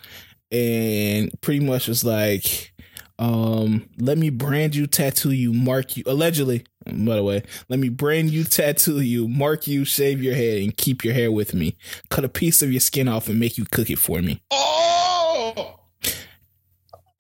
and 0.51 1.31
pretty 1.41 1.61
much 1.61 1.89
was 1.89 2.05
like, 2.05 2.73
um, 3.19 3.89
"Let 3.99 4.19
me 4.19 4.31
brand 4.31 4.75
you, 4.75 4.87
tattoo 4.87 5.33
you, 5.33 5.53
mark 5.53 5.97
you." 5.97 6.05
Allegedly, 6.07 6.65
by 6.87 7.17
the 7.17 7.25
way, 7.25 7.43
let 7.69 7.79
me 7.81 7.89
brand 7.89 8.31
you, 8.31 8.45
tattoo 8.45 9.01
you, 9.01 9.27
mark 9.27 9.67
you, 9.67 9.85
shave 9.85 10.23
your 10.23 10.35
head, 10.35 10.63
and 10.63 10.77
keep 10.77 11.05
your 11.05 11.15
hair 11.15 11.33
with 11.33 11.55
me. 11.55 11.77
Cut 12.11 12.25
a 12.25 12.29
piece 12.29 12.63
of 12.63 12.71
your 12.71 12.81
skin 12.81 13.09
off 13.09 13.29
and 13.29 13.41
make 13.41 13.59
you 13.59 13.65
cook 13.65 13.91
it 13.91 13.99
for 13.99 14.23
me. 14.23 14.41
Oh. 14.51 15.81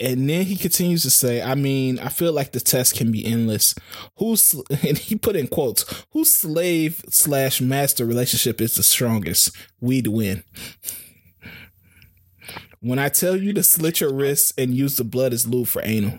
And 0.00 0.28
then 0.28 0.44
he 0.44 0.56
continues 0.56 1.02
to 1.02 1.10
say, 1.10 1.40
I 1.40 1.54
mean, 1.54 2.00
I 2.00 2.08
feel 2.08 2.32
like 2.32 2.50
the 2.52 2.60
test 2.60 2.96
can 2.96 3.12
be 3.12 3.24
endless. 3.24 3.74
Who's, 4.16 4.54
and 4.86 4.98
he 4.98 5.16
put 5.16 5.36
in 5.36 5.46
quotes, 5.46 6.04
whose 6.10 6.32
slave 6.32 7.04
slash 7.08 7.60
master 7.60 8.04
relationship 8.04 8.60
is 8.60 8.74
the 8.74 8.82
strongest? 8.82 9.56
We'd 9.80 10.08
win. 10.08 10.42
When 12.80 12.98
I 12.98 13.08
tell 13.08 13.36
you 13.36 13.52
to 13.54 13.62
slit 13.62 14.00
your 14.00 14.12
wrists 14.12 14.52
and 14.58 14.74
use 14.74 14.96
the 14.96 15.04
blood 15.04 15.32
as 15.32 15.46
lube 15.46 15.68
for 15.68 15.80
anal. 15.84 16.18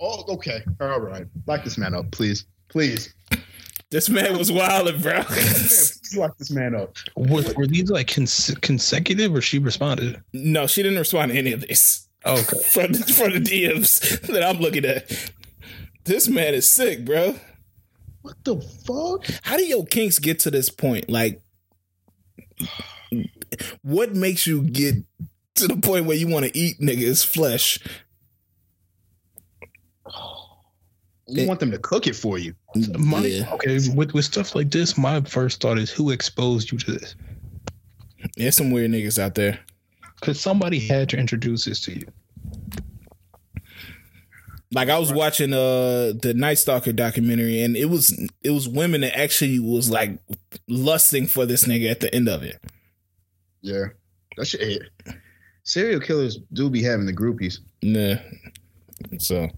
Oh, 0.00 0.24
okay. 0.34 0.62
All 0.80 1.00
right. 1.00 1.26
Lock 1.46 1.64
this 1.64 1.76
man 1.76 1.94
up, 1.94 2.10
please. 2.12 2.46
Please. 2.68 3.14
This 3.90 4.08
man 4.08 4.36
was 4.38 4.50
wilding, 4.50 5.00
bro. 5.00 5.18
lock 6.16 6.36
this 6.38 6.50
man 6.50 6.74
up. 6.74 6.96
Were, 7.16 7.44
were 7.56 7.66
these 7.66 7.90
like 7.90 8.12
cons- 8.12 8.54
consecutive 8.60 9.34
or 9.34 9.40
she 9.40 9.58
responded? 9.58 10.20
No, 10.32 10.66
she 10.66 10.82
didn't 10.82 10.98
respond 10.98 11.32
to 11.32 11.38
any 11.38 11.52
of 11.52 11.60
this. 11.60 12.05
Oh, 12.26 12.40
okay. 12.40 12.58
from 12.68 12.92
the, 12.92 12.98
from 13.12 13.32
the 13.32 13.40
DMs 13.40 14.20
that 14.26 14.42
I'm 14.42 14.58
looking 14.58 14.84
at. 14.84 15.32
This 16.04 16.28
man 16.28 16.54
is 16.54 16.68
sick, 16.68 17.04
bro. 17.04 17.36
What 18.22 18.44
the 18.44 18.60
fuck? 18.60 19.24
How 19.42 19.56
do 19.56 19.64
your 19.64 19.86
kinks 19.86 20.18
get 20.18 20.40
to 20.40 20.50
this 20.50 20.68
point? 20.68 21.08
Like, 21.08 21.40
what 23.82 24.14
makes 24.14 24.46
you 24.46 24.62
get 24.62 24.96
to 25.54 25.68
the 25.68 25.76
point 25.76 26.06
where 26.06 26.16
you 26.16 26.28
want 26.28 26.44
to 26.46 26.58
eat 26.58 26.80
niggas' 26.80 27.24
flesh? 27.24 27.78
You 31.28 31.42
it, 31.42 31.48
want 31.48 31.60
them 31.60 31.70
to 31.70 31.78
cook 31.78 32.06
it 32.06 32.14
for 32.14 32.38
you. 32.38 32.54
My, 32.98 33.20
yeah. 33.20 33.52
Okay, 33.54 33.78
with, 33.94 34.12
with 34.14 34.24
stuff 34.24 34.54
like 34.54 34.70
this, 34.70 34.96
my 34.96 35.20
first 35.22 35.60
thought 35.60 35.78
is 35.78 35.90
who 35.90 36.10
exposed 36.10 36.70
you 36.70 36.78
to 36.78 36.92
this? 36.92 37.16
There's 38.36 38.56
some 38.56 38.70
weird 38.70 38.90
niggas 38.90 39.18
out 39.18 39.34
there. 39.34 39.60
Because 40.20 40.40
somebody 40.40 40.78
had 40.78 41.08
to 41.10 41.18
introduce 41.18 41.64
this 41.64 41.80
to 41.82 41.92
you. 41.92 42.06
Like 44.72 44.88
I 44.88 44.98
was 44.98 45.12
watching 45.12 45.52
uh 45.52 46.12
the 46.20 46.34
Night 46.34 46.58
Stalker 46.58 46.92
documentary, 46.92 47.62
and 47.62 47.76
it 47.76 47.86
was 47.86 48.18
it 48.42 48.50
was 48.50 48.68
women 48.68 49.02
that 49.02 49.16
actually 49.16 49.60
was 49.60 49.88
like 49.90 50.18
lusting 50.68 51.26
for 51.26 51.46
this 51.46 51.64
nigga 51.64 51.90
at 51.90 52.00
the 52.00 52.12
end 52.14 52.28
of 52.28 52.42
it. 52.42 52.60
Yeah, 53.60 53.74
that 53.74 53.92
that's 54.36 54.52
Hit. 54.52 54.82
Serial 55.62 56.00
killers 56.00 56.38
do 56.52 56.68
be 56.68 56.82
having 56.82 57.06
the 57.06 57.12
groupies. 57.12 57.58
Nah. 57.82 58.16
So 59.18 59.48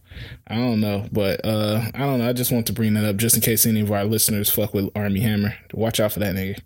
I 0.47 0.57
don't 0.57 0.81
know, 0.81 1.07
but 1.11 1.45
uh 1.45 1.83
I 1.95 2.01
don't 2.01 2.19
know. 2.19 2.29
I 2.29 2.33
just 2.33 2.53
want 2.53 2.67
to 2.67 2.73
bring 2.73 2.95
that 2.95 3.05
up 3.05 3.17
just 3.17 3.35
in 3.35 3.41
case 3.41 3.65
any 3.67 3.81
of 3.81 3.91
our 3.91 4.05
listeners 4.05 4.51
fuck 4.51 4.75
with 4.75 4.91
Armie 4.95 5.21
Hammer. 5.21 5.55
Watch 5.73 6.01
out 6.01 6.13
for 6.13 6.21
that 6.21 6.35
nigga. 6.35 6.61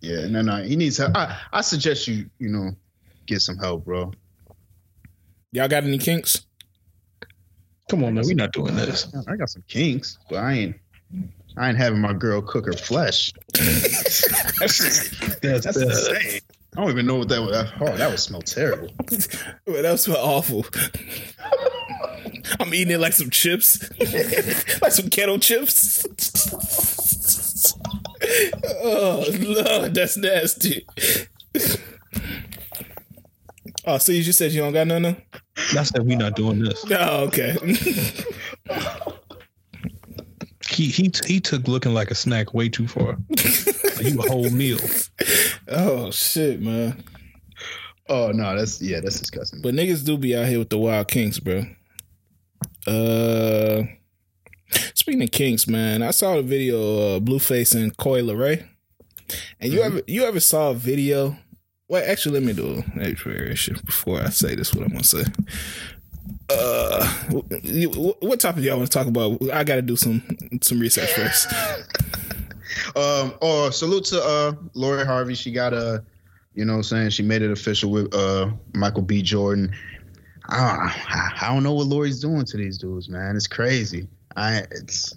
Yeah, 0.00 0.26
no, 0.26 0.42
no, 0.42 0.62
he 0.64 0.74
needs 0.74 0.96
help. 0.96 1.16
I, 1.16 1.38
I 1.52 1.60
suggest 1.60 2.08
you, 2.08 2.28
you 2.40 2.48
know, 2.48 2.72
get 3.32 3.40
some 3.40 3.58
help, 3.58 3.84
bro. 3.84 4.12
Y'all 5.52 5.68
got 5.68 5.84
any 5.84 5.98
kinks? 5.98 6.46
Come 7.88 8.04
on, 8.04 8.14
man. 8.14 8.24
We're 8.24 8.34
not 8.34 8.52
doing 8.52 8.74
this. 8.76 9.12
I 9.28 9.36
got 9.36 9.50
some 9.50 9.64
kinks, 9.68 10.18
but 10.28 10.36
I 10.36 10.52
ain't. 10.52 10.76
I 11.56 11.68
ain't 11.68 11.76
having 11.76 12.00
my 12.00 12.14
girl 12.14 12.40
cook 12.40 12.64
her 12.64 12.72
flesh. 12.72 13.32
that's, 13.52 15.18
that's, 15.40 15.64
that's 15.64 15.76
insane. 15.76 16.40
I 16.74 16.80
don't 16.80 16.90
even 16.90 17.04
know 17.04 17.16
what 17.16 17.28
that 17.28 17.42
was. 17.42 17.70
Oh, 17.80 17.94
that 17.96 18.08
would 18.08 18.18
smell 18.18 18.40
terrible. 18.40 18.88
well, 19.66 19.82
that 19.82 19.90
would 19.90 20.00
smell 20.00 20.16
awful. 20.16 20.64
I'm 22.58 22.72
eating 22.72 22.94
it 22.94 22.98
like 22.98 23.12
some 23.12 23.28
chips, 23.28 23.90
like 24.80 24.92
some 24.92 25.10
kettle 25.10 25.38
chips. 25.38 26.06
oh 28.82 29.24
Lord, 29.40 29.94
that's 29.94 30.16
nasty. 30.16 30.86
Oh, 33.84 33.98
so 33.98 34.12
you 34.12 34.22
just 34.22 34.38
said 34.38 34.52
you 34.52 34.60
don't 34.60 34.72
got 34.72 34.86
none? 34.86 35.16
I 35.56 35.82
said 35.82 36.06
we 36.06 36.14
not 36.14 36.36
doing 36.36 36.60
this. 36.60 36.84
Oh, 36.90 37.24
okay. 37.24 37.56
he 40.68 40.86
he 40.86 41.10
he 41.26 41.40
took 41.40 41.66
looking 41.66 41.92
like 41.94 42.10
a 42.10 42.14
snack 42.14 42.54
way 42.54 42.68
too 42.68 42.86
far. 42.86 43.16
you 44.00 44.20
a 44.20 44.28
whole 44.28 44.50
meal. 44.50 44.78
Oh 45.68 46.10
shit, 46.10 46.60
man. 46.60 47.02
Oh 48.08 48.30
no, 48.32 48.56
that's 48.56 48.80
yeah, 48.80 49.00
that's 49.00 49.18
disgusting. 49.20 49.62
But 49.62 49.74
niggas 49.74 50.04
do 50.04 50.16
be 50.16 50.36
out 50.36 50.46
here 50.46 50.58
with 50.60 50.70
the 50.70 50.78
wild 50.78 51.08
kinks, 51.08 51.40
bro. 51.40 51.64
Uh, 52.86 53.82
speaking 54.94 55.22
of 55.22 55.30
kinks, 55.30 55.66
man, 55.66 56.02
I 56.02 56.10
saw 56.10 56.38
a 56.38 56.42
video 56.42 57.16
of 57.16 57.24
Blueface 57.24 57.74
and 57.74 57.96
Coi 57.96 58.22
Leray. 58.22 58.66
And 59.60 59.72
you 59.72 59.80
mm-hmm. 59.80 59.96
ever 59.96 60.02
you 60.06 60.24
ever 60.24 60.40
saw 60.40 60.70
a 60.70 60.74
video 60.74 61.36
Wait, 61.92 62.04
actually, 62.04 62.40
let 62.40 62.42
me 62.42 62.54
do 62.54 62.82
a 62.96 63.12
variation 63.12 63.76
before 63.84 64.18
I 64.18 64.30
say 64.30 64.54
this. 64.54 64.72
What 64.72 64.84
I'm 64.84 64.92
gonna 64.92 65.04
say. 65.04 65.24
Uh, 66.48 67.06
what 68.20 68.40
topic 68.40 68.64
y'all 68.64 68.78
want 68.78 68.90
to 68.90 68.98
talk 68.98 69.06
about? 69.06 69.38
I 69.52 69.62
got 69.62 69.74
to 69.74 69.82
do 69.82 69.94
some 69.96 70.22
some 70.62 70.80
research 70.80 71.12
first. 71.12 71.52
um. 72.96 73.34
Oh, 73.42 73.68
salute 73.68 74.04
to 74.06 74.22
uh 74.22 74.54
Lori 74.72 75.04
Harvey. 75.04 75.34
She 75.34 75.52
got 75.52 75.74
a, 75.74 76.02
you 76.54 76.64
know, 76.64 76.72
what 76.72 76.78
I'm 76.78 76.82
saying 76.84 77.10
she 77.10 77.22
made 77.22 77.42
it 77.42 77.50
official 77.50 77.90
with 77.90 78.14
uh 78.14 78.50
Michael 78.72 79.02
B. 79.02 79.20
Jordan. 79.20 79.70
I, 80.48 81.34
I 81.42 81.52
don't 81.52 81.62
know 81.62 81.74
what 81.74 81.88
Lori's 81.88 82.20
doing 82.20 82.46
to 82.46 82.56
these 82.56 82.78
dudes, 82.78 83.10
man. 83.10 83.36
It's 83.36 83.46
crazy. 83.46 84.08
I 84.34 84.62
it's 84.70 85.14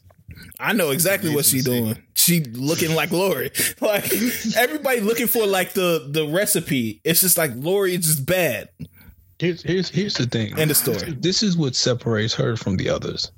I 0.60 0.74
know 0.74 0.92
exactly 0.92 1.34
what 1.34 1.46
she's 1.46 1.64
doing. 1.64 1.98
She 2.26 2.40
looking 2.40 2.96
like 2.96 3.12
Lori. 3.12 3.52
Like 3.82 4.12
everybody 4.58 5.00
looking 5.00 5.28
for 5.28 5.46
like 5.46 5.74
the 5.74 6.08
the 6.10 6.28
recipe. 6.28 7.02
It's 7.04 7.22
just 7.22 7.38
like 7.38 7.52
Lori 7.54 7.94
is 7.94 8.06
just 8.06 8.26
bad. 8.26 8.70
Here's 9.38 9.62
here's 9.62 9.90
here's 9.90 10.16
the 10.16 10.26
thing. 10.26 10.58
End 10.58 10.72
the 10.72 10.76
story. 10.76 11.12
This 11.20 11.44
is 11.44 11.56
what 11.56 11.76
separates 11.76 12.34
her 12.34 12.58
from 12.58 12.78
the 12.78 12.90
others. 12.90 13.32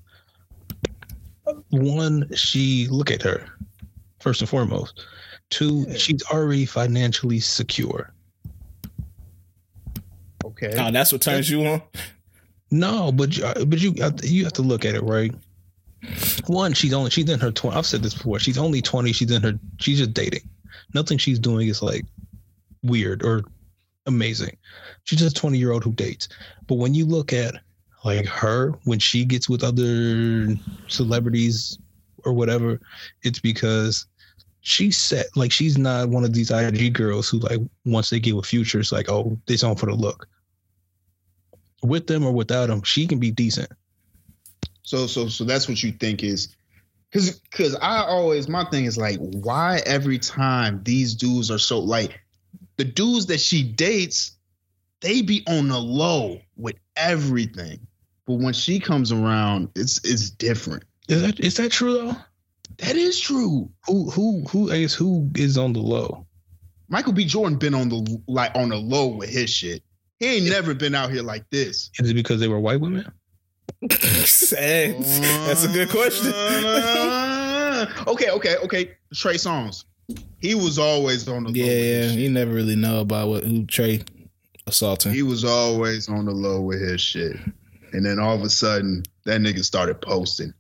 One, 1.70 2.34
she 2.34 2.88
look 2.90 3.12
at 3.12 3.22
her 3.24 3.46
first 4.20 4.42
and 4.42 4.50
foremost. 4.50 5.06
Two, 5.50 5.94
she's 5.98 6.24
already 6.32 6.66
financially 6.66 7.42
secure. 7.42 8.14
Okay. 10.46 10.74
Oh, 10.78 10.92
that's 10.92 11.12
what 11.12 11.22
turns 11.22 11.50
you 11.50 11.66
on. 11.66 11.82
No, 12.72 13.12
but 13.12 13.38
but 13.68 13.82
you 13.82 13.94
you 14.24 14.44
have 14.46 14.54
to 14.54 14.62
look 14.62 14.86
at 14.86 14.96
it 14.96 15.04
right 15.04 15.34
one, 16.48 16.74
she's 16.74 16.94
only 16.94 17.10
she's 17.10 17.30
in 17.30 17.40
her 17.40 17.52
twenty. 17.52 17.78
I've 17.78 17.86
said 17.86 18.04
this 18.04 18.14
before. 18.14 18.40
She's 18.40 18.58
only 18.58 18.82
twenty. 18.82 19.12
She's 19.12 19.32
in 19.32 19.42
her. 19.44 19.54
She's 19.80 20.00
just 20.00 20.14
dating. 20.14 20.48
Nothing 20.94 21.18
she's 21.18 21.40
doing 21.40 21.68
is 21.68 21.82
like 21.82 22.06
weird 22.84 23.24
or 23.24 23.44
amazing. 24.06 24.58
She's 25.04 25.20
just 25.20 25.38
a 25.38 25.40
twenty 25.40 25.58
year 25.58 25.72
old 25.72 25.84
who 25.84 25.94
dates. 25.94 26.30
But 26.68 26.76
when 26.76 26.94
you 26.94 27.06
look 27.06 27.34
at 27.34 27.56
like 28.06 28.26
her 28.26 28.72
when 28.86 29.00
she 29.00 29.26
gets 29.26 29.50
with 29.50 29.64
other 29.64 30.56
celebrities 30.88 31.78
or 32.26 32.34
whatever, 32.34 32.80
it's 33.24 33.40
because 33.40 34.06
she's 34.62 34.98
set. 34.98 35.26
Like 35.36 35.52
she's 35.52 35.78
not 35.78 36.10
one 36.10 36.24
of 36.24 36.34
these 36.34 36.52
IG 36.52 36.94
girls 36.94 37.30
who 37.30 37.40
like 37.40 37.60
once 37.86 38.10
they 38.10 38.20
get 38.20 38.36
with 38.36 38.46
Future, 38.46 38.80
it's 38.80 38.92
like 38.92 39.10
oh 39.10 39.38
they 39.48 39.58
on 39.66 39.76
for 39.76 39.88
the 39.88 39.96
look. 39.96 40.28
With 41.84 42.08
them 42.08 42.26
or 42.26 42.32
without 42.32 42.68
them, 42.68 42.82
she 42.84 43.06
can 43.06 43.20
be 43.20 43.32
decent. 43.32 43.72
So 44.88 45.06
so 45.06 45.28
so 45.28 45.44
that's 45.44 45.68
what 45.68 45.84
you 45.84 45.92
think 45.92 46.24
is 46.24 46.56
because 47.12 47.42
because 47.42 47.76
I 47.76 48.06
always 48.06 48.48
my 48.48 48.64
thing 48.70 48.86
is 48.86 48.98
like 48.98 49.18
why 49.20 49.82
every 49.86 50.18
time 50.18 50.82
these 50.82 51.14
dudes 51.14 51.52
are 51.52 51.58
so 51.58 51.80
like 51.80 52.22
the 52.78 52.86
dudes 52.86 53.26
that 53.26 53.42
she 53.42 53.64
dates 53.64 54.32
they 55.02 55.22
be 55.24 55.44
on 55.46 55.68
the 55.68 55.78
low 55.78 56.40
with 56.56 56.78
everything. 56.96 57.86
But 58.26 58.36
when 58.36 58.54
she 58.54 58.80
comes 58.80 59.12
around 59.12 59.72
it's 59.76 59.98
it's 60.06 60.30
different. 60.30 60.86
Is 61.10 61.22
that 61.22 61.38
is 61.42 61.58
that 61.58 61.74
true 61.74 61.94
though? 61.94 62.16
That 62.78 62.96
is 62.96 63.20
true. 63.20 63.70
Who 63.88 64.10
who 64.10 64.46
who 64.50 64.70
is 64.70 64.94
who 64.94 65.30
is 65.36 65.58
on 65.58 65.74
the 65.74 65.82
low? 65.82 66.26
Michael 66.88 67.12
b. 67.12 67.26
Jordan 67.26 67.58
been 67.58 67.74
on 67.74 67.90
the 67.90 68.22
like 68.30 68.56
on 68.56 68.70
the 68.70 68.78
low 68.78 69.08
with 69.08 69.30
his 69.30 69.50
shit. 69.50 69.84
He 70.20 70.28
ain't 70.28 70.50
never 70.50 70.74
been 70.74 70.96
out 70.96 71.12
here 71.12 71.24
like 71.24 71.44
this. 71.50 71.92
Is 72.00 72.10
it 72.10 72.14
because 72.14 72.40
they 72.40 72.48
were 72.48 72.62
white 72.62 72.80
women? 72.80 73.12
Hey, 73.82 74.96
That's 75.00 75.64
a 75.64 75.68
good 75.68 75.90
question. 75.90 76.34
okay, 78.08 78.30
okay, 78.32 78.56
okay. 78.64 78.92
Trey 79.14 79.36
Songz. 79.36 79.86
He 80.40 80.56
was 80.56 80.80
always 80.80 81.28
on 81.28 81.44
the 81.44 81.52
yeah, 81.52 81.66
yeah. 81.66 82.12
You 82.12 82.30
never 82.30 82.52
really 82.54 82.76
know 82.76 83.02
about 83.02 83.28
what 83.28 83.44
who 83.44 83.66
Trey 83.66 84.02
assaulting. 84.66 85.14
He 85.14 85.22
was 85.24 85.44
always 85.44 86.10
on 86.10 86.26
the 86.26 86.32
low 86.32 86.62
with 86.62 86.82
his 86.82 87.02
shit. 87.02 87.36
And 87.94 88.06
then 88.06 88.20
all 88.20 88.36
of 88.36 88.42
a 88.42 88.50
sudden, 88.50 89.04
that 89.26 89.42
nigga 89.42 89.64
started 89.64 90.02
posting. 90.02 90.54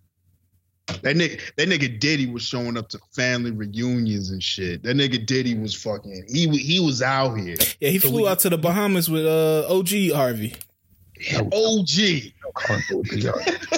That 1.02 1.15
nigga, 1.18 1.41
that 1.57 1.68
nigga 1.68 1.99
Diddy 1.99 2.27
was 2.27 2.44
showing 2.44 2.77
up 2.77 2.88
to 2.89 2.99
family 3.14 3.52
reunions 3.52 4.30
and 4.31 4.41
shit. 4.41 4.84
That 4.84 4.95
nigga 4.95 5.26
Diddy 5.26 5.56
was 5.57 5.76
fucking. 5.76 6.26
He 6.30 6.48
he 6.57 6.80
was 6.80 7.02
out 7.02 7.35
here. 7.35 7.57
Yeah, 7.80 7.89
he 7.89 7.99
So 7.99 8.10
flew 8.10 8.23
we- 8.23 8.27
out 8.30 8.39
to 8.39 8.49
the 8.49 8.57
Bahamas 8.57 9.10
with 9.10 9.26
uh 9.26 9.65
OG 9.69 10.11
Harvey. 10.14 10.56
OG. 11.53 11.89
you, 11.98 12.31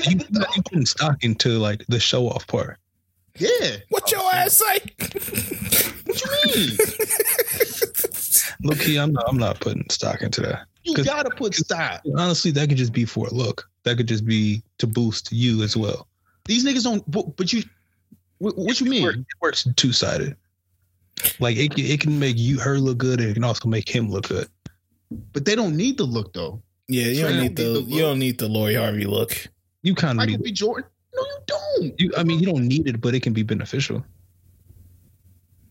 you 0.09 0.19
putting 0.65 0.85
stock 0.85 1.23
into 1.23 1.57
like 1.59 1.85
the 1.87 1.99
show 1.99 2.27
off 2.27 2.45
part. 2.47 2.77
Yeah. 3.37 3.77
What 3.89 4.11
your 4.11 4.21
ass 4.33 4.57
say? 4.57 4.79
What 6.05 6.21
you 6.21 6.29
mean? 6.55 6.77
Look, 8.63 8.79
I'm 8.87 9.13
not, 9.13 9.23
I'm 9.27 9.37
not 9.37 9.59
putting 9.59 9.89
stock 9.89 10.21
into 10.21 10.41
that. 10.41 10.65
You 10.83 10.95
gotta 11.03 11.29
put 11.29 11.55
stop. 11.55 12.01
Honestly, 12.17 12.51
that 12.51 12.67
could 12.69 12.77
just 12.77 12.93
be 12.93 13.05
for 13.05 13.27
a 13.27 13.33
look. 13.33 13.69
That 13.83 13.97
could 13.97 14.07
just 14.07 14.25
be 14.25 14.63
to 14.79 14.87
boost 14.87 15.31
you 15.31 15.63
as 15.63 15.77
well. 15.77 16.07
These 16.45 16.65
niggas 16.65 16.83
don't. 16.83 17.09
But, 17.09 17.35
but 17.37 17.53
you. 17.53 17.63
What, 18.39 18.57
what 18.57 18.79
you 18.79 18.87
It 18.87 18.89
mean? 18.89 19.03
works, 19.03 19.17
it 19.17 19.25
works 19.41 19.67
two 19.75 19.91
sided. 19.91 20.35
Like 21.39 21.57
it, 21.57 21.77
it 21.77 21.99
can 21.99 22.17
make 22.19 22.37
you 22.37 22.59
her 22.59 22.77
look 22.79 22.97
good, 22.97 23.19
and 23.19 23.29
it 23.29 23.33
can 23.33 23.43
also 23.43 23.67
make 23.69 23.87
him 23.93 24.09
look 24.09 24.29
good. 24.29 24.47
But 25.33 25.45
they 25.45 25.55
don't 25.55 25.75
need 25.75 25.97
the 25.97 26.05
look 26.05 26.33
though. 26.33 26.61
Yeah, 26.89 27.05
you 27.05 27.23
don't 27.23 27.39
need 27.39 27.55
the 27.55 27.63
the 27.63 27.81
you 27.81 28.01
don't 28.01 28.17
need 28.17 28.39
the 28.39 28.47
Lori 28.47 28.73
Harvey 28.73 29.05
look. 29.05 29.47
You 29.83 29.93
kind 29.93 30.13
of 30.13 30.17
Michael 30.17 30.37
need. 30.39 30.43
B. 30.43 30.51
Jordan. 30.51 30.89
No, 31.13 31.21
you 31.21 31.37
don't. 31.45 31.99
You, 31.99 32.11
I 32.17 32.23
mean, 32.23 32.39
you 32.39 32.47
don't 32.47 32.67
need 32.67 32.87
it, 32.87 32.99
but 32.99 33.13
it 33.13 33.21
can 33.21 33.31
be 33.31 33.43
beneficial. 33.43 34.03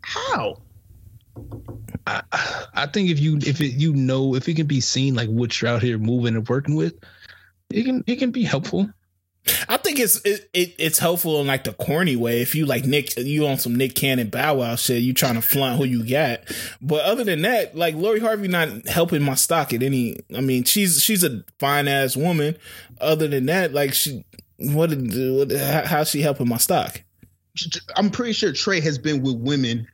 How? 0.02 0.62
I, 2.06 2.22
I 2.72 2.86
think 2.86 3.10
if 3.10 3.18
you 3.18 3.36
if 3.38 3.60
it 3.60 3.74
you 3.74 3.92
know 3.94 4.36
if 4.36 4.48
it 4.48 4.54
can 4.54 4.68
be 4.68 4.80
seen 4.80 5.16
like 5.16 5.28
what 5.28 5.60
you're 5.60 5.72
out 5.72 5.82
here 5.82 5.98
moving 5.98 6.36
and 6.36 6.48
working 6.48 6.76
with, 6.76 6.94
it 7.70 7.82
can 7.82 8.04
it 8.06 8.16
can 8.16 8.30
be 8.30 8.44
helpful. 8.44 8.88
I 9.68 9.76
think 9.76 9.98
it's 9.98 10.20
it, 10.24 10.48
it 10.52 10.74
it's 10.78 10.98
helpful 10.98 11.40
in 11.40 11.46
like 11.46 11.64
the 11.64 11.72
corny 11.72 12.16
way. 12.16 12.40
If 12.42 12.54
you 12.54 12.66
like 12.66 12.84
Nick, 12.84 13.16
you 13.16 13.46
on 13.46 13.58
some 13.58 13.74
Nick 13.76 13.94
Cannon 13.94 14.28
Bow 14.30 14.56
Wow 14.56 14.76
shit, 14.76 15.02
you 15.02 15.12
trying 15.14 15.34
to 15.34 15.42
flaunt 15.42 15.78
who 15.78 15.84
you 15.84 16.08
got. 16.08 16.40
But 16.80 17.04
other 17.04 17.24
than 17.24 17.42
that, 17.42 17.76
like 17.76 17.94
Lori 17.94 18.20
Harvey 18.20 18.48
not 18.48 18.86
helping 18.88 19.22
my 19.22 19.34
stock 19.34 19.72
at 19.72 19.82
any. 19.82 20.16
I 20.36 20.40
mean, 20.40 20.64
she's 20.64 21.02
she's 21.02 21.24
a 21.24 21.44
fine 21.58 21.88
ass 21.88 22.16
woman. 22.16 22.56
Other 23.00 23.28
than 23.28 23.46
that, 23.46 23.72
like 23.72 23.94
she, 23.94 24.24
what, 24.58 24.90
what 24.90 25.52
how- 25.52 25.84
how's 25.86 26.10
she 26.10 26.20
helping 26.20 26.48
my 26.48 26.56
stock? 26.58 27.02
I'm 27.96 28.10
pretty 28.10 28.32
sure 28.32 28.52
Trey 28.52 28.80
has 28.80 28.98
been 28.98 29.22
with 29.22 29.36
women 29.36 29.86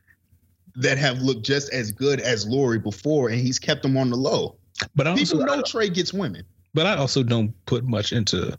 that 0.75 0.97
have 0.97 1.19
looked 1.19 1.45
just 1.45 1.71
as 1.71 1.91
good 1.91 2.19
as 2.19 2.45
Lori 2.47 2.79
before, 2.79 3.29
and 3.29 3.39
he's 3.39 3.59
kept 3.59 3.81
them 3.81 3.95
on 3.97 4.09
the 4.09 4.17
low. 4.17 4.55
But 4.95 5.07
I 5.07 5.11
also 5.11 5.37
People 5.39 5.45
know 5.55 5.61
Trey 5.61 5.89
gets 5.89 6.13
women. 6.13 6.43
but 6.73 6.85
I 6.85 6.95
also 6.97 7.23
don't 7.23 7.53
put 7.65 7.85
much 7.85 8.11
into 8.11 8.57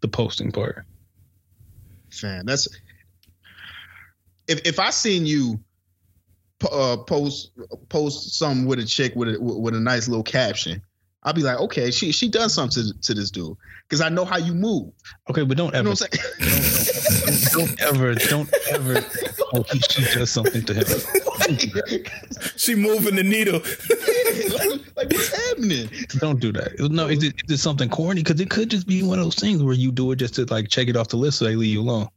the 0.00 0.08
posting 0.08 0.52
part. 0.52 0.84
Fan, 2.10 2.46
that's 2.46 2.68
if 4.48 4.60
if 4.66 4.78
I 4.78 4.90
seen 4.90 5.26
you 5.26 5.60
uh, 6.70 6.96
post 7.06 7.52
post 7.88 8.38
something 8.38 8.66
with 8.66 8.78
a 8.78 8.86
chick 8.86 9.14
with 9.14 9.34
a 9.34 9.40
with 9.40 9.74
a 9.74 9.80
nice 9.80 10.08
little 10.08 10.24
caption, 10.24 10.82
I'll 11.22 11.32
be 11.32 11.42
like, 11.42 11.58
okay, 11.58 11.90
she 11.90 12.12
she 12.12 12.28
done 12.28 12.48
something 12.48 12.82
to, 12.82 13.00
to 13.00 13.14
this 13.14 13.30
dude 13.30 13.56
because 13.82 14.00
I 14.00 14.08
know 14.08 14.24
how 14.24 14.38
you 14.38 14.54
move. 14.54 14.92
Okay, 15.30 15.44
but 15.44 15.56
don't 15.56 15.74
You 15.74 15.82
know 15.82 15.90
ever 15.90 15.90
what 15.90 16.02
I'm 16.02 16.18
saying? 16.38 17.48
don't 17.52 17.82
ever 17.82 18.14
don't 18.14 18.54
ever 18.70 19.04
oh 19.54 19.64
she 19.64 20.02
does 20.14 20.30
something 20.30 20.62
to 20.64 20.74
him. 20.74 20.86
She 22.56 22.74
moving 22.74 23.16
the 23.16 23.22
needle. 23.22 23.54
like, 24.58 24.96
like, 24.96 25.10
what's 25.10 25.48
happening? 25.48 25.88
Don't 26.18 26.40
do 26.40 26.52
that. 26.52 26.78
No, 26.78 27.06
is 27.06 27.22
it, 27.22 27.34
is 27.46 27.52
it 27.52 27.58
something 27.58 27.88
corny? 27.88 28.22
Because 28.22 28.38
it 28.40 28.50
could 28.50 28.70
just 28.70 28.86
be 28.86 29.02
one 29.02 29.18
of 29.18 29.24
those 29.24 29.36
things 29.36 29.62
where 29.62 29.72
you 29.72 29.90
do 29.90 30.12
it 30.12 30.16
just 30.16 30.34
to 30.34 30.44
like 30.44 30.68
check 30.68 30.88
it 30.88 30.96
off 30.96 31.08
the 31.08 31.16
list 31.16 31.38
so 31.38 31.46
they 31.46 31.56
leave 31.56 31.72
you 31.72 31.80
alone. 31.80 32.08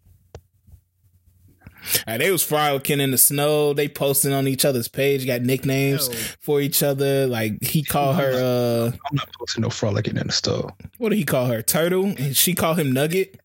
Uh, 2.05 2.17
they 2.17 2.31
was 2.31 2.43
frolicking 2.43 2.99
in 2.99 3.11
the 3.11 3.17
snow. 3.17 3.73
They 3.73 3.87
posting 3.87 4.33
on 4.33 4.47
each 4.47 4.65
other's 4.65 4.87
page. 4.87 5.25
Got 5.25 5.41
nicknames 5.41 6.07
Yo. 6.09 6.13
for 6.39 6.61
each 6.61 6.83
other. 6.83 7.27
Like 7.27 7.63
he 7.63 7.83
called 7.83 8.17
her. 8.17 8.33
uh 8.33 8.91
I'm 8.91 9.15
not 9.15 9.29
posting 9.39 9.61
no 9.61 9.69
frolicking 9.69 10.17
in 10.17 10.27
the 10.27 10.33
stove. 10.33 10.71
What 10.97 11.09
did 11.09 11.17
he 11.17 11.25
call 11.25 11.47
her? 11.47 11.61
Turtle. 11.61 12.05
And 12.05 12.35
she 12.35 12.53
called 12.53 12.79
him 12.79 12.91
Nugget. 12.91 13.39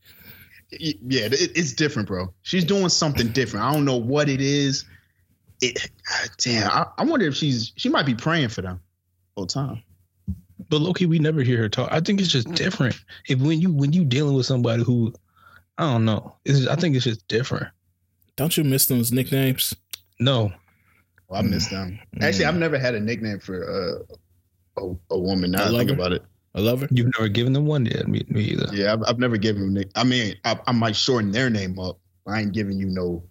Y- 0.73 0.95
Yeah, 1.07 1.27
it, 1.27 1.53
it's 1.57 1.73
different, 1.73 2.09
bro. 2.09 2.33
She's 2.43 2.65
doing 2.65 2.89
something 2.89 3.29
different. 3.29 3.67
I 3.67 3.73
don't 3.73 3.85
know 3.85 3.97
what 3.97 4.29
it 4.29 4.41
is. 4.41 4.85
It, 5.63 5.91
damn, 6.39 6.71
I, 6.71 6.87
I 6.99 7.05
wonder 7.05 7.27
if 7.27 7.35
she's 7.35 7.73
she 7.77 7.89
might 7.89 8.05
be 8.07 8.15
praying 8.15 8.49
for 8.51 8.63
them 8.63 8.81
all 9.37 9.47
the 9.47 9.53
time. 9.53 9.83
But 10.69 10.81
Loki, 10.81 11.07
we 11.07 11.19
never 11.19 11.43
hear 11.43 11.59
her 11.59 11.69
talk. 11.69 11.89
I 11.93 12.01
think 12.01 12.21
it's 12.21 12.31
just 12.31 12.53
different. 12.55 12.97
If 13.29 13.39
when 13.41 13.61
you 13.61 13.73
when 13.73 13.93
you 13.93 14.05
dealing 14.05 14.35
with 14.35 14.47
somebody 14.47 14.83
who 14.83 15.15
I 15.79 15.85
don't 15.93 16.05
know, 16.05 16.35
it's, 16.45 16.67
I 16.67 16.75
think 16.77 16.95
it's 16.97 17.05
just 17.05 17.27
different. 17.29 17.69
Don't 18.37 18.57
you 18.57 18.65
miss 18.65 18.87
those 18.87 19.13
nicknames? 19.13 19.75
No, 20.21 20.53
Well, 21.29 21.41
I 21.41 21.43
miss 21.43 21.69
them. 21.69 21.99
Actually, 22.21 22.47
I've 22.47 22.57
never 22.57 22.79
had 22.79 22.95
a 22.95 23.01
nickname 23.01 23.39
for 23.39 24.05
uh, 24.79 24.83
a, 24.83 25.15
a 25.15 25.19
woman. 25.19 25.53
Now 25.53 25.65
A 25.65 25.67
I 25.67 25.69
think 25.79 25.91
lover? 25.91 25.93
about 26.01 26.13
it. 26.13 26.23
I 26.57 26.61
love 26.61 26.81
her. 26.81 26.89
you've 26.91 27.13
never 27.19 27.29
given 27.29 27.53
them 27.53 27.67
one 27.67 27.85
yet. 27.85 28.09
Me, 28.09 28.25
me 28.29 28.43
either. 28.45 28.69
Yeah, 28.73 28.95
I've, 28.95 29.03
I've 29.07 29.19
never 29.19 29.37
given 29.37 29.75
them. 29.75 29.85
I 29.95 30.05
mean, 30.05 30.35
I, 30.45 30.59
I 30.67 30.73
might 30.73 30.97
shorten 30.97 31.31
their 31.31 31.51
name 31.51 31.79
up. 31.79 31.99
I 32.27 32.41
ain't 32.41 32.53
giving 32.53 32.79
you 32.79 32.87
no 32.87 33.23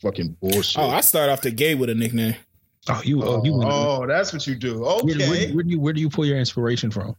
fucking 0.00 0.36
bullshit. 0.40 0.78
Oh, 0.78 0.88
I 0.88 1.02
start 1.02 1.28
off 1.28 1.42
the 1.42 1.50
gay 1.50 1.74
with 1.74 1.90
a 1.90 1.94
nickname. 1.94 2.34
Oh, 2.88 3.00
you 3.04 3.22
oh, 3.22 3.44
you. 3.44 3.60
oh, 3.62 4.06
that's 4.06 4.32
what 4.32 4.46
you 4.46 4.54
do. 4.54 4.80
where, 4.80 4.90
Okay. 4.94 5.28
where, 5.28 5.48
where 5.54 5.64
do 5.64 5.70
you 5.70 5.80
where 5.80 5.92
do 5.92 6.00
you 6.00 6.08
pull 6.08 6.24
your 6.24 6.38
inspiration 6.38 6.90
from? 6.90 7.14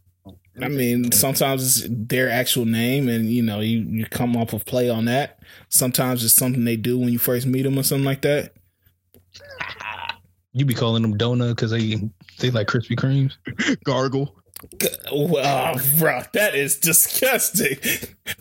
I 0.60 0.68
mean, 0.68 1.12
sometimes 1.12 1.84
it's 1.84 1.86
their 1.88 2.28
actual 2.28 2.64
name, 2.64 3.08
and 3.08 3.30
you 3.30 3.42
know, 3.42 3.60
you 3.60 3.80
you 3.80 4.06
come 4.06 4.36
off 4.36 4.52
of 4.52 4.64
play 4.64 4.90
on 4.90 5.04
that. 5.04 5.40
Sometimes 5.68 6.24
it's 6.24 6.34
something 6.34 6.64
they 6.64 6.76
do 6.76 6.98
when 6.98 7.10
you 7.10 7.18
first 7.18 7.46
meet 7.46 7.62
them 7.62 7.78
or 7.78 7.82
something 7.82 8.04
like 8.04 8.22
that. 8.22 8.52
You 10.52 10.64
be 10.64 10.74
calling 10.74 11.02
them 11.02 11.16
donut 11.16 11.50
because 11.50 11.70
they 11.70 12.10
they 12.38 12.50
like 12.50 12.66
Krispy 12.66 12.96
Kremes. 12.96 13.34
gargle. 13.84 14.34
Wow, 15.12 15.76
bro, 15.98 16.22
that 16.32 16.54
is 16.54 16.78
disgusting. 16.78 17.78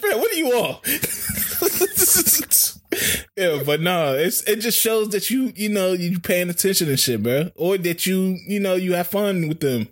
Man, 0.03 0.19
what 0.19 0.31
are 0.31 0.35
you 0.35 0.51
on? 0.51 0.79
yeah, 3.37 3.61
but 3.63 3.81
no, 3.81 4.15
it's 4.15 4.41
it 4.43 4.57
just 4.57 4.79
shows 4.79 5.09
that 5.09 5.29
you 5.29 5.53
you 5.55 5.69
know 5.69 5.93
you 5.93 6.19
paying 6.19 6.49
attention 6.49 6.89
and 6.89 6.99
shit, 6.99 7.21
bro, 7.21 7.51
or 7.55 7.77
that 7.77 8.05
you 8.05 8.37
you 8.47 8.59
know 8.59 8.75
you 8.75 8.93
have 8.93 9.07
fun 9.07 9.47
with 9.47 9.59
them. 9.59 9.87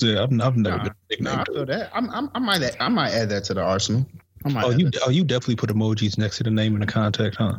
Yeah, 0.00 0.22
I've, 0.22 0.32
I've 0.40 0.56
never 0.56 0.78
nah, 0.78 0.88
been. 1.08 1.24
Nah, 1.24 1.42
I 1.42 1.44
feel 1.44 1.66
that. 1.66 1.90
I'm, 1.94 2.10
I'm, 2.10 2.30
I 2.34 2.38
might, 2.38 2.62
add, 2.62 2.76
I 2.80 2.88
might 2.88 3.12
add 3.12 3.28
that 3.28 3.44
to 3.44 3.54
the 3.54 3.62
arsenal. 3.62 4.06
I 4.44 4.48
might. 4.48 4.64
Oh, 4.64 4.70
you 4.70 4.90
that. 4.90 5.02
oh 5.06 5.10
you 5.10 5.22
definitely 5.22 5.56
put 5.56 5.70
emojis 5.70 6.18
next 6.18 6.38
to 6.38 6.44
the 6.44 6.50
name 6.50 6.74
and 6.74 6.82
the 6.82 6.86
contact, 6.86 7.36
huh? 7.36 7.58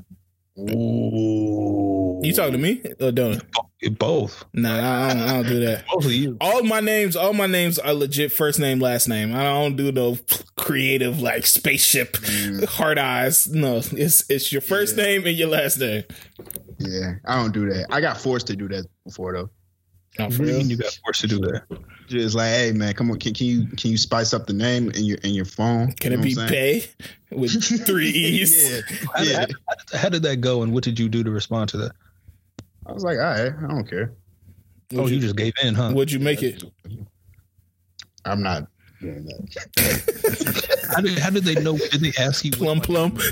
Ooh. 0.57 2.19
You 2.23 2.33
talking 2.33 2.53
to 2.53 2.57
me 2.57 2.81
or 2.99 3.11
don't? 3.11 3.41
Both, 3.99 4.45
Nah, 4.53 5.07
I 5.09 5.13
don't, 5.13 5.21
I 5.23 5.27
don't 5.33 5.47
do 5.47 5.59
that. 5.65 5.83
both 5.91 6.05
of 6.05 6.11
you. 6.13 6.37
All 6.39 6.63
my 6.63 6.79
names, 6.79 7.17
all 7.17 7.33
my 7.33 7.47
names 7.47 7.77
are 7.77 7.93
legit 7.93 8.31
first 8.31 8.57
name, 8.57 8.79
last 8.79 9.09
name. 9.09 9.35
I 9.35 9.43
don't 9.43 9.75
do 9.75 9.91
no 9.91 10.17
creative 10.55 11.19
like 11.21 11.45
spaceship, 11.45 12.13
Mm, 12.13 12.63
hard 12.65 12.97
eyes. 12.97 13.47
No, 13.49 13.81
it's 13.91 14.29
it's 14.29 14.53
your 14.53 14.61
first 14.61 14.95
Yeah. 14.95 15.03
name 15.03 15.27
and 15.27 15.35
your 15.35 15.49
last 15.49 15.79
name. 15.79 16.03
yeah, 16.79 17.15
I 17.25 17.35
don't 17.41 17.51
do 17.53 17.67
that. 17.73 17.87
I 17.91 17.99
got 17.99 18.21
forced 18.21 18.47
to 18.47 18.55
do 18.55 18.69
that 18.69 18.85
before 19.03 19.33
though. 19.33 19.49
Oh, 20.19 20.25
What 20.25 20.33
for 20.33 20.43
you 20.43 20.49
real? 20.57 20.61
you 20.67 20.77
got 20.77 20.99
forced 21.03 21.21
to 21.21 21.27
do 21.27 21.39
that? 21.39 21.63
Just 22.07 22.35
like, 22.35 22.49
hey 22.49 22.71
man, 22.71 22.93
come 22.93 23.09
on, 23.09 23.17
can, 23.19 23.33
can 23.33 23.47
you 23.47 23.65
can 23.67 23.89
you 23.91 23.97
spice 23.97 24.33
up 24.33 24.45
the 24.45 24.53
name 24.53 24.91
in 24.91 25.05
your 25.05 25.17
in 25.23 25.33
your 25.33 25.45
phone? 25.45 25.91
Can 25.93 26.11
You 26.11 26.19
it 26.19 26.21
be 26.23 26.35
what 26.35 26.49
Pay 26.49 26.83
with 27.31 27.63
three 27.85 28.09
E's? 28.09 28.71
yeah, 28.71 28.81
How, 29.15 29.23
yeah. 29.23 29.45
how- 29.91 29.97
how 29.97 30.09
did- 30.09 30.21
that 30.23 30.37
go, 30.41 30.61
and 30.61 30.71
what 30.73 30.83
did 30.83 30.99
you 30.99 31.09
do 31.09 31.23
to 31.23 31.31
respond 31.31 31.69
to 31.69 31.77
that? 31.77 31.91
I 32.85 32.91
was 32.91 33.03
like, 33.03 33.17
all 33.17 33.23
right, 33.23 33.53
I 33.57 33.67
don't 33.67 33.87
care. 33.89 34.13
Oh, 34.93 35.01
Would 35.03 35.09
you 35.09 35.15
you, 35.15 35.21
just 35.21 35.35
gave 35.35 35.53
in, 35.63 35.73
huh? 35.73 35.91
would 35.95 36.11
you 36.11 36.19
make 36.19 36.43
it? 36.43 36.63
I'm 38.25 38.43
not 38.43 38.67
doing 39.03 39.25
that. 39.25 40.89
How 40.95 41.01
did, 41.01 41.19
how 41.19 41.29
did 41.29 41.43
they 41.43 41.55
know? 41.55 41.77
Did 41.77 42.01
they 42.01 42.13
ask 42.21 42.43
you? 42.45 42.51
Plum 42.51 42.79
plum. 42.81 43.17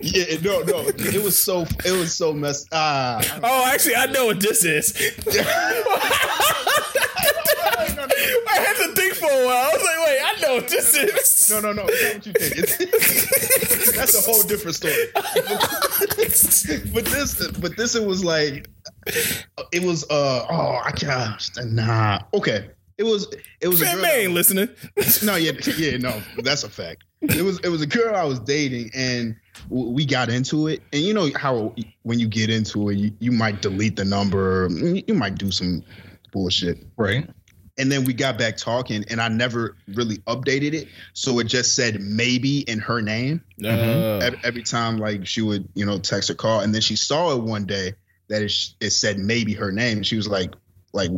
Yeah, 0.00 0.36
no, 0.42 0.60
no. 0.62 0.84
It 0.96 1.22
was 1.24 1.36
so 1.36 1.62
it 1.84 1.90
was 1.90 2.14
so 2.14 2.32
messed. 2.32 2.68
Ah, 2.70 3.20
Oh, 3.42 3.66
actually, 3.66 3.96
I 3.96 4.06
know 4.06 4.26
what 4.26 4.38
this 4.40 4.64
is. 4.64 4.94
I 8.48 8.54
had 8.64 8.76
to 8.76 8.94
think 8.94 9.14
for 9.14 9.26
a 9.26 9.44
while. 9.44 9.56
I 9.56 9.70
was 9.72 9.82
like, 9.82 10.06
wait, 10.06 10.20
I 10.24 10.40
know 10.40 10.54
what 10.56 10.68
this 10.68 10.94
is. 10.94 11.50
no, 11.50 11.60
no, 11.60 11.72
no. 11.72 11.84
It's 11.88 12.02
not 12.04 12.14
what 12.14 12.26
you 12.26 12.32
think. 12.32 12.58
It's, 12.58 13.92
that's 13.96 14.14
a 14.16 14.30
whole 14.30 14.42
different 14.44 14.76
story. 14.76 14.94
but 16.92 17.04
this, 17.04 17.48
but 17.58 17.76
this, 17.76 17.94
it 17.96 18.06
was 18.06 18.24
like, 18.24 18.68
it 19.72 19.82
was. 19.82 20.04
uh 20.10 20.46
Oh, 20.48 20.80
I 20.84 20.92
can't. 20.92 21.42
Nah. 21.66 22.20
Okay. 22.34 22.70
It 22.98 23.04
was 23.04 23.28
it 23.60 23.68
was 23.68 23.80
a 23.80 23.84
Fam 23.86 23.94
girl 23.94 24.02
man 24.02 24.18
ain't 24.20 24.32
was- 24.34 24.50
listening. 24.54 24.68
no, 25.24 25.36
yeah, 25.36 25.52
yeah, 25.78 25.96
no, 25.98 26.20
that's 26.42 26.64
a 26.64 26.68
fact. 26.68 27.04
It 27.22 27.42
was 27.42 27.58
it 27.60 27.68
was 27.68 27.80
a 27.80 27.86
girl 27.86 28.14
I 28.14 28.24
was 28.24 28.38
dating, 28.40 28.90
and 28.94 29.36
we 29.68 30.04
got 30.04 30.28
into 30.28 30.66
it. 30.68 30.82
And 30.92 31.02
you 31.02 31.14
know 31.14 31.30
how 31.36 31.74
when 32.02 32.18
you 32.18 32.28
get 32.28 32.50
into 32.50 32.90
it, 32.90 32.96
you, 32.96 33.12
you 33.20 33.32
might 33.32 33.62
delete 33.62 33.96
the 33.96 34.04
number, 34.04 34.68
you 34.70 35.02
you 35.06 35.14
might 35.14 35.36
do 35.36 35.50
some 35.52 35.82
bullshit. 36.32 36.78
Right. 36.96 37.28
And 37.80 37.92
then 37.92 38.04
we 38.04 38.12
got 38.12 38.36
back 38.38 38.56
talking, 38.56 39.04
and 39.08 39.20
I 39.20 39.28
never 39.28 39.76
really 39.94 40.18
updated 40.26 40.74
it, 40.74 40.88
so 41.12 41.38
it 41.38 41.44
just 41.44 41.76
said 41.76 42.00
maybe 42.00 42.60
in 42.62 42.80
her 42.80 43.00
name 43.00 43.40
Uh, 43.64 44.18
every, 44.20 44.40
every 44.42 44.62
time 44.64 44.98
like 44.98 45.24
she 45.24 45.42
would 45.42 45.68
you 45.74 45.86
know 45.86 45.98
text 46.00 46.28
or 46.30 46.34
call, 46.34 46.60
and 46.60 46.74
then 46.74 46.80
she 46.80 46.96
saw 46.96 47.32
it 47.36 47.42
one 47.42 47.64
day 47.66 47.94
that 48.28 48.42
it, 48.42 48.52
it 48.80 48.90
said 48.90 49.18
maybe 49.18 49.54
her 49.54 49.70
name, 49.70 49.98
and 49.98 50.06
she 50.06 50.16
was 50.16 50.26
like 50.26 50.52
like 50.92 51.10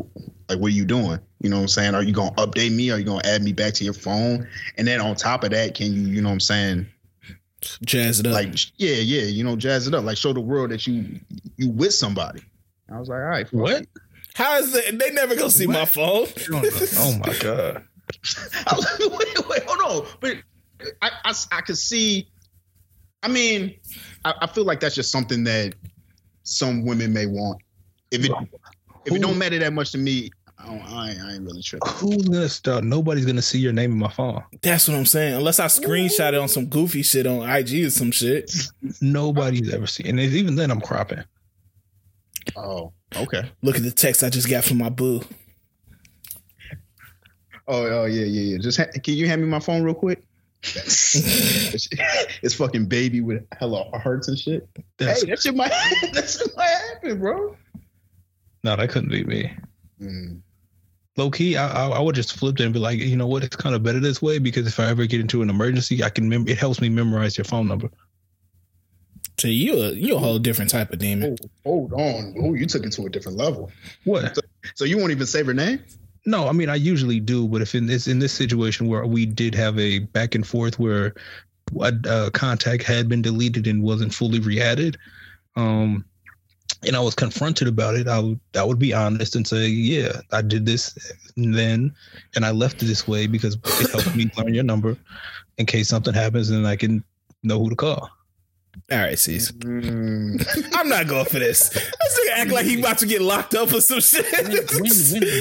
like 0.48 0.59
what 0.59 0.68
are 0.68 0.74
you 0.74 0.84
doing? 0.84 1.20
You 1.40 1.51
know 1.51 1.56
what 1.56 1.62
I'm 1.62 1.68
saying? 1.68 1.94
Are 1.94 2.02
you 2.02 2.12
gonna 2.12 2.32
update 2.32 2.72
me? 2.72 2.90
Are 2.90 2.98
you 2.98 3.05
gonna 3.05 3.26
add 3.26 3.42
me 3.42 3.52
back 3.52 3.74
to 3.74 3.84
your 3.84 3.94
phone? 3.94 4.48
And 4.76 4.86
then 4.86 5.01
on 5.01 5.14
top 5.16 5.44
of 5.44 5.51
that, 5.51 5.74
can 5.74 5.92
you 5.92 6.02
you 6.02 6.20
know 6.22 6.28
what 6.28 6.34
I'm 6.34 6.40
saying? 6.40 6.86
jazz 7.84 8.20
it 8.20 8.26
up. 8.26 8.32
Like 8.32 8.55
yeah 8.78 8.94
yeah 8.97 9.22
you 9.24 9.44
know 9.44 9.55
jazz 9.55 9.86
it 9.86 9.94
up 9.94 10.02
like 10.05 10.16
show 10.16 10.32
the 10.32 10.40
world 10.40 10.70
that 10.70 10.86
you 10.86 11.20
you 11.56 11.70
with 11.70 11.92
somebody. 11.94 12.42
I 12.90 12.98
was 12.98 13.09
like 13.09 13.16
all 13.18 13.24
right 13.24 13.47
fuck 13.48 13.60
What? 13.60 13.82
it. 13.82 13.88
How 14.34 14.56
is 14.59 14.74
it? 14.74 14.98
They 14.98 15.10
never 15.10 15.36
gonna 15.36 15.51
see 15.51 15.66
my 15.66 15.84
phone. 15.84 16.26
oh 16.52 17.18
my 17.24 17.36
god. 17.38 17.84
I 18.66 18.74
was 18.74 19.01
like, 19.01 19.18
wait, 19.18 19.48
wait, 19.48 19.62
hold 19.68 20.02
on. 20.05 20.09
But 20.20 20.36
I, 21.02 21.10
I, 21.24 21.34
I 21.52 21.60
could 21.60 21.76
see. 21.78 22.28
I 23.22 23.28
mean, 23.28 23.74
I, 24.24 24.34
I 24.42 24.47
feel 24.47 24.64
like 24.64 24.80
that's 24.80 24.94
just 24.94 25.12
something 25.12 25.44
that 25.44 25.74
some 26.42 26.84
women 26.86 27.12
may 27.12 27.26
want. 27.26 27.60
If 28.10 28.24
it 28.24 28.32
if 29.05 29.14
it 29.14 29.22
don't 29.22 29.39
matter 29.39 29.59
that 29.59 29.72
much 29.72 29.93
to 29.93 29.98
me, 29.98 30.31
I, 30.59 30.66
don't, 30.66 30.81
I, 30.81 31.10
ain't, 31.10 31.20
I 31.20 31.32
ain't 31.35 31.44
really 31.44 31.62
tripping. 31.62 31.90
Who's 31.93 32.28
gonna 32.28 32.48
start? 32.48 32.85
Nobody's 32.85 33.24
gonna 33.24 33.43
see 33.43 33.59
your 33.59 33.72
name 33.72 33.93
in 33.93 33.98
my 33.98 34.10
phone. 34.10 34.43
That's 34.62 34.89
what 34.89 34.97
I'm 34.97 35.06
saying. 35.06 35.35
Unless 35.35 35.59
I 35.59 35.66
screenshot 35.66 36.28
it 36.28 36.35
on 36.35 36.48
some 36.48 36.66
goofy 36.66 37.02
shit 37.02 37.27
on 37.27 37.48
IG 37.48 37.86
or 37.86 37.90
some 37.90 38.10
shit. 38.10 38.52
Nobody's 39.01 39.72
ever 39.72 39.86
seen. 39.86 40.06
And 40.06 40.20
even 40.20 40.56
then, 40.56 40.70
I'm 40.70 40.81
cropping. 40.81 41.24
Oh, 42.56 42.93
okay. 43.16 43.51
Look 43.62 43.77
at 43.77 43.82
the 43.82 43.90
text 43.90 44.22
I 44.22 44.28
just 44.28 44.51
got 44.51 44.64
from 44.64 44.78
my 44.78 44.90
boo. 44.90 45.22
Oh, 47.66 47.86
oh 47.86 48.05
yeah, 48.05 48.24
yeah, 48.24 48.55
yeah. 48.55 48.59
Just 48.59 48.78
ha- 48.78 48.90
can 49.02 49.14
you 49.14 49.28
hand 49.28 49.40
me 49.40 49.48
my 49.48 49.60
phone 49.60 49.82
real 49.82 49.94
quick? 49.94 50.24
it's, 50.62 51.89
it's 52.43 52.55
fucking 52.55 52.86
baby 52.86 53.20
with 53.20 53.47
hella 53.59 53.85
hearts 53.98 54.28
and 54.28 54.39
shit. 54.39 54.68
That's, 54.98 55.22
hey, 55.22 55.31
that 55.31 55.40
shit 55.40 55.55
might 55.55 55.68
that 56.12 56.28
shit 56.28 56.56
might 56.56 56.68
happen, 56.68 57.18
bro. 57.18 57.56
No, 58.62 58.77
that 58.77 58.91
couldn't 58.91 59.11
be 59.11 59.24
me. 59.24 59.53
Mm. 60.01 60.41
Low 61.16 61.31
key, 61.31 61.57
I, 61.57 61.87
I 61.87 61.89
I 61.89 62.01
would 62.01 62.15
just 62.15 62.39
flip 62.39 62.61
it 62.61 62.65
and 62.65 62.73
be 62.73 62.78
like, 62.78 62.99
you 62.99 63.16
know 63.16 63.27
what? 63.27 63.45
It's 63.45 63.57
kind 63.57 63.74
of 63.74 63.82
better 63.82 64.01
this 64.01 64.23
way 64.23 64.39
because 64.39 64.66
if 64.66 64.78
I 64.78 64.87
ever 64.87 65.07
get 65.07 65.20
into 65.20 65.43
an 65.43 65.51
emergency, 65.51 66.03
I 66.03 66.11
can. 66.11 66.28
Mem- 66.28 66.49
it 66.49 66.59
helps 66.59 66.81
me 66.81 66.89
memorize 66.89 67.37
your 67.37 67.45
phone 67.45 67.66
number. 67.69 67.91
So 69.39 69.49
you 69.49 69.74
a 69.82 69.93
you 69.93 70.16
a 70.16 70.19
whole 70.19 70.39
different 70.39 70.70
type 70.70 70.93
of 70.93 70.99
demon. 70.99 71.37
Oh, 71.41 71.49
hold 71.65 71.93
on. 71.95 72.35
Oh, 72.39 72.55
you 72.55 72.66
took 72.66 72.85
it 72.85 72.93
to 72.93 73.07
a 73.07 73.11
different 73.11 73.39
level. 73.39 73.73
What? 74.05 74.39
So 74.74 74.85
you 74.85 74.99
won't 74.99 75.12
even 75.12 75.27
save 75.27 75.47
her 75.47 75.55
name? 75.55 75.81
No, 76.27 76.47
I 76.47 76.53
mean 76.53 76.69
I 76.69 76.74
usually 76.74 77.20
do, 77.20 77.49
but 77.49 77.62
if 77.62 77.74
in 77.74 77.87
this 77.87 78.07
in 78.07 78.19
this 78.19 78.32
situation 78.32 78.87
where 78.87 79.07
we 79.07 79.24
did 79.24 79.55
have 79.55 79.78
a 79.78 80.01
back 80.01 80.35
and 80.35 80.47
forth 80.47 80.78
where 80.78 81.15
a, 81.81 81.93
a 82.07 82.31
contact 82.31 82.82
had 82.82 83.09
been 83.09 83.23
deleted 83.23 83.66
and 83.66 83.82
wasn't 83.82 84.12
fully 84.12 84.41
re-added, 84.41 84.99
um, 85.57 86.05
and 86.86 86.97
I 86.97 87.01
was 87.01 87.15
confronted 87.15 87.69
about 87.69 87.97
it, 87.97 88.09
I 88.09 88.19
would 88.19 88.40
I 88.57 88.65
would 88.65 88.78
be 88.78 88.93
honest 88.93 89.36
and 89.36 89.47
say, 89.47 89.66
yeah, 89.66 90.20
I 90.32 90.43
did 90.43 90.66
this 90.66 90.97
and 91.36 91.55
then, 91.55 91.94
and 92.35 92.44
I 92.44 92.51
left 92.51 92.82
it 92.82 92.86
this 92.86 93.07
way 93.07 93.27
because 93.27 93.57
it 93.65 93.90
helped 93.90 94.16
me 94.16 94.31
learn 94.36 94.55
your 94.55 94.65
number 94.65 94.97
in 95.59 95.66
case 95.66 95.89
something 95.89 96.15
happens 96.15 96.51
and 96.51 96.66
I 96.66 96.77
can 96.77 97.05
know 97.43 97.59
who 97.59 97.70
to 97.70 97.77
call. 97.77 98.11
All 98.90 98.98
right, 98.98 99.18
C's. 99.18 99.52
Mm. 99.52 100.70
I'm 100.74 100.88
not 100.88 101.06
going 101.06 101.24
for 101.24 101.38
this. 101.38 101.68
This 101.70 102.20
nigga 102.20 102.32
act 102.38 102.51
like 102.51 102.66
he 102.66 102.80
about 102.80 102.98
to 102.98 103.06
get 103.06 103.22
locked 103.22 103.55
up 103.55 103.72
or 103.72 103.80
some 103.80 104.01
shit. 104.01 104.26
When, 104.32 104.51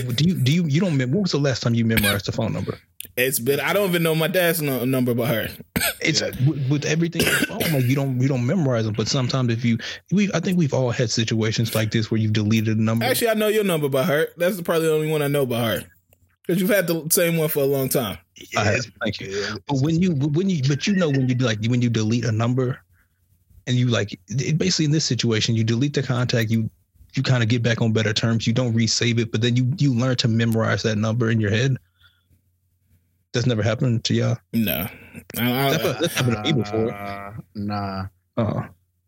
when, 0.05 0.15
do 0.15 0.23
you 0.23 0.35
do 0.35 0.51
you 0.51 0.65
you 0.65 0.79
don't 0.79 0.97
when 0.97 1.11
was 1.11 1.31
the 1.31 1.39
last 1.39 1.61
time 1.61 1.73
you 1.73 1.85
memorized 1.85 2.25
the 2.25 2.31
phone 2.31 2.53
number? 2.53 2.77
It's 3.17 3.39
been 3.39 3.59
I 3.59 3.73
don't 3.73 3.89
even 3.89 4.03
know 4.03 4.15
my 4.15 4.27
dad's 4.27 4.61
no, 4.61 4.85
number 4.85 5.13
by 5.13 5.27
her. 5.27 5.47
It's 6.01 6.21
with, 6.21 6.69
with 6.69 6.85
everything 6.85 7.21
phone, 7.21 7.59
like 7.59 7.85
you 7.85 7.95
don't 7.95 8.19
you 8.21 8.27
don't 8.27 8.45
memorize 8.45 8.85
them. 8.85 8.93
But 8.93 9.07
sometimes 9.07 9.51
if 9.51 9.65
you 9.65 9.77
we 10.11 10.31
I 10.33 10.39
think 10.39 10.57
we've 10.57 10.73
all 10.73 10.91
had 10.91 11.09
situations 11.09 11.73
like 11.73 11.91
this 11.91 12.11
where 12.11 12.19
you've 12.19 12.33
deleted 12.33 12.77
a 12.77 12.81
number. 12.81 13.05
Actually, 13.05 13.29
I 13.29 13.33
know 13.33 13.47
your 13.47 13.63
number 13.63 13.89
by 13.89 14.03
her. 14.03 14.27
That's 14.37 14.61
probably 14.61 14.87
the 14.87 14.93
only 14.93 15.11
one 15.11 15.21
I 15.21 15.27
know 15.27 15.45
by 15.45 15.65
her. 15.65 15.83
Because 16.45 16.61
you've 16.61 16.71
had 16.71 16.87
the 16.87 17.07
same 17.11 17.37
one 17.37 17.49
for 17.49 17.59
a 17.59 17.67
long 17.67 17.89
time. 17.89 18.17
I 18.57 18.63
have, 18.63 18.85
thank 19.01 19.19
you. 19.19 19.59
But 19.67 19.81
when 19.81 20.01
you 20.01 20.13
when 20.13 20.49
you 20.49 20.61
but 20.67 20.87
you 20.87 20.95
know 20.95 21.09
when 21.09 21.27
you 21.29 21.35
like 21.35 21.63
when 21.65 21.81
you 21.81 21.89
delete 21.89 22.25
a 22.25 22.31
number 22.31 22.79
and 23.69 23.77
you 23.77 23.87
like 23.87 24.19
it, 24.27 24.57
basically 24.57 24.85
in 24.85 24.91
this 24.91 25.05
situation 25.05 25.55
you 25.55 25.63
delete 25.63 25.93
the 25.93 26.03
contact 26.03 26.49
you 26.49 26.69
you 27.13 27.23
kind 27.23 27.41
of 27.41 27.47
get 27.47 27.63
back 27.63 27.81
on 27.81 27.93
better 27.93 28.11
terms 28.13 28.45
you 28.45 28.51
don't 28.51 28.75
resave 28.75 29.19
it 29.19 29.31
but 29.31 29.41
then 29.41 29.55
you 29.55 29.71
you 29.77 29.93
learn 29.93 30.15
to 30.17 30.27
memorize 30.27 30.83
that 30.83 30.97
number 30.97 31.29
in 31.29 31.39
your 31.39 31.51
head 31.51 31.77
that's 33.31 33.45
never 33.45 33.61
happened 33.63 34.03
to 34.03 34.13
y'all 34.13 34.37
No. 34.53 34.87
I, 35.37 35.67
I, 35.67 35.77
That's, 35.77 36.01
that's 36.01 36.15
happened 36.15 36.37
to 36.37 36.43
me 36.43 36.51
before 36.63 36.91
Uh, 36.91 37.33
nah. 37.55 38.07
uh 38.37 38.63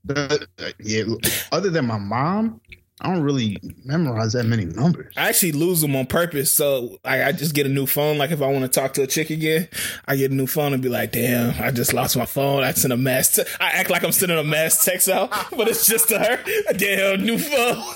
But, 0.05 0.47
uh, 0.59 0.71
yeah. 0.79 1.03
Other 1.51 1.69
than 1.69 1.85
my 1.85 1.97
mom, 1.97 2.61
I 3.03 3.11
don't 3.11 3.23
really 3.23 3.57
memorize 3.83 4.33
that 4.33 4.43
many 4.45 4.65
numbers. 4.65 5.11
I 5.17 5.29
actually 5.29 5.53
lose 5.53 5.81
them 5.81 5.95
on 5.95 6.05
purpose. 6.05 6.51
So 6.51 6.99
I, 7.03 7.23
I 7.23 7.31
just 7.31 7.55
get 7.55 7.65
a 7.65 7.69
new 7.69 7.87
phone. 7.87 8.19
Like 8.19 8.29
if 8.29 8.43
I 8.43 8.45
want 8.45 8.61
to 8.61 8.67
talk 8.67 8.93
to 8.93 9.01
a 9.01 9.07
chick 9.07 9.31
again, 9.31 9.67
I 10.07 10.15
get 10.17 10.29
a 10.29 10.35
new 10.35 10.45
phone 10.45 10.71
and 10.73 10.83
be 10.83 10.89
like, 10.89 11.11
damn, 11.11 11.59
I 11.59 11.71
just 11.71 11.93
lost 11.93 12.15
my 12.15 12.27
phone. 12.27 12.63
I 12.63 12.73
send 12.73 12.93
a 12.93 12.97
mass. 12.97 13.35
Te- 13.35 13.43
I 13.59 13.71
act 13.71 13.89
like 13.89 14.03
I'm 14.03 14.11
sending 14.11 14.37
a 14.37 14.43
mass 14.43 14.85
text 14.85 15.09
out, 15.09 15.31
but 15.57 15.67
it's 15.67 15.87
just 15.87 16.09
to 16.09 16.19
her. 16.19 16.39
Damn, 16.73 17.25
new 17.25 17.39
phone. 17.39 17.83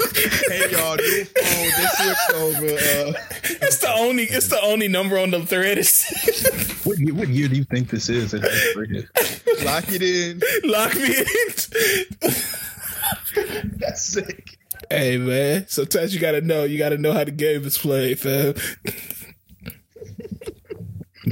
Hey 0.47 0.71
y'all, 0.71 0.95
new 0.95 1.25
phone. 1.25 1.69
This 1.75 1.91
switched 1.97 2.31
over. 2.35 2.65
Uh, 2.65 3.13
it's 3.61 3.77
the 3.79 3.91
only. 3.95 4.23
It's 4.23 4.47
the 4.47 4.61
only 4.61 4.87
number 4.87 5.17
on 5.19 5.29
the 5.31 5.45
thread. 5.45 5.77
what, 6.83 6.97
year, 6.97 7.13
what 7.13 7.27
year 7.29 7.47
do 7.47 7.55
you 7.55 7.63
think 7.63 7.89
this 7.89 8.09
is 8.09 8.33
It 8.33 8.41
has 8.41 8.51
to 8.51 8.73
break 8.75 8.89
it. 8.91 9.65
lock 9.65 9.83
it 9.89 10.01
in. 10.01 10.41
Lock 10.69 10.95
me 10.95 11.15
in. 12.23 12.33
That's 13.79 14.01
sick. 14.01 14.57
Hey 14.89 15.17
man, 15.17 15.67
sometimes 15.67 16.13
you 16.13 16.19
gotta 16.19 16.41
know. 16.41 16.63
You 16.63 16.77
gotta 16.77 16.97
know 16.97 17.13
how 17.13 17.23
the 17.23 17.31
game 17.31 17.63
is 17.65 17.77
played, 17.77 18.19
fam. 18.19 18.55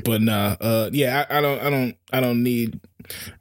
but 0.03 0.21
nah, 0.21 0.55
uh, 0.59 0.89
yeah, 0.91 1.25
I, 1.29 1.37
I 1.37 1.41
don't, 1.41 1.59
I 1.61 1.69
don't, 1.69 1.97
I 2.11 2.19
don't 2.19 2.43
need, 2.43 2.79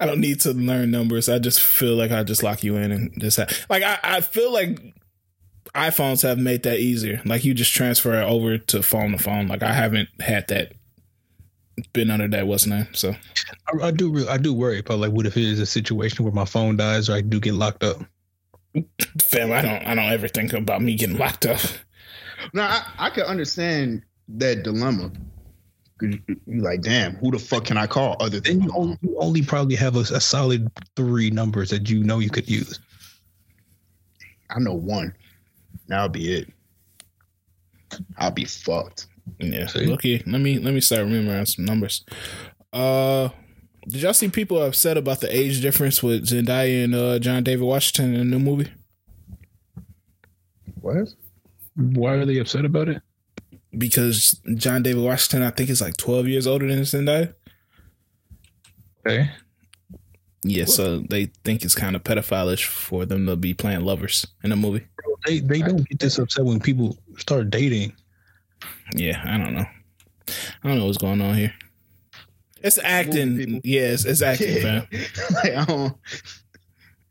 I 0.00 0.06
don't 0.06 0.20
need 0.20 0.40
to 0.40 0.52
learn 0.52 0.90
numbers. 0.90 1.28
I 1.28 1.38
just 1.38 1.60
feel 1.60 1.94
like 1.94 2.10
I 2.10 2.22
just 2.22 2.42
lock 2.42 2.62
you 2.62 2.76
in 2.76 2.92
and 2.92 3.20
just 3.20 3.38
ha- 3.38 3.46
like 3.68 3.82
I, 3.82 3.98
I 4.02 4.20
feel 4.20 4.52
like 4.52 4.80
iPhones 5.74 6.22
have 6.22 6.38
made 6.38 6.64
that 6.64 6.78
easier. 6.78 7.22
Like 7.24 7.44
you 7.44 7.54
just 7.54 7.72
transfer 7.72 8.20
it 8.20 8.24
over 8.24 8.58
to 8.58 8.82
phone 8.82 9.12
to 9.12 9.18
phone. 9.18 9.48
Like 9.48 9.62
I 9.62 9.72
haven't 9.72 10.08
had 10.20 10.48
that 10.48 10.72
been 11.92 12.10
under 12.10 12.28
that 12.28 12.46
what's 12.46 12.66
name. 12.66 12.88
So 12.92 13.14
I, 13.72 13.86
I 13.86 13.90
do 13.90 14.10
re- 14.10 14.28
I 14.28 14.36
do 14.36 14.52
worry 14.52 14.80
about 14.80 14.98
like 14.98 15.12
what 15.12 15.26
if 15.26 15.36
it 15.36 15.44
is 15.44 15.60
a 15.60 15.66
situation 15.66 16.24
where 16.24 16.34
my 16.34 16.44
phone 16.44 16.76
dies 16.76 17.08
or 17.08 17.14
I 17.14 17.22
do 17.22 17.40
get 17.40 17.54
locked 17.54 17.82
up 17.82 18.02
fam, 19.22 19.52
I 19.52 19.62
don't, 19.62 19.86
I 19.86 19.94
don't 19.94 20.12
ever 20.12 20.28
think 20.28 20.52
about 20.52 20.82
me 20.82 20.94
getting 20.94 21.18
locked 21.18 21.46
up. 21.46 21.60
Now 22.52 22.68
I, 22.68 23.06
I 23.06 23.10
can 23.10 23.24
understand 23.24 24.02
that 24.28 24.62
dilemma. 24.64 25.10
you- 26.00 26.20
you 26.46 26.60
like, 26.62 26.82
damn, 26.82 27.14
who 27.16 27.30
the 27.30 27.38
fuck 27.38 27.66
can 27.66 27.76
I 27.76 27.86
call 27.86 28.16
other 28.20 28.40
than 28.40 28.62
you 28.62 28.70
only, 28.74 28.98
you 29.02 29.16
only 29.18 29.42
probably 29.42 29.76
have 29.76 29.94
a, 29.96 30.00
a 30.00 30.20
solid 30.20 30.68
three 30.96 31.30
numbers 31.30 31.70
that 31.70 31.88
you 31.88 32.02
know 32.02 32.18
you 32.18 32.30
could 32.30 32.48
use 32.50 32.78
I 34.50 34.58
know 34.58 34.74
one. 34.74 35.14
That'll 35.88 36.08
be 36.08 36.32
it. 36.34 36.48
I'll 38.18 38.30
be 38.30 38.44
fucked. 38.44 39.06
Yeah. 39.38 39.66
See? 39.66 39.90
Okay. 39.92 40.22
Let 40.26 40.40
me 40.40 40.58
let 40.58 40.74
me 40.74 40.80
start 40.80 41.02
remembering 41.04 41.46
some 41.46 41.64
numbers. 41.64 42.04
Uh 42.72 43.28
did 43.88 44.02
y'all 44.02 44.12
see 44.12 44.28
people 44.28 44.62
upset 44.62 44.96
about 44.96 45.20
the 45.20 45.34
age 45.36 45.60
difference 45.60 46.02
with 46.02 46.26
Zendaya 46.26 46.84
and 46.84 46.94
uh, 46.94 47.18
John 47.18 47.42
David 47.42 47.64
Washington 47.64 48.14
in 48.14 48.30
the 48.30 48.38
new 48.38 48.44
movie? 48.44 48.70
What? 50.80 51.08
why 51.74 52.14
are 52.14 52.26
they 52.26 52.38
upset 52.38 52.64
about 52.64 52.88
it 52.88 53.00
Because 53.76 54.40
John 54.56 54.82
David 54.82 55.02
Washington, 55.02 55.42
I 55.42 55.50
think, 55.50 55.70
is 55.70 55.80
like 55.80 55.96
twelve 55.96 56.28
years 56.28 56.46
older 56.46 56.66
than 56.66 56.80
Zendaya. 56.80 57.34
okay 59.06 59.30
Yeah, 60.42 60.66
so 60.66 60.98
they 60.98 61.26
think 61.44 61.64
it's 61.64 61.74
kind 61.74 61.96
of 61.96 62.04
pedophilish 62.04 62.64
for 62.66 63.06
them 63.06 63.26
to 63.26 63.36
be 63.36 63.54
playing 63.54 63.84
lovers 63.84 64.26
in 64.44 64.52
a 64.52 64.56
movie. 64.56 64.86
they 65.26 65.40
they 65.40 65.62
don't 65.62 65.88
get 65.88 65.98
this 65.98 66.18
upset 66.18 66.44
when 66.44 66.60
people 66.60 66.96
start 67.16 67.50
dating 67.50 67.92
Yeah, 68.94 69.22
I 69.24 69.38
don't 69.38 69.54
know. 69.54 69.66
I 70.62 70.68
don't 70.68 70.78
know 70.78 70.86
what's 70.86 70.98
going 70.98 71.20
on 71.20 71.34
here. 71.34 71.54
It's 72.64 72.78
acting. 72.82 73.36
people. 73.36 73.60
Yes, 73.64 74.04
it's 74.04 74.22
acting, 74.22 74.56
Yeah. 74.56 74.80
fam. 74.82 74.88
like, 75.34 75.54
I 75.56 75.64
don't. 75.64 75.96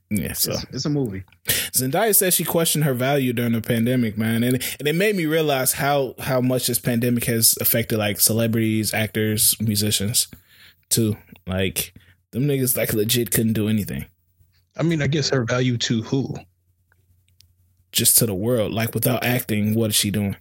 Yeah, 0.10 0.34
so 0.34 0.52
It's, 0.52 0.66
it's 0.72 0.86
a 0.86 0.90
movie. 0.90 1.24
Zendaya 1.48 2.14
said 2.14 2.34
she 2.34 2.44
questioned 2.44 2.84
her 2.84 2.94
value 2.94 3.32
during 3.32 3.54
the 3.54 3.62
pandemic, 3.62 4.18
man, 4.18 4.44
and 4.44 4.56
and 4.80 4.88
it 4.88 4.96
made 4.96 5.16
me 5.16 5.26
realize 5.26 5.74
how 5.74 6.16
how 6.20 6.42
much 6.42 6.68
this 6.68 6.80
pandemic 6.80 7.24
has 7.26 7.56
affected 7.62 7.98
like 7.98 8.20
celebrities, 8.20 8.94
actors, 8.94 9.56
musicians, 9.62 10.28
too. 10.90 11.16
Like 11.48 11.94
them 12.32 12.44
niggas 12.46 12.76
like 12.76 12.94
legit 12.94 13.32
couldn't 13.32 13.54
do 13.54 13.68
anything 13.68 14.06
I 14.78 14.84
mean, 14.84 15.02
I 15.02 15.08
guess 15.08 15.30
her 15.30 15.44
value 15.44 15.78
to 15.80 16.02
who? 16.04 16.36
just 17.92 18.18
to 18.18 18.26
the 18.26 18.34
world. 18.34 18.72
Like 18.74 18.94
without 18.94 19.24
acting, 19.24 19.76
what 19.76 19.90
is 19.90 19.96
she 19.96 20.12
doing? 20.12 20.36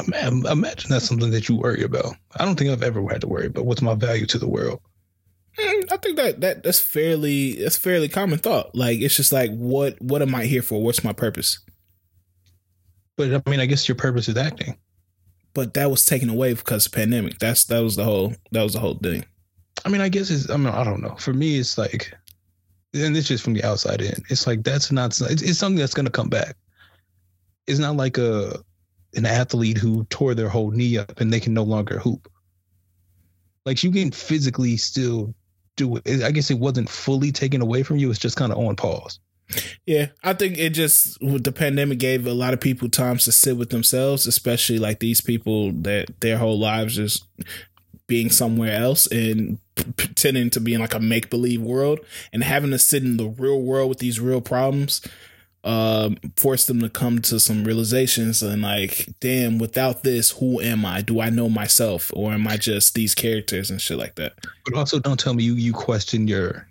Ima- 0.00 0.50
Imagine 0.50 0.90
that's 0.90 1.06
something 1.06 1.30
that 1.30 1.48
you 1.48 1.56
worry 1.56 1.82
about. 1.82 2.14
I 2.36 2.44
don't 2.44 2.56
think 2.58 2.70
I've 2.70 2.82
ever 2.82 3.06
had 3.08 3.20
to 3.22 3.28
worry 3.28 3.46
about 3.46 3.66
what's 3.66 3.82
my 3.82 3.94
value 3.94 4.26
to 4.26 4.38
the 4.38 4.48
world. 4.48 4.80
Mm, 5.58 5.92
I 5.92 5.96
think 5.96 6.16
that 6.16 6.40
that 6.40 6.62
that's 6.62 6.80
fairly 6.80 7.56
that's 7.56 7.76
fairly 7.76 8.08
common 8.08 8.38
thought. 8.38 8.74
Like 8.74 9.00
it's 9.00 9.16
just 9.16 9.32
like 9.32 9.50
what 9.50 10.00
what 10.00 10.22
am 10.22 10.34
I 10.34 10.44
here 10.44 10.62
for? 10.62 10.82
What's 10.82 11.04
my 11.04 11.12
purpose? 11.12 11.58
But 13.16 13.34
I 13.34 13.50
mean, 13.50 13.60
I 13.60 13.66
guess 13.66 13.88
your 13.88 13.96
purpose 13.96 14.28
is 14.28 14.36
acting. 14.36 14.76
But 15.52 15.74
that 15.74 15.90
was 15.90 16.04
taken 16.04 16.30
away 16.30 16.54
because 16.54 16.86
of 16.86 16.92
pandemic. 16.92 17.38
That's 17.38 17.64
that 17.64 17.80
was 17.80 17.96
the 17.96 18.04
whole 18.04 18.34
that 18.52 18.62
was 18.62 18.74
the 18.74 18.80
whole 18.80 18.94
thing. 18.94 19.24
I 19.84 19.88
mean, 19.88 20.00
I 20.00 20.08
guess 20.08 20.30
it's. 20.30 20.48
I 20.50 20.56
mean, 20.56 20.68
I 20.68 20.84
don't 20.84 21.02
know. 21.02 21.16
For 21.16 21.32
me, 21.32 21.58
it's 21.58 21.76
like, 21.78 22.14
and 22.94 23.16
it's 23.16 23.28
just 23.28 23.42
from 23.42 23.54
the 23.54 23.64
outside 23.64 24.00
in. 24.00 24.22
It's 24.28 24.46
like 24.46 24.62
that's 24.62 24.92
not. 24.92 25.18
It's, 25.20 25.42
it's 25.42 25.58
something 25.58 25.78
that's 25.78 25.94
gonna 25.94 26.10
come 26.10 26.28
back. 26.28 26.56
It's 27.66 27.78
not 27.78 27.96
like 27.96 28.18
a 28.18 28.62
an 29.14 29.26
athlete 29.26 29.78
who 29.78 30.04
tore 30.04 30.34
their 30.34 30.48
whole 30.48 30.70
knee 30.70 30.98
up 30.98 31.20
and 31.20 31.32
they 31.32 31.40
can 31.40 31.54
no 31.54 31.62
longer 31.62 31.98
hoop. 31.98 32.30
Like 33.66 33.82
you 33.82 33.90
can 33.90 34.10
physically 34.10 34.76
still 34.76 35.34
do 35.76 35.96
it. 35.96 36.22
I 36.22 36.30
guess 36.30 36.50
it 36.50 36.58
wasn't 36.58 36.88
fully 36.88 37.32
taken 37.32 37.60
away 37.60 37.82
from 37.82 37.98
you. 37.98 38.10
It's 38.10 38.18
just 38.18 38.36
kind 38.36 38.52
of 38.52 38.58
on 38.58 38.76
pause. 38.76 39.18
Yeah, 39.84 40.06
I 40.22 40.32
think 40.34 40.58
it 40.58 40.70
just 40.70 41.20
with 41.20 41.42
the 41.42 41.52
pandemic 41.52 41.98
gave 41.98 42.26
a 42.26 42.32
lot 42.32 42.54
of 42.54 42.60
people 42.60 42.88
times 42.88 43.24
to 43.24 43.32
sit 43.32 43.56
with 43.56 43.70
themselves, 43.70 44.26
especially 44.26 44.78
like 44.78 45.00
these 45.00 45.20
people 45.20 45.72
that 45.82 46.20
their 46.20 46.38
whole 46.38 46.58
lives 46.58 46.98
is 46.98 47.24
being 48.06 48.30
somewhere 48.30 48.72
else 48.72 49.06
and 49.06 49.58
pretending 49.96 50.50
to 50.50 50.60
be 50.60 50.74
in 50.74 50.80
like 50.80 50.94
a 50.94 51.00
make 51.00 51.30
believe 51.30 51.62
world 51.62 52.00
and 52.32 52.42
having 52.42 52.70
to 52.70 52.78
sit 52.78 53.04
in 53.04 53.16
the 53.16 53.28
real 53.28 53.62
world 53.62 53.88
with 53.88 53.98
these 53.98 54.20
real 54.20 54.40
problems 54.40 55.00
um 55.62 56.16
forced 56.36 56.68
them 56.68 56.80
to 56.80 56.88
come 56.88 57.20
to 57.20 57.38
some 57.38 57.64
realizations 57.64 58.42
and 58.42 58.62
like 58.62 59.06
damn 59.20 59.58
without 59.58 60.02
this 60.02 60.30
who 60.30 60.58
am 60.60 60.86
i 60.86 61.02
do 61.02 61.20
i 61.20 61.28
know 61.28 61.50
myself 61.50 62.10
or 62.14 62.32
am 62.32 62.48
i 62.48 62.56
just 62.56 62.94
these 62.94 63.14
characters 63.14 63.70
and 63.70 63.80
shit 63.80 63.98
like 63.98 64.14
that 64.14 64.32
But 64.64 64.74
also, 64.74 64.98
don't 64.98 65.20
tell 65.20 65.34
me 65.34 65.44
you 65.44 65.54
you 65.54 65.74
question 65.74 66.26
your 66.26 66.66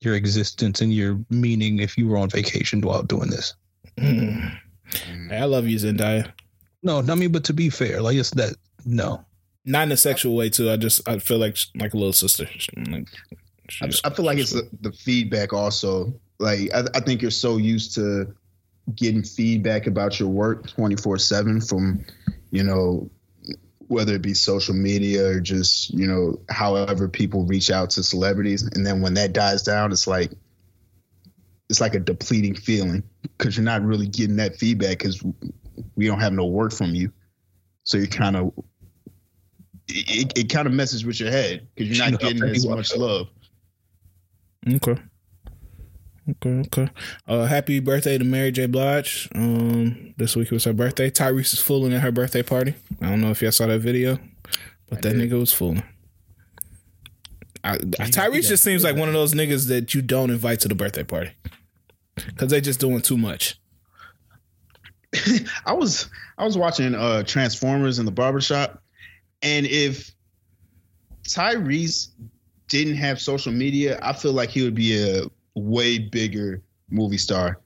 your 0.00 0.14
existence 0.14 0.80
and 0.80 0.92
your 0.92 1.18
meaning 1.28 1.80
if 1.80 1.98
you 1.98 2.08
were 2.08 2.16
on 2.16 2.28
vacation 2.28 2.80
while 2.82 3.02
doing 3.02 3.30
this. 3.30 3.54
Mm. 3.98 4.58
Hey, 5.28 5.38
i 5.38 5.44
love 5.44 5.66
you 5.66 5.78
zendaya 5.78 6.30
No, 6.82 6.98
I 7.00 7.14
mean, 7.14 7.32
but 7.32 7.44
to 7.44 7.52
be 7.52 7.70
fair, 7.70 8.00
like 8.02 8.16
it's 8.16 8.30
that. 8.32 8.54
No, 8.86 9.24
not 9.64 9.84
in 9.84 9.92
a 9.92 9.96
sexual 9.96 10.36
way 10.36 10.48
too 10.50 10.70
i 10.70 10.76
just 10.76 11.06
i 11.08 11.18
feel 11.18 11.38
like 11.38 11.56
like 11.76 11.94
a 11.94 11.96
little 11.96 12.12
sister 12.12 12.46
like, 12.88 13.08
I, 13.80 13.88
I 14.04 14.10
feel 14.10 14.24
like 14.24 14.38
it's 14.38 14.52
the, 14.52 14.68
the 14.82 14.92
feedback 14.92 15.54
also. 15.54 16.12
Like 16.38 16.74
I, 16.74 16.84
I 16.94 17.00
think 17.00 17.22
you're 17.22 17.30
so 17.30 17.56
used 17.56 17.94
to 17.94 18.34
getting 18.94 19.22
feedback 19.22 19.86
about 19.86 20.18
your 20.20 20.28
work 20.28 20.68
24 20.68 21.18
seven 21.18 21.60
from, 21.60 22.04
you 22.50 22.62
know, 22.62 23.10
whether 23.88 24.14
it 24.14 24.22
be 24.22 24.34
social 24.34 24.74
media 24.74 25.26
or 25.26 25.40
just 25.40 25.90
you 25.90 26.06
know 26.06 26.40
however 26.48 27.08
people 27.08 27.44
reach 27.44 27.70
out 27.70 27.90
to 27.90 28.02
celebrities, 28.02 28.62
and 28.62 28.86
then 28.86 29.00
when 29.00 29.14
that 29.14 29.32
dies 29.32 29.62
down, 29.62 29.92
it's 29.92 30.06
like 30.06 30.32
it's 31.68 31.80
like 31.80 31.94
a 31.94 32.00
depleting 32.00 32.54
feeling 32.54 33.02
because 33.22 33.56
you're 33.56 33.64
not 33.64 33.82
really 33.82 34.06
getting 34.06 34.36
that 34.36 34.56
feedback 34.56 34.98
because 34.98 35.22
we 35.96 36.06
don't 36.06 36.20
have 36.20 36.32
no 36.32 36.46
work 36.46 36.72
from 36.72 36.94
you. 36.94 37.12
So 37.84 37.98
you 37.98 38.08
kind 38.08 38.36
of 38.36 38.52
it, 39.88 40.38
it 40.38 40.50
kind 40.50 40.66
of 40.66 40.72
messes 40.72 41.04
with 41.04 41.20
your 41.20 41.30
head 41.30 41.68
because 41.74 41.96
you're 41.96 42.10
not 42.10 42.20
getting 42.20 42.42
as 42.42 42.66
much 42.66 42.96
love. 42.96 43.28
Okay. 44.66 45.00
Okay, 46.28 46.60
okay. 46.66 46.88
Uh, 47.28 47.44
happy 47.44 47.80
birthday 47.80 48.16
to 48.16 48.24
Mary 48.24 48.50
J. 48.50 48.66
Blige. 48.66 49.28
Um, 49.34 50.14
this 50.16 50.34
week 50.34 50.50
was 50.50 50.64
her 50.64 50.72
birthday. 50.72 51.10
Tyrese 51.10 51.52
is 51.52 51.60
fooling 51.60 51.92
at 51.92 52.00
her 52.00 52.12
birthday 52.12 52.42
party. 52.42 52.74
I 53.02 53.10
don't 53.10 53.20
know 53.20 53.30
if 53.30 53.42
y'all 53.42 53.52
saw 53.52 53.66
that 53.66 53.80
video, 53.80 54.18
but 54.88 55.02
that 55.02 55.16
nigga 55.16 55.38
was 55.38 55.52
fooling. 55.52 55.82
I, 57.62 57.78
Tyrese 57.78 58.48
just 58.48 58.62
seems 58.62 58.84
like 58.84 58.96
one 58.96 59.08
of 59.08 59.14
those 59.14 59.34
niggas 59.34 59.68
that 59.68 59.94
you 59.94 60.02
don't 60.02 60.30
invite 60.30 60.60
to 60.60 60.68
the 60.68 60.74
birthday 60.74 61.04
party 61.04 61.32
because 62.16 62.50
they 62.50 62.60
just 62.60 62.80
doing 62.80 63.00
too 63.00 63.18
much. 63.18 63.60
I 65.66 65.72
was 65.72 66.08
I 66.38 66.44
was 66.44 66.58
watching 66.58 66.94
uh 66.94 67.22
Transformers 67.22 67.98
in 67.98 68.06
the 68.06 68.12
barbershop, 68.12 68.82
and 69.42 69.66
if 69.66 70.10
Tyrese 71.24 72.08
didn't 72.68 72.96
have 72.96 73.20
social 73.20 73.52
media, 73.52 73.98
I 74.02 74.12
feel 74.14 74.32
like 74.32 74.50
he 74.50 74.62
would 74.62 74.74
be 74.74 75.00
a 75.00 75.24
way 75.54 75.98
bigger 75.98 76.62
movie 76.90 77.18
star 77.18 77.60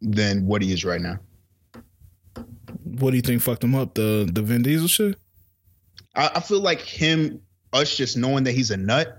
than 0.00 0.46
what 0.46 0.62
he 0.62 0.72
is 0.72 0.84
right 0.84 1.00
now. 1.00 1.18
What 2.84 3.10
do 3.10 3.16
you 3.16 3.22
think 3.22 3.42
fucked 3.42 3.64
him 3.64 3.74
up? 3.74 3.94
The 3.94 4.28
the 4.30 4.42
Vin 4.42 4.62
Diesel 4.62 4.88
shit. 4.88 5.18
I, 6.14 6.30
I 6.36 6.40
feel 6.40 6.60
like 6.60 6.80
him, 6.80 7.40
us 7.72 7.96
just 7.96 8.16
knowing 8.16 8.44
that 8.44 8.52
he's 8.52 8.70
a 8.70 8.76
nut, 8.76 9.18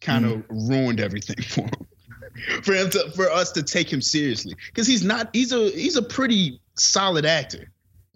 kind 0.00 0.24
of 0.24 0.32
mm-hmm. 0.32 0.68
ruined 0.68 1.00
everything 1.00 1.36
for 1.48 1.62
him. 1.62 2.62
for 2.62 2.74
him 2.74 2.90
to, 2.90 3.10
for 3.12 3.30
us 3.30 3.52
to 3.52 3.62
take 3.62 3.90
him 3.90 4.02
seriously, 4.02 4.54
because 4.66 4.86
he's 4.86 5.04
not. 5.04 5.30
He's 5.32 5.52
a 5.52 5.70
he's 5.70 5.96
a 5.96 6.02
pretty 6.02 6.60
solid 6.76 7.24
actor. 7.24 7.70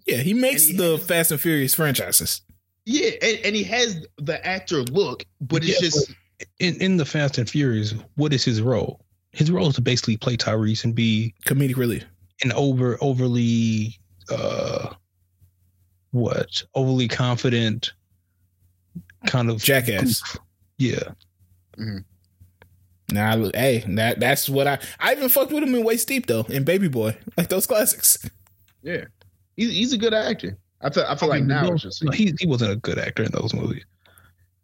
Yeah, 0.05 0.17
he 0.17 0.33
makes 0.33 0.67
he 0.67 0.75
the 0.75 0.97
has- 0.97 1.05
Fast 1.05 1.31
and 1.31 1.41
Furious 1.41 1.73
franchises. 1.73 2.41
Yeah, 2.85 3.11
and, 3.21 3.39
and 3.45 3.55
he 3.55 3.63
has 3.65 4.05
the 4.17 4.43
actor 4.45 4.81
look, 4.83 5.23
but 5.41 5.63
it's 5.63 5.79
Yeah, 5.81 5.89
just 5.89 6.11
in 6.59 6.75
in 6.81 6.97
the 6.97 7.05
Fast 7.05 7.37
and 7.37 7.49
Furious, 7.49 7.93
what 8.15 8.33
is 8.33 8.43
his 8.43 8.61
role? 8.61 9.01
His 9.31 9.51
role 9.51 9.67
is 9.69 9.75
to 9.75 9.81
basically 9.81 10.17
play 10.17 10.35
Tyrese 10.37 10.83
and 10.83 10.95
be 10.95 11.33
Comedic 11.45 11.77
relief. 11.77 12.03
an 12.43 12.51
over 12.53 12.97
overly 13.01 13.97
uh 14.31 14.93
what 16.11 16.63
overly 16.75 17.07
confident 17.07 17.93
kind 19.27 19.49
of 19.49 19.61
Jackass. 19.61 20.21
goof. 20.21 20.37
Yeah, 20.77 21.11
Nah, 23.11 23.33
look, 23.35 23.55
hey, 23.55 23.83
that 23.87 24.19
that's 24.19 24.47
what 24.49 24.67
I 24.67 24.79
I 24.99 25.13
even 25.13 25.29
fucked 25.29 25.51
with 25.51 25.63
him 25.63 25.73
in 25.73 25.83
Waist 25.83 26.07
Deep 26.07 26.27
though, 26.27 26.43
in 26.43 26.63
Baby 26.63 26.87
Boy, 26.87 27.17
like 27.37 27.49
those 27.49 27.65
classics. 27.65 28.29
yeah, 28.83 29.05
he's, 29.55 29.71
he's 29.71 29.93
a 29.93 29.97
good 29.97 30.13
actor. 30.13 30.57
I 30.81 30.89
feel 30.91 31.05
I 31.07 31.15
feel 31.15 31.29
like 31.29 31.43
now 31.43 31.75
just 31.75 32.03
no, 32.03 32.11
he 32.11 32.33
he 32.39 32.45
wasn't 32.47 32.71
a 32.71 32.75
good 32.75 32.99
actor 32.99 33.23
in 33.23 33.31
those 33.31 33.53
movies. 33.53 33.83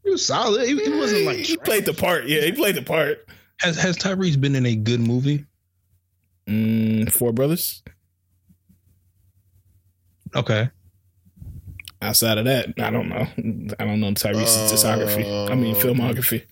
he 0.03 0.11
was 0.11 0.25
solid. 0.25 0.67
He, 0.67 0.77
he 0.81 0.89
wasn't 0.97 1.25
like 1.25 1.37
he 1.39 1.57
played 1.57 1.85
the 1.85 1.93
part. 1.93 2.25
Yeah, 2.27 2.41
he 2.41 2.51
played 2.51 2.75
the 2.75 2.83
part. 2.83 3.25
Has 3.59 3.77
has 3.77 3.97
Tyrese 3.97 4.39
been 4.39 4.55
in 4.55 4.65
a 4.65 4.75
good 4.75 4.99
movie? 4.99 5.45
Mm, 6.47 7.11
Four 7.11 7.33
Brothers. 7.33 7.81
Okay, 10.35 10.69
Outside 12.01 12.37
of 12.37 12.45
that, 12.45 12.73
I 12.77 12.89
don't 12.91 13.07
know. 13.09 13.25
I 13.79 13.85
don't 13.85 13.99
know 14.01 14.11
Tyrese's 14.11 14.71
Uh, 14.71 14.75
discography. 14.75 15.49
I 15.49 15.55
mean 15.55 15.73
filmography. 15.75 16.43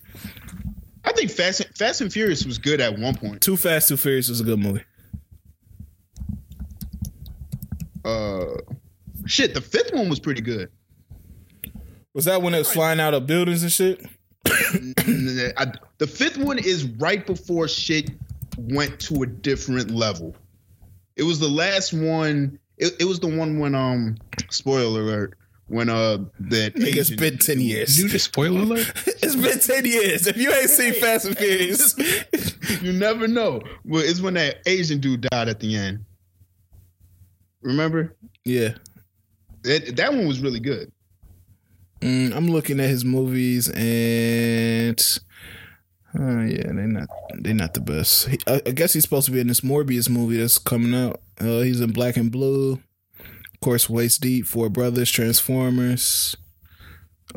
I 1.04 1.12
think 1.12 1.30
Fast 1.30 1.60
and, 1.60 1.76
Fast 1.76 2.00
and 2.00 2.10
Furious 2.12 2.44
was 2.46 2.56
good 2.58 2.80
at 2.80 2.98
one 2.98 3.14
point. 3.14 3.42
Too 3.42 3.56
Fast, 3.56 3.88
Too 3.88 3.96
Furious 3.98 4.28
was 4.30 4.40
a 4.40 4.44
good 4.44 4.58
movie. 4.58 4.82
Uh, 8.04 8.56
shit, 9.26 9.54
the 9.54 9.60
fifth 9.60 9.92
one 9.92 10.08
was 10.08 10.18
pretty 10.18 10.40
good. 10.40 10.70
Was 12.14 12.24
that 12.24 12.42
when 12.42 12.54
it 12.54 12.58
was 12.58 12.72
flying 12.72 13.00
out 13.00 13.12
of 13.14 13.26
buildings 13.26 13.62
and 13.62 13.70
shit? 13.72 14.04
I, 14.46 15.72
the 16.04 16.10
fifth 16.10 16.36
one 16.36 16.58
is 16.58 16.84
right 16.84 17.26
before 17.26 17.66
shit 17.66 18.10
went 18.58 19.00
to 19.00 19.22
a 19.22 19.26
different 19.26 19.90
level. 19.90 20.36
It 21.16 21.22
was 21.22 21.40
the 21.40 21.48
last 21.48 21.94
one. 21.94 22.58
It, 22.76 22.92
it 23.00 23.04
was 23.04 23.20
the 23.20 23.28
one 23.28 23.58
when 23.58 23.74
um 23.74 24.16
spoiler 24.50 25.00
alert 25.00 25.38
when 25.68 25.88
uh 25.88 26.18
that 26.40 26.74
Nigga, 26.74 26.96
it's 26.96 27.10
Asian- 27.10 27.16
been 27.18 27.38
ten 27.38 27.58
years. 27.58 27.96
Dude, 27.96 28.20
spoiler 28.20 28.60
alert. 28.60 28.92
It's 29.22 29.34
been 29.34 29.58
ten 29.60 29.86
years. 29.86 30.26
If 30.26 30.36
you 30.36 30.52
ain't 30.52 30.68
seen 30.68 30.92
Fast 30.92 31.24
and 31.24 31.38
Furious, 31.38 31.94
you 32.82 32.92
never 32.92 33.26
know. 33.26 33.62
Well, 33.86 34.02
it's 34.04 34.20
when 34.20 34.34
that 34.34 34.56
Asian 34.66 35.00
dude 35.00 35.22
died 35.22 35.48
at 35.48 35.60
the 35.60 35.74
end. 35.74 36.04
Remember? 37.62 38.14
yeah. 38.44 38.74
That 39.62 39.96
that 39.96 40.12
one 40.12 40.26
was 40.28 40.40
really 40.40 40.60
good. 40.60 40.92
Mm, 42.02 42.36
I'm 42.36 42.48
looking 42.48 42.78
at 42.80 42.90
his 42.90 43.06
movies 43.06 43.70
and 43.70 45.00
uh, 46.18 46.42
yeah, 46.42 46.62
they're 46.72 46.86
not 46.86 47.08
they're 47.40 47.54
not 47.54 47.74
the 47.74 47.80
best. 47.80 48.28
He, 48.28 48.38
I, 48.46 48.60
I 48.66 48.70
guess 48.70 48.92
he's 48.92 49.02
supposed 49.04 49.26
to 49.26 49.32
be 49.32 49.40
in 49.40 49.48
this 49.48 49.60
Morbius 49.62 50.08
movie 50.08 50.36
that's 50.38 50.58
coming 50.58 50.94
out. 50.94 51.20
Uh, 51.40 51.60
he's 51.60 51.80
in 51.80 51.92
Black 51.92 52.16
and 52.16 52.30
Blue, 52.30 52.74
of 53.18 53.60
course, 53.60 53.88
Waist 53.90 54.20
Deep, 54.20 54.46
Four 54.46 54.68
Brothers, 54.68 55.10
Transformers, 55.10 56.36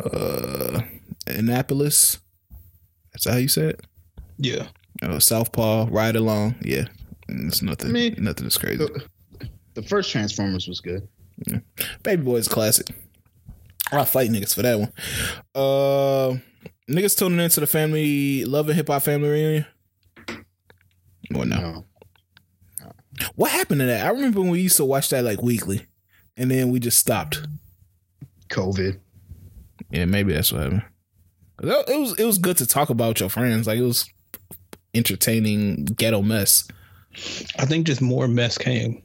uh, 0.04 0.82
Annapolis. 1.26 2.20
That's 3.14 3.28
how 3.28 3.38
you 3.38 3.48
say 3.48 3.70
it. 3.70 3.82
Yeah, 4.38 4.68
Uh, 5.02 5.20
Southpaw, 5.20 5.88
Ride 5.90 6.16
Along. 6.16 6.56
Yeah, 6.62 6.86
it's 7.30 7.64
nothing. 7.64 7.90
I 7.90 7.92
mean, 7.92 8.16
nothing 8.20 8.46
is 8.46 8.58
crazy. 8.58 8.78
The, 8.78 9.04
the 9.74 9.82
first 9.82 10.12
Transformers 10.12 10.68
was 10.68 10.80
good. 10.80 11.08
Baby 12.04 12.22
Boy's 12.24 12.48
classic. 12.48 12.90
I'll 13.92 14.06
fight 14.06 14.30
niggas 14.30 14.54
for 14.54 14.62
that 14.64 14.80
one. 14.80 14.92
Uh, 15.56 16.38
niggas 16.90 17.18
tuning 17.18 17.40
into 17.40 17.60
the 17.60 17.68
family, 17.68 18.46
love 18.46 18.68
and 18.68 18.76
hip 18.76 18.88
hop 18.88 19.04
family 19.04 19.30
reunion. 19.30 19.66
Or 21.36 21.46
no? 21.46 21.58
No. 21.60 21.86
What 23.36 23.52
happened 23.52 23.82
to 23.82 23.86
that? 23.88 24.06
I 24.06 24.10
remember 24.10 24.42
when 24.42 24.52
we 24.52 24.62
used 24.62 24.78
to 24.78 24.86
watch 24.86 25.10
that 25.10 25.24
like 25.24 25.42
weekly, 25.42 25.86
and 26.38 26.50
then 26.50 26.70
we 26.72 26.80
just 26.80 27.00
stopped. 27.00 27.46
COVID. 28.50 29.00
Yeah, 29.90 30.06
maybe 30.06 30.34
that's 30.34 30.52
what 30.52 30.62
happened. 30.64 30.84
It 31.62 32.00
was 32.00 32.20
it 32.20 32.26
was 32.26 32.38
good 32.38 32.58
to 32.58 32.66
talk 32.68 32.90
about 32.90 33.20
your 33.20 33.30
friends. 33.30 33.68
Like 33.68 33.80
it 33.80 33.84
was 33.84 34.10
entertaining 34.94 35.86
ghetto 35.86 36.22
mess, 36.22 36.68
I 37.58 37.66
think 37.66 37.88
just 37.88 38.02
more 38.02 38.28
mess 38.28 38.58
came. 38.58 39.02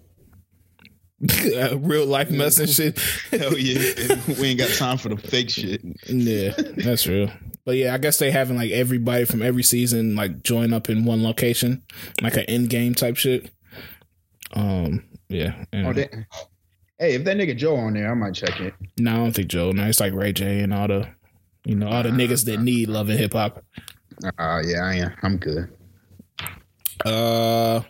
real 1.77 2.07
life 2.07 2.31
mess 2.31 2.59
and 2.59 2.69
shit. 2.69 2.99
Hell 3.31 3.57
yeah. 3.57 4.19
we 4.41 4.49
ain't 4.49 4.59
got 4.59 4.71
time 4.77 4.99
for 4.99 5.09
the 5.09 5.17
fake 5.17 5.51
shit. 5.51 5.81
Yeah, 6.09 6.53
that's 6.77 7.07
real. 7.07 7.31
But 7.65 7.77
yeah, 7.77 7.95
I 7.95 7.99
guess 7.99 8.19
they 8.19 8.31
having 8.33 8.57
like 8.57 8.73
everybody 8.73 9.25
from 9.25 9.41
every 9.43 9.63
season 9.63 10.17
like 10.17 10.43
join 10.43 10.73
up 10.73 10.89
in 10.91 11.05
one 11.05 11.23
location, 11.23 11.85
like 12.21 12.35
an 12.37 12.45
end 12.45 12.71
game 12.71 12.95
type 12.95 13.17
shit. 13.17 13.51
Um, 14.53 15.05
yeah. 15.29 15.65
and- 15.73 15.87
Oh, 15.87 15.93
they, 15.93 16.09
hey, 16.99 17.15
if 17.15 17.25
that 17.25 17.37
nigga 17.37 17.57
Joe 17.57 17.77
on 17.77 17.95
there, 17.95 18.11
I 18.11 18.15
might 18.15 18.35
check 18.35 18.61
it. 18.61 18.75
no, 18.99 19.13
I 19.13 19.17
don't 19.17 19.33
think 19.33 19.49
Joe. 19.49 19.71
No, 19.71 19.85
it's 19.87 20.01
like 20.01 20.13
Ray 20.15 20.33
J 20.33 20.61
and 20.61 20.75
all 20.75 20.89
the, 20.89 21.09
you 21.65 21.77
know, 21.77 21.89
all 21.89 22.03
the 22.03 22.09
niggas 22.11 22.45
that 22.47 22.61
need 22.61 22.89
love 22.89 23.09
and 23.09 23.19
hip 23.19 23.33
hop. 23.33 23.65
Uh, 24.39 24.61
yeah, 24.67 24.85
I 24.85 24.95
am. 24.97 25.13
I'm 25.23 25.37
good. 25.37 25.71
Uh, 27.05 27.81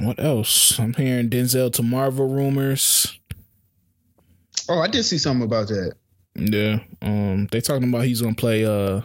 what 0.00 0.18
else? 0.22 0.78
I'm 0.78 0.94
hearing 0.94 1.30
Denzel 1.30 1.72
to 1.74 1.82
Marvel 1.82 2.28
rumors. 2.28 3.18
Oh, 4.68 4.80
I 4.80 4.88
did 4.88 5.04
see 5.04 5.18
something 5.18 5.44
about 5.44 5.68
that. 5.68 5.92
Yeah. 6.34 6.80
Um, 7.02 7.46
they 7.50 7.60
talking 7.60 7.88
about 7.88 8.04
he's 8.04 8.20
gonna 8.20 8.34
play. 8.34 8.64
Uh, 8.64 9.02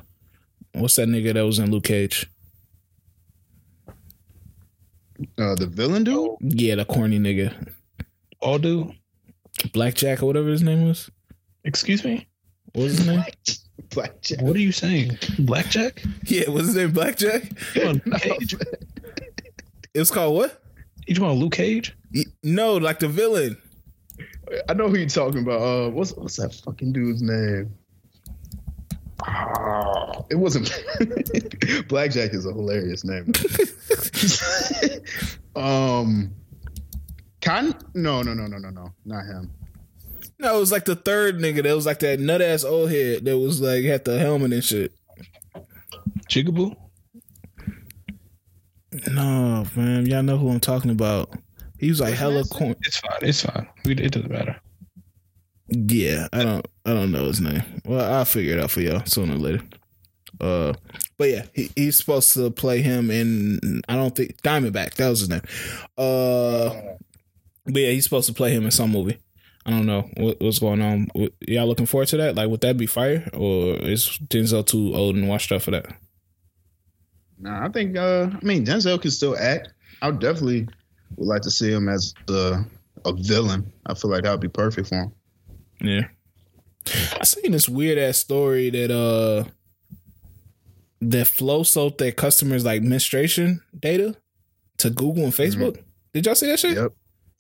what's 0.73 0.95
that 0.95 1.07
nigga 1.07 1.33
that 1.33 1.45
was 1.45 1.59
in 1.59 1.71
Luke 1.71 1.83
Cage? 1.85 2.27
Uh, 5.37 5.55
the 5.55 5.67
villain 5.67 6.03
dude? 6.03 6.31
Yeah, 6.41 6.75
the 6.75 6.85
corny 6.85 7.19
nigga, 7.19 7.53
All 8.39 8.57
do. 8.57 8.93
Blackjack 9.71 10.23
or 10.23 10.25
whatever 10.25 10.47
his 10.49 10.63
name 10.63 10.87
was. 10.87 11.11
Excuse 11.63 12.03
me. 12.03 12.27
What 12.73 12.83
was 12.85 12.97
his 12.97 13.07
name? 13.07 13.23
Blackjack. 13.91 14.41
What 14.41 14.55
are 14.55 14.59
you 14.59 14.71
saying? 14.71 15.17
Blackjack? 15.39 16.01
yeah, 16.25 16.49
what's 16.49 16.67
his 16.67 16.75
name? 16.75 16.91
Blackjack. 16.91 17.43
You 17.75 17.85
want 17.85 18.03
Cage? 18.21 18.55
It 19.93 19.99
was 19.99 20.09
called 20.09 20.35
what? 20.35 20.60
You 21.17 21.23
want 21.23 21.39
Luke 21.39 21.53
Cage? 21.53 21.95
No, 22.43 22.77
like 22.77 22.99
the 22.99 23.07
villain. 23.07 23.57
I 24.69 24.73
know 24.73 24.89
who 24.89 24.97
you're 24.97 25.07
talking 25.07 25.41
about. 25.41 25.61
Uh, 25.61 25.89
what's 25.89 26.13
what's 26.13 26.37
that 26.37 26.53
fucking 26.53 26.93
dude's 26.93 27.21
name? 27.21 27.73
Ah, 29.23 30.23
it 30.29 30.35
wasn't 30.35 30.71
Blackjack 31.87 32.33
is 32.33 32.45
a 32.45 32.53
hilarious 32.53 33.03
name. 33.03 33.31
um, 35.55 36.33
Con? 37.41 37.75
No, 37.93 38.21
no, 38.21 38.33
no, 38.33 38.47
no, 38.47 38.57
no, 38.57 38.69
no, 38.69 38.93
not 39.05 39.25
him. 39.25 39.51
No, 40.39 40.57
it 40.57 40.59
was 40.59 40.71
like 40.71 40.85
the 40.85 40.95
third 40.95 41.37
nigga 41.37 41.63
that 41.63 41.75
was 41.75 41.85
like 41.85 41.99
that 41.99 42.19
nut 42.19 42.41
ass 42.41 42.63
old 42.63 42.89
head 42.89 43.25
that 43.25 43.37
was 43.37 43.61
like 43.61 43.83
had 43.83 44.05
the 44.05 44.17
helmet 44.17 44.53
and 44.53 44.63
shit. 44.63 44.91
Jigaboo? 46.29 46.75
No, 49.11 49.65
man, 49.75 50.05
y'all 50.05 50.23
know 50.23 50.37
who 50.37 50.49
I'm 50.49 50.59
talking 50.59 50.91
about. 50.91 51.33
He 51.79 51.89
was 51.89 51.99
like 52.01 52.13
hella 52.13 52.43
corn. 52.43 52.75
It's 52.81 52.97
fine. 52.99 53.19
It's 53.21 53.41
fine. 53.43 53.67
We- 53.85 53.93
It 53.93 54.11
doesn't 54.11 54.31
matter. 54.31 54.59
Yeah, 55.69 56.27
I 56.33 56.43
don't, 56.43 56.67
I 56.85 56.93
don't 56.93 57.11
know 57.13 57.25
his 57.25 57.39
name. 57.39 57.63
Well, 57.85 58.13
I'll 58.13 58.25
figure 58.25 58.57
it 58.57 58.63
out 58.63 58.71
for 58.71 58.81
y'all 58.81 59.05
sooner 59.05 59.35
or 59.35 59.37
later. 59.37 59.63
Uh, 60.39 60.73
but 61.17 61.29
yeah, 61.29 61.45
he, 61.53 61.69
he's 61.75 61.97
supposed 61.97 62.33
to 62.33 62.51
play 62.51 62.81
him 62.81 63.09
in. 63.09 63.81
I 63.87 63.95
don't 63.95 64.13
think 64.15 64.41
Diamondback. 64.41 64.95
That 64.95 65.09
was 65.09 65.21
his 65.21 65.29
name. 65.29 65.41
Uh, 65.97 66.71
but 67.65 67.79
yeah, 67.81 67.91
he's 67.91 68.03
supposed 68.03 68.27
to 68.27 68.33
play 68.33 68.51
him 68.51 68.65
in 68.65 68.71
some 68.71 68.91
movie. 68.91 69.17
I 69.65 69.69
don't 69.69 69.85
know 69.85 70.09
what, 70.17 70.41
what's 70.41 70.59
going 70.59 70.81
on. 70.81 71.07
Y'all 71.47 71.67
looking 71.67 71.85
forward 71.85 72.07
to 72.09 72.17
that? 72.17 72.35
Like, 72.35 72.49
would 72.49 72.61
that 72.61 72.77
be 72.77 72.87
fire, 72.87 73.29
or 73.33 73.75
is 73.75 74.17
Denzel 74.27 74.65
too 74.65 74.93
old 74.95 75.15
and 75.15 75.29
washed 75.29 75.51
up 75.51 75.61
for 75.61 75.71
that? 75.71 75.85
Nah, 77.41 77.65
I 77.65 77.69
think. 77.69 77.97
Uh, 77.97 78.29
I 78.31 78.45
mean, 78.45 78.65
Denzel 78.65 79.01
can 79.01 79.11
still 79.11 79.37
act. 79.37 79.69
I 80.01 80.11
definitely 80.11 80.67
would 81.17 81.27
like 81.27 81.41
to 81.41 81.51
see 81.51 81.71
him 81.71 81.89
as 81.89 82.13
the 82.27 82.65
a 83.05 83.13
villain. 83.13 83.71
I 83.85 83.93
feel 83.93 84.11
like 84.11 84.23
that 84.23 84.31
would 84.31 84.41
be 84.41 84.47
perfect 84.47 84.89
for 84.89 84.95
him. 84.95 85.11
Yeah. 85.81 86.07
I 87.19 87.23
seen 87.23 87.51
this 87.51 87.69
weird 87.69 87.97
ass 87.97 88.17
story 88.17 88.69
that 88.69 88.91
uh 88.91 89.49
that 91.01 91.27
Flo 91.27 91.63
sold 91.63 91.97
their 91.97 92.11
customers 92.11 92.63
like 92.63 92.83
menstruation 92.83 93.61
data 93.77 94.15
to 94.77 94.89
Google 94.89 95.23
and 95.23 95.33
Facebook. 95.33 95.81
Did 96.13 96.25
y'all 96.25 96.35
see 96.35 96.47
that 96.47 96.59
shit? 96.59 96.75
Yep. 96.75 96.93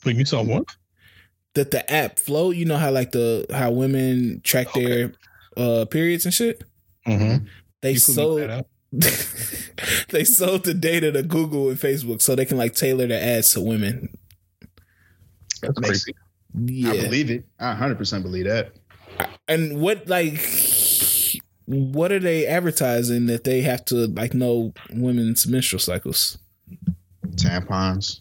Wait, 0.05 0.15
you 0.15 0.25
saw 0.25 0.43
what? 0.43 0.65
That 1.53 1.71
the 1.71 1.91
app 1.91 2.17
Flo, 2.17 2.51
you 2.51 2.65
know 2.65 2.77
how 2.77 2.91
like 2.91 3.11
the 3.11 3.45
how 3.51 3.71
women 3.71 4.41
track 4.43 4.73
their 4.73 5.13
uh 5.57 5.85
periods 5.85 6.25
and 6.25 6.33
shit? 6.33 6.63
Mm-hmm. 7.07 7.45
They 7.81 7.91
You 7.91 7.95
put 7.95 8.01
sold 8.01 8.39
that 8.41 8.49
out. 8.49 8.67
they 10.09 10.23
sold 10.23 10.65
the 10.65 10.73
data 10.73 11.11
to 11.11 11.23
Google 11.23 11.69
and 11.69 11.77
Facebook 11.79 12.21
so 12.21 12.35
they 12.35 12.45
can 12.45 12.57
like 12.57 12.75
tailor 12.75 13.07
their 13.07 13.21
ads 13.37 13.53
to 13.53 13.61
women. 13.61 14.17
That's 15.61 15.77
crazy. 15.79 16.13
Yeah. 16.55 16.91
I 16.91 17.01
believe 17.03 17.31
it. 17.31 17.45
I 17.59 17.69
100 17.69 17.97
percent 17.97 18.23
believe 18.23 18.45
that. 18.45 18.73
and 19.47 19.79
what 19.79 20.07
like 20.07 20.39
what 21.65 22.11
are 22.11 22.19
they 22.19 22.45
advertising 22.47 23.27
that 23.27 23.43
they 23.45 23.61
have 23.61 23.85
to 23.85 24.07
like 24.07 24.33
know 24.33 24.73
women's 24.91 25.47
menstrual 25.47 25.79
cycles? 25.79 26.37
Tampons, 27.35 28.19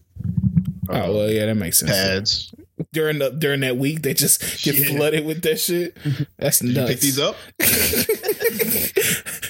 Oh 0.88 0.94
uh, 0.94 1.12
well, 1.12 1.30
yeah, 1.30 1.46
that 1.46 1.54
makes 1.56 1.78
sense. 1.80 1.90
pads. 1.90 2.54
During 2.92 3.18
the 3.18 3.30
during 3.30 3.60
that 3.60 3.76
week, 3.76 4.02
they 4.02 4.14
just 4.14 4.62
get 4.62 4.74
Yeah. 4.78 4.96
flooded 4.96 5.24
with 5.26 5.42
that 5.42 5.58
shit. 5.58 5.96
That's 6.38 6.60
Did 6.60 6.68
you 6.70 6.74
nuts. 6.74 6.90
pick 6.92 7.00
these 7.00 7.18
up? 7.18 7.36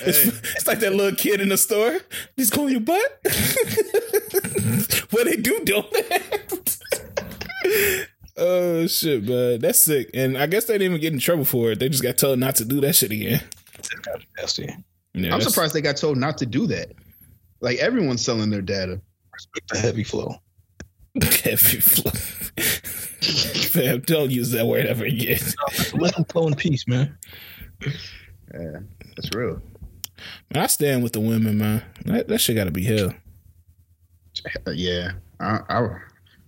It's, 0.06 0.26
it's 0.56 0.66
like 0.66 0.80
that 0.80 0.94
little 0.94 1.16
kid 1.16 1.40
in 1.40 1.48
the 1.48 1.56
store. 1.56 1.98
Just 2.38 2.52
go 2.52 2.66
in 2.66 2.72
your 2.72 2.80
butt. 2.80 3.20
what 5.10 5.24
they 5.24 5.36
do, 5.36 5.60
don't 5.64 5.90
they? 5.92 6.20
oh 8.36 8.86
shit, 8.86 9.24
man, 9.24 9.60
that's 9.60 9.80
sick. 9.80 10.10
And 10.14 10.36
I 10.38 10.46
guess 10.46 10.64
they 10.64 10.74
didn't 10.74 10.92
even 10.92 11.00
get 11.00 11.12
in 11.12 11.18
trouble 11.18 11.44
for 11.44 11.72
it. 11.72 11.78
They 11.78 11.88
just 11.88 12.02
got 12.02 12.18
told 12.18 12.38
not 12.38 12.56
to 12.56 12.64
do 12.64 12.80
that 12.80 12.94
shit 12.94 13.12
again. 13.12 13.42
Nasty. 14.36 14.74
Yeah, 15.14 15.34
I'm 15.34 15.40
surprised 15.40 15.74
they 15.74 15.80
got 15.80 15.96
told 15.96 16.18
not 16.18 16.38
to 16.38 16.46
do 16.46 16.66
that. 16.68 16.92
Like 17.60 17.78
everyone's 17.78 18.24
selling 18.24 18.50
their 18.50 18.62
data. 18.62 19.00
Respect 19.32 19.68
the 19.68 19.78
heavy 19.78 20.04
flow. 20.04 20.40
Heavy 21.22 21.80
flow. 21.80 22.12
Fam, 23.70 24.00
don't 24.00 24.30
use 24.30 24.50
that 24.52 24.66
word 24.66 24.86
ever 24.86 25.04
again. 25.04 25.40
Let 25.94 26.14
them 26.14 26.24
flow 26.24 26.46
in 26.46 26.54
peace, 26.54 26.86
man. 26.86 27.16
Yeah, 27.82 28.80
that's 29.16 29.30
real. 29.34 29.60
Man, 30.52 30.64
I 30.64 30.66
stand 30.66 31.02
with 31.02 31.12
the 31.12 31.20
women, 31.20 31.58
man. 31.58 31.82
That, 32.04 32.28
that 32.28 32.38
shit 32.38 32.56
got 32.56 32.64
to 32.64 32.70
be 32.70 32.84
hell. 32.84 33.14
Yeah, 34.72 35.12
I, 35.40 35.60
I, 35.68 35.88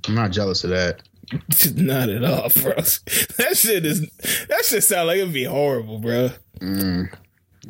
I'm 0.06 0.14
not 0.14 0.30
jealous 0.30 0.64
of 0.64 0.70
that. 0.70 1.02
Not 1.74 2.08
at 2.08 2.24
all, 2.24 2.48
bro. 2.50 2.74
That 3.36 3.54
shit 3.54 3.86
is. 3.86 4.08
That 4.48 4.64
shit 4.64 4.84
sound 4.84 5.08
like 5.08 5.18
it'd 5.18 5.32
be 5.32 5.44
horrible, 5.44 5.98
bro. 5.98 6.30
Mm, 6.60 7.12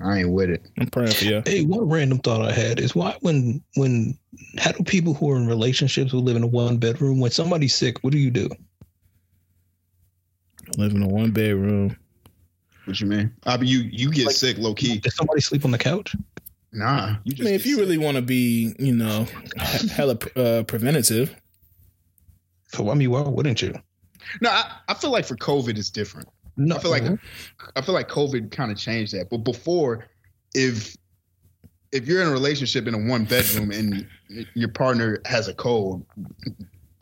I 0.02 0.18
ain't 0.18 0.30
with 0.30 0.50
it. 0.50 0.66
I'm 0.78 0.88
praying 0.88 1.12
for 1.12 1.24
you. 1.24 1.42
Hey, 1.44 1.64
one 1.64 1.88
random 1.88 2.18
thought 2.18 2.42
I 2.42 2.52
had 2.52 2.80
is 2.80 2.94
why 2.94 3.16
when 3.20 3.62
when 3.76 4.18
how 4.58 4.72
do 4.72 4.82
people 4.84 5.14
who 5.14 5.30
are 5.30 5.36
in 5.36 5.46
relationships 5.46 6.12
who 6.12 6.18
live 6.18 6.36
in 6.36 6.42
a 6.42 6.48
one 6.48 6.78
bedroom 6.78 7.20
when 7.20 7.30
somebody's 7.30 7.74
sick, 7.74 8.02
what 8.02 8.12
do 8.12 8.18
you 8.18 8.30
do? 8.30 8.48
Live 10.76 10.92
in 10.92 11.02
a 11.02 11.08
one 11.08 11.30
bedroom. 11.30 11.96
What 12.84 13.00
you 13.00 13.06
mean? 13.06 13.32
I 13.44 13.56
mean, 13.56 13.68
you 13.68 13.80
you 13.80 14.10
get 14.10 14.26
Like- 14.26 14.36
sick 14.36 14.58
low 14.58 14.74
key. 14.74 14.98
Does 14.98 15.14
somebody 15.16 15.40
sleep 15.40 15.64
on 15.64 15.70
the 15.70 15.78
couch? 15.78 16.14
Nah, 16.72 17.16
you 17.24 17.34
I 17.38 17.42
mean, 17.44 17.54
if 17.54 17.66
you 17.66 17.74
sick. 17.76 17.80
really 17.84 17.98
want 17.98 18.16
to 18.16 18.22
be, 18.22 18.74
you 18.78 18.94
know, 18.94 19.26
hella 19.58 20.16
uh, 20.36 20.62
preventative, 20.64 21.34
So 22.72 22.90
I 22.90 22.94
mean, 22.94 23.10
why 23.10 23.20
wouldn't 23.22 23.60
you? 23.62 23.74
no, 24.40 24.50
I, 24.50 24.70
I 24.88 24.94
feel 24.94 25.10
like 25.10 25.26
for 25.26 25.36
COVID 25.36 25.76
it's 25.78 25.90
different. 25.90 26.28
No, 26.56 26.76
I 26.76 26.78
feel 26.80 26.90
like 26.90 27.04
I 27.76 27.80
feel 27.82 27.94
like 27.94 28.08
COVID 28.08 28.50
kind 28.50 28.70
of 28.72 28.78
changed 28.78 29.12
that. 29.14 29.28
But 29.30 29.38
before, 29.38 30.06
if 30.54 30.96
if 31.92 32.06
you're 32.06 32.22
in 32.22 32.28
a 32.28 32.32
relationship 32.32 32.86
in 32.88 32.94
a 32.94 32.98
one 32.98 33.24
bedroom 33.26 33.70
and 33.70 34.06
your 34.54 34.68
partner 34.70 35.20
has 35.26 35.48
a 35.48 35.54
cold, 35.54 36.04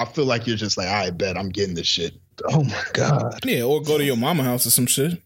I 0.00 0.04
feel 0.04 0.24
like 0.24 0.46
you're 0.48 0.56
just 0.56 0.76
like, 0.76 0.88
I 0.88 1.10
bet 1.10 1.36
I'm 1.38 1.48
getting 1.48 1.74
this 1.74 1.86
shit. 1.86 2.14
oh 2.48 2.64
my 2.64 2.82
god, 2.92 3.38
yeah, 3.44 3.62
or 3.62 3.80
go 3.82 3.98
to 3.98 4.04
your 4.04 4.16
mama 4.16 4.42
house 4.42 4.66
or 4.66 4.70
some 4.70 4.86
shit. 4.86 5.20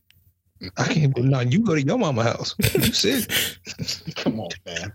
I 0.77 0.85
can't. 0.85 1.17
No, 1.19 1.41
you 1.41 1.61
go 1.61 1.75
to 1.75 1.83
your 1.83 1.99
mama 1.99 2.23
house. 2.23 2.55
You 2.75 2.83
sick? 2.93 3.29
Come 4.17 4.41
on, 4.41 4.51
man. 4.67 4.93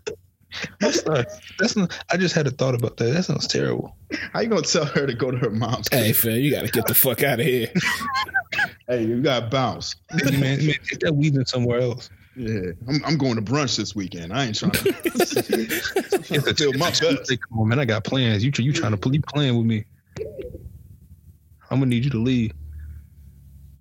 That's 0.79 1.05
not. 1.05 1.27
That's 1.59 1.75
not. 1.75 2.03
I 2.11 2.17
just 2.17 2.33
had 2.33 2.47
a 2.47 2.51
thought 2.51 2.75
about 2.75 2.97
that. 2.97 3.13
That 3.13 3.23
sounds 3.23 3.47
terrible. 3.47 3.95
How 4.33 4.39
you 4.39 4.49
gonna 4.49 4.61
tell 4.63 4.85
her 4.85 5.05
to 5.05 5.13
go 5.13 5.31
to 5.31 5.37
her 5.37 5.51
mom's? 5.51 5.87
Hey, 5.91 6.11
fam, 6.13 6.39
you 6.39 6.51
got 6.51 6.65
to 6.65 6.71
get 6.71 6.87
the 6.87 6.95
fuck 6.95 7.23
out 7.23 7.39
of 7.39 7.45
here. 7.45 7.71
Hey, 8.87 9.05
you 9.05 9.21
got 9.21 9.41
to 9.41 9.47
bounce. 9.49 9.95
man, 10.11 10.39
man, 10.39 10.57
take 10.57 10.99
that 11.01 11.13
weaving 11.13 11.45
somewhere 11.45 11.79
else. 11.79 12.09
Yeah, 12.35 12.71
I'm, 12.87 13.05
I'm 13.05 13.17
going 13.19 13.35
to 13.35 13.41
brunch 13.41 13.77
this 13.77 13.95
weekend. 13.95 14.33
I 14.33 14.45
ain't 14.45 14.55
trying 14.57 14.71
to 14.71 14.79
feel 16.55 16.73
my 16.73 16.89
best. 16.89 17.01
Come 17.03 17.59
on, 17.59 17.67
man. 17.67 17.77
I 17.79 17.85
got 17.85 18.03
plans. 18.03 18.43
You 18.43 18.51
you 18.57 18.73
trying 18.73 18.97
to 18.97 19.09
you 19.11 19.21
playing 19.21 19.55
with 19.55 19.67
me? 19.67 19.85
I'm 21.69 21.79
gonna 21.79 21.85
need 21.85 22.03
you 22.03 22.09
to 22.09 22.17
leave. 22.17 22.51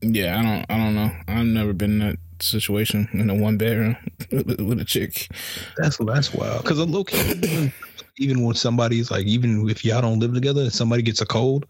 Yeah, 0.01 0.39
I 0.39 0.43
don't. 0.43 0.67
I 0.69 0.77
don't 0.77 0.95
know. 0.95 1.11
I've 1.27 1.47
never 1.47 1.73
been 1.73 2.01
in 2.01 2.09
that 2.11 2.19
situation 2.41 3.09
in 3.13 3.29
a 3.31 3.35
one 3.35 3.59
bedroom 3.59 3.97
with, 4.33 4.61
with 4.61 4.81
a 4.81 4.85
chick. 4.85 5.29
That's 5.77 5.99
that's 5.99 6.33
wild. 6.33 6.63
Because 6.63 6.79
a 6.79 6.85
low 6.85 7.05
key, 7.05 7.19
even, 7.19 7.73
even 8.19 8.45
when 8.45 8.55
somebody's 8.55 9.11
like, 9.11 9.27
even 9.27 9.69
if 9.69 9.85
y'all 9.85 10.03
don't 10.03 10.21
live 10.21 10.35
together, 10.35 10.63
and 10.63 10.73
somebody 10.73 11.03
gets 11.03 11.21
a 11.21 11.27
cold, 11.27 11.67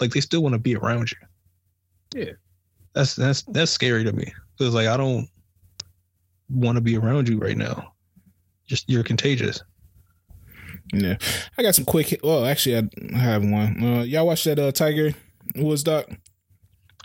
like 0.00 0.12
they 0.12 0.20
still 0.20 0.42
want 0.42 0.52
to 0.52 0.58
be 0.58 0.76
around 0.76 1.10
you. 1.10 2.22
Yeah. 2.22 2.32
That's 2.94 3.16
that's 3.16 3.42
that's 3.42 3.72
scary 3.72 4.04
to 4.04 4.12
me. 4.12 4.32
Because 4.56 4.74
like 4.74 4.86
I 4.86 4.96
don't 4.96 5.28
want 6.48 6.76
to 6.76 6.80
be 6.80 6.96
around 6.96 7.28
you 7.28 7.38
right 7.38 7.56
now. 7.56 7.92
Just 8.66 8.88
you're 8.88 9.02
contagious. 9.02 9.62
Yeah, 10.92 11.16
I 11.58 11.62
got 11.62 11.74
some 11.74 11.84
quick. 11.84 12.20
Well, 12.22 12.46
actually, 12.46 12.76
I 12.76 13.18
have 13.18 13.42
one. 13.42 13.82
Uh, 13.82 14.02
y'all 14.02 14.26
watch 14.26 14.44
that 14.44 14.58
uh, 14.58 14.70
Tiger 14.70 15.12
Woods 15.56 15.82
doc? 15.82 16.06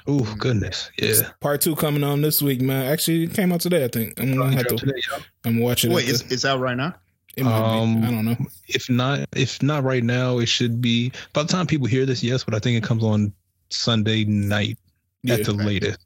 Oh 0.07 0.35
goodness, 0.39 0.89
yeah. 0.97 1.29
Part 1.39 1.61
two 1.61 1.75
coming 1.75 2.03
on 2.03 2.21
this 2.21 2.41
week, 2.41 2.61
man. 2.61 2.85
Actually, 2.85 3.23
it 3.23 3.33
came 3.33 3.51
out 3.51 3.61
today. 3.61 3.83
I 3.83 3.87
think 3.87 4.19
I'm 4.19 4.35
gonna 4.35 4.55
have 4.55 4.67
to. 4.67 4.75
Today, 4.77 4.99
yeah. 5.11 5.19
I'm 5.45 5.59
watching 5.59 5.91
Wait, 5.93 6.07
it. 6.07 6.11
it's, 6.11 6.21
it's 6.31 6.45
out 6.45 6.59
right 6.59 6.77
now. 6.77 6.95
It 7.35 7.43
might 7.43 7.59
be. 7.59 7.79
Um, 7.79 8.03
I 8.03 8.11
don't 8.11 8.25
know. 8.25 8.35
If 8.67 8.89
not, 8.89 9.27
if 9.35 9.61
not 9.61 9.83
right 9.83 10.03
now, 10.03 10.39
it 10.39 10.47
should 10.47 10.81
be 10.81 11.11
by 11.33 11.43
the 11.43 11.47
time 11.49 11.67
people 11.67 11.87
hear 11.87 12.05
this. 12.05 12.23
Yes, 12.23 12.43
but 12.43 12.53
I 12.55 12.59
think 12.59 12.77
it 12.77 12.87
comes 12.87 13.03
on 13.03 13.31
Sunday 13.69 14.25
night 14.25 14.77
Yeah, 15.23 15.35
at 15.35 15.45
the 15.45 15.53
latest. 15.53 15.99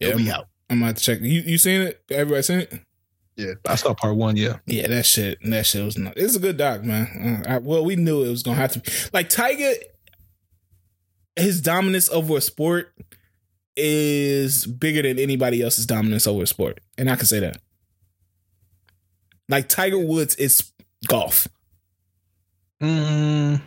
yeah. 0.00 0.08
It'll 0.08 0.20
I'm, 0.20 0.24
be 0.26 0.30
out. 0.30 0.46
I'm 0.70 0.82
about 0.82 0.96
to 0.96 1.02
check. 1.02 1.20
You 1.20 1.40
you 1.40 1.58
seen 1.58 1.80
it? 1.82 2.02
Everybody 2.10 2.42
seen 2.42 2.58
it? 2.60 2.72
Yeah, 3.36 3.52
I 3.68 3.76
saw 3.76 3.94
part 3.94 4.16
one. 4.16 4.36
Yeah, 4.36 4.58
Yeah, 4.66 4.88
that 4.88 5.06
shit. 5.06 5.38
That 5.44 5.64
shit 5.64 5.84
was 5.84 5.96
not. 5.96 6.14
It's 6.16 6.34
a 6.34 6.40
good 6.40 6.56
doc, 6.56 6.82
man. 6.82 7.44
Uh, 7.46 7.50
I, 7.54 7.58
well, 7.58 7.84
we 7.84 7.94
knew 7.96 8.24
it 8.24 8.30
was 8.30 8.42
gonna 8.42 8.56
have 8.56 8.72
to. 8.72 8.80
Be. 8.80 8.90
Like 9.12 9.28
Tiger, 9.28 9.72
his 11.38 11.60
dominance 11.60 12.10
over 12.10 12.36
a 12.36 12.40
sport 12.40 12.92
is 13.76 14.66
bigger 14.66 15.02
than 15.02 15.18
anybody 15.18 15.62
else's 15.62 15.86
dominance 15.86 16.26
over 16.26 16.42
a 16.42 16.46
sport, 16.46 16.80
and 16.96 17.10
I 17.10 17.16
can 17.16 17.26
say 17.26 17.40
that. 17.40 17.58
Like 19.48 19.68
Tiger 19.68 19.98
Woods 19.98 20.34
is 20.36 20.72
golf. 21.06 21.48
Mm. 22.82 23.60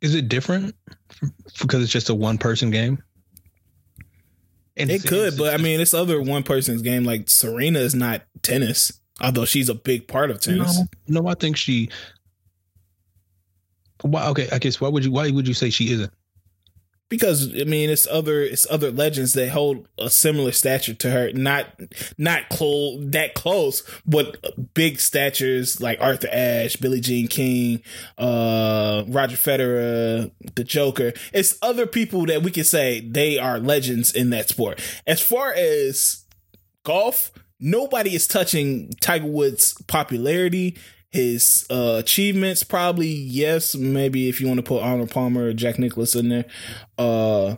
Is 0.00 0.14
it 0.14 0.28
different 0.28 0.74
because 1.60 1.82
it's 1.82 1.92
just 1.92 2.10
a 2.10 2.14
one 2.14 2.38
person 2.38 2.70
game? 2.70 3.02
And 4.76 4.90
It 4.90 5.06
could, 5.06 5.36
but 5.36 5.54
I 5.54 5.58
mean, 5.58 5.80
it's 5.80 5.94
other 5.94 6.20
one 6.20 6.42
person's 6.42 6.82
game. 6.82 7.04
Like 7.04 7.28
Serena 7.28 7.78
is 7.78 7.94
not 7.94 8.22
tennis, 8.42 9.00
although 9.20 9.44
she's 9.44 9.68
a 9.68 9.74
big 9.74 10.08
part 10.08 10.30
of 10.30 10.40
tennis. 10.40 10.78
No, 11.06 11.20
no, 11.22 11.28
I 11.28 11.34
think 11.34 11.56
she. 11.56 11.90
Why? 14.02 14.26
Okay, 14.28 14.48
I 14.52 14.58
guess 14.58 14.80
why 14.80 14.88
would 14.88 15.04
you? 15.04 15.12
Why 15.12 15.30
would 15.30 15.48
you 15.48 15.54
say 15.54 15.70
she 15.70 15.92
isn't? 15.92 16.12
because 17.12 17.52
I 17.60 17.64
mean 17.64 17.90
it's 17.90 18.06
other 18.06 18.40
it's 18.40 18.66
other 18.70 18.90
legends 18.90 19.34
that 19.34 19.50
hold 19.50 19.86
a 19.98 20.08
similar 20.08 20.50
stature 20.50 20.94
to 20.94 21.10
her, 21.10 21.30
not 21.34 21.66
not 22.16 22.48
close 22.48 23.04
that 23.10 23.34
close, 23.34 23.82
but 24.06 24.38
big 24.72 24.98
statures 24.98 25.78
like 25.78 26.00
Arthur 26.00 26.30
Ashe, 26.32 26.76
Billie 26.76 27.02
Jean 27.02 27.28
King, 27.28 27.82
uh, 28.16 29.04
Roger 29.08 29.36
Federer, 29.36 30.30
the 30.54 30.64
Joker. 30.64 31.12
It's 31.34 31.58
other 31.60 31.86
people 31.86 32.24
that 32.24 32.42
we 32.42 32.50
can 32.50 32.64
say 32.64 33.00
they 33.00 33.36
are 33.36 33.60
legends 33.60 34.10
in 34.14 34.30
that 34.30 34.48
sport. 34.48 34.80
As 35.06 35.20
far 35.20 35.52
as 35.52 36.24
golf, 36.82 37.30
nobody 37.60 38.14
is 38.14 38.26
touching 38.26 38.90
Tiger 39.02 39.26
Woods' 39.26 39.74
popularity. 39.86 40.78
His 41.12 41.66
uh, 41.70 41.96
achievements, 41.98 42.62
probably 42.62 43.08
yes, 43.08 43.74
maybe 43.74 44.28
if 44.28 44.40
you 44.40 44.46
want 44.46 44.58
to 44.58 44.62
put 44.62 44.82
Arnold 44.82 45.10
Palmer 45.10 45.48
or 45.48 45.52
Jack 45.52 45.78
Nicklaus 45.78 46.14
in 46.14 46.30
there, 46.30 46.46
uh, 46.96 47.56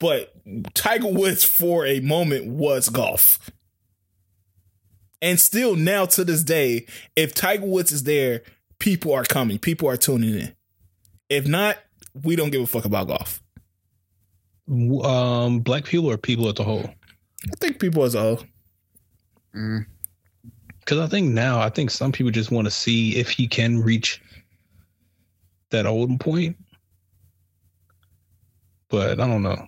but 0.00 0.34
Tiger 0.74 1.08
Woods 1.08 1.44
for 1.44 1.86
a 1.86 2.00
moment 2.00 2.46
was 2.46 2.88
golf. 2.88 3.38
And 5.22 5.40
still 5.40 5.76
now 5.76 6.04
to 6.06 6.24
this 6.24 6.42
day, 6.42 6.86
if 7.14 7.32
Tiger 7.32 7.64
Woods 7.64 7.92
is 7.92 8.02
there, 8.02 8.42
people 8.78 9.14
are 9.14 9.24
coming. 9.24 9.58
People 9.58 9.88
are 9.88 9.96
tuning 9.96 10.34
in. 10.34 10.54
If 11.28 11.46
not, 11.46 11.78
we 12.22 12.36
don't 12.36 12.50
give 12.50 12.62
a 12.62 12.66
fuck 12.66 12.84
about 12.84 13.08
golf. 13.08 13.42
Um, 14.68 15.60
black 15.60 15.84
people 15.84 16.10
or 16.10 16.16
people 16.18 16.48
as 16.48 16.58
a 16.58 16.64
whole? 16.64 16.90
I 17.44 17.54
think 17.60 17.78
people 17.78 18.02
as 18.04 18.14
a 18.14 18.20
whole. 18.20 18.42
Mm. 19.54 19.86
Because 20.86 21.00
I 21.00 21.08
think 21.08 21.32
now, 21.32 21.58
I 21.58 21.68
think 21.68 21.90
some 21.90 22.12
people 22.12 22.30
just 22.30 22.52
want 22.52 22.66
to 22.66 22.70
see 22.70 23.16
if 23.16 23.28
he 23.28 23.48
can 23.48 23.82
reach 23.82 24.22
that 25.70 25.84
old 25.84 26.18
point. 26.20 26.56
But 28.88 29.20
I 29.20 29.26
don't 29.26 29.42
know. 29.42 29.66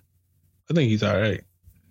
I 0.71 0.75
think 0.75 0.91
he's 0.91 1.03
all 1.03 1.19
right. 1.19 1.43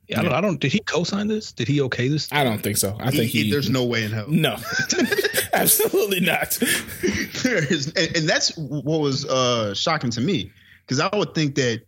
Yeah, 0.07 0.21
I 0.21 0.23
don't. 0.23 0.33
I 0.33 0.39
don't. 0.39 0.59
Did 0.61 0.71
he 0.71 0.79
co-sign 0.79 1.27
this? 1.27 1.51
Did 1.51 1.67
he 1.67 1.81
okay 1.81 2.07
this? 2.07 2.31
I 2.31 2.45
don't 2.45 2.59
think 2.63 2.77
so. 2.77 2.95
I 3.01 3.11
think 3.11 3.29
He- 3.29 3.43
he. 3.43 3.51
there's 3.51 3.69
no 3.69 3.83
way 3.83 4.05
in 4.05 4.11
hell. 4.11 4.27
no, 4.29 4.55
absolutely 5.53 6.21
not. 6.21 6.57
There 7.43 7.63
is- 7.71 7.87
and, 7.95 8.15
and 8.15 8.29
that's 8.29 8.55
what 8.57 9.01
was 9.01 9.25
uh, 9.25 9.73
shocking 9.73 10.09
to 10.11 10.21
me 10.21 10.51
because 10.85 11.01
I 11.01 11.13
would 11.15 11.35
think 11.35 11.55
that 11.55 11.81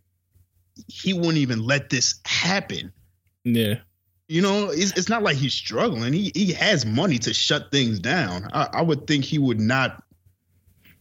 he 0.88 1.14
wouldn't 1.14 1.38
even 1.38 1.64
let 1.64 1.88
this 1.90 2.20
happen. 2.26 2.92
Yeah, 3.44 3.76
You 4.30 4.40
know, 4.40 4.70
it's, 4.70 4.92
it's 4.96 5.08
not 5.08 5.24
like 5.24 5.36
he's 5.36 5.52
struggling. 5.52 6.12
He 6.12 6.30
he 6.36 6.52
has 6.52 6.86
money 6.86 7.18
to 7.18 7.34
shut 7.34 7.72
things 7.72 7.98
down. 7.98 8.48
I, 8.52 8.68
I 8.74 8.82
would 8.82 9.08
think 9.08 9.24
he 9.24 9.38
would 9.38 9.58
not. 9.58 10.04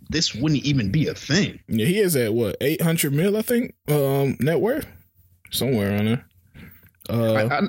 This 0.09 0.33
wouldn't 0.33 0.65
even 0.65 0.91
be 0.91 1.05
a 1.05 1.13
thing. 1.13 1.59
yeah. 1.67 1.85
He 1.85 1.99
is 1.99 2.15
at 2.15 2.33
what 2.33 2.57
eight 2.59 2.81
hundred 2.81 3.13
mil, 3.13 3.37
I 3.37 3.43
think. 3.43 3.75
Um, 3.87 4.35
net 4.39 4.59
worth 4.59 4.87
somewhere 5.51 5.95
on 5.95 6.05
there. 6.05 6.25
Uh, 7.07 7.33
I, 7.33 7.59
I 7.59 7.61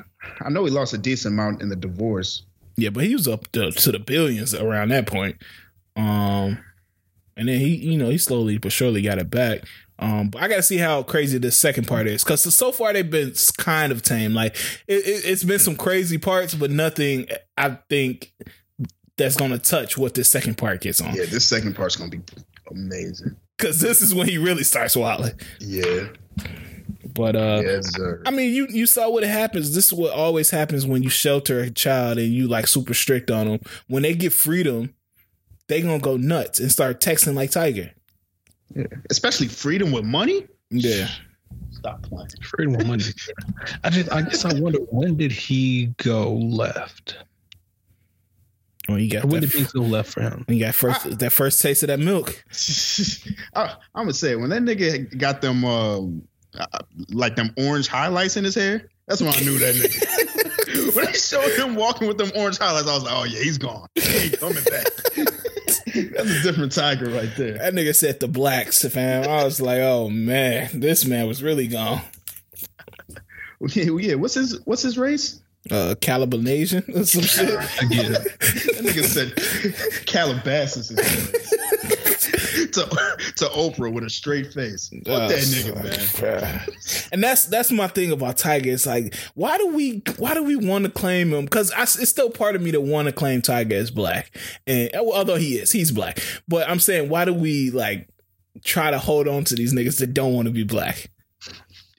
I 0.47 0.49
know 0.49 0.65
he 0.65 0.70
lost 0.70 0.95
a 0.95 0.99
decent 0.99 1.35
amount 1.35 1.61
in 1.61 1.69
the 1.69 1.77
divorce. 1.77 2.43
Yeah, 2.78 2.89
but 2.89 3.05
he 3.05 3.15
was 3.15 3.28
up 3.28 3.53
to, 3.53 3.70
to 3.70 3.93
the 3.93 3.99
billions 3.99 4.55
around 4.55 4.89
that 4.89 5.07
point. 5.07 5.37
Um, 5.95 6.59
and 7.37 7.49
then 7.49 7.61
he, 7.61 7.77
you 7.77 7.99
know, 7.99 8.09
he 8.09 8.16
slowly 8.16 8.57
but 8.57 8.73
surely 8.73 9.03
got 9.03 9.19
it 9.19 9.28
back. 9.28 9.65
Um, 10.01 10.31
but 10.31 10.43
I 10.43 10.48
got 10.48 10.56
to 10.56 10.62
see 10.62 10.78
how 10.78 11.02
crazy 11.02 11.36
this 11.39 11.60
second 11.60 11.86
part 11.86 12.06
is 12.06 12.24
because 12.24 12.43
so 12.56 12.72
far 12.72 12.93
they've 12.93 13.09
been 13.09 13.35
kind 13.59 13.93
of 13.93 14.02
tame. 14.02 14.32
Like 14.35 14.56
it, 14.89 15.06
it, 15.06 15.24
it's 15.27 15.44
been 15.44 15.59
some 15.59 15.77
crazy 15.77 16.16
parts, 16.16 16.55
but 16.55 16.70
nothing 16.70 17.28
I 17.59 17.78
think 17.90 18.32
that's 19.18 19.36
gonna 19.36 19.59
touch 19.59 19.98
what 19.98 20.14
this 20.14 20.31
second 20.31 20.56
part 20.56 20.81
gets 20.81 21.01
on. 21.02 21.14
Yeah, 21.14 21.27
this 21.27 21.44
second 21.44 21.77
part's 21.77 21.97
gonna 21.97 22.10
be 22.10 22.20
amazing. 22.70 23.36
Because 23.59 23.81
this 23.81 24.01
is 24.01 24.14
when 24.14 24.27
he 24.27 24.39
really 24.39 24.64
starts 24.64 24.97
wilding. 24.97 25.39
Yeah, 25.60 26.09
But 27.14 27.36
uh, 27.36 27.60
yes. 27.62 27.93
I 28.24 28.31
mean, 28.31 28.55
you 28.55 28.66
you 28.70 28.86
saw 28.86 29.10
what 29.10 29.22
happens. 29.22 29.74
This 29.74 29.86
is 29.86 29.93
what 29.93 30.14
always 30.14 30.48
happens 30.48 30.86
when 30.86 31.02
you 31.02 31.10
shelter 31.10 31.60
a 31.60 31.70
child 31.70 32.16
and 32.16 32.32
you 32.32 32.48
like 32.48 32.66
super 32.66 32.94
strict 32.94 33.31
on 33.31 33.47
them. 33.47 33.60
When 33.89 34.02
they 34.02 34.14
get 34.14 34.32
freedom, 34.32 34.94
they 35.68 35.82
gonna 35.82 35.98
go 35.98 36.16
nuts 36.16 36.59
and 36.59 36.72
start 36.72 37.02
texting 37.02 37.35
like 37.35 37.51
Tiger. 37.51 37.90
Especially 39.10 39.48
freedom 39.48 39.90
with 39.92 40.05
money. 40.05 40.47
Yeah, 40.70 41.09
Stop 41.72 42.02
playing. 42.02 42.28
Freedom 42.42 42.74
with 42.76 42.86
money. 42.86 43.05
I 43.84 43.90
just. 43.90 44.12
I 44.12 44.22
guess 44.22 44.44
I 44.44 44.52
wonder 44.55 44.78
when 44.90 45.16
did 45.16 45.32
he 45.32 45.86
go 45.97 46.34
left? 46.34 47.16
when 48.86 49.01
you 49.01 49.10
got 49.10 49.24
When 49.24 49.40
that, 49.40 49.48
did 49.48 49.52
things 49.52 49.72
go 49.72 49.82
left 49.82 50.12
for 50.12 50.20
him? 50.20 50.44
when 50.47 50.56
you 50.59 50.64
got 50.64 50.74
first 50.74 51.18
that 51.18 51.30
first 51.32 51.62
taste 51.62 51.82
of 51.82 51.88
that 51.88 52.01
milk. 52.01 52.44
I, 53.55 53.74
I'm 53.94 54.05
gonna 54.05 54.12
say 54.12 54.36
when 54.36 54.51
that 54.51 54.62
nigga 54.62 55.16
got 55.18 55.40
them 55.42 55.64
um, 55.64 56.22
uh, 56.59 56.66
like 57.10 57.36
them 57.36 57.52
orange 57.56 57.88
highlights 57.88 58.36
in 58.36 58.44
his 58.44 58.55
hair. 58.55 58.88
That's 59.06 59.20
when 59.20 59.32
I 59.34 59.40
knew 59.40 59.59
that 59.59 59.74
nigga. 59.74 60.94
when 60.97 61.05
they 61.06 61.12
showed 61.12 61.51
him 61.59 61.74
walking 61.76 62.06
with 62.09 62.18
them 62.18 62.30
orange 62.36 62.59
highlights, 62.59 62.88
I 62.88 62.94
was 62.94 63.02
like, 63.05 63.14
oh 63.16 63.24
yeah, 63.24 63.40
he's 63.42 63.59
gone. 63.59 63.86
He 63.94 64.16
ain't 64.16 64.38
coming 64.40 64.62
back. 64.64 64.86
That's 66.12 66.30
a 66.30 66.42
different 66.42 66.72
tiger 66.72 67.10
right 67.10 67.30
there. 67.36 67.58
That 67.58 67.74
nigga 67.74 67.94
said 67.94 68.20
the 68.20 68.28
blacks, 68.28 68.84
fam. 68.84 69.28
I 69.28 69.44
was 69.44 69.60
like, 69.60 69.80
oh 69.80 70.08
man, 70.08 70.80
this 70.80 71.04
man 71.04 71.26
was 71.26 71.42
really 71.42 71.66
gone. 71.68 72.02
Yeah, 73.74 73.94
yeah. 73.98 74.14
What's 74.14 74.32
his 74.32 74.58
What's 74.64 74.80
his 74.80 74.96
race? 74.96 75.38
Uh, 75.70 75.94
Calabinasian 76.00 76.88
or 76.96 77.04
some 77.04 77.20
shit. 77.20 77.50
Yeah. 77.90 78.08
That 78.08 78.80
nigga 78.80 79.04
said 79.04 80.06
Calabasas 80.06 80.90
is 80.90 80.98
his 80.98 81.32
race. 81.32 81.54
to 82.74 82.82
to 83.36 83.44
Oprah 83.47 83.92
with 83.92 84.05
a 84.05 84.10
straight 84.10 84.52
face. 84.52 84.88
Fuck 84.88 85.02
Oh, 85.06 85.28
that 85.28 85.38
nigga, 85.38 85.74
man. 85.82 86.76
and 87.12 87.22
that's 87.22 87.47
that's 87.47 87.70
my 87.70 87.88
thing 87.88 88.12
about 88.12 88.36
Tiger. 88.38 88.70
It's 88.70 88.86
like, 88.86 89.14
why 89.34 89.59
do 89.59 89.68
we 89.68 90.02
why 90.18 90.34
do 90.34 90.42
we 90.42 90.56
want 90.56 90.84
to 90.84 90.90
claim 90.90 91.32
him? 91.32 91.44
Because 91.44 91.72
it's 91.76 92.10
still 92.10 92.30
part 92.30 92.56
of 92.56 92.62
me 92.62 92.72
to 92.72 92.80
want 92.80 93.06
to 93.06 93.12
claim 93.12 93.42
Tiger 93.42 93.76
as 93.76 93.90
black, 93.90 94.36
and 94.66 94.90
oh, 94.94 95.12
although 95.12 95.36
he 95.36 95.59
is, 95.59 95.72
he's 95.72 95.90
black. 95.90 96.20
But 96.48 96.68
I'm 96.68 96.80
saying, 96.80 97.09
why 97.09 97.24
do 97.24 97.34
we 97.34 97.70
like 97.70 98.09
try 98.64 98.90
to 98.90 98.98
hold 98.98 99.28
on 99.28 99.44
to 99.44 99.55
these 99.55 99.72
niggas 99.72 99.98
that 99.98 100.14
don't 100.14 100.34
want 100.34 100.47
to 100.47 100.52
be 100.52 100.64
black? 100.64 101.10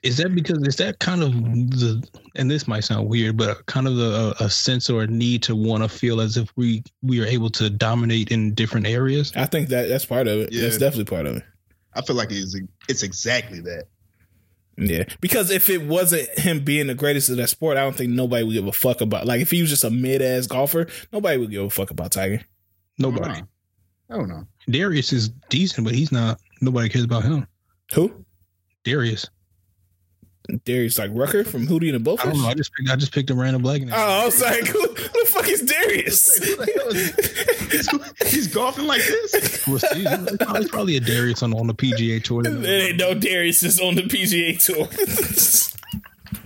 Is 0.02 0.16
that 0.16 0.34
because 0.34 0.58
is 0.66 0.76
that 0.76 0.98
kind 0.98 1.22
of 1.22 1.32
the 1.32 2.06
and 2.34 2.50
this 2.50 2.66
might 2.66 2.80
sound 2.80 3.08
weird, 3.08 3.36
but 3.36 3.64
kind 3.66 3.86
of 3.86 3.96
the, 3.96 4.34
a 4.40 4.50
sense 4.50 4.90
or 4.90 5.02
a 5.02 5.06
need 5.06 5.44
to 5.44 5.54
want 5.54 5.84
to 5.84 5.88
feel 5.88 6.20
as 6.20 6.36
if 6.36 6.50
we 6.56 6.82
we 7.02 7.22
are 7.22 7.26
able 7.26 7.50
to 7.50 7.70
dominate 7.70 8.32
in 8.32 8.52
different 8.54 8.86
areas? 8.86 9.32
I 9.36 9.46
think 9.46 9.68
that 9.68 9.88
that's 9.88 10.04
part 10.04 10.26
of 10.26 10.40
it. 10.40 10.52
Yeah. 10.52 10.62
That's 10.62 10.78
definitely 10.78 11.04
part 11.04 11.26
of 11.26 11.36
it. 11.36 11.44
I 11.94 12.02
feel 12.02 12.16
like 12.16 12.32
it's 12.32 12.56
it's 12.88 13.02
exactly 13.04 13.60
that. 13.60 13.84
Yeah, 14.76 15.04
because 15.20 15.50
if 15.50 15.68
it 15.68 15.86
wasn't 15.86 16.28
him 16.38 16.64
being 16.64 16.86
the 16.86 16.94
greatest 16.94 17.28
of 17.28 17.36
that 17.36 17.48
sport, 17.48 17.76
I 17.76 17.82
don't 17.82 17.94
think 17.94 18.10
nobody 18.10 18.42
would 18.42 18.54
give 18.54 18.66
a 18.66 18.72
fuck 18.72 19.02
about. 19.02 19.26
Like 19.26 19.40
if 19.40 19.50
he 19.50 19.60
was 19.60 19.70
just 19.70 19.84
a 19.84 19.90
mid 19.90 20.22
ass 20.22 20.46
golfer, 20.46 20.88
nobody 21.12 21.38
would 21.38 21.50
give 21.50 21.62
a 21.62 21.70
fuck 21.70 21.90
about 21.90 22.10
Tiger. 22.10 22.40
Nobody. 22.98 23.42
I 24.10 24.16
don't 24.16 24.28
know. 24.28 24.46
Darius 24.68 25.12
is 25.12 25.28
decent, 25.48 25.84
but 25.84 25.94
he's 25.94 26.10
not. 26.10 26.40
Nobody 26.60 26.88
cares 26.88 27.04
about 27.04 27.22
him. 27.22 27.46
Who? 27.94 28.24
Darius. 28.84 29.28
Darius 30.64 30.98
like 30.98 31.10
Rucker 31.14 31.44
from 31.44 31.66
Hootie 31.66 31.94
and 31.94 32.04
the 32.04 32.10
Blowfish? 32.10 32.20
I 32.26 32.30
don't 32.32 32.42
know. 32.42 32.48
I 32.48 32.54
just 32.54 32.72
picked, 32.74 32.90
I 32.90 32.96
just 32.96 33.12
picked 33.12 33.30
a 33.30 33.34
random 33.34 33.62
black 33.62 33.80
nigga. 33.82 33.92
Oh, 33.94 34.22
I 34.22 34.24
was 34.24 34.42
like, 34.42 34.66
who, 34.66 34.80
who 34.80 34.88
the 34.94 35.26
fuck 35.28 35.48
is 35.48 35.62
Darius? 35.62 36.36
Who 36.38 36.56
the 36.56 36.72
hell 36.72 36.88
is- 36.88 38.20
he's, 38.22 38.32
he's 38.32 38.46
golfing 38.54 38.86
like 38.86 39.00
this. 39.04 39.66
We'll 39.66 39.78
see. 39.78 40.04
It's 40.06 40.68
probably- 40.70 40.96
a 40.96 41.00
Darius 41.00 41.42
on, 41.42 41.54
on 41.54 41.66
the 41.68 41.74
PGA 41.74 42.22
tour. 42.22 42.42
There 42.42 42.88
ain't 42.88 42.98
no 42.98 43.14
Darius 43.14 43.62
is 43.62 43.80
on 43.80 43.94
the 43.94 44.02
PGA 44.02 44.62
tour. 44.62 44.86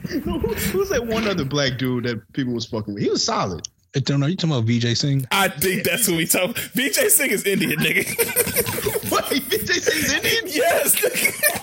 Who's 0.06 0.88
that 0.90 1.04
one 1.06 1.26
other 1.26 1.44
black 1.44 1.78
dude 1.78 2.04
that 2.04 2.32
people 2.32 2.52
was 2.52 2.64
fucking 2.66 2.94
with? 2.94 3.02
He 3.02 3.10
was 3.10 3.24
solid. 3.24 3.66
I 3.94 4.00
don't 4.00 4.20
know. 4.20 4.26
You 4.26 4.36
talking 4.36 4.54
about 4.56 4.66
Vijay 4.68 4.96
Singh? 4.96 5.26
I 5.32 5.48
think 5.48 5.82
that's 5.84 6.06
who 6.06 6.16
we 6.16 6.26
talk. 6.26 6.50
Vijay 6.50 7.08
Singh 7.08 7.30
is 7.30 7.44
Indian, 7.46 7.78
nigga. 7.80 8.92
What? 9.10 9.28
They 9.30 9.38
say 9.38 9.94
he's 9.94 10.12
Indian? 10.12 10.46
yes. 10.48 10.96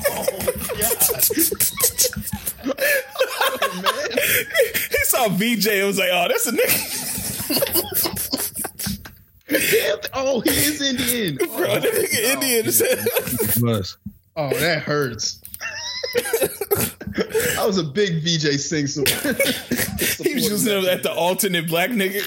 Oh, 0.10 0.26
man. 0.40 1.93
He 2.64 2.70
saw 5.06 5.28
Vijay 5.30 5.80
and 5.80 5.88
was 5.88 5.98
like, 6.00 6.10
oh, 6.12 6.28
that's 6.30 6.48
a 6.48 6.52
nigga. 6.52 7.00
Damn. 9.50 9.98
Oh, 10.14 10.40
he 10.42 10.50
is 10.50 10.82
Indian. 10.82 11.36
Bro, 11.36 11.48
Oh, 11.48 11.80
that 11.80 11.94
nigga 11.94 12.20
Indian. 12.34 12.66
as 12.66 12.82
oh, 14.36 14.50
that 14.60 14.82
hurts. 14.84 15.40
I 17.60 17.66
was 17.66 17.78
a 17.78 17.84
big 17.84 18.24
Vijay 18.24 18.58
Singh 18.60 18.88
supporter. 18.88 19.34
He 20.24 20.34
was 20.36 20.50
using 20.50 20.78
him 20.80 20.86
at 20.86 21.04
the 21.04 21.12
alternate 21.12 21.68
black 21.68 21.90
nigga. 21.92 22.22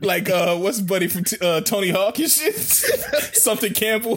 like, 0.00 0.28
uh, 0.30 0.56
what's 0.56 0.80
buddy 0.80 1.06
from 1.08 1.24
t- 1.24 1.38
uh, 1.40 1.60
Tony 1.62 1.90
Hawk 1.90 2.18
and 2.18 2.30
shit? 2.30 2.54
Something 2.56 3.72
Campbell. 3.74 4.16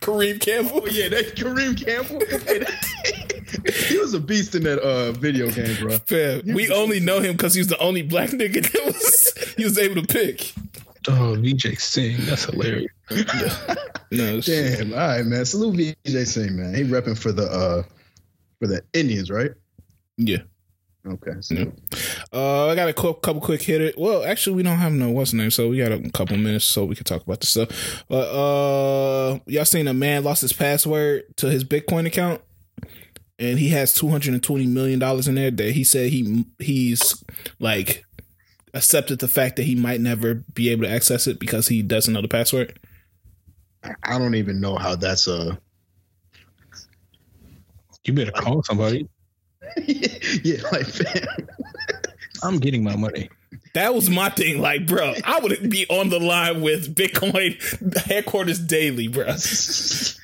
Kareem 0.00 0.40
Campbell. 0.40 0.82
Oh 0.84 0.86
yeah, 0.86 1.08
that 1.08 1.34
Kareem 1.36 1.76
Campbell. 1.82 2.20
Hey, 3.50 3.58
that- 3.64 3.74
he 3.74 3.98
was 3.98 4.14
a 4.14 4.20
beast 4.20 4.54
in 4.54 4.62
that 4.64 4.78
uh, 4.80 5.12
video 5.12 5.50
game, 5.50 5.76
bro. 5.80 5.98
Fam, 5.98 6.42
we 6.54 6.70
only 6.70 7.00
know 7.00 7.20
him 7.20 7.32
because 7.32 7.54
he 7.54 7.60
was 7.60 7.68
the 7.68 7.78
only 7.78 8.02
black 8.02 8.30
nigga 8.30 8.62
that 8.72 8.84
was 8.86 9.54
he 9.56 9.64
was 9.64 9.78
able 9.78 10.00
to 10.02 10.06
pick. 10.06 10.52
Oh, 11.08 11.36
Vijay 11.38 11.80
Singh. 11.80 12.16
That's 12.26 12.44
hilarious. 12.46 12.90
No, 14.12 14.40
shit. 14.40 14.78
Damn. 14.78 14.92
All 14.92 14.98
right, 14.98 15.24
man. 15.26 15.44
Salute 15.44 15.96
Vijay 16.04 16.26
Singh, 16.26 16.56
man. 16.56 16.74
He 16.74 16.82
repping 16.84 17.18
for 17.18 17.32
the 17.32 17.42
uh 17.44 17.82
for 18.60 18.66
the 18.68 18.82
Indians, 18.92 19.30
right? 19.30 19.50
yeah. 20.16 20.38
Okay. 21.06 21.32
So, 21.40 21.54
Yeah. 21.54 21.64
Uh, 22.32 22.66
I 22.68 22.74
got 22.74 22.88
a 22.88 22.92
cou- 22.92 23.14
couple 23.14 23.40
quick 23.40 23.62
hitters. 23.62 23.94
Well, 23.96 24.24
actually, 24.24 24.56
we 24.56 24.62
don't 24.64 24.78
have 24.78 24.92
no 24.92 25.10
what's 25.10 25.32
name, 25.32 25.50
so 25.52 25.68
we 25.68 25.78
got 25.78 25.92
a 25.92 26.10
couple 26.10 26.36
minutes 26.36 26.64
so 26.64 26.84
we 26.84 26.96
can 26.96 27.04
talk 27.04 27.22
about 27.22 27.40
this 27.40 27.50
stuff. 27.50 28.04
But 28.08 28.28
uh, 28.28 29.38
y'all 29.46 29.64
seen 29.64 29.86
a 29.86 29.94
man 29.94 30.24
lost 30.24 30.42
his 30.42 30.52
password 30.52 31.24
to 31.36 31.48
his 31.48 31.62
Bitcoin 31.64 32.06
account, 32.06 32.40
and 33.38 33.58
he 33.58 33.68
has 33.70 33.92
two 33.92 34.08
hundred 34.08 34.34
and 34.34 34.42
twenty 34.42 34.66
million 34.66 34.98
dollars 34.98 35.28
in 35.28 35.34
there. 35.34 35.50
That 35.50 35.72
he 35.72 35.84
said 35.84 36.10
he 36.10 36.44
he's 36.58 37.24
like 37.58 38.04
accepted 38.74 39.18
the 39.18 39.28
fact 39.28 39.56
that 39.56 39.64
he 39.64 39.74
might 39.74 40.00
never 40.00 40.34
be 40.34 40.68
able 40.70 40.84
to 40.84 40.90
access 40.90 41.26
it 41.26 41.38
because 41.38 41.68
he 41.68 41.82
doesn't 41.82 42.12
know 42.12 42.22
the 42.22 42.28
password. 42.28 42.78
I 44.02 44.18
don't 44.18 44.34
even 44.34 44.60
know 44.60 44.76
how 44.76 44.96
that's 44.96 45.26
a. 45.26 45.58
You 48.04 48.12
better 48.12 48.32
call 48.32 48.62
somebody. 48.62 49.08
yeah, 49.86 50.62
like 50.70 50.86
fam. 50.86 51.26
I'm 52.42 52.58
getting 52.58 52.84
my 52.84 52.94
money. 52.96 53.28
That 53.76 53.94
was 53.94 54.08
my 54.08 54.30
thing. 54.30 54.58
Like, 54.58 54.86
bro, 54.86 55.12
I 55.22 55.38
would 55.38 55.68
be 55.68 55.86
on 55.90 56.08
the 56.08 56.18
line 56.18 56.62
with 56.62 56.94
Bitcoin 56.94 57.60
headquarters 58.06 58.58
daily, 58.58 59.06
bro. 59.06 59.26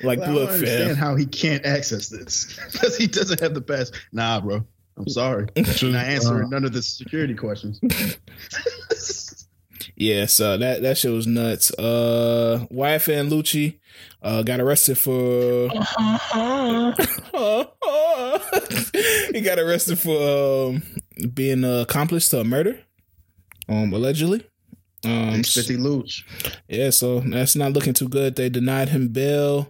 Like, 0.01 0.19
I 0.19 0.25
don't 0.25 0.33
look, 0.33 0.49
understand 0.49 0.89
fam. 0.89 0.95
how 0.95 1.15
he 1.15 1.27
can't 1.27 1.63
access 1.63 2.09
this 2.09 2.59
because 2.71 2.97
he 2.97 3.05
doesn't 3.05 3.39
have 3.41 3.53
the 3.53 3.61
pass. 3.61 3.91
Nah, 4.11 4.41
bro. 4.41 4.65
I'm 4.97 5.07
sorry. 5.07 5.49
You're 5.55 5.91
not 5.91 6.07
answering 6.07 6.49
none 6.49 6.65
of 6.65 6.73
the 6.73 6.81
security 6.81 7.35
questions. 7.35 7.79
Yeah, 9.95 10.25
so 10.25 10.57
that 10.57 10.81
that 10.81 10.97
shit 10.97 11.11
was 11.11 11.27
nuts. 11.27 11.71
Uh 11.71 12.65
YFN 12.71 13.29
Lucci 13.29 13.79
uh 14.23 14.41
got 14.41 14.59
arrested 14.59 14.97
for 14.97 15.69
he 19.33 19.41
got 19.41 19.59
arrested 19.59 19.99
for 19.99 20.71
um 20.71 20.81
being 21.33 21.63
uh, 21.63 21.81
accomplice 21.81 22.27
to 22.29 22.39
a 22.39 22.43
murder. 22.43 22.79
Um 23.73 23.93
allegedly. 23.93 24.45
Um 25.05 25.43
50 25.43 25.77
Luch. 25.77 26.23
yeah, 26.69 26.89
so 26.89 27.19
that's 27.19 27.55
not 27.55 27.73
looking 27.73 27.93
too 27.93 28.07
good. 28.07 28.35
They 28.35 28.49
denied 28.49 28.89
him 28.89 29.09
bail. 29.09 29.69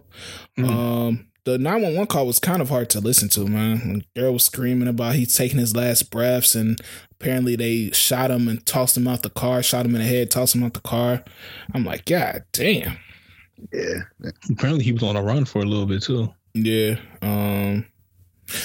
Mm. 0.58 0.68
Um 0.68 1.26
the 1.44 1.58
911 1.58 2.06
call 2.06 2.26
was 2.26 2.38
kind 2.38 2.62
of 2.62 2.70
hard 2.70 2.88
to 2.90 3.00
listen 3.00 3.28
to, 3.30 3.46
man. 3.46 4.02
The 4.14 4.20
girl 4.20 4.32
was 4.32 4.46
screaming 4.46 4.88
about 4.88 5.14
he's 5.14 5.34
taking 5.34 5.58
his 5.58 5.76
last 5.76 6.10
breaths, 6.10 6.54
and 6.54 6.80
apparently 7.12 7.54
they 7.54 7.90
shot 7.90 8.30
him 8.30 8.48
and 8.48 8.64
tossed 8.64 8.96
him 8.96 9.06
out 9.06 9.22
the 9.22 9.28
car, 9.30 9.62
shot 9.62 9.84
him 9.84 9.94
in 9.94 10.00
the 10.00 10.06
head, 10.06 10.30
tossed 10.30 10.54
him 10.54 10.62
out 10.62 10.72
the 10.72 10.80
car. 10.80 11.22
I'm 11.74 11.84
like, 11.84 12.06
God 12.06 12.44
damn. 12.52 12.96
Yeah. 13.72 14.04
Apparently, 14.50 14.84
he 14.84 14.92
was 14.92 15.02
on 15.02 15.16
a 15.16 15.22
run 15.22 15.44
for 15.44 15.60
a 15.60 15.66
little 15.66 15.86
bit 15.86 16.02
too. 16.02 16.32
Yeah. 16.54 16.96
Um 17.20 17.84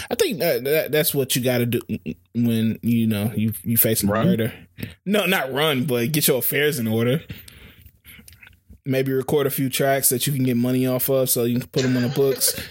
I 0.09 0.15
think 0.15 0.39
that, 0.39 0.63
that 0.63 0.91
that's 0.91 1.13
what 1.13 1.35
you 1.35 1.43
got 1.43 1.59
to 1.59 1.65
do 1.65 1.81
when 2.33 2.79
you 2.81 3.07
know 3.07 3.31
you 3.35 3.53
you 3.63 3.77
facing 3.77 4.09
Run? 4.09 4.25
murder. 4.27 4.53
No, 5.05 5.25
not 5.25 5.51
run, 5.51 5.85
but 5.85 6.11
get 6.11 6.27
your 6.27 6.39
affairs 6.39 6.79
in 6.79 6.87
order. 6.87 7.21
Maybe 8.85 9.11
record 9.11 9.45
a 9.45 9.51
few 9.51 9.69
tracks 9.69 10.09
that 10.09 10.25
you 10.25 10.33
can 10.33 10.43
get 10.43 10.57
money 10.57 10.87
off 10.87 11.09
of, 11.09 11.29
so 11.29 11.43
you 11.43 11.59
can 11.59 11.69
put 11.69 11.83
them 11.83 11.95
on 11.97 12.03
the 12.03 12.09
books. 12.09 12.59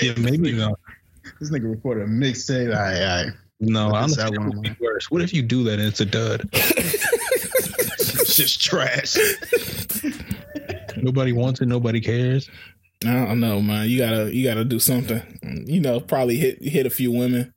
Yeah, 0.00 0.14
maybe 0.16 0.52
not. 0.52 0.78
This 1.38 1.50
nigga 1.50 1.70
recorded 1.70 2.04
a 2.04 2.06
mixtape. 2.06 2.74
All 2.74 2.80
right, 2.82 3.02
all 3.02 3.24
right. 3.26 3.32
No, 3.60 3.90
I 3.90 4.04
is 4.06 4.16
don't 4.16 4.24
that 4.24 4.30
think 4.32 4.40
one, 4.40 4.56
would 4.56 4.78
be 4.78 4.84
worse. 4.84 5.10
What 5.10 5.20
if 5.22 5.34
you 5.34 5.42
do 5.42 5.64
that 5.64 5.78
and 5.78 5.82
it's 5.88 6.00
a 6.00 6.06
dud? 6.06 6.48
It's 8.32 8.36
just 8.36 8.60
trash. 8.62 9.16
Nobody 10.96 11.32
wants 11.32 11.60
it. 11.60 11.66
Nobody 11.66 12.00
cares. 12.00 12.48
I 13.04 13.26
don't 13.26 13.40
know, 13.40 13.60
man. 13.60 13.88
You 13.88 13.98
gotta 13.98 14.34
you 14.34 14.44
gotta 14.44 14.64
do 14.64 14.78
something. 14.78 15.22
You 15.66 15.80
know, 15.80 16.00
probably 16.00 16.36
hit 16.36 16.62
hit 16.62 16.86
a 16.86 16.90
few 16.90 17.10
women 17.12 17.52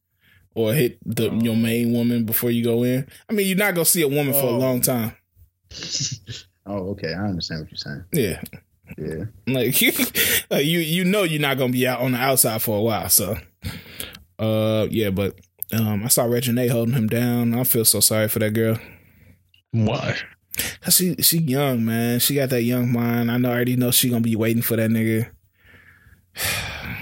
or 0.55 0.73
hit 0.73 0.97
the 1.05 1.29
your 1.31 1.55
main 1.55 1.93
woman 1.93 2.23
before 2.25 2.51
you 2.51 2.63
go 2.63 2.83
in. 2.83 3.07
I 3.29 3.33
mean, 3.33 3.47
you're 3.47 3.57
not 3.57 3.75
gonna 3.75 3.85
see 3.85 4.01
a 4.01 4.07
woman 4.07 4.33
for 4.33 4.39
a 4.43 4.55
Oh. 4.55 4.57
long 4.57 4.81
time. 4.81 5.13
Oh, 6.67 6.89
okay. 6.93 7.13
I 7.13 7.25
understand 7.27 7.61
what 7.61 7.69
you're 7.69 7.77
saying. 7.77 8.05
Yeah, 8.11 8.41
Yeah. 8.97 9.25
like 9.45 9.79
like, 10.49 10.65
you 10.65 10.79
you 10.79 11.05
know 11.05 11.21
you're 11.21 11.39
not 11.39 11.59
gonna 11.59 11.71
be 11.71 11.85
out 11.85 12.01
on 12.01 12.13
the 12.13 12.17
outside 12.17 12.59
for 12.59 12.79
a 12.79 12.81
while. 12.81 13.07
So, 13.09 13.37
uh, 14.39 14.87
yeah, 14.89 15.11
but 15.11 15.37
um, 15.71 16.03
I 16.03 16.07
saw 16.07 16.23
Reginae 16.25 16.71
holding 16.71 16.95
him 16.95 17.05
down. 17.07 17.53
I 17.53 17.65
feel 17.65 17.85
so 17.85 17.99
sorry 17.99 18.27
for 18.29 18.39
that 18.39 18.55
girl. 18.55 18.79
Why? 19.73 20.15
Cause 20.81 20.95
she 20.95 21.15
she 21.21 21.39
young 21.39 21.85
man. 21.85 22.19
She 22.19 22.35
got 22.35 22.49
that 22.49 22.63
young 22.63 22.91
mind. 22.91 23.31
I 23.31 23.37
know 23.37 23.49
I 23.49 23.55
already 23.55 23.75
know 23.75 23.91
she 23.91 24.09
gonna 24.09 24.21
be 24.21 24.35
waiting 24.35 24.61
for 24.61 24.75
that 24.75 24.89
nigga. 24.89 25.29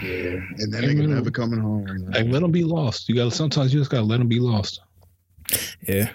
Yeah. 0.02 0.42
And 0.58 0.74
that 0.74 0.84
nigga 0.84 1.08
never 1.08 1.32
coming 1.32 1.60
home. 1.62 1.86
man. 1.86 2.12
Like, 2.12 2.26
let 2.26 2.42
them 2.42 2.52
be 2.52 2.66
lost. 2.66 3.08
You 3.08 3.16
got 3.16 3.26
to 3.26 3.32
sometimes 3.32 3.74
you 3.74 3.80
just 3.80 3.90
got 3.90 4.00
to 4.00 4.04
let 4.04 4.18
them 4.18 4.28
be 4.28 4.40
lost. 4.40 4.82
Yeah. 5.88 6.10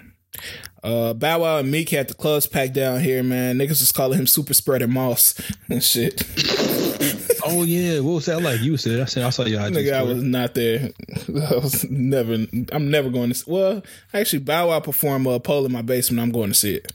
Uh, 0.83 1.13
Bow 1.15 1.39
Wow 1.39 1.57
and 1.57 1.71
Meek 1.71 1.89
had 1.89 2.07
the 2.07 2.13
clubs 2.13 2.45
packed 2.45 2.73
down 2.73 2.99
here, 2.99 3.23
man. 3.23 3.57
Niggas 3.57 3.81
was 3.81 3.91
calling 3.91 4.19
him 4.19 4.27
Super 4.27 4.53
Spreader 4.53 4.87
Moss 4.87 5.39
and 5.69 5.83
shit. 5.83 6.21
Oh 7.45 7.63
yeah, 7.63 7.99
what 8.01 8.15
was 8.15 8.25
that 8.25 8.41
like? 8.41 8.59
You 8.59 8.75
said 8.75 8.99
I 8.99 9.05
said 9.05 9.23
I 9.23 9.29
saw 9.29 9.45
your 9.45 9.65
IG 9.65 9.73
Nigga, 9.73 9.93
I 9.93 10.03
was 10.03 10.21
not 10.21 10.53
there. 10.55 10.89
I 11.49 11.55
was 11.55 11.89
never. 11.89 12.33
I'm 12.73 12.91
never 12.91 13.09
going 13.09 13.31
to. 13.31 13.43
Well, 13.49 13.81
actually, 14.13 14.39
Bow 14.39 14.67
Wow 14.67 14.81
performed 14.81 15.25
a 15.25 15.39
poll 15.39 15.65
in 15.65 15.71
my 15.71 15.81
basement. 15.81 16.21
I'm 16.21 16.31
going 16.31 16.49
to 16.49 16.53
see 16.53 16.75
it. 16.75 16.91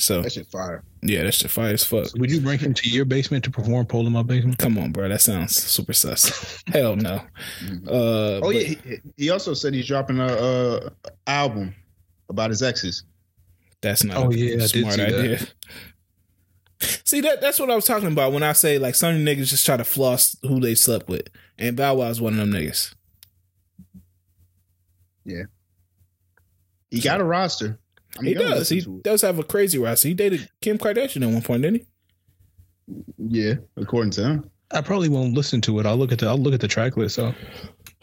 So 0.00 0.22
That 0.22 0.32
shit 0.32 0.46
fire. 0.46 0.82
Yeah, 1.02 1.24
that's 1.24 1.36
shit 1.36 1.50
fire 1.50 1.72
as 1.74 1.84
fuck. 1.84 2.08
Would 2.16 2.30
you 2.30 2.40
bring 2.40 2.58
him 2.58 2.72
to 2.74 2.88
your 2.90 3.04
basement 3.04 3.44
to 3.44 3.50
perform 3.50 3.86
"Pole 3.86 4.06
in 4.06 4.12
My 4.12 4.22
Basement"? 4.22 4.58
Come 4.58 4.78
on, 4.78 4.92
bro. 4.92 5.08
That 5.08 5.20
sounds 5.20 5.54
super 5.56 5.92
sus. 5.92 6.62
Hell 6.68 6.96
no. 6.96 7.16
Uh, 7.16 7.20
Oh 7.90 8.40
but- 8.40 8.54
yeah, 8.54 8.62
he, 8.62 8.76
he 9.16 9.30
also 9.30 9.54
said 9.54 9.74
he's 9.74 9.86
dropping 9.86 10.18
a, 10.18 10.26
a 10.26 10.90
album 11.26 11.74
about 12.28 12.50
his 12.50 12.62
exes. 12.62 13.04
That's 13.82 14.04
not 14.04 14.16
Oh, 14.16 14.30
a 14.30 14.34
yeah, 14.34 14.54
I 14.54 14.66
did 14.66 14.70
smart 14.70 14.94
see 14.94 15.00
that. 15.04 15.14
idea. 15.14 15.38
See 17.04 17.20
that 17.20 17.42
that's 17.42 17.58
what 17.60 17.70
I 17.70 17.74
was 17.74 17.84
talking 17.84 18.10
about 18.10 18.32
when 18.32 18.42
I 18.42 18.52
say 18.54 18.78
like 18.78 18.94
some 18.94 19.16
niggas 19.16 19.48
just 19.48 19.66
try 19.66 19.76
to 19.76 19.84
floss 19.84 20.34
who 20.40 20.60
they 20.60 20.74
slept 20.74 21.08
with. 21.10 21.28
And 21.58 21.76
Bow 21.76 21.96
Wow's 21.96 22.22
one 22.22 22.32
of 22.32 22.38
them 22.38 22.52
niggas. 22.52 22.94
Yeah, 25.24 25.42
he 26.90 27.00
got 27.00 27.20
a 27.20 27.24
roster. 27.24 27.78
I'm 28.18 28.24
he 28.24 28.34
does. 28.34 28.68
He 28.68 28.80
does 29.02 29.22
have 29.22 29.38
a 29.38 29.44
crazy 29.44 29.78
roster. 29.78 30.08
He 30.08 30.14
dated 30.14 30.48
Kim 30.60 30.78
Kardashian 30.78 31.22
at 31.26 31.32
one 31.32 31.42
point, 31.42 31.62
didn't 31.62 31.82
he? 31.82 31.86
Yeah, 33.18 33.54
according 33.76 34.10
to 34.12 34.22
him. 34.24 34.50
I 34.72 34.80
probably 34.80 35.08
won't 35.08 35.34
listen 35.34 35.60
to 35.62 35.78
it. 35.80 35.86
I'll 35.86 35.96
look 35.96 36.12
at 36.12 36.18
the 36.18 36.26
I'll 36.26 36.38
look 36.38 36.54
at 36.54 36.60
the 36.60 36.68
track 36.68 36.96
list. 36.96 37.14
So 37.16 37.32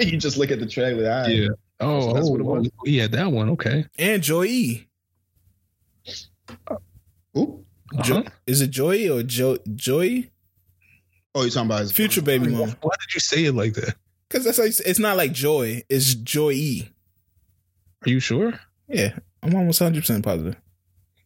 you 0.00 0.16
just 0.18 0.36
look 0.36 0.50
at 0.50 0.60
the 0.60 0.66
trailer. 0.66 1.10
all 1.10 1.22
right. 1.22 1.28
yeah. 1.30 1.48
Oh, 1.80 2.12
that's 2.14 2.26
oh, 2.26 2.30
what 2.32 2.40
it 2.40 2.44
was. 2.44 2.68
oh, 2.80 2.82
yeah, 2.86 3.06
that 3.08 3.30
one. 3.30 3.50
Okay. 3.50 3.84
And 3.98 4.22
Joy 4.22 4.44
E. 4.44 4.88
Ooh. 7.36 7.64
Jo- 8.02 8.18
Uh-huh. 8.18 8.30
is 8.46 8.60
it 8.60 8.70
Joy 8.70 9.10
or 9.10 9.22
jo- 9.22 9.58
Joy? 9.74 10.28
Oh, 11.34 11.42
you're 11.42 11.50
talking 11.50 11.66
about 11.66 11.80
his 11.80 11.92
Future 11.92 12.22
baby 12.22 12.50
Why, 12.52 12.58
mom. 12.66 12.76
why 12.80 12.94
did 13.00 13.14
you 13.14 13.20
say 13.20 13.44
it 13.44 13.54
like 13.54 13.74
that? 13.74 13.94
Because 14.28 14.44
that's 14.44 14.58
like 14.58 14.72
it's 14.86 14.98
not 14.98 15.16
like 15.16 15.32
Joy. 15.32 15.82
It's 15.88 16.14
Joy 16.14 16.50
E. 16.52 16.88
Are 18.04 18.10
you 18.10 18.20
sure? 18.20 18.58
Yeah, 18.88 19.16
I'm 19.42 19.54
almost 19.54 19.78
hundred 19.78 20.00
percent 20.00 20.24
positive. 20.24 20.56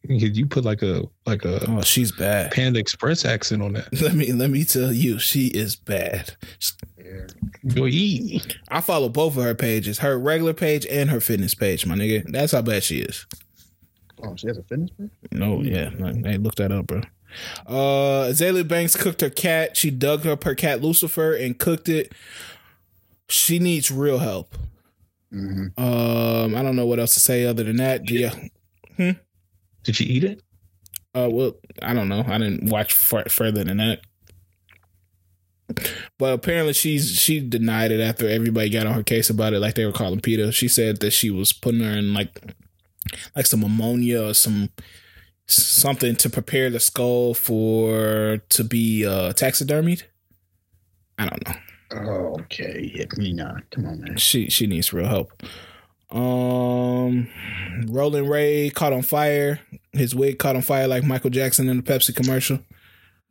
You 0.03 0.27
you 0.27 0.45
put 0.45 0.65
like 0.65 0.81
a 0.81 1.03
like 1.25 1.45
a 1.45 1.65
Oh, 1.69 1.81
she's 1.81 2.11
bad. 2.11 2.51
Panda 2.51 2.79
Express 2.79 3.23
accent 3.23 3.61
on 3.61 3.73
that. 3.73 3.87
Let 4.01 4.13
me 4.13 4.33
let 4.33 4.49
me 4.49 4.65
tell 4.65 4.91
you, 4.91 5.17
she 5.17 5.47
is 5.47 5.75
bad. 5.77 6.35
Yeah. 6.97 7.27
Yo, 7.63 7.85
yee. 7.85 8.41
I 8.67 8.81
follow 8.81 9.07
both 9.07 9.37
of 9.37 9.43
her 9.43 9.55
pages, 9.55 9.99
her 9.99 10.19
regular 10.19 10.53
page 10.53 10.85
and 10.87 11.09
her 11.09 11.21
fitness 11.21 11.55
page, 11.55 11.85
my 11.85 11.95
nigga. 11.95 12.29
That's 12.29 12.51
how 12.51 12.61
bad 12.61 12.83
she 12.83 12.99
is. 12.99 13.25
Oh, 14.21 14.35
she 14.35 14.47
has 14.47 14.57
a 14.57 14.63
fitness 14.63 14.89
page? 14.91 15.09
No, 15.31 15.61
yeah, 15.61 15.89
like, 15.97 16.25
hey, 16.25 16.37
look 16.37 16.55
that 16.55 16.71
up, 16.71 16.87
bro. 16.87 17.01
Uh, 17.65 18.27
Azealia 18.29 18.67
Banks 18.67 18.95
cooked 18.95 19.21
her 19.21 19.29
cat. 19.29 19.75
She 19.77 19.89
dug 19.89 20.27
up 20.27 20.43
her 20.43 20.55
cat 20.55 20.81
Lucifer 20.81 21.33
and 21.33 21.57
cooked 21.57 21.87
it. 21.89 22.11
She 23.29 23.59
needs 23.59 23.89
real 23.89 24.19
help. 24.19 24.55
Mm-hmm. 25.33 25.83
Um, 25.83 26.55
I 26.55 26.61
don't 26.61 26.75
know 26.75 26.85
what 26.85 26.99
else 26.99 27.13
to 27.15 27.19
say 27.19 27.45
other 27.45 27.63
than 27.63 27.77
that. 27.77 28.09
Yeah. 28.09 28.33
Did 28.97 29.99
you 29.99 30.05
eat 30.07 30.23
it? 30.23 30.41
Uh, 31.15 31.29
well, 31.31 31.55
I 31.81 31.93
don't 31.93 32.09
know. 32.09 32.23
I 32.25 32.37
didn't 32.37 32.69
watch 32.69 32.93
far- 32.93 33.29
further 33.29 33.63
than 33.63 33.77
that. 33.77 34.01
But 36.19 36.33
apparently, 36.33 36.73
she's 36.73 37.11
she 37.11 37.39
denied 37.39 37.91
it 37.91 37.99
after 37.99 38.27
everybody 38.27 38.69
got 38.69 38.85
on 38.85 38.93
her 38.93 39.03
case 39.03 39.29
about 39.29 39.53
it, 39.53 39.59
like 39.59 39.75
they 39.75 39.85
were 39.85 39.91
calling 39.91 40.19
PETA. 40.19 40.51
She 40.51 40.67
said 40.67 40.99
that 40.99 41.11
she 41.11 41.29
was 41.29 41.51
putting 41.51 41.81
her 41.81 41.91
in 41.91 42.13
like 42.13 42.39
like 43.35 43.45
some 43.45 43.63
ammonia 43.63 44.29
or 44.29 44.33
some 44.33 44.69
something 45.47 46.15
to 46.17 46.29
prepare 46.29 46.69
the 46.69 46.79
skull 46.79 47.33
for 47.33 48.41
to 48.49 48.63
be 48.63 49.05
uh 49.05 49.33
taxidermied. 49.33 50.03
I 51.17 51.27
don't 51.27 51.47
know. 51.47 51.55
Oh, 51.95 52.35
okay. 52.41 52.87
Hit 52.87 53.17
me 53.17 53.33
now. 53.33 53.57
Come 53.71 53.85
on, 53.85 54.01
man. 54.01 54.17
She 54.17 54.49
she 54.49 54.67
needs 54.67 54.93
real 54.93 55.07
help. 55.07 55.43
Um, 56.11 57.27
Rolling 57.87 58.27
Ray 58.27 58.69
caught 58.69 58.93
on 58.93 59.01
fire. 59.01 59.59
His 59.91 60.13
wig 60.15 60.39
caught 60.39 60.55
on 60.55 60.61
fire 60.61 60.87
like 60.87 61.03
Michael 61.03 61.29
Jackson 61.29 61.69
in 61.69 61.77
the 61.77 61.83
Pepsi 61.83 62.15
commercial. 62.15 62.59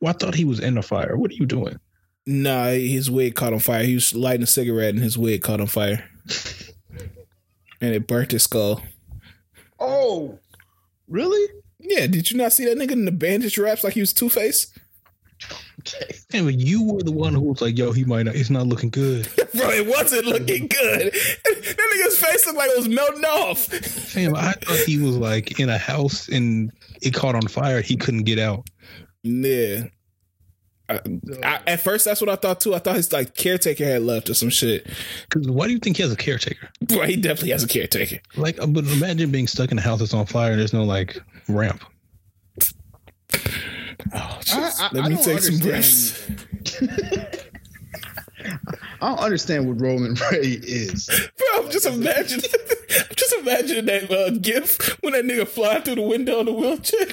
Well, 0.01 0.11
I 0.11 0.19
thought 0.19 0.35
he 0.35 0.45
was 0.45 0.61
in 0.61 0.75
the 0.75 0.83
fire. 0.83 1.17
What 1.17 1.31
are 1.31 1.35
you 1.35 1.47
doing? 1.47 1.79
Nah, 2.27 2.67
his 2.71 3.11
wig 3.11 3.35
caught 3.35 3.53
on 3.53 3.61
fire. 3.61 3.85
He 3.85 3.95
was 3.95 4.15
lighting 4.15 4.43
a 4.43 4.47
cigarette 4.47 4.95
and 4.95 5.03
his 5.03 5.17
wig 5.17 5.43
caught 5.43 5.61
on 5.61 5.67
fire. 5.69 6.05
and 7.81 7.95
it 7.95 8.07
burnt 8.07 8.33
his 8.33 8.45
skull. 8.45 8.83
Oh, 9.79 10.39
really? 11.09 11.53
Yeah, 11.79 12.07
did 12.07 12.31
you 12.31 12.37
not 12.37 12.53
see 12.53 12.65
that 12.65 12.79
nigga 12.79 12.93
in 12.93 13.05
the 13.05 13.13
bandage 13.13 13.59
wraps 13.59 13.83
like 13.83 13.95
he 13.95 14.01
was 14.01 14.13
Two 14.13 14.29
Face? 14.29 14.72
Okay. 16.33 16.45
But 16.45 16.59
you 16.59 16.85
were 16.85 17.03
the 17.03 17.13
one 17.13 17.35
who 17.35 17.41
was 17.41 17.61
like, 17.61 17.77
"Yo, 17.77 17.93
he 17.93 18.05
might 18.05 18.25
not. 18.25 18.35
He's 18.35 18.51
not 18.51 18.67
looking 18.67 18.91
good." 18.91 19.29
Bro, 19.37 19.71
it 19.71 19.87
wasn't 19.87 20.27
looking 20.27 20.69
good. 20.69 21.13
that 21.45 21.93
nigga's 21.95 22.19
face 22.19 22.47
looked 22.47 22.59
like 22.59 22.71
it 22.71 22.79
was 22.79 22.89
melting 22.89 23.25
off. 23.25 23.69
Damn, 24.15 24.35
I 24.35 24.53
thought 24.53 24.77
he 24.87 24.99
was 24.99 25.17
like 25.17 25.59
in 25.61 25.69
a 25.69 25.79
house 25.79 26.29
and 26.29 26.73
it 27.03 27.15
caught 27.15 27.35
on 27.35 27.43
fire. 27.49 27.83
He 27.83 27.97
couldn't 27.97 28.25
get 28.25 28.39
out. 28.39 28.67
Yeah. 29.23 29.85
I, 30.89 31.01
I, 31.43 31.61
at 31.67 31.81
first, 31.81 32.05
that's 32.05 32.21
what 32.21 32.31
I 32.31 32.37
thought 32.37 32.61
too. 32.61 32.75
I 32.75 32.79
thought 32.79 32.97
his 32.97 33.13
like 33.13 33.35
caretaker 33.35 33.85
had 33.85 34.03
left 34.03 34.31
or 34.31 34.35
some 34.35 34.51
shit. 34.51 34.87
Because 35.29 35.49
why 35.49 35.67
do 35.67 35.73
you 35.73 35.79
think 35.79 35.97
he 35.97 36.03
has 36.03 36.13
a 36.13 36.17
caretaker? 36.17 36.69
Bro, 36.83 37.07
he 37.07 37.17
definitely 37.17 37.51
has 37.51 37.65
a 37.65 37.69
caretaker. 37.69 38.19
Like, 38.37 38.61
uh, 38.61 38.67
but 38.67 38.85
imagine 38.85 39.31
being 39.31 39.47
stuck 39.47 39.73
in 39.73 39.79
a 39.79 39.83
house 39.83 40.01
that's 40.01 40.15
on 40.15 40.27
fire 40.27 40.53
and 40.53 40.61
there's 40.61 40.73
no 40.73 40.85
like 40.85 41.19
ramp. 41.49 41.83
Oh, 44.15 44.41
I- 44.53 44.73
I- 44.79 44.89
Let 44.93 45.05
I 45.05 45.09
me 45.09 45.15
don't 45.17 45.25
take 45.25 45.41
some 45.41 45.59
breaths. 45.59 46.29
I 49.01 49.09
don't 49.09 49.19
understand 49.21 49.67
what 49.69 49.81
Rolling 49.81 50.15
Ray 50.31 50.41
is. 50.63 51.07
Bro, 51.37 51.65
I'm 51.65 51.71
just 51.71 51.87
imagining, 51.87 52.45
I'm 52.99 53.15
just 53.17 53.35
imagining 53.35 53.85
that 53.87 54.11
uh, 54.11 54.31
gif 54.41 54.79
when 55.03 55.13
that 55.13 55.25
nigga 55.25 55.47
flying 55.47 55.83
through 55.83 55.97
the 55.97 56.03
window 56.03 56.41
in 56.41 56.47
the 56.47 56.53
wheelchair. 56.53 57.07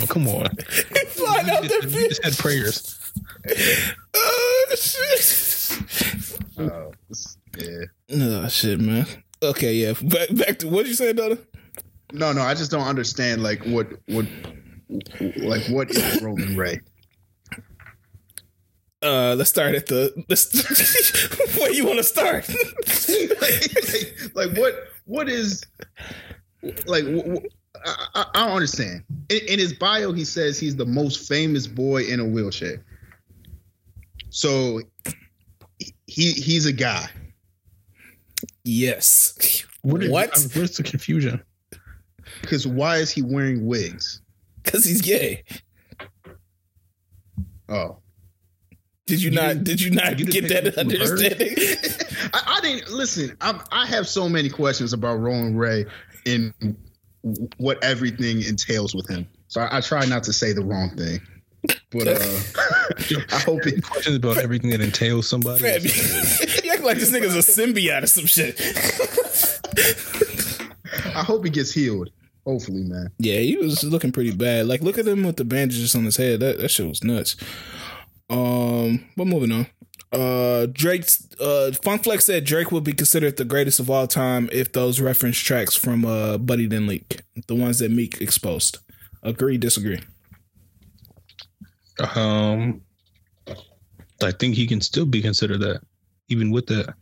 Oh, 0.00 0.06
come 0.06 0.28
on. 0.28 0.48
he 0.68 1.04
flying 1.06 1.48
out 1.50 1.62
You 1.64 1.68
that 1.68 1.82
just, 1.82 1.94
you 1.94 2.00
bitch. 2.04 2.08
just 2.08 2.24
had 2.24 2.36
prayers. 2.38 2.94
Oh 4.14 4.66
shit. 4.76 5.82
Oh, 6.58 6.92
this- 7.08 7.36
yeah. 7.58 7.84
Oh 8.12 8.48
shit, 8.48 8.80
man. 8.80 9.06
Okay, 9.42 9.74
yeah. 9.74 9.92
Back 10.02 10.28
back 10.34 10.58
to 10.60 10.68
what 10.68 10.86
you 10.86 10.94
said, 10.94 11.16
Donna. 11.16 11.38
No, 12.12 12.32
no, 12.32 12.42
I 12.42 12.54
just 12.54 12.70
don't 12.70 12.86
understand 12.86 13.42
like 13.42 13.64
what 13.64 13.88
what 14.06 14.26
like 15.36 15.66
what 15.68 15.90
is 15.90 16.22
Rolling 16.22 16.56
Ray? 16.56 16.80
Uh, 19.00 19.34
let's 19.36 19.50
start 19.50 19.74
at 19.76 19.86
the. 19.86 20.12
Let's, 20.28 20.50
where 21.58 21.72
you 21.72 21.86
want 21.86 21.98
to 21.98 22.02
start? 22.04 22.48
like, 23.40 24.34
like 24.34 24.58
what 24.58 24.74
what 25.04 25.28
is 25.28 25.62
like 26.86 27.04
wh- 27.04 27.36
wh- 27.36 27.46
I, 27.84 28.06
I, 28.14 28.26
I 28.34 28.46
don't 28.46 28.54
understand. 28.56 29.04
In, 29.28 29.38
in 29.48 29.58
his 29.60 29.72
bio, 29.72 30.12
he 30.12 30.24
says 30.24 30.58
he's 30.58 30.74
the 30.74 30.86
most 30.86 31.28
famous 31.28 31.66
boy 31.68 32.02
in 32.04 32.18
a 32.18 32.24
wheelchair. 32.24 32.84
So 34.30 34.80
he 36.06 36.32
he's 36.32 36.66
a 36.66 36.72
guy. 36.72 37.08
yes. 38.64 39.64
What? 39.82 40.02
Is, 40.02 40.10
What? 40.10 40.46
Where's 40.54 40.76
the 40.76 40.82
confusion? 40.82 41.40
Because 42.40 42.66
why 42.66 42.96
is 42.96 43.10
he 43.12 43.22
wearing 43.22 43.64
wigs? 43.64 44.22
Because 44.68 44.84
he's 44.84 45.00
gay. 45.00 45.44
Oh, 47.70 47.98
Did 49.06 49.22
you, 49.22 49.30
You 49.30 49.36
not? 49.36 49.64
didn't- 49.64 49.80
you 49.80 49.90
not 49.90 50.18
you 50.18 50.26
get 50.26 50.48
that 50.48 50.74
think 50.74 50.92
it 50.92 51.00
was 51.00 51.10
understanding? 51.10 51.56
I, 52.34 52.56
I 52.58 52.60
didn't 52.60 52.90
listen. 52.90 53.34
I'm, 53.40 53.60
I 53.72 53.86
have 53.86 54.06
so 54.06 54.28
many 54.28 54.50
questions 54.50 54.92
about 54.92 55.20
Rolling 55.20 55.56
Ray 55.56 55.86
and 56.26 56.52
what 57.56 57.82
everything 57.82 58.42
entails 58.42 58.94
with 58.94 59.08
him. 59.08 59.26
So 59.48 59.62
I, 59.62 59.78
I 59.78 59.80
try 59.80 60.04
not 60.04 60.22
to 60.24 60.32
say 60.34 60.52
the 60.52 60.62
wrong 60.64 60.90
thing. 60.96 61.20
But 61.90 62.08
uh, 62.08 62.12
I 63.32 63.38
hope 63.40 63.66
it. 63.66 63.82
Questions 63.82 64.16
about 64.16 64.36
everything 64.38 64.70
that 64.70 64.80
entails 64.82 65.26
somebody. 65.28 65.60
Fam, 65.62 65.80
you 66.64 66.72
act 66.72 66.82
like 66.82 66.98
this 66.98 67.10
nigga's 67.10 67.34
a 67.34 67.38
symbiote 67.38 68.02
or 68.02 68.06
some 68.06 68.26
shit. 68.26 68.60
I 71.16 71.22
hope 71.22 71.44
he 71.44 71.50
gets 71.50 71.72
healed. 71.72 72.10
Hopefully, 72.48 72.82
man. 72.82 73.10
Yeah, 73.18 73.40
he 73.40 73.58
was 73.58 73.84
looking 73.84 74.10
pretty 74.10 74.32
bad. 74.34 74.66
Like, 74.66 74.80
look 74.80 74.96
at 74.96 75.06
him 75.06 75.22
with 75.22 75.36
the 75.36 75.44
bandages 75.44 75.94
on 75.94 76.06
his 76.06 76.16
head. 76.16 76.40
That 76.40 76.56
that 76.56 76.70
shit 76.70 76.88
was 76.88 77.04
nuts. 77.04 77.36
Um, 78.30 79.04
but 79.18 79.26
moving 79.26 79.52
on. 79.52 79.66
Uh, 80.10 80.66
Drake's 80.72 81.28
uh, 81.38 81.72
Funk 81.82 82.04
Flex 82.04 82.24
said 82.24 82.44
Drake 82.44 82.72
would 82.72 82.84
be 82.84 82.94
considered 82.94 83.36
the 83.36 83.44
greatest 83.44 83.80
of 83.80 83.90
all 83.90 84.06
time 84.06 84.48
if 84.50 84.72
those 84.72 84.98
reference 84.98 85.36
tracks 85.36 85.76
from 85.76 86.06
uh 86.06 86.38
Buddy 86.38 86.66
didn't 86.66 86.86
leak, 86.86 87.20
the 87.48 87.54
ones 87.54 87.80
that 87.80 87.90
Meek 87.90 88.18
exposed. 88.22 88.78
Agree, 89.22 89.58
disagree. 89.58 90.00
Um, 92.14 92.80
I 94.22 94.30
think 94.30 94.54
he 94.54 94.66
can 94.66 94.80
still 94.80 95.04
be 95.04 95.20
considered 95.20 95.60
that, 95.60 95.82
even 96.30 96.50
with 96.50 96.66
that. 96.68 96.94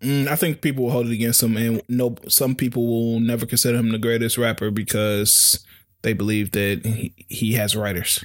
Mm, 0.00 0.28
I 0.28 0.36
think 0.36 0.60
people 0.60 0.84
will 0.84 0.90
hold 0.90 1.06
it 1.06 1.12
against 1.12 1.42
him, 1.42 1.56
and 1.56 1.82
no, 1.88 2.16
some 2.28 2.54
people 2.54 2.86
will 2.86 3.20
never 3.20 3.46
consider 3.46 3.78
him 3.78 3.90
the 3.90 3.98
greatest 3.98 4.36
rapper 4.36 4.70
because 4.70 5.64
they 6.02 6.12
believe 6.12 6.52
that 6.52 6.84
he, 6.84 7.14
he 7.28 7.52
has 7.54 7.74
writers. 7.74 8.24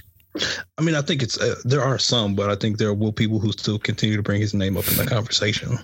I 0.78 0.82
mean, 0.82 0.94
I 0.94 1.02
think 1.02 1.22
it's 1.22 1.40
uh, 1.40 1.56
there 1.64 1.82
are 1.82 1.98
some, 1.98 2.34
but 2.34 2.50
I 2.50 2.56
think 2.56 2.78
there 2.78 2.94
will 2.94 3.12
people 3.12 3.38
who 3.38 3.52
still 3.52 3.78
continue 3.78 4.16
to 4.16 4.22
bring 4.22 4.40
his 4.40 4.54
name 4.54 4.76
up 4.76 4.88
in 4.88 4.96
the 4.96 5.06
conversation. 5.06 5.78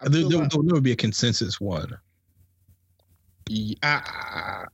There, 0.00 0.28
there, 0.28 0.46
there'll 0.46 0.62
never 0.62 0.80
be 0.80 0.92
a 0.92 0.96
consensus 0.96 1.60
one. 1.60 1.96
Yeah, 3.48 3.76
I, 3.82 4.64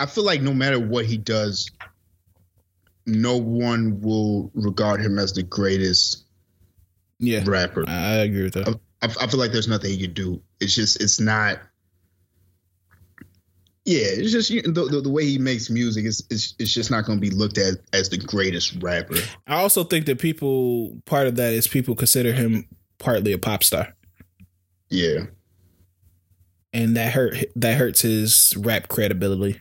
I 0.00 0.06
feel 0.06 0.24
like 0.24 0.40
no 0.40 0.54
matter 0.54 0.80
what 0.80 1.04
he 1.04 1.16
does, 1.16 1.70
no 3.06 3.36
one 3.36 4.00
will 4.00 4.50
regard 4.54 5.00
him 5.00 5.18
as 5.18 5.32
the 5.32 5.42
greatest 5.42 6.24
Yeah, 7.20 7.42
rapper. 7.46 7.84
I 7.86 8.16
agree 8.16 8.42
with 8.44 8.54
that. 8.54 8.80
I, 9.02 9.06
I 9.06 9.26
feel 9.28 9.38
like 9.38 9.52
there's 9.52 9.68
nothing 9.68 9.96
you 9.98 10.08
do. 10.08 10.42
It's 10.58 10.74
just 10.74 11.00
it's 11.02 11.20
not. 11.20 11.60
Yeah, 13.84 14.04
it's 14.04 14.32
just 14.32 14.50
you- 14.50 14.62
the, 14.62 14.84
the, 14.86 15.00
the 15.02 15.10
way 15.10 15.24
he 15.24 15.38
makes 15.38 15.68
music. 15.70 16.04
It's 16.06 16.22
it's, 16.30 16.54
it's 16.58 16.72
just 16.72 16.90
not 16.90 17.04
going 17.04 17.18
to 17.18 17.20
be 17.20 17.30
looked 17.30 17.58
at 17.58 17.74
as 17.92 18.08
the 18.08 18.18
greatest 18.18 18.82
rapper. 18.82 19.16
I 19.46 19.56
also 19.56 19.84
think 19.84 20.06
that 20.06 20.18
people 20.18 20.98
part 21.06 21.26
of 21.26 21.36
that 21.36 21.52
is 21.52 21.66
people 21.68 21.94
consider 21.94 22.32
him 22.32 22.66
partly 22.98 23.32
a 23.32 23.38
pop 23.38 23.64
star, 23.64 23.94
Yeah, 24.90 25.26
and 26.72 26.96
that 26.96 27.12
hurt 27.12 27.36
that 27.56 27.76
hurts 27.78 28.00
his 28.02 28.54
rap 28.56 28.88
credibility. 28.88 29.60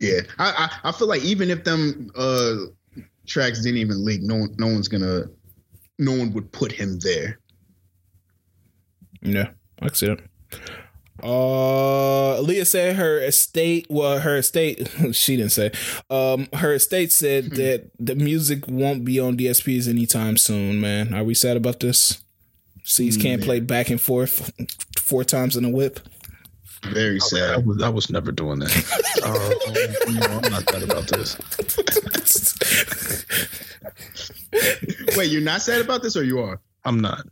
yeah. 0.00 0.20
I, 0.38 0.68
I 0.84 0.88
I 0.88 0.92
feel 0.92 1.08
like 1.08 1.22
even 1.24 1.50
if 1.50 1.64
them 1.64 2.10
uh 2.14 2.56
tracks 3.26 3.62
didn't 3.62 3.78
even 3.78 4.04
leak, 4.04 4.22
no 4.22 4.36
one 4.36 4.54
no 4.58 4.66
one's 4.66 4.88
gonna, 4.88 5.24
no 5.98 6.12
one 6.12 6.32
would 6.32 6.52
put 6.52 6.72
him 6.72 6.98
there. 7.00 7.38
Yeah, 9.22 9.50
I 9.80 9.86
can 9.86 9.94
see 9.94 10.10
it. 10.10 10.20
Uh, 11.22 12.40
Leah 12.40 12.64
said 12.64 12.96
her 12.96 13.18
estate. 13.18 13.86
Well, 13.88 14.20
her 14.20 14.36
estate. 14.36 14.88
She 15.12 15.36
didn't 15.36 15.52
say. 15.52 15.70
Um, 16.10 16.48
her 16.54 16.74
estate 16.74 17.12
said 17.12 17.52
that 17.52 17.90
the 17.98 18.14
music 18.14 18.66
won't 18.66 19.04
be 19.04 19.20
on 19.20 19.36
DSPs 19.36 19.88
anytime 19.88 20.36
soon. 20.36 20.80
Man, 20.80 21.14
are 21.14 21.24
we 21.24 21.34
sad 21.34 21.56
about 21.56 21.80
this? 21.80 22.22
C's 22.84 23.16
can't 23.16 23.42
play 23.42 23.60
back 23.60 23.88
and 23.88 24.00
forth 24.00 24.52
four 24.98 25.24
times 25.24 25.56
in 25.56 25.64
a 25.64 25.70
whip. 25.70 26.00
Very 26.92 27.16
I 27.16 27.18
sad. 27.18 27.66
was, 27.66 27.82
I 27.82 27.88
was 27.88 28.10
never 28.10 28.30
doing 28.32 28.58
that. 28.60 28.70
uh, 29.24 30.10
no, 30.12 30.26
I'm 30.38 30.52
not 30.52 30.68
sad 30.68 30.82
about 30.82 31.06
this. 31.08 31.36
Wait, 35.16 35.30
you're 35.30 35.40
not 35.42 35.62
sad 35.62 35.80
about 35.80 36.02
this, 36.02 36.16
or 36.16 36.24
you 36.24 36.40
are? 36.40 36.60
I'm 36.84 37.00
not. 37.00 37.26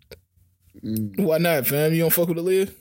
Why 0.83 1.39
not, 1.39 1.67
fam? 1.67 1.93
You 1.93 2.03
don't 2.03 2.13
fuck 2.13 2.29
with 2.29 2.39
Aaliyah? 2.39 2.73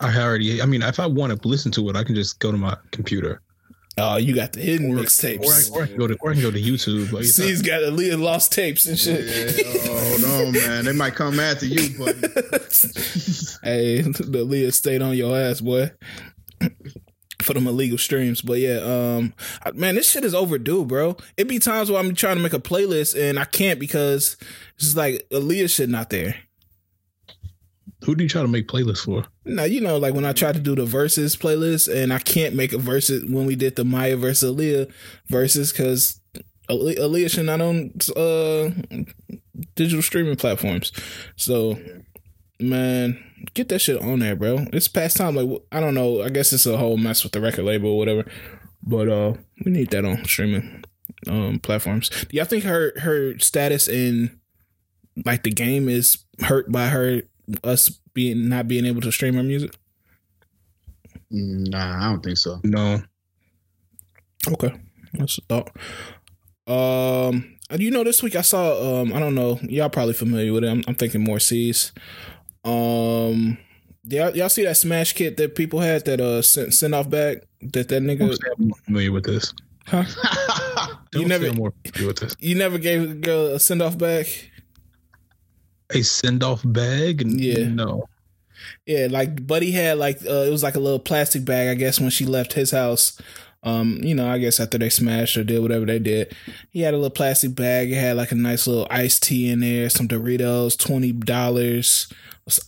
I 0.00 0.18
already. 0.18 0.60
I 0.60 0.66
mean, 0.66 0.82
if 0.82 0.98
I 0.98 1.06
want 1.06 1.40
to 1.40 1.48
listen 1.48 1.70
to 1.72 1.88
it, 1.90 1.96
I 1.96 2.04
can 2.04 2.14
just 2.14 2.38
go 2.40 2.50
to 2.50 2.58
my 2.58 2.76
computer, 2.90 3.40
Oh, 4.00 4.16
you 4.16 4.34
got 4.34 4.52
the 4.52 4.60
hidden 4.60 4.92
or, 4.92 4.98
or, 4.98 5.02
mixtapes. 5.02 5.70
or 5.70 5.82
I 5.82 5.86
can 5.86 5.96
go 5.96 6.06
to 6.06 6.16
or 6.20 6.30
I 6.30 6.34
can 6.34 6.42
go 6.42 6.50
to 6.50 6.60
YouTube. 6.60 7.12
Like, 7.12 7.24
C's 7.24 7.62
got 7.62 7.82
Aaliyah 7.82 8.20
lost 8.20 8.52
tapes 8.52 8.86
and 8.86 8.98
shit. 8.98 9.24
Yeah, 9.56 9.92
hold 9.92 10.24
on, 10.24 10.52
man. 10.52 10.84
They 10.84 10.92
might 10.92 11.14
come 11.14 11.38
after 11.40 11.66
you, 11.66 11.96
but 11.98 12.14
hey, 13.62 14.02
the 14.02 14.44
Leah 14.46 14.72
stayed 14.72 15.02
on 15.02 15.16
your 15.16 15.38
ass, 15.38 15.60
boy. 15.60 15.90
For 17.42 17.54
them 17.54 17.66
illegal 17.66 17.96
streams, 17.96 18.42
but 18.42 18.58
yeah, 18.58 18.80
um, 18.80 19.32
man, 19.74 19.94
this 19.94 20.10
shit 20.10 20.24
is 20.24 20.34
overdue, 20.34 20.84
bro. 20.84 21.16
It 21.38 21.48
be 21.48 21.58
times 21.58 21.90
where 21.90 21.98
I'm 21.98 22.14
trying 22.14 22.36
to 22.36 22.42
make 22.42 22.52
a 22.52 22.58
playlist 22.58 23.18
and 23.18 23.38
I 23.38 23.46
can't 23.46 23.80
because 23.80 24.36
it's 24.74 24.84
just 24.84 24.96
like 24.96 25.26
Aaliyah 25.30 25.74
shit 25.74 25.88
not 25.88 26.10
there. 26.10 26.36
Who 28.04 28.14
do 28.14 28.22
you 28.22 28.28
try 28.28 28.42
to 28.42 28.48
make 28.48 28.68
playlists 28.68 29.04
for? 29.04 29.26
Now 29.44 29.64
you 29.64 29.80
know, 29.80 29.96
like 29.96 30.14
when 30.14 30.24
I 30.24 30.32
tried 30.32 30.54
to 30.54 30.60
do 30.60 30.74
the 30.74 30.84
verses 30.84 31.36
playlist 31.36 31.92
and 31.94 32.12
I 32.12 32.18
can't 32.18 32.54
make 32.54 32.72
a 32.72 32.78
verses 32.78 33.24
when 33.24 33.46
we 33.46 33.56
did 33.56 33.76
the 33.76 33.84
Maya 33.84 34.16
versus 34.16 34.54
Aaliyah 34.54 34.90
verses 35.28 35.72
because 35.72 36.20
Aaliyah 36.68 37.30
should 37.30 37.46
not 37.46 37.60
on 37.60 37.92
uh 38.16 38.70
digital 39.74 40.02
streaming 40.02 40.36
platforms. 40.36 40.92
So, 41.36 41.78
man, 42.58 43.22
get 43.54 43.68
that 43.68 43.80
shit 43.80 44.00
on 44.00 44.20
there, 44.20 44.36
bro. 44.36 44.66
It's 44.72 44.88
past 44.88 45.16
time. 45.16 45.36
Like 45.36 45.62
I 45.72 45.80
don't 45.80 45.94
know. 45.94 46.22
I 46.22 46.28
guess 46.30 46.52
it's 46.52 46.66
a 46.66 46.76
whole 46.76 46.96
mess 46.96 47.22
with 47.22 47.32
the 47.32 47.40
record 47.40 47.64
label 47.64 47.90
or 47.90 47.98
whatever. 47.98 48.24
But 48.82 49.08
uh, 49.08 49.34
we 49.64 49.72
need 49.72 49.90
that 49.90 50.04
on 50.04 50.24
streaming 50.24 50.84
um 51.28 51.58
platforms. 51.58 52.08
Do 52.08 52.36
y'all 52.36 52.46
think 52.46 52.64
her 52.64 52.92
her 53.00 53.38
status 53.38 53.88
in 53.88 54.40
like 55.26 55.42
the 55.42 55.50
game 55.50 55.88
is 55.88 56.24
hurt 56.40 56.70
by 56.72 56.88
her 56.88 57.22
us 57.64 58.00
being 58.14 58.48
not 58.48 58.68
being 58.68 58.84
able 58.86 59.00
to 59.02 59.12
stream 59.12 59.36
our 59.36 59.42
music? 59.42 59.72
nah, 61.30 62.04
I 62.06 62.10
don't 62.10 62.22
think 62.24 62.38
so. 62.38 62.60
No, 62.64 63.02
Okay, 64.48 64.72
that's 65.14 65.38
a 65.38 65.42
thought. 65.42 65.70
Um, 66.66 67.56
you 67.78 67.90
know, 67.90 68.04
this 68.04 68.22
week 68.22 68.36
I 68.36 68.42
saw. 68.42 69.00
Um, 69.02 69.12
I 69.12 69.18
don't 69.18 69.34
know. 69.34 69.58
Y'all 69.62 69.90
probably 69.90 70.14
familiar 70.14 70.52
with 70.52 70.64
it. 70.64 70.68
I'm, 70.68 70.82
I'm 70.88 70.94
thinking 70.94 71.22
more 71.22 71.38
C's. 71.38 71.92
Um, 72.64 73.58
y'all, 74.04 74.34
y'all 74.36 74.48
see 74.48 74.64
that 74.64 74.76
smash 74.76 75.12
kit 75.12 75.36
that 75.36 75.54
people 75.54 75.80
had 75.80 76.04
that 76.06 76.20
uh 76.20 76.42
sent, 76.42 76.74
sent 76.74 76.94
off 76.94 77.08
back 77.10 77.38
that 77.62 77.88
that 77.88 77.96
I'm 77.98 78.04
nigga 78.04 78.58
more 78.58 78.76
familiar 78.84 79.12
with 79.12 79.24
this. 79.24 79.52
huh? 79.86 80.04
You 81.12 81.26
never- 81.26 81.52
more 81.52 81.72
with 82.00 82.18
this. 82.20 82.36
You 82.38 82.54
never 82.54 82.78
gave 82.78 83.10
a 83.10 83.14
girl 83.14 83.46
a 83.46 83.60
send 83.60 83.82
off 83.82 83.98
back. 83.98 84.26
A 85.92 86.02
send 86.02 86.42
off 86.42 86.62
bag? 86.64 87.22
Yeah. 87.26 87.68
No. 87.68 88.08
Yeah, 88.86 89.08
like 89.10 89.46
Buddy 89.46 89.70
had 89.70 89.98
like 89.98 90.18
uh, 90.24 90.44
it 90.46 90.50
was 90.50 90.62
like 90.62 90.74
a 90.76 90.80
little 90.80 90.98
plastic 90.98 91.44
bag, 91.44 91.68
I 91.68 91.74
guess, 91.74 92.00
when 92.00 92.10
she 92.10 92.24
left 92.26 92.52
his 92.52 92.70
house. 92.70 93.20
Um, 93.62 93.98
you 94.02 94.14
know, 94.14 94.26
I 94.30 94.38
guess 94.38 94.58
after 94.58 94.78
they 94.78 94.88
smashed 94.88 95.36
or 95.36 95.44
did 95.44 95.60
whatever 95.60 95.84
they 95.84 95.98
did, 95.98 96.34
he 96.70 96.80
had 96.80 96.94
a 96.94 96.96
little 96.96 97.10
plastic 97.10 97.54
bag. 97.54 97.90
It 97.92 97.96
had 97.96 98.16
like 98.16 98.32
a 98.32 98.34
nice 98.36 98.66
little 98.66 98.86
iced 98.90 99.22
tea 99.24 99.50
in 99.50 99.60
there, 99.60 99.90
some 99.90 100.08
Doritos, 100.08 100.78
twenty 100.78 101.12
dollars, 101.12 102.10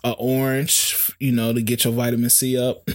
a 0.04 0.12
orange, 0.12 1.10
you 1.18 1.32
know, 1.32 1.52
to 1.52 1.62
get 1.62 1.84
your 1.84 1.92
vitamin 1.94 2.28
C 2.30 2.58
up. 2.58 2.88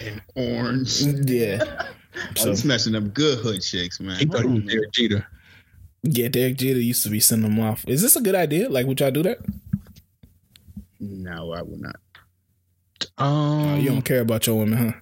and 0.00 0.20
orange. 0.34 1.00
yeah, 1.02 1.62
Oh, 2.16 2.26
So- 2.36 2.50
you 2.50 2.56
smashing 2.56 2.92
them 2.92 3.08
good 3.10 3.38
hood 3.38 3.62
chicks, 3.62 4.00
man. 4.00 4.18
He 4.18 4.26
thought 4.26 4.42
he 4.42 4.48
was 4.48 4.64
Derek 4.64 4.92
Jeter. 4.92 5.26
Yeah. 6.02 6.28
Derek 6.28 6.56
Jeter 6.56 6.80
used 6.80 7.02
to 7.04 7.10
be 7.10 7.20
sending 7.20 7.50
them 7.54 7.60
off. 7.64 7.84
Is 7.88 8.02
this 8.02 8.16
a 8.16 8.20
good 8.20 8.34
idea? 8.34 8.68
Like, 8.68 8.86
would 8.86 9.00
y'all 9.00 9.10
do 9.10 9.22
that? 9.22 9.38
No, 10.98 11.52
I 11.52 11.62
would 11.62 11.80
not. 11.80 11.96
Um, 13.18 13.28
Oh, 13.28 13.74
you 13.76 13.88
don't 13.90 14.02
care 14.02 14.20
about 14.20 14.46
your 14.46 14.58
women, 14.58 14.78
huh? 14.78 14.92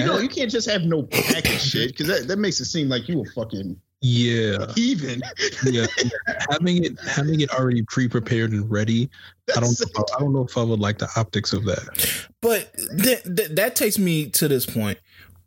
You 0.00 0.06
know, 0.06 0.18
you 0.18 0.28
can't 0.28 0.50
just 0.50 0.70
have 0.70 0.82
no 0.82 1.02
package 1.02 1.60
shit 1.60 1.88
because 1.90 2.06
that, 2.06 2.28
that 2.28 2.38
makes 2.38 2.60
it 2.60 2.66
seem 2.66 2.88
like 2.88 3.08
you 3.08 3.22
a 3.22 3.24
fucking 3.34 3.76
yeah, 4.02 4.64
even 4.76 5.20
yeah. 5.66 5.84
having 6.50 6.84
it 6.84 6.98
having 7.00 7.40
it 7.40 7.50
already 7.50 7.82
pre 7.82 8.08
prepared 8.08 8.52
and 8.52 8.70
ready. 8.70 9.10
I 9.54 9.60
don't. 9.60 9.78
That's- 9.78 10.04
I 10.16 10.20
don't 10.20 10.32
know 10.32 10.44
if 10.44 10.56
I 10.56 10.62
would 10.62 10.78
like 10.80 10.98
the 10.98 11.08
optics 11.16 11.52
of 11.52 11.64
that. 11.64 12.26
But 12.40 12.72
th- 13.02 13.24
th- 13.24 13.50
that 13.50 13.76
takes 13.76 13.98
me 13.98 14.30
to 14.30 14.48
this 14.48 14.64
point. 14.64 14.98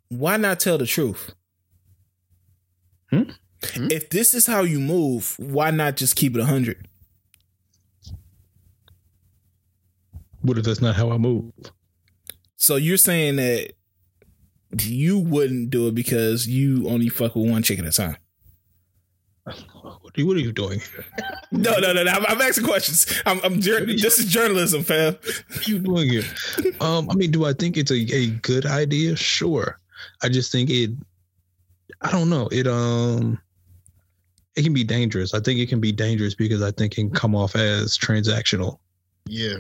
Why 0.10 0.38
not 0.38 0.60
tell 0.60 0.78
the 0.78 0.86
truth? 0.86 1.34
Hmm? 3.10 3.24
Hmm? 3.66 3.88
If 3.90 4.10
this 4.10 4.34
is 4.34 4.46
how 4.46 4.62
you 4.62 4.80
move, 4.80 5.36
why 5.38 5.72
not 5.72 5.98
just 5.98 6.16
keep 6.16 6.36
it 6.36 6.40
100? 6.40 6.88
What 10.42 10.58
if 10.58 10.66
that's 10.66 10.82
not 10.82 10.96
how 10.96 11.12
I 11.12 11.18
move? 11.18 11.52
So 12.58 12.76
you're 12.76 12.98
saying 12.98 13.38
that 13.38 13.74
you 14.80 15.20
wouldn't 15.20 15.70
do 15.70 15.88
it 15.88 15.96
because 15.96 16.48
you 16.48 16.88
only 16.90 17.10
fuck 17.10 17.36
with 17.36 17.50
one 17.50 17.64
chick 17.64 17.80
at 17.80 17.86
a 17.86 17.92
time? 17.92 18.18
What 19.44 20.18
are 20.18 20.22
you, 20.22 20.28
what 20.28 20.38
are 20.38 20.42
you 20.42 20.52
doing? 20.52 20.82
No, 21.52 21.78
no, 21.80 21.94
no. 21.94 22.04
no. 22.04 22.12
I'm, 22.12 22.26
I'm 22.28 22.42
asking 22.42 22.66
questions. 22.66 23.06
I'm, 23.26 23.40
I'm 23.44 23.62
jour- 23.62 23.86
this 23.86 24.20
is 24.20 24.26
journalism, 24.26 24.84
fam. 24.84 25.14
What 25.14 25.68
are 25.68 25.72
you 25.72 25.80
doing 25.80 26.10
here? 26.10 26.24
Um, 26.82 27.10
I 27.10 27.16
mean, 27.16 27.32
do 27.32 27.46
I 27.46 27.54
think 27.54 27.78
it's 27.78 27.92
a, 27.92 28.16
a 28.16 28.28
good 28.42 28.66
idea? 28.66 29.16
Sure. 29.16 29.80
I 30.22 30.30
just 30.30 30.52
think 30.52 30.70
it. 30.70 30.92
I 32.02 32.12
don't 32.12 32.30
know. 32.30 32.48
It 32.52 32.68
um. 32.68 33.40
It 34.56 34.64
can 34.64 34.74
be 34.74 34.84
dangerous. 34.84 35.34
I 35.34 35.40
think 35.40 35.60
it 35.60 35.68
can 35.70 35.80
be 35.80 35.92
dangerous 35.92 36.36
because 36.36 36.62
I 36.62 36.72
think 36.72 36.94
it 36.94 36.96
can 36.96 37.10
come 37.10 37.36
off 37.36 37.56
as 37.56 37.98
transactional. 37.98 38.78
yeah, 39.28 39.56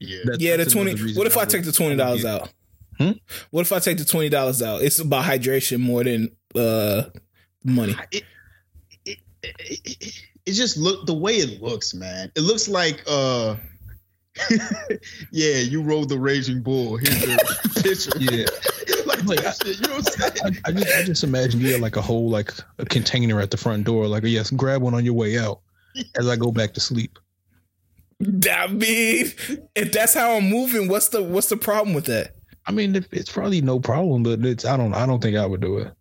yeah. 0.00 0.18
That- 0.24 0.40
Yeah, 0.40 0.52
the 0.56 0.64
that's 0.64 0.74
another 0.74 0.96
20. 0.96 1.14
What 1.14 1.26
if 1.26 1.36
I 1.36 1.40
would- 1.40 1.50
take 1.50 1.64
the 1.64 1.70
$20 1.70 2.24
out? 2.24 2.50
Hmm? 2.98 3.12
What 3.50 3.62
if 3.62 3.72
I 3.72 3.78
take 3.78 3.98
the 3.98 4.04
$20 4.04 4.62
out? 4.66 4.82
It's 4.82 4.98
about 4.98 5.24
hydration 5.24 5.78
more 5.80 6.02
than 6.04 6.30
uh 6.54 7.04
money. 7.64 7.94
it, 8.10 8.24
it, 9.06 9.18
it, 9.42 9.80
it, 9.84 10.22
it 10.46 10.52
just 10.52 10.76
look 10.76 11.06
the 11.06 11.14
way 11.14 11.34
it 11.36 11.62
looks, 11.62 11.94
man. 11.94 12.30
It 12.34 12.40
looks 12.40 12.68
like 12.68 13.02
uh 13.06 13.56
yeah, 15.32 15.58
you 15.58 15.82
rode 15.82 16.08
the 16.08 16.18
raging 16.18 16.62
bull. 16.62 16.96
Here's 16.96 17.20
the 17.20 18.12
picture. 18.18 18.18
Yeah. 18.18 18.46
like 19.26 19.44
Like, 19.44 19.54
shit, 19.54 19.80
you 19.80 19.88
know 19.88 19.96
what 19.96 20.20
I'm 20.20 20.32
saying? 20.36 20.58
I, 20.64 20.70
I 20.70 20.72
just 20.72 20.96
I 20.96 21.02
just 21.02 21.24
imagine 21.24 21.60
you 21.60 21.72
have 21.72 21.80
like 21.80 21.96
a 21.96 22.02
whole 22.02 22.28
like 22.28 22.52
a 22.78 22.84
container 22.84 23.40
at 23.40 23.50
the 23.50 23.56
front 23.56 23.84
door. 23.84 24.06
Like 24.06 24.24
yes, 24.24 24.50
grab 24.50 24.82
one 24.82 24.94
on 24.94 25.04
your 25.04 25.14
way 25.14 25.38
out 25.38 25.60
as 26.16 26.28
I 26.28 26.36
go 26.36 26.52
back 26.52 26.74
to 26.74 26.80
sleep. 26.80 27.18
I 28.22 28.66
mean, 28.66 29.32
if 29.74 29.92
that's 29.92 30.14
how 30.14 30.36
I'm 30.36 30.48
moving, 30.48 30.88
what's 30.88 31.08
the 31.08 31.22
what's 31.22 31.48
the 31.48 31.56
problem 31.56 31.94
with 31.94 32.06
that? 32.06 32.36
I 32.66 32.72
mean, 32.72 32.94
it's 33.10 33.32
probably 33.32 33.62
no 33.62 33.80
problem, 33.80 34.22
but 34.22 34.44
it's 34.44 34.64
I 34.64 34.76
don't 34.76 34.94
I 34.94 35.06
don't 35.06 35.22
think 35.22 35.36
I 35.36 35.46
would 35.46 35.60
do 35.60 35.78
it. 35.78 35.92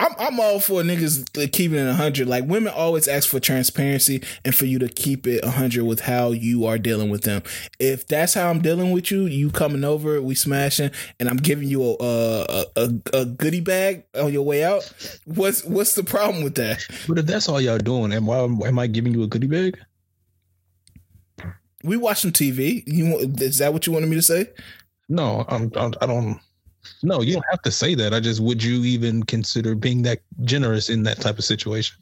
I'm 0.00 0.12
I'm 0.18 0.40
all 0.40 0.60
for 0.60 0.82
niggas 0.82 1.52
keeping 1.52 1.78
it 1.78 1.94
hundred. 1.94 2.28
Like 2.28 2.44
women 2.44 2.72
always 2.74 3.08
ask 3.08 3.28
for 3.28 3.40
transparency 3.40 4.22
and 4.44 4.54
for 4.54 4.66
you 4.66 4.78
to 4.78 4.88
keep 4.88 5.26
it 5.26 5.44
hundred 5.44 5.84
with 5.84 6.00
how 6.00 6.30
you 6.30 6.66
are 6.66 6.78
dealing 6.78 7.10
with 7.10 7.22
them. 7.22 7.42
If 7.78 8.06
that's 8.06 8.34
how 8.34 8.50
I'm 8.50 8.60
dealing 8.60 8.90
with 8.90 9.10
you, 9.10 9.26
you 9.26 9.50
coming 9.50 9.84
over, 9.84 10.20
we 10.20 10.34
smashing, 10.34 10.90
and 11.20 11.28
I'm 11.28 11.36
giving 11.36 11.68
you 11.68 11.82
a 11.82 11.96
a, 12.00 12.64
a, 12.76 12.90
a 13.12 13.24
goodie 13.24 13.60
bag 13.60 14.04
on 14.14 14.32
your 14.32 14.42
way 14.42 14.64
out. 14.64 14.90
What's 15.24 15.64
what's 15.64 15.94
the 15.94 16.04
problem 16.04 16.42
with 16.42 16.56
that? 16.56 16.84
But 17.08 17.18
if 17.18 17.26
that's 17.26 17.48
all 17.48 17.60
y'all 17.60 17.78
doing, 17.78 18.12
am 18.12 18.28
I 18.30 18.38
am 18.40 18.78
I 18.78 18.86
giving 18.86 19.12
you 19.14 19.22
a 19.22 19.26
goodie 19.26 19.46
bag? 19.46 19.78
We 21.84 21.96
watch 21.96 22.20
some 22.20 22.32
TV. 22.32 22.84
You 22.86 23.18
is 23.18 23.58
that 23.58 23.72
what 23.72 23.86
you 23.86 23.92
wanted 23.92 24.08
me 24.08 24.16
to 24.16 24.22
say? 24.22 24.46
No, 25.08 25.44
I'm, 25.48 25.70
I'm 25.76 25.92
I 26.00 26.06
don't. 26.06 26.40
No, 27.02 27.20
you 27.20 27.34
don't 27.34 27.46
have 27.50 27.62
to 27.62 27.70
say 27.70 27.94
that. 27.94 28.12
I 28.14 28.20
just 28.20 28.40
would 28.40 28.62
you 28.62 28.84
even 28.84 29.22
consider 29.22 29.74
being 29.74 30.02
that 30.02 30.20
generous 30.42 30.88
in 30.88 31.02
that 31.04 31.20
type 31.20 31.38
of 31.38 31.44
situation? 31.44 31.96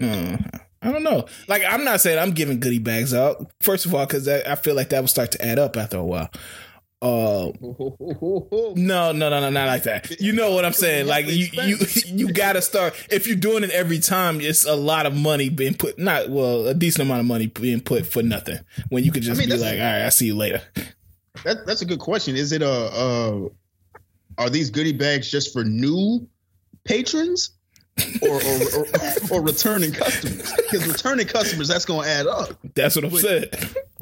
Uh, 0.00 0.36
I 0.82 0.92
don't 0.92 1.02
know. 1.02 1.26
Like 1.48 1.62
I'm 1.68 1.84
not 1.84 2.00
saying 2.00 2.18
I'm 2.18 2.32
giving 2.32 2.60
goodie 2.60 2.78
bags 2.78 3.12
out. 3.12 3.50
First 3.60 3.86
of 3.86 3.94
all, 3.94 4.06
because 4.06 4.28
I, 4.28 4.40
I 4.52 4.54
feel 4.54 4.74
like 4.74 4.90
that 4.90 5.00
will 5.00 5.08
start 5.08 5.32
to 5.32 5.44
add 5.44 5.58
up 5.58 5.76
after 5.76 5.98
a 5.98 6.04
while. 6.04 6.30
Uh, 7.00 7.52
no, 7.60 8.74
no, 8.74 9.12
no, 9.12 9.40
no, 9.40 9.50
not 9.50 9.66
like 9.68 9.84
that. 9.84 10.20
You 10.20 10.32
know 10.32 10.52
what 10.52 10.64
I'm 10.64 10.72
saying? 10.72 11.06
Like 11.06 11.26
you, 11.26 11.48
you, 11.52 11.76
you 12.06 12.32
gotta 12.32 12.62
start. 12.62 12.94
If 13.10 13.26
you're 13.26 13.36
doing 13.36 13.64
it 13.64 13.70
every 13.70 13.98
time, 13.98 14.40
it's 14.40 14.64
a 14.64 14.74
lot 14.74 15.06
of 15.06 15.14
money 15.14 15.48
being 15.48 15.74
put. 15.74 15.98
Not 15.98 16.28
well, 16.28 16.66
a 16.66 16.74
decent 16.74 17.02
amount 17.02 17.20
of 17.20 17.26
money 17.26 17.46
being 17.46 17.80
put 17.80 18.06
for 18.06 18.22
nothing. 18.22 18.58
When 18.88 19.04
you 19.04 19.12
could 19.12 19.22
just 19.22 19.40
I 19.40 19.46
mean, 19.46 19.50
be 19.50 19.56
like, 19.56 19.78
all 19.78 19.84
right, 19.84 20.02
I'll 20.02 20.10
see 20.10 20.26
you 20.26 20.36
later. 20.36 20.62
That, 21.44 21.66
that's 21.66 21.82
a 21.82 21.86
good 21.86 22.00
question. 22.00 22.36
Is 22.36 22.50
it 22.50 22.62
a, 22.62 22.66
a 22.68 23.48
are 24.38 24.48
these 24.48 24.70
goodie 24.70 24.92
bags 24.92 25.30
just 25.30 25.52
for 25.52 25.64
new 25.64 26.26
patrons? 26.84 27.50
or, 28.22 28.28
or, 28.28 28.60
or, 28.76 28.86
or, 29.32 29.42
returning 29.42 29.92
customers. 29.92 30.52
Because 30.56 30.86
returning 30.86 31.26
customers, 31.26 31.68
that's 31.68 31.84
going 31.84 32.04
to 32.04 32.10
add 32.10 32.26
up. 32.26 32.50
That's 32.74 32.96
what 32.96 33.06
I'm 33.06 33.10
but 33.10 33.20
saying. 33.20 33.46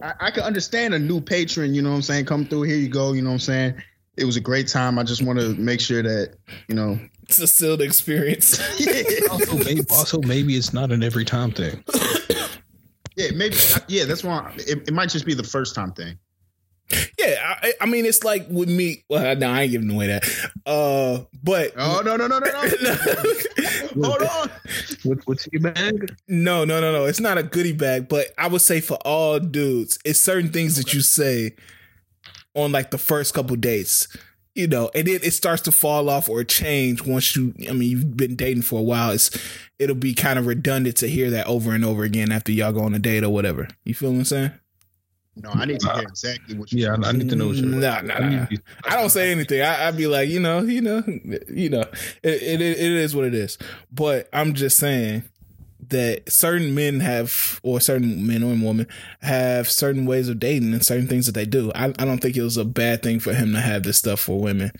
I, 0.03 0.13
I, 0.21 0.31
can 0.31 0.43
understand 0.43 0.95
a 0.95 0.99
new 0.99 1.21
patron, 1.21 1.75
you 1.75 1.83
know 1.83 1.91
what 1.91 1.97
I'm 1.97 2.03
saying? 2.03 2.27
Come 2.27 2.45
through, 2.45 2.63
here 2.63 2.77
you 2.77 2.89
go, 2.89 3.13
you 3.13 3.23
know 3.23 3.31
what 3.31 3.35
I'm 3.35 3.41
saying? 3.41 3.83
It 4.17 4.25
was 4.25 4.37
a 4.37 4.41
great 4.41 4.69
time. 4.69 4.99
I 4.99 5.03
just 5.03 5.23
want 5.23 5.39
to 5.39 5.55
make 5.55 5.81
sure 5.81 6.03
that, 6.03 6.35
you 6.69 6.75
know. 6.75 6.99
It's 7.23 7.39
a 7.39 7.47
sealed 7.47 7.83
experience. 7.83 8.59
yeah. 8.79 9.29
also, 9.31 9.57
maybe, 9.57 9.81
also, 9.91 10.21
maybe 10.21 10.57
it's 10.57 10.73
not 10.73 10.93
an 10.93 11.03
every 11.03 11.25
time 11.25 11.51
thing. 11.51 11.83
yeah, 13.17 13.31
maybe. 13.35 13.57
Yeah, 13.89 14.05
that's 14.05 14.25
why. 14.25 14.55
It, 14.59 14.89
it 14.89 14.93
might 14.93 15.09
just 15.09 15.27
be 15.27 15.35
the 15.35 15.43
first 15.43 15.75
time 15.75 15.93
thing. 15.93 16.19
Yeah, 17.19 17.57
I, 17.63 17.73
I, 17.81 17.87
mean 17.87 18.07
it's 18.07 18.23
like 18.23 18.47
with 18.49 18.69
me. 18.69 19.05
Well, 19.09 19.35
no, 19.37 19.51
I 19.51 19.63
ain't 19.63 19.73
giving 19.73 19.91
away 19.91 20.07
that. 20.07 20.25
Uh, 20.65 21.25
but 21.43 21.73
oh 21.77 22.03
no 22.05 22.17
no 22.17 22.29
no 22.29 22.39
no 22.39 22.49
no! 22.49 24.05
Hold 24.09 24.23
on. 24.23 24.51
What, 25.03 25.27
what's 25.27 25.49
your 25.51 25.63
bag? 25.63 26.15
No 26.29 26.65
no 26.65 26.81
no 26.81 26.93
no. 26.93 27.07
It's 27.07 27.19
not 27.19 27.39
a 27.39 27.43
goodie 27.43 27.73
bag, 27.73 28.09
but 28.09 28.29
I 28.39 28.47
would 28.47 28.61
say 28.61 28.81
for 28.81 28.99
all 29.05 29.41
dudes, 29.41 29.99
it's 30.05 30.21
certain 30.21 30.53
things 30.53 30.77
that 30.77 30.95
you 30.95 31.01
say 31.01 31.57
on 32.55 32.71
like 32.71 32.91
the 32.91 32.99
first 32.99 33.35
couple 33.35 33.57
dates. 33.57 34.07
You 34.55 34.69
know, 34.69 34.91
and 34.95 35.07
it, 35.07 35.23
it 35.23 35.33
starts 35.33 35.61
to 35.63 35.73
fall 35.73 36.09
off 36.09 36.31
or 36.31 36.43
change 36.45 37.05
once 37.05 37.37
you. 37.37 37.53
I 37.69 37.73
mean, 37.73 37.91
you've 37.91 38.17
been 38.17 38.37
dating 38.37 38.63
for 38.63 38.79
a 38.79 38.83
while. 38.83 39.11
It's 39.11 39.31
it'll 39.79 39.97
be 39.97 40.15
kind 40.15 40.39
of 40.39 40.47
redundant 40.47 40.97
to 40.99 41.09
hear 41.09 41.31
that 41.31 41.47
over 41.47 41.75
and 41.75 41.85
over 41.85 42.05
again 42.05 42.33
after 42.33 42.53
y'all 42.53 42.73
go 42.73 42.83
on 42.83 42.95
a 42.95 42.99
date 42.99 43.25
or 43.25 43.31
whatever. 43.31 43.69
You 43.85 43.93
feel 43.93 44.13
what 44.13 44.19
I'm 44.19 44.25
saying? 44.25 44.53
No, 45.37 45.51
I 45.51 45.67
need 45.67 45.81
to 45.81 45.93
hear 45.93 46.03
exactly 46.03 46.57
what 46.57 46.73
you. 46.73 46.85
Yeah, 46.85 46.97
I 47.03 47.13
need 47.13 47.29
to 47.29 47.37
know. 47.37 47.49
What 47.49 47.57
you're 47.57 47.67
nah, 47.67 48.01
nah, 48.01 48.19
nah. 48.21 48.47
I 48.85 48.97
don't 48.97 49.11
say 49.11 49.31
anything. 49.31 49.61
I, 49.61 49.91
would 49.91 49.99
be 49.99 50.07
like, 50.07 50.31
you 50.31 50.41
know, 50.41 50.61
you 50.63 50.81
know, 50.81 51.03
you 51.49 51.69
know, 51.69 51.85
it, 52.23 52.43
it 52.43 52.63
it 52.63 52.79
is 52.79 53.15
what 53.15 53.27
it 53.27 53.35
is. 53.35 53.59
But 53.93 54.31
I'm 54.33 54.55
just 54.55 54.79
saying 54.79 55.25
that 55.91 56.33
certain 56.33 56.75
men 56.75 57.01
have, 57.01 57.61
or 57.63 57.81
certain 57.81 58.27
men 58.27 58.43
or 58.43 58.49
women 58.49 58.87
have 59.21 59.71
certain 59.71 60.07
ways 60.07 60.31
of 60.31 60.39
dating 60.39 60.73
and 60.73 60.85
certain 60.85 61.07
things 61.07 61.27
that 61.27 61.33
they 61.33 61.45
do. 61.45 61.71
I, 61.75 61.87
I 61.99 62.05
don't 62.05 62.19
think 62.19 62.37
it 62.37 62.43
was 62.43 62.57
a 62.57 62.65
bad 62.65 63.03
thing 63.03 63.21
for 63.21 63.35
him 63.35 63.53
to 63.53 63.61
have 63.61 63.83
this 63.83 63.99
stuff 63.99 64.21
for 64.21 64.41
women. 64.41 64.73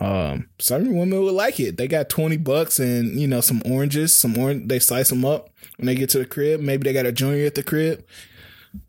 Um, 0.00 0.48
certain 0.58 0.96
women 0.96 1.20
would 1.22 1.34
like 1.34 1.60
it. 1.60 1.76
They 1.76 1.86
got 1.86 2.08
20 2.08 2.38
bucks 2.38 2.78
and, 2.78 3.20
you 3.20 3.28
know, 3.28 3.40
some 3.40 3.62
oranges, 3.64 4.14
some 4.14 4.36
orange, 4.36 4.68
they 4.68 4.78
slice 4.78 5.10
them 5.10 5.24
up 5.24 5.50
when 5.76 5.86
they 5.86 5.94
get 5.94 6.10
to 6.10 6.18
the 6.18 6.26
crib. 6.26 6.60
Maybe 6.60 6.82
they 6.82 6.92
got 6.92 7.06
a 7.06 7.12
junior 7.12 7.46
at 7.46 7.54
the 7.54 7.62
crib 7.62 8.04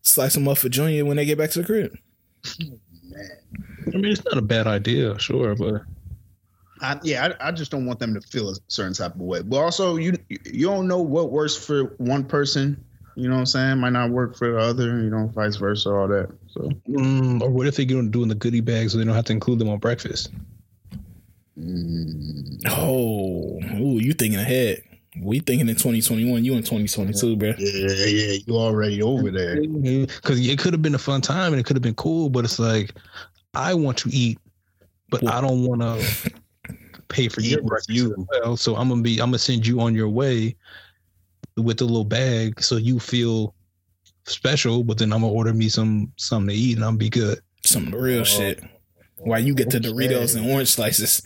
slice 0.01 0.33
them 0.33 0.47
up 0.47 0.57
for 0.57 0.69
Junior 0.69 1.05
when 1.05 1.17
they 1.17 1.25
get 1.25 1.37
back 1.37 1.51
to 1.51 1.59
the 1.59 1.65
crib. 1.65 1.97
man. 2.59 2.79
I 3.87 3.97
mean, 3.97 4.11
it's 4.11 4.23
not 4.25 4.37
a 4.37 4.41
bad 4.41 4.67
idea, 4.67 5.17
sure, 5.19 5.55
but 5.55 5.83
I, 6.81 6.99
yeah, 7.03 7.33
I, 7.39 7.47
I, 7.47 7.51
just 7.51 7.71
don't 7.71 7.85
want 7.85 7.99
them 7.99 8.13
to 8.13 8.21
feel 8.21 8.49
a 8.49 8.55
certain 8.67 8.93
type 8.93 9.15
of 9.15 9.21
way. 9.21 9.41
But 9.41 9.57
also, 9.57 9.95
you 9.95 10.13
you 10.29 10.67
don't 10.67 10.87
know 10.87 11.01
what 11.01 11.31
works 11.31 11.55
for 11.55 11.95
one 11.97 12.25
person. 12.25 12.83
You 13.15 13.27
know 13.27 13.35
what 13.35 13.41
I'm 13.41 13.45
saying? 13.45 13.77
Might 13.77 13.91
not 13.91 14.09
work 14.09 14.35
for 14.35 14.51
the 14.51 14.57
other. 14.57 14.99
You 15.01 15.09
know, 15.09 15.27
vice 15.27 15.55
versa, 15.55 15.89
all 15.89 16.07
that. 16.07 16.29
So, 16.49 16.71
mm, 16.89 17.41
or 17.41 17.49
what 17.49 17.67
if 17.67 17.77
they're 17.77 17.85
doing 17.85 18.11
doing 18.11 18.27
the 18.27 18.35
goodie 18.35 18.61
bags 18.61 18.91
so 18.91 18.97
they 18.97 19.05
don't 19.05 19.15
have 19.15 19.25
to 19.25 19.33
include 19.33 19.59
them 19.59 19.69
on 19.69 19.79
breakfast? 19.79 20.31
Mm. 21.57 22.63
Oh, 22.69 23.59
ooh, 23.79 23.99
you 23.99 24.13
thinking 24.13 24.39
ahead? 24.39 24.83
We 25.21 25.39
thinking 25.39 25.69
in 25.69 25.75
2021, 25.75 26.43
you 26.43 26.53
in 26.53 26.63
2022, 26.63 27.35
bro. 27.35 27.53
Yeah, 27.57 28.05
yeah, 28.05 28.37
you 28.45 28.55
already 28.55 29.01
over 29.01 29.29
there. 29.29 29.61
Because 29.61 30.45
it 30.45 30.57
could 30.57 30.73
have 30.73 30.81
been 30.81 30.95
a 30.95 30.99
fun 30.99 31.21
time 31.21 31.53
and 31.53 31.59
it 31.59 31.65
could 31.65 31.75
have 31.75 31.83
been 31.83 31.93
cool, 31.95 32.29
but 32.29 32.45
it's 32.45 32.57
like 32.57 32.93
I 33.53 33.73
want 33.73 33.97
to 33.99 34.09
eat, 34.09 34.39
but 35.09 35.21
well, 35.21 35.33
I 35.33 35.41
don't 35.41 35.65
want 35.65 35.81
to 35.81 36.31
pay 37.09 37.27
for 37.27 37.41
your 37.41 37.61
breakfast 37.61 37.89
you. 37.89 38.27
well. 38.31 38.57
So 38.57 38.75
I'm 38.75 38.89
gonna 38.89 39.01
be, 39.01 39.19
I'm 39.19 39.27
gonna 39.27 39.37
send 39.37 39.67
you 39.67 39.79
on 39.81 39.93
your 39.93 40.09
way 40.09 40.55
with 41.55 41.81
a 41.81 41.85
little 41.85 42.03
bag, 42.03 42.61
so 42.61 42.77
you 42.77 42.99
feel 42.99 43.53
special. 44.25 44.83
But 44.83 44.97
then 44.97 45.13
I'm 45.13 45.21
gonna 45.21 45.33
order 45.33 45.53
me 45.53 45.69
some 45.69 46.11
something 46.17 46.49
to 46.49 46.55
eat, 46.55 46.77
and 46.77 46.85
I'm 46.85 46.97
be 46.97 47.09
good. 47.09 47.39
Some 47.65 47.91
real 47.91 48.21
oh. 48.21 48.23
shit. 48.23 48.63
While 49.17 49.39
you 49.39 49.53
get 49.53 49.69
the 49.69 49.77
oh, 49.77 49.93
Doritos 49.93 50.35
and 50.35 50.49
orange 50.49 50.69
slices. 50.69 51.21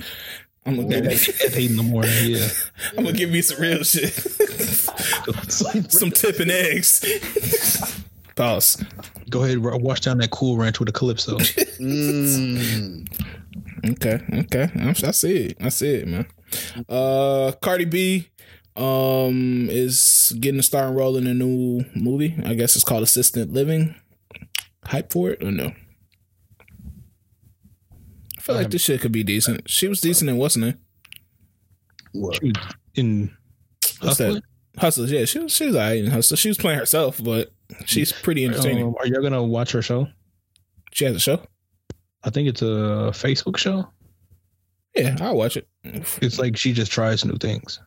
I'm 0.67 0.75
gonna 0.75 1.01
give 1.01 1.05
at 1.05 1.55
eight 1.55 1.71
in 1.71 1.77
the 1.77 1.83
morning. 1.83 2.11
Yeah, 2.23 2.49
I'm 2.97 3.05
gonna 3.05 3.17
give 3.17 3.31
me 3.31 3.41
some 3.41 3.61
real 3.61 3.83
shit. 3.83 4.11
some, 5.49 5.89
some 5.89 6.11
tipping 6.11 6.51
eggs. 6.51 7.01
Pause. 8.35 8.83
Go 9.29 9.43
ahead, 9.43 9.59
wash 9.59 10.01
down 10.01 10.17
that 10.17 10.31
cool 10.31 10.57
ranch 10.57 10.79
with 10.79 10.89
a 10.89 10.91
calypso. 10.91 11.37
mm. 11.79 13.07
Okay, 13.91 14.19
okay, 14.33 14.69
I 14.75 15.11
see 15.11 15.37
it. 15.37 15.57
I 15.61 15.69
see 15.69 15.95
it, 15.95 16.07
man. 16.07 16.27
Uh, 16.89 17.53
Cardi 17.61 17.85
B, 17.85 18.27
um, 18.75 19.67
is 19.69 20.35
getting 20.39 20.59
a 20.59 20.63
starring 20.63 20.95
role 20.95 21.17
in 21.17 21.27
a 21.27 21.33
new 21.33 21.83
movie. 21.95 22.35
I 22.45 22.53
guess 22.53 22.75
it's 22.75 22.85
called 22.85 23.03
Assisted 23.03 23.53
Living. 23.53 23.95
Hype 24.85 25.11
for 25.11 25.31
it 25.31 25.43
or 25.43 25.51
no? 25.51 25.71
Feel 28.47 28.55
like 28.55 28.71
this 28.71 28.81
shit 28.81 29.01
could 29.01 29.11
be 29.11 29.23
decent. 29.23 29.69
She 29.69 29.87
was 29.87 30.01
decent 30.01 30.29
in 30.29 30.37
wasn't 30.37 30.65
it? 30.65 30.77
What? 32.13 32.39
in 32.95 33.35
Hustler? 34.01 34.41
Hustlers, 34.77 35.11
yeah. 35.11 35.25
She 35.25 35.39
was 35.39 35.51
she 35.51 35.65
was 35.65 35.75
alright 35.75 36.03
in 36.03 36.11
Hustler. 36.11 36.37
She 36.37 36.47
was 36.47 36.57
playing 36.57 36.79
herself, 36.79 37.21
but 37.23 37.51
she's 37.85 38.11
pretty 38.11 38.45
entertaining. 38.45 38.85
Um, 38.87 38.95
are 38.99 39.07
you 39.07 39.21
gonna 39.21 39.43
watch 39.43 39.71
her 39.71 39.81
show? 39.81 40.07
She 40.93 41.05
has 41.05 41.15
a 41.15 41.19
show? 41.19 41.41
I 42.23 42.29
think 42.29 42.47
it's 42.47 42.61
a 42.61 43.11
Facebook 43.13 43.57
show. 43.57 43.87
Yeah, 44.95 45.15
I'll 45.19 45.35
watch 45.35 45.57
it. 45.57 45.67
It's 45.83 46.39
like 46.39 46.57
she 46.57 46.73
just 46.73 46.91
tries 46.91 47.23
new 47.23 47.37
things. 47.37 47.79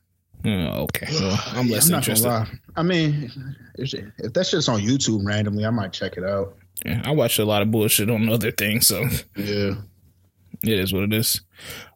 Oh, 0.45 0.85
okay. 0.85 1.07
Well, 1.12 1.41
I'm 1.49 1.69
less 1.69 1.89
I'm 1.91 1.97
interested. 1.97 2.47
I 2.77 2.82
mean, 2.82 3.31
if, 3.77 3.93
if 3.95 4.32
that 4.32 4.47
shit's 4.47 4.69
on 4.69 4.81
YouTube 4.81 5.27
randomly, 5.27 5.65
I 5.65 5.70
might 5.70 5.93
check 5.93 6.16
it 6.16 6.24
out. 6.24 6.57
Yeah, 6.85 7.03
I 7.05 7.11
watch 7.11 7.39
a 7.39 7.45
lot 7.45 7.62
of 7.62 7.70
bullshit 7.70 8.09
on 8.09 8.28
other 8.28 8.51
things, 8.51 8.87
so 8.87 9.05
yeah. 9.37 9.74
It 10.62 10.78
is 10.78 10.93
what 10.93 11.05
it 11.05 11.12
is. 11.12 11.41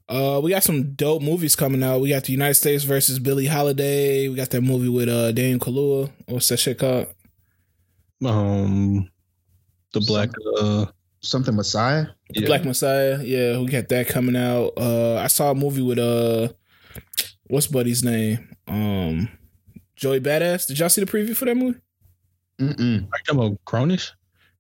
Uh, 0.08 0.40
we 0.42 0.50
got 0.50 0.62
some 0.62 0.94
dope 0.94 1.22
movies 1.22 1.56
coming 1.56 1.82
out. 1.82 2.00
We 2.00 2.10
got 2.10 2.24
the 2.24 2.32
United 2.32 2.54
States 2.54 2.84
versus 2.84 3.18
Billie 3.18 3.46
Holiday. 3.46 4.28
We 4.28 4.34
got 4.34 4.50
that 4.50 4.60
movie 4.60 4.88
with 4.88 5.08
uh 5.08 5.32
Daniel 5.32 5.58
Kaluuya. 5.58 6.10
What's 6.26 6.48
that 6.48 6.58
shit 6.58 6.78
called? 6.78 7.08
Um, 8.24 9.10
the 9.92 10.00
Black 10.00 10.30
uh 10.58 10.86
something 11.20 11.56
Messiah. 11.56 12.06
The 12.30 12.42
yeah. 12.42 12.46
Black 12.46 12.64
Messiah. 12.64 13.22
Yeah, 13.22 13.58
we 13.58 13.66
got 13.66 13.88
that 13.88 14.08
coming 14.08 14.36
out. 14.36 14.72
Uh, 14.76 15.16
I 15.16 15.26
saw 15.28 15.50
a 15.50 15.54
movie 15.54 15.82
with 15.82 15.98
uh, 15.98 16.48
what's 17.44 17.66
Buddy's 17.66 18.04
name? 18.04 18.54
Um, 18.68 19.28
Joey 19.96 20.20
Badass. 20.20 20.66
Did 20.66 20.78
y'all 20.78 20.88
see 20.88 21.02
the 21.02 21.10
preview 21.10 21.36
for 21.36 21.46
that 21.46 21.56
movie? 21.56 21.78
Mm-mm. 22.58 22.78
Are 22.78 23.18
you 23.18 23.24
talking 23.26 23.40
about 23.40 23.64
Cronish? 23.64 24.12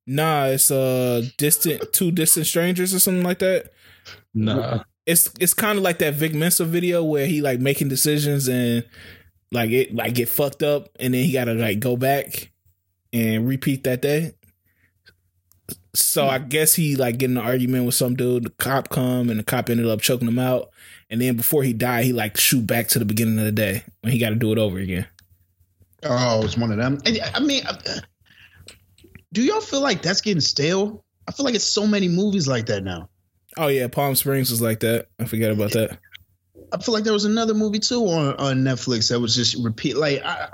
Nah, 0.06 0.46
it's 0.46 0.70
uh 0.70 1.22
distant 1.38 1.92
two 1.92 2.10
distant 2.10 2.46
strangers 2.46 2.94
or 2.94 2.98
something 2.98 3.22
like 3.22 3.38
that. 3.38 3.72
Nah. 4.34 4.82
It's 5.06 5.30
it's 5.38 5.54
kind 5.54 5.78
of 5.78 5.84
like 5.84 5.98
that 5.98 6.14
Vic 6.14 6.34
Mensa 6.34 6.64
video 6.64 7.04
where 7.04 7.26
he 7.26 7.40
like 7.40 7.60
making 7.60 7.88
decisions 7.88 8.48
and 8.48 8.84
like 9.52 9.70
it 9.70 9.94
like 9.94 10.14
get 10.14 10.28
fucked 10.28 10.62
up 10.62 10.88
and 10.98 11.14
then 11.14 11.24
he 11.24 11.32
gotta 11.32 11.54
like 11.54 11.78
go 11.78 11.96
back 11.96 12.50
and 13.12 13.46
repeat 13.46 13.84
that 13.84 14.02
day. 14.02 14.34
So 15.94 16.26
I 16.26 16.38
guess 16.38 16.74
he 16.74 16.96
like 16.96 17.18
getting 17.18 17.36
an 17.36 17.44
argument 17.44 17.86
with 17.86 17.94
some 17.94 18.16
dude, 18.16 18.44
the 18.44 18.50
cop 18.50 18.88
come 18.88 19.30
and 19.30 19.38
the 19.38 19.44
cop 19.44 19.70
ended 19.70 19.86
up 19.86 20.00
choking 20.00 20.26
him 20.26 20.40
out. 20.40 20.70
and 21.08 21.20
then 21.20 21.36
before 21.36 21.62
he 21.62 21.72
died, 21.72 22.04
he 22.04 22.12
like 22.12 22.36
shoot 22.36 22.66
back 22.66 22.88
to 22.88 22.98
the 22.98 23.04
beginning 23.04 23.38
of 23.38 23.44
the 23.44 23.52
day 23.52 23.84
when 24.00 24.12
he 24.12 24.18
got 24.18 24.30
to 24.30 24.34
do 24.34 24.50
it 24.50 24.58
over 24.58 24.78
again. 24.78 25.06
Oh, 26.02 26.44
it's 26.44 26.56
one 26.56 26.72
of 26.72 26.78
them. 26.78 26.98
I 27.06 27.40
mean, 27.40 27.64
uh, 27.64 27.78
do 29.32 29.42
y'all 29.42 29.60
feel 29.60 29.80
like 29.80 30.02
that's 30.02 30.20
getting 30.20 30.40
stale? 30.40 31.04
I 31.28 31.32
feel 31.32 31.44
like 31.44 31.54
it's 31.54 31.64
so 31.64 31.86
many 31.86 32.08
movies 32.08 32.48
like 32.48 32.66
that 32.66 32.82
now. 32.82 33.08
Oh 33.56 33.68
yeah, 33.68 33.88
Palm 33.88 34.14
Springs 34.14 34.50
was 34.50 34.62
like 34.62 34.80
that. 34.80 35.08
I 35.18 35.24
forget 35.24 35.50
about 35.50 35.72
that. 35.72 35.98
I 36.72 36.78
feel 36.78 36.94
like 36.94 37.04
there 37.04 37.12
was 37.12 37.24
another 37.24 37.54
movie 37.54 37.78
too 37.78 38.04
on, 38.06 38.34
on 38.36 38.56
Netflix 38.64 39.10
that 39.10 39.20
was 39.20 39.34
just 39.34 39.56
repeat. 39.62 39.96
Like 39.96 40.22
I, 40.24 40.48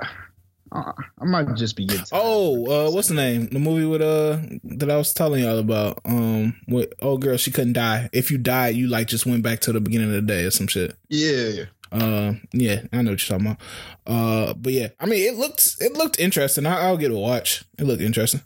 I, 0.71 0.91
I 1.19 1.25
might 1.25 1.53
just 1.55 1.75
be 1.75 1.85
getting. 1.85 2.05
Oh, 2.11 2.87
uh, 2.87 2.91
what's 2.91 3.07
the 3.07 3.15
name? 3.15 3.47
The 3.47 3.59
movie 3.59 3.85
with 3.85 4.01
uh 4.01 4.37
that 4.77 4.91
I 4.91 4.97
was 4.97 5.13
telling 5.13 5.43
y'all 5.43 5.57
about. 5.59 5.99
Um, 6.05 6.55
with 6.67 6.93
oh 7.01 7.17
girl, 7.17 7.37
she 7.37 7.51
couldn't 7.51 7.73
die. 7.73 8.09
If 8.13 8.31
you 8.31 8.37
died, 8.37 8.75
you 8.75 8.87
like 8.87 9.07
just 9.07 9.25
went 9.25 9.43
back 9.43 9.61
to 9.61 9.73
the 9.73 9.81
beginning 9.81 10.09
of 10.09 10.13
the 10.13 10.21
day 10.21 10.43
or 10.43 10.51
some 10.51 10.67
shit. 10.67 10.95
Yeah. 11.09 11.65
Uh, 11.91 12.35
yeah, 12.53 12.83
I 12.93 13.01
know 13.01 13.11
what 13.11 13.29
you're 13.29 13.37
talking 13.37 13.47
about. 13.47 13.61
Uh, 14.07 14.53
but 14.53 14.71
yeah, 14.71 14.89
I 14.99 15.07
mean, 15.07 15.27
it 15.27 15.37
looked 15.37 15.75
it 15.81 15.93
looked 15.93 16.19
interesting. 16.19 16.65
I, 16.65 16.89
will 16.89 16.97
get 16.97 17.11
a 17.11 17.17
watch. 17.17 17.65
It 17.77 17.83
looked 17.83 18.01
interesting. 18.01 18.41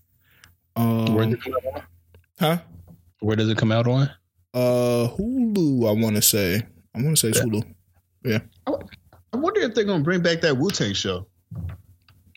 Um, 0.76 1.14
Where 1.14 1.26
does 1.26 1.34
it 1.34 1.42
come 1.42 1.54
out 1.54 1.74
on? 1.74 1.84
huh? 2.40 2.58
Where 3.20 3.36
does 3.36 3.50
it 3.50 3.58
come 3.58 3.72
out 3.72 3.88
on? 3.88 4.10
Uh, 4.56 5.10
Hulu. 5.18 5.88
I 5.88 6.02
want 6.02 6.16
to 6.16 6.22
say. 6.22 6.64
I 6.96 7.02
want 7.02 7.18
to 7.18 7.20
say 7.20 7.28
it's 7.28 7.42
Hulu. 7.42 7.64
Yeah. 8.24 8.40
I 8.66 9.38
wonder 9.38 9.60
if 9.60 9.76
they're 9.76 9.84
gonna 9.84 10.04
bring 10.04 10.22
back 10.22 10.40
that 10.42 10.58
Wu 10.58 10.70
Tang 10.70 10.94
show. 10.94 11.28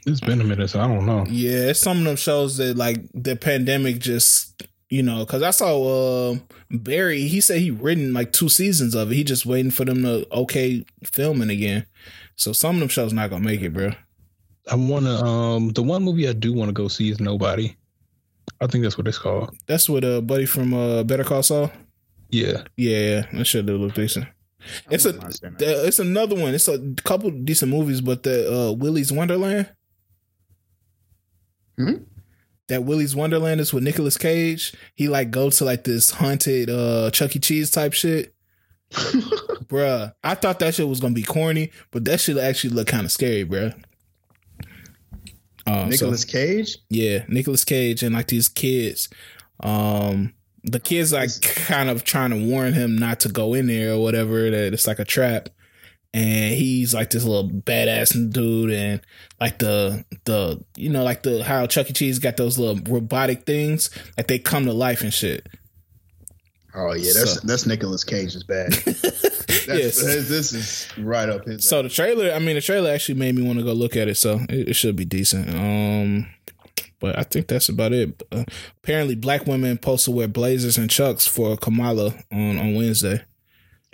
It's 0.04 0.20
been 0.20 0.40
a 0.40 0.44
minute, 0.44 0.70
so 0.70 0.80
I 0.80 0.88
don't 0.88 1.06
know. 1.06 1.24
Yeah, 1.28 1.70
it's 1.70 1.80
some 1.80 1.98
of 1.98 2.04
them 2.04 2.16
shows 2.16 2.56
that 2.56 2.76
like 2.76 2.98
the 3.14 3.36
pandemic 3.36 4.00
just 4.00 4.64
you 4.90 5.02
know 5.02 5.24
because 5.24 5.42
I 5.42 5.50
saw 5.50 6.32
uh, 6.32 6.36
Barry. 6.70 7.28
He 7.28 7.40
said 7.40 7.60
he 7.60 7.70
written 7.70 8.12
like 8.12 8.32
two 8.32 8.48
seasons 8.48 8.96
of 8.96 9.12
it. 9.12 9.14
He 9.14 9.22
just 9.22 9.46
waiting 9.46 9.70
for 9.70 9.84
them 9.84 10.02
to 10.02 10.26
okay 10.32 10.84
filming 11.04 11.50
again. 11.50 11.86
So 12.34 12.52
some 12.52 12.76
of 12.76 12.80
them 12.80 12.88
shows 12.88 13.12
not 13.12 13.30
gonna 13.30 13.44
make 13.44 13.62
it, 13.62 13.72
bro. 13.72 13.92
I 14.68 14.74
want 14.74 15.04
to. 15.04 15.12
Um, 15.24 15.68
the 15.68 15.82
one 15.84 16.02
movie 16.02 16.28
I 16.28 16.32
do 16.32 16.52
want 16.52 16.68
to 16.68 16.72
go 16.72 16.88
see 16.88 17.10
is 17.10 17.20
Nobody. 17.20 17.76
I 18.60 18.66
think 18.66 18.82
that's 18.82 18.98
what 18.98 19.06
it's 19.06 19.18
called. 19.18 19.56
That's 19.66 19.88
what 19.88 20.02
a 20.02 20.18
uh, 20.18 20.20
buddy 20.20 20.46
from 20.46 20.74
uh, 20.74 21.04
Better 21.04 21.22
Call 21.22 21.44
Saul. 21.44 21.70
Yeah, 22.30 22.64
yeah, 22.76 23.26
that 23.32 23.46
should 23.46 23.66
look 23.66 23.94
decent. 23.94 24.26
It's 24.90 25.06
a 25.06 25.18
it's 25.60 25.98
another 25.98 26.34
one. 26.34 26.54
It's 26.54 26.68
a 26.68 26.78
couple 27.04 27.30
decent 27.30 27.70
movies, 27.70 28.00
but 28.00 28.22
the 28.22 28.52
uh, 28.52 28.72
Willy's 28.72 29.12
Wonderland. 29.12 29.70
Hmm? 31.76 31.94
That 32.68 32.84
Willy's 32.84 33.16
Wonderland 33.16 33.60
is 33.60 33.72
with 33.72 33.84
Nicolas 33.84 34.18
Cage. 34.18 34.74
He 34.94 35.08
like 35.08 35.30
goes 35.30 35.58
to 35.58 35.64
like 35.64 35.84
this 35.84 36.10
haunted 36.10 36.68
uh 36.68 37.10
Chuck 37.12 37.34
E. 37.36 37.38
Cheese 37.38 37.70
type 37.70 37.92
shit. 37.92 38.34
bruh, 38.90 40.12
I 40.24 40.34
thought 40.34 40.58
that 40.58 40.74
shit 40.74 40.88
was 40.88 41.00
gonna 41.00 41.14
be 41.14 41.22
corny, 41.22 41.70
but 41.90 42.04
that 42.04 42.20
shit 42.20 42.36
actually 42.36 42.70
look 42.70 42.88
kind 42.88 43.06
of 43.06 43.12
scary, 43.12 43.44
bruh. 43.44 43.74
Uh, 45.66 45.86
Nicolas 45.86 46.22
so, 46.22 46.28
Cage? 46.28 46.78
Yeah, 46.88 47.24
Nicolas 47.28 47.64
Cage 47.64 48.02
and 48.02 48.14
like 48.14 48.26
these 48.26 48.48
kids. 48.48 49.08
Um 49.60 50.34
the 50.70 50.80
kids 50.80 51.12
like 51.12 51.30
kind 51.42 51.88
of 51.90 52.04
trying 52.04 52.30
to 52.30 52.44
warn 52.44 52.72
him 52.72 52.96
not 52.96 53.20
to 53.20 53.28
go 53.28 53.54
in 53.54 53.66
there 53.66 53.94
or 53.94 54.02
whatever, 54.02 54.50
that 54.50 54.72
it's 54.72 54.86
like 54.86 54.98
a 54.98 55.04
trap 55.04 55.48
and 56.14 56.54
he's 56.54 56.94
like 56.94 57.10
this 57.10 57.24
little 57.24 57.48
badass 57.48 58.32
dude 58.32 58.70
and 58.70 59.00
like 59.40 59.58
the 59.58 60.04
the 60.24 60.62
you 60.76 60.88
know 60.88 61.04
like 61.04 61.22
the 61.22 61.44
how 61.44 61.66
Chuck 61.66 61.90
E. 61.90 61.92
Cheese 61.92 62.18
got 62.18 62.36
those 62.36 62.58
little 62.58 62.80
robotic 62.90 63.44
things 63.44 63.90
like 64.16 64.26
they 64.26 64.38
come 64.38 64.64
to 64.64 64.72
life 64.72 65.02
and 65.02 65.12
shit. 65.12 65.46
Oh 66.74 66.94
yeah, 66.94 67.12
that's 67.14 67.34
so. 67.34 67.40
that's 67.44 67.66
Nicolas 67.66 68.04
Cage's 68.04 68.44
bad. 68.44 68.72
yes, 68.86 70.00
this 70.02 70.52
is 70.52 70.88
right 70.98 71.28
up 71.28 71.44
his. 71.44 71.68
So 71.68 71.82
the 71.82 71.88
trailer, 71.88 72.32
I 72.32 72.38
mean, 72.38 72.54
the 72.54 72.60
trailer 72.60 72.90
actually 72.90 73.18
made 73.18 73.34
me 73.34 73.42
want 73.42 73.58
to 73.58 73.64
go 73.64 73.72
look 73.72 73.96
at 73.96 74.08
it. 74.08 74.16
So 74.16 74.40
it, 74.48 74.70
it, 74.70 74.74
should 74.74 74.94
be 74.94 75.04
decent. 75.04 75.48
Um, 75.50 76.26
but 77.00 77.18
I 77.18 77.22
think 77.22 77.48
that's 77.48 77.68
about 77.68 77.92
it. 77.92 78.22
Uh, 78.30 78.44
apparently, 78.82 79.14
black 79.14 79.46
women 79.46 79.76
supposed 79.76 80.04
to 80.06 80.10
wear 80.10 80.28
blazers 80.28 80.78
and 80.78 80.90
chucks 80.90 81.26
for 81.26 81.56
Kamala 81.56 82.14
on 82.32 82.58
on 82.58 82.74
Wednesday. 82.74 83.22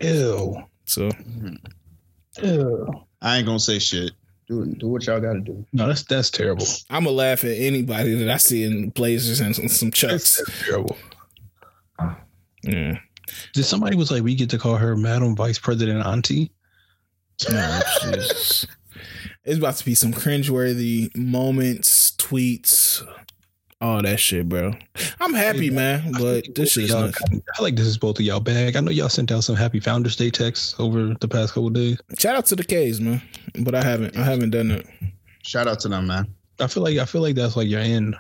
Ew. 0.01 0.63
So. 0.85 1.09
Mm-hmm. 1.11 2.91
I 3.23 3.39
ain't 3.39 3.47
gonna 3.47 3.61
say 3.61 3.79
shit. 3.79 4.13
Do 4.49 4.67
do 4.67 4.89
what 4.89 5.07
y'all 5.07 5.21
got 5.21 5.35
to 5.35 5.41
do. 5.41 5.65
No, 5.73 5.87
that's 5.87 6.03
that's 6.03 6.31
terrible. 6.31 6.67
I'm 6.91 7.05
gonna 7.05 7.17
laugh 7.17 7.45
at 7.45 7.57
anybody 7.57 8.15
that 8.15 8.29
I 8.29 8.37
see 8.37 8.65
in 8.65 8.91
blazers 8.91 9.41
and 9.41 9.57
some, 9.57 9.69
some 9.69 9.91
chucks. 9.91 10.37
That's, 10.37 10.47
that's 10.47 10.65
terrible. 10.67 10.97
Yeah. 12.63 12.99
Did 13.55 13.65
somebody 13.65 13.97
was 13.97 14.11
like, 14.11 14.23
we 14.23 14.35
get 14.35 14.51
to 14.51 14.59
call 14.59 14.77
her 14.77 14.97
Madam 14.97 15.35
Vice 15.35 15.59
President 15.59 16.05
Auntie? 16.05 16.53
No, 17.51 17.81
it's 18.03 18.67
about 19.47 19.77
to 19.77 19.85
be 19.85 19.95
some 19.95 20.13
cringeworthy 20.13 21.15
moments, 21.17 21.91
tweets, 22.25 23.07
all 23.81 24.01
that 24.01 24.19
shit, 24.19 24.49
bro. 24.49 24.73
I'm 25.21 25.35
happy, 25.35 25.69
man, 25.69 26.13
but 26.19 26.55
this 26.55 26.73
shit's 26.73 26.93
not. 26.93 27.15
I 27.59 27.63
like 27.63 27.77
this 27.77 27.87
is 27.87 27.99
both 27.99 28.19
of 28.19 28.25
y'all 28.25 28.41
bag. 28.41 28.77
I 28.77 28.81
know 28.81 28.91
y'all 28.91 29.11
sent 29.11 29.31
out 29.31 29.45
some 29.45 29.57
Happy 29.57 29.79
Founders 29.81 30.17
Day 30.17 30.31
texts 30.31 30.75
over 30.79 31.15
the 31.21 31.29
past 31.29 31.53
couple 31.53 31.69
days. 31.69 32.01
Shout 32.19 32.35
out 32.35 32.47
to 32.47 32.57
the 32.57 32.65
K's, 32.65 33.01
man, 33.01 33.21
but 33.61 33.75
I 33.75 33.83
haven't. 33.83 34.17
I 34.17 34.25
haven't 34.25 34.51
done 34.51 34.71
it. 34.71 34.87
Shout 35.43 35.69
out 35.69 35.81
to 35.81 35.89
them, 35.89 36.07
man. 36.07 36.35
I 36.61 36.67
feel 36.67 36.83
like 36.83 36.97
I 36.97 37.05
feel 37.05 37.21
like 37.21 37.35
that's 37.35 37.57
like 37.57 37.69
your 37.69 37.81
end. 37.81 38.17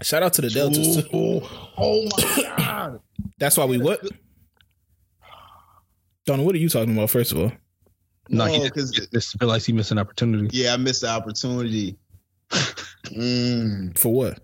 Shout 0.00 0.22
out 0.22 0.32
to 0.34 0.42
the 0.42 0.48
Deltas. 0.48 0.96
Too. 0.96 1.08
Oh, 1.12 1.40
oh, 1.76 2.08
oh 2.08 2.08
my 2.16 2.54
god! 2.56 3.00
that's 3.38 3.58
why 3.58 3.66
we 3.66 3.76
what? 3.76 4.00
Donna, 6.24 6.42
what 6.42 6.54
are 6.54 6.58
you 6.58 6.70
talking 6.70 6.96
about? 6.96 7.10
First 7.10 7.32
of 7.32 7.38
all, 7.38 7.52
no, 8.30 8.46
no 8.46 8.52
he 8.52 8.70
just, 8.70 9.12
just 9.12 9.38
feel 9.38 9.48
like 9.48 9.62
he 9.62 9.74
missed 9.74 9.90
an 9.90 9.98
opportunity. 9.98 10.48
Yeah, 10.56 10.72
I 10.72 10.78
missed 10.78 11.02
the 11.02 11.08
opportunity. 11.08 11.98
Mm. 13.04 13.98
For 13.98 14.12
what? 14.12 14.40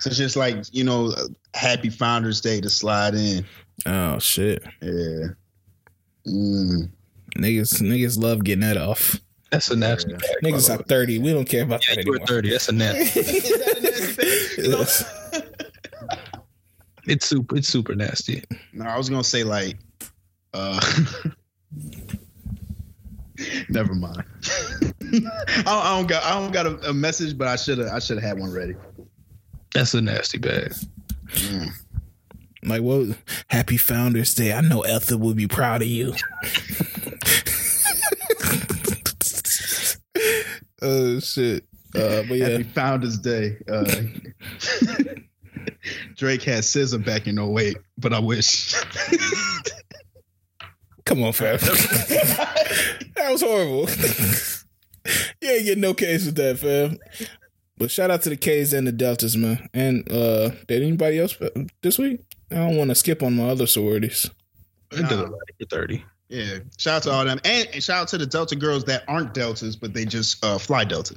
So 0.00 0.08
it's 0.08 0.18
just 0.18 0.36
like 0.36 0.56
you 0.72 0.84
know, 0.84 1.14
Happy 1.54 1.90
Founders 1.90 2.40
Day 2.40 2.60
to 2.60 2.70
slide 2.70 3.14
in. 3.14 3.44
Oh 3.86 4.18
shit! 4.18 4.64
Yeah. 4.82 5.28
Mm. 6.26 6.90
Niggas, 7.36 7.80
niggas 7.82 8.20
love 8.20 8.44
getting 8.44 8.60
that 8.60 8.76
off. 8.76 9.18
That's 9.50 9.70
a 9.70 9.76
nasty. 9.76 10.10
Yeah. 10.10 10.18
Bag, 10.18 10.36
niggas 10.44 10.74
are 10.74 10.82
thirty. 10.82 11.18
We 11.18 11.32
don't 11.32 11.48
care 11.48 11.62
about 11.62 11.88
yeah, 11.88 11.94
that 11.94 12.00
anymore. 12.02 12.26
Thirty. 12.26 12.50
That's 12.50 12.68
a 12.68 12.72
nasty. 12.72 13.20
it's 17.06 17.26
super. 17.26 17.56
It's 17.56 17.68
super 17.68 17.94
nasty. 17.94 18.44
No, 18.72 18.84
I 18.86 18.98
was 18.98 19.08
gonna 19.08 19.24
say 19.24 19.44
like, 19.44 19.78
uh, 20.52 20.80
never 23.68 23.94
mind. 23.94 24.24
I, 25.14 25.62
don't, 25.62 25.68
I, 25.68 25.96
don't, 25.96 26.06
got. 26.06 26.24
I 26.24 26.40
don't 26.40 26.52
got 26.52 26.66
a, 26.66 26.90
a 26.90 26.92
message, 26.92 27.36
but 27.38 27.48
I 27.48 27.56
should 27.56 27.78
have. 27.78 27.88
I 27.88 27.98
should 27.98 28.18
have 28.18 28.28
had 28.28 28.38
one 28.38 28.52
ready. 28.52 28.74
That's 29.74 29.94
a 29.94 30.00
nasty 30.00 30.38
bag. 30.38 30.72
Mm. 31.28 31.70
Like, 32.62 32.82
well, 32.82 33.14
happy 33.48 33.76
Founders 33.76 34.34
Day. 34.34 34.52
I 34.52 34.60
know 34.60 34.80
Ethel 34.82 35.18
would 35.18 35.36
be 35.36 35.46
proud 35.46 35.82
of 35.82 35.88
you. 35.88 36.14
oh 40.82 41.20
shit. 41.20 41.64
Uh, 41.94 42.22
but 42.28 42.38
yeah. 42.38 42.48
Happy 42.48 42.64
Founders 42.64 43.18
Day. 43.18 43.56
Uh, 43.70 43.84
Drake 46.16 46.42
had 46.42 46.64
SZA 46.64 47.04
back 47.04 47.26
in 47.26 47.38
08, 47.38 47.76
but 47.98 48.12
I 48.12 48.18
wish. 48.18 48.74
Come 51.04 51.22
on, 51.22 51.32
fam. 51.32 51.58
that 51.58 53.28
was 53.30 53.42
horrible. 53.42 53.86
You 55.40 55.50
ain't 55.50 55.64
getting 55.64 55.80
no 55.80 55.94
case 55.94 56.26
with 56.26 56.36
that, 56.36 56.58
fam. 56.58 56.98
But 57.78 57.90
shout 57.90 58.10
out 58.10 58.22
to 58.22 58.30
the 58.30 58.36
K's 58.36 58.72
and 58.72 58.86
the 58.86 58.92
Deltas, 58.92 59.36
man. 59.36 59.68
And 59.74 60.10
uh 60.10 60.50
did 60.66 60.82
anybody 60.82 61.18
else 61.18 61.36
this 61.82 61.98
week? 61.98 62.20
I 62.50 62.56
don't 62.56 62.76
want 62.76 62.90
to 62.90 62.94
skip 62.94 63.22
on 63.22 63.36
my 63.36 63.48
other 63.48 63.66
sororities. 63.66 64.30
Nah. 64.92 65.28
30. 65.68 66.04
Yeah. 66.28 66.58
Shout 66.78 66.96
out 66.96 67.02
to 67.04 67.10
all 67.10 67.24
them. 67.24 67.40
And, 67.44 67.68
and, 67.72 67.82
shout 67.82 68.02
out 68.02 68.08
to 68.08 68.18
the 68.18 68.26
Delta 68.26 68.56
girls 68.56 68.84
that 68.84 69.04
aren't 69.08 69.34
Deltas, 69.34 69.76
but 69.76 69.94
they 69.94 70.04
just 70.04 70.44
uh, 70.44 70.58
fly 70.58 70.84
Delta. 70.84 71.16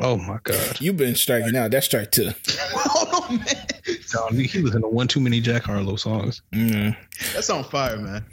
Oh 0.00 0.16
my 0.16 0.38
God. 0.42 0.80
You've 0.80 0.96
been 0.96 1.14
striking 1.14 1.56
out. 1.56 1.70
That's 1.70 1.86
strike 1.86 2.10
two. 2.10 2.30
oh 2.74 3.26
man. 3.30 4.42
He 4.46 4.62
was 4.62 4.74
in 4.74 4.82
the 4.82 4.88
one 4.88 5.08
too 5.08 5.20
many 5.20 5.40
Jack 5.40 5.64
Harlow 5.64 5.96
songs. 5.96 6.42
Mm. 6.52 6.96
That's 7.32 7.48
on 7.50 7.64
fire, 7.64 7.96
man. 7.96 8.24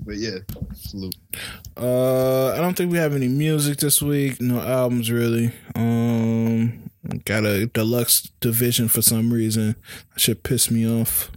But 0.00 0.16
yeah, 0.16 0.38
salute. 0.74 1.14
Uh, 1.76 2.52
I 2.52 2.58
don't 2.58 2.76
think 2.76 2.90
we 2.90 2.98
have 2.98 3.14
any 3.14 3.28
music 3.28 3.78
this 3.78 4.00
week. 4.00 4.40
No 4.40 4.60
albums 4.60 5.10
really. 5.10 5.52
Um, 5.74 6.90
got 7.24 7.44
a 7.44 7.66
deluxe 7.66 8.22
division 8.40 8.88
for 8.88 9.02
some 9.02 9.32
reason. 9.32 9.76
That 10.12 10.20
should 10.20 10.42
piss 10.42 10.70
me 10.70 10.88
off. 10.88 11.30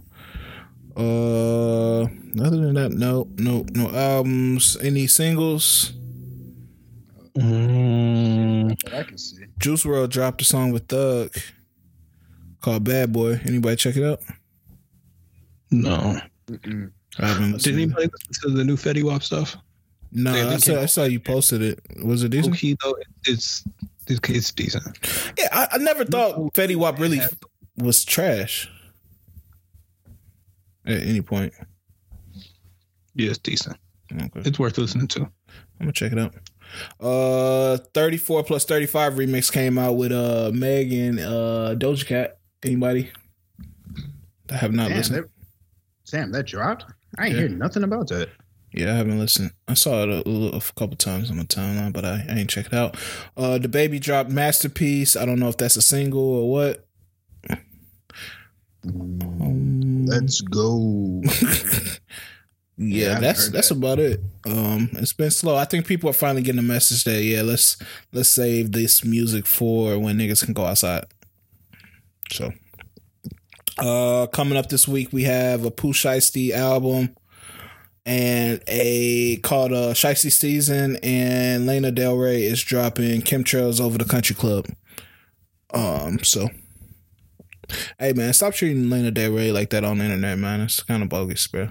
Uh, 0.96 2.02
other 2.02 2.58
than 2.58 2.74
that, 2.74 2.92
no, 2.92 3.28
no, 3.38 3.64
no 3.72 3.90
albums. 3.90 4.76
Any 4.82 5.06
singles? 5.06 5.92
Mm, 7.38 8.76
I 8.92 9.02
can 9.04 9.16
see. 9.16 9.44
Juice 9.58 9.84
WRLD 9.84 10.10
dropped 10.10 10.42
a 10.42 10.44
song 10.44 10.72
with 10.72 10.86
Thug 10.88 11.34
called 12.60 12.84
"Bad 12.84 13.12
Boy." 13.12 13.40
Anybody 13.46 13.76
check 13.76 13.96
it 13.96 14.04
out? 14.04 14.20
No. 15.70 16.20
Mm-mm. 16.46 16.90
I 17.18 17.26
haven't 17.28 17.44
Did 17.44 17.52
listened. 17.54 17.74
anybody 17.76 18.08
listen 18.28 18.50
to 18.50 18.56
the 18.56 18.64
new 18.64 18.76
Fetty 18.76 19.02
Wap 19.02 19.22
stuff? 19.22 19.56
No, 20.12 20.32
They- 20.32 20.42
they 20.42 20.54
I 20.54 20.56
saw, 20.58 20.80
I 20.82 20.86
saw 20.86 21.04
you 21.04 21.20
posted 21.20 21.62
it. 21.62 21.80
Was 22.04 22.22
it 22.22 22.30
decent? 22.30 22.54
Okay, 22.54 22.76
though, 22.82 22.96
it's 23.26 23.64
it's, 24.08 24.20
it's 24.28 24.50
decent. 24.52 24.98
Yeah, 25.38 25.48
I, 25.52 25.68
I 25.72 25.78
never 25.78 26.04
thought 26.04 26.36
Fetty 26.54 26.76
Wap 26.76 26.98
really 26.98 27.18
f- 27.20 27.34
was 27.76 28.04
trash. 28.04 28.68
At 30.84 31.02
any 31.02 31.22
point. 31.22 31.52
Yeah, 33.14 33.30
it's 33.30 33.38
decent. 33.38 33.76
Okay. 34.12 34.30
It's 34.44 34.58
worth 34.58 34.76
listening 34.78 35.06
to. 35.08 35.20
I'm 35.20 35.30
gonna 35.80 35.92
check 35.92 36.12
it 36.12 36.18
out. 36.18 36.34
Uh, 37.00 37.76
34 37.94 38.44
plus 38.44 38.64
35 38.64 39.14
remix 39.14 39.52
came 39.52 39.78
out 39.78 39.92
with 39.96 40.10
uh 40.12 40.50
Meg 40.52 40.92
and 40.92 41.20
uh 41.20 41.74
Doja 41.76 42.06
Cat. 42.06 42.38
Anybody? 42.64 43.10
I 44.50 44.56
have 44.56 44.72
not 44.72 44.88
Damn, 44.88 44.96
listened. 44.98 45.16
that, 45.24 45.30
damn, 46.10 46.32
that 46.32 46.46
dropped. 46.46 46.84
I 47.18 47.26
ain't 47.26 47.34
Yeah. 47.34 47.40
hear 47.42 47.48
nothing 47.50 47.82
about 47.84 48.08
that. 48.08 48.28
Yeah, 48.74 48.92
I 48.92 48.96
haven't 48.96 49.18
listened. 49.18 49.50
I 49.68 49.74
saw 49.74 50.02
it 50.04 50.08
a, 50.08 50.28
a, 50.28 50.48
a 50.56 50.60
couple 50.60 50.96
times 50.96 51.30
on 51.30 51.36
my 51.36 51.42
timeline, 51.42 51.92
but 51.92 52.06
I, 52.06 52.24
I 52.28 52.32
ain't 52.38 52.48
checked 52.48 52.68
it 52.68 52.74
out. 52.74 52.96
Uh, 53.36 53.58
DaBaby 53.60 54.00
dropped 54.00 54.30
masterpiece. 54.30 55.14
I 55.14 55.26
don't 55.26 55.38
know 55.38 55.48
if 55.48 55.58
that's 55.58 55.76
a 55.76 55.82
single 55.82 56.22
or 56.22 56.50
what. 56.50 56.86
Um, 58.84 60.06
Let's 60.06 60.40
go. 60.40 61.22
yeah, 62.76 63.08
haven't 63.08 63.22
that's 63.22 63.48
that's 63.50 63.68
that. 63.68 63.76
about 63.76 63.98
it. 63.98 64.20
Um, 64.46 64.88
it's 64.94 65.12
been 65.12 65.30
slow. 65.30 65.54
I 65.56 65.64
think 65.66 65.86
people 65.86 66.10
are 66.10 66.14
finally 66.14 66.42
getting 66.42 66.60
the 66.60 66.66
message 66.66 67.04
that 67.04 67.22
yeah, 67.22 67.42
let's 67.42 67.76
let's 68.12 68.28
save 68.28 68.72
this 68.72 69.04
music 69.04 69.46
for 69.46 69.98
when 69.98 70.18
niggas 70.18 70.44
can 70.44 70.54
go 70.54 70.64
outside. 70.64 71.04
So, 72.32 72.52
uh, 73.78 74.26
coming 74.32 74.56
up 74.58 74.68
this 74.68 74.86
week 74.88 75.12
we 75.12 75.24
have 75.24 75.64
a 75.64 75.70
Pooh 75.70 75.92
Shiesty 75.92 76.50
album 76.52 77.14
and 78.04 78.60
a 78.66 79.36
called 79.38 79.72
uh 79.72 79.92
Shiesty 79.94 80.30
Season 80.32 80.96
and 81.02 81.66
Lana 81.66 81.90
Del 81.92 82.16
Rey 82.16 82.42
is 82.42 82.62
dropping 82.62 83.22
Chemtrails 83.22 83.80
over 83.80 83.96
the 83.98 84.04
Country 84.04 84.34
Club. 84.36 84.66
Um, 85.72 86.18
so. 86.22 86.48
Hey 87.98 88.12
man, 88.12 88.34
stop 88.34 88.52
treating 88.54 88.90
Lana 88.90 89.10
Del 89.10 89.30
Rey 89.30 89.50
like 89.52 89.70
that 89.70 89.84
on 89.84 89.98
the 89.98 90.04
internet, 90.04 90.36
man. 90.38 90.60
It's 90.60 90.82
kind 90.82 91.02
of 91.02 91.08
bogus, 91.08 91.46
bro. 91.46 91.70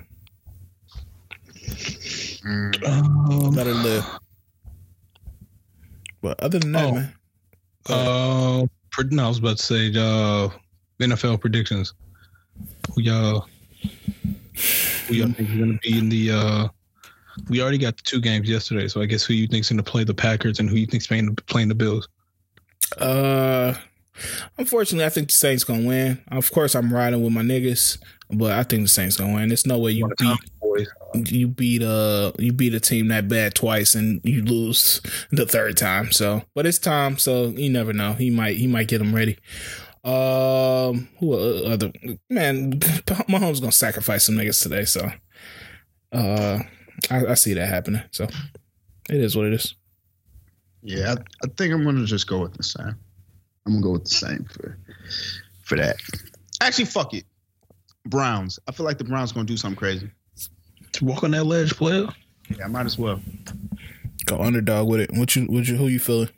Mm, 2.43 2.87
Um, 2.87 3.51
Let 3.51 3.67
her 3.67 3.73
live. 3.73 4.05
But 6.21 6.39
other 6.39 6.59
than 6.59 6.71
that, 6.71 6.85
Oh. 6.85 6.93
man, 6.93 7.13
uh, 7.87 8.65
pre- 8.91 9.05
no, 9.09 9.25
I 9.25 9.27
was 9.27 9.37
about 9.39 9.57
to 9.57 9.63
say 9.63 9.91
uh, 9.95 10.49
NFL 11.01 11.41
predictions. 11.41 11.93
Who 12.93 13.01
y'all? 13.01 13.47
Who 15.07 15.13
y'all 15.13 15.31
think 15.31 15.49
is 15.49 15.57
going 15.57 15.73
to 15.73 15.79
be 15.81 15.97
in 15.97 16.09
the? 16.09 16.31
uh 16.31 16.67
We 17.49 17.61
already 17.61 17.77
got 17.77 17.97
the 17.97 18.03
two 18.03 18.21
games 18.21 18.49
yesterday, 18.49 18.87
so 18.87 19.01
I 19.01 19.05
guess 19.05 19.23
who 19.23 19.33
you 19.33 19.47
think's 19.47 19.69
going 19.69 19.83
to 19.83 19.83
play 19.83 20.03
the 20.03 20.13
Packers 20.13 20.59
and 20.59 20.69
who 20.69 20.75
you 20.75 20.85
think's 20.85 21.07
playing 21.07 21.35
playing 21.47 21.67
the 21.69 21.75
Bills? 21.75 22.07
uh, 22.97 23.73
unfortunately, 24.57 25.05
I 25.05 25.09
think 25.09 25.29
the 25.29 25.33
Saints 25.35 25.63
gonna 25.63 25.87
win. 25.87 26.21
Of 26.29 26.51
course, 26.51 26.75
I'm 26.75 26.93
riding 26.93 27.23
with 27.23 27.33
my 27.33 27.41
niggas, 27.41 27.97
but 28.29 28.51
I 28.51 28.63
think 28.63 28.83
the 28.83 28.89
Saints 28.89 29.17
gonna 29.17 29.33
win. 29.33 29.49
There's 29.49 29.67
no 29.67 29.79
way 29.79 29.91
you 29.91 30.09
beat 30.17 30.37
you 31.29 31.47
beat 31.47 31.83
uh 31.83 32.31
you 32.39 32.53
beat 32.53 32.73
a 32.73 32.79
team 32.79 33.09
that 33.09 33.27
bad 33.27 33.53
twice 33.53 33.95
and 33.95 34.21
you 34.23 34.41
lose 34.43 35.01
the 35.31 35.45
third 35.45 35.77
time. 35.77 36.11
So, 36.11 36.43
but 36.55 36.65
it's 36.65 36.79
time, 36.79 37.17
so 37.17 37.47
you 37.47 37.69
never 37.69 37.93
know. 37.93 38.13
He 38.13 38.29
might 38.29 38.57
he 38.57 38.67
might 38.67 38.87
get 38.87 38.99
them 38.99 39.13
ready. 39.13 39.37
Um, 40.03 41.07
who 41.19 41.33
uh, 41.33 41.69
other 41.73 41.91
man? 42.29 42.79
Mahomes 43.29 43.59
gonna 43.59 43.71
sacrifice 43.71 44.25
some 44.25 44.35
niggas 44.35 44.61
today, 44.63 44.85
so 44.85 45.09
uh, 46.11 46.59
I, 47.11 47.25
I 47.27 47.33
see 47.35 47.53
that 47.53 47.67
happening. 47.67 48.01
So 48.11 48.27
it 49.09 49.17
is 49.17 49.35
what 49.35 49.45
it 49.45 49.53
is. 49.53 49.75
yeah, 50.81 51.11
I, 51.11 51.21
I 51.43 51.47
think 51.55 51.73
I'm 51.73 51.83
gonna 51.83 52.05
just 52.05 52.27
go 52.27 52.39
with 52.39 52.55
the 52.55 52.63
same. 52.63 52.95
I'm 53.65 53.73
gonna 53.73 53.83
go 53.83 53.91
with 53.91 54.05
the 54.05 54.09
same 54.09 54.45
for 54.45 54.77
for 55.63 55.77
that. 55.77 55.97
Actually, 56.61 56.85
fuck 56.85 57.13
it. 57.13 57.25
Browns. 58.05 58.59
I 58.67 58.71
feel 58.71 58.85
like 58.87 58.97
the 58.97 59.03
Browns 59.03 59.31
gonna 59.31 59.45
do 59.45 59.57
something 59.57 59.77
crazy. 59.77 60.09
To 60.93 61.05
walk 61.05 61.23
on 61.23 61.31
that 61.31 61.43
ledge, 61.45 61.75
player. 61.75 62.07
Yeah, 62.49 62.65
I 62.65 62.67
might 62.67 62.87
as 62.87 62.97
well. 62.97 63.21
Go 64.25 64.39
underdog 64.39 64.87
with 64.87 64.99
it. 65.01 65.11
What 65.13 65.35
you 65.35 65.45
what 65.45 65.67
you 65.67 65.77
who 65.77 65.87
you 65.87 65.99
feeling? 65.99 66.29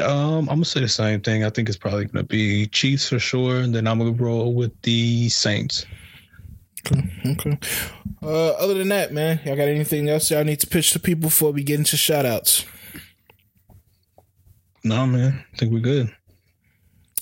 Um, 0.00 0.40
I'm 0.48 0.56
gonna 0.56 0.64
say 0.64 0.80
the 0.80 0.88
same 0.88 1.20
thing. 1.20 1.44
I 1.44 1.50
think 1.50 1.68
it's 1.68 1.78
probably 1.78 2.04
gonna 2.06 2.24
be 2.24 2.66
Chiefs 2.66 3.08
for 3.08 3.18
sure, 3.18 3.60
and 3.60 3.74
then 3.74 3.86
I'm 3.86 3.98
gonna 3.98 4.12
roll 4.12 4.54
with 4.54 4.72
the 4.82 5.28
Saints. 5.28 5.86
Okay. 6.86 7.02
okay. 7.26 7.58
Uh, 8.22 8.50
other 8.52 8.74
than 8.74 8.88
that, 8.88 9.12
man, 9.12 9.40
y'all 9.44 9.56
got 9.56 9.68
anything 9.68 10.08
else 10.08 10.30
y'all 10.30 10.44
need 10.44 10.60
to 10.60 10.66
pitch 10.66 10.92
to 10.92 10.98
people 11.00 11.22
before 11.22 11.52
we 11.52 11.62
get 11.62 11.78
into 11.78 11.96
shout 11.96 12.24
outs? 12.24 12.64
No, 14.84 15.06
man, 15.06 15.44
I 15.52 15.56
think 15.56 15.72
we're 15.72 15.80
good. 15.80 16.14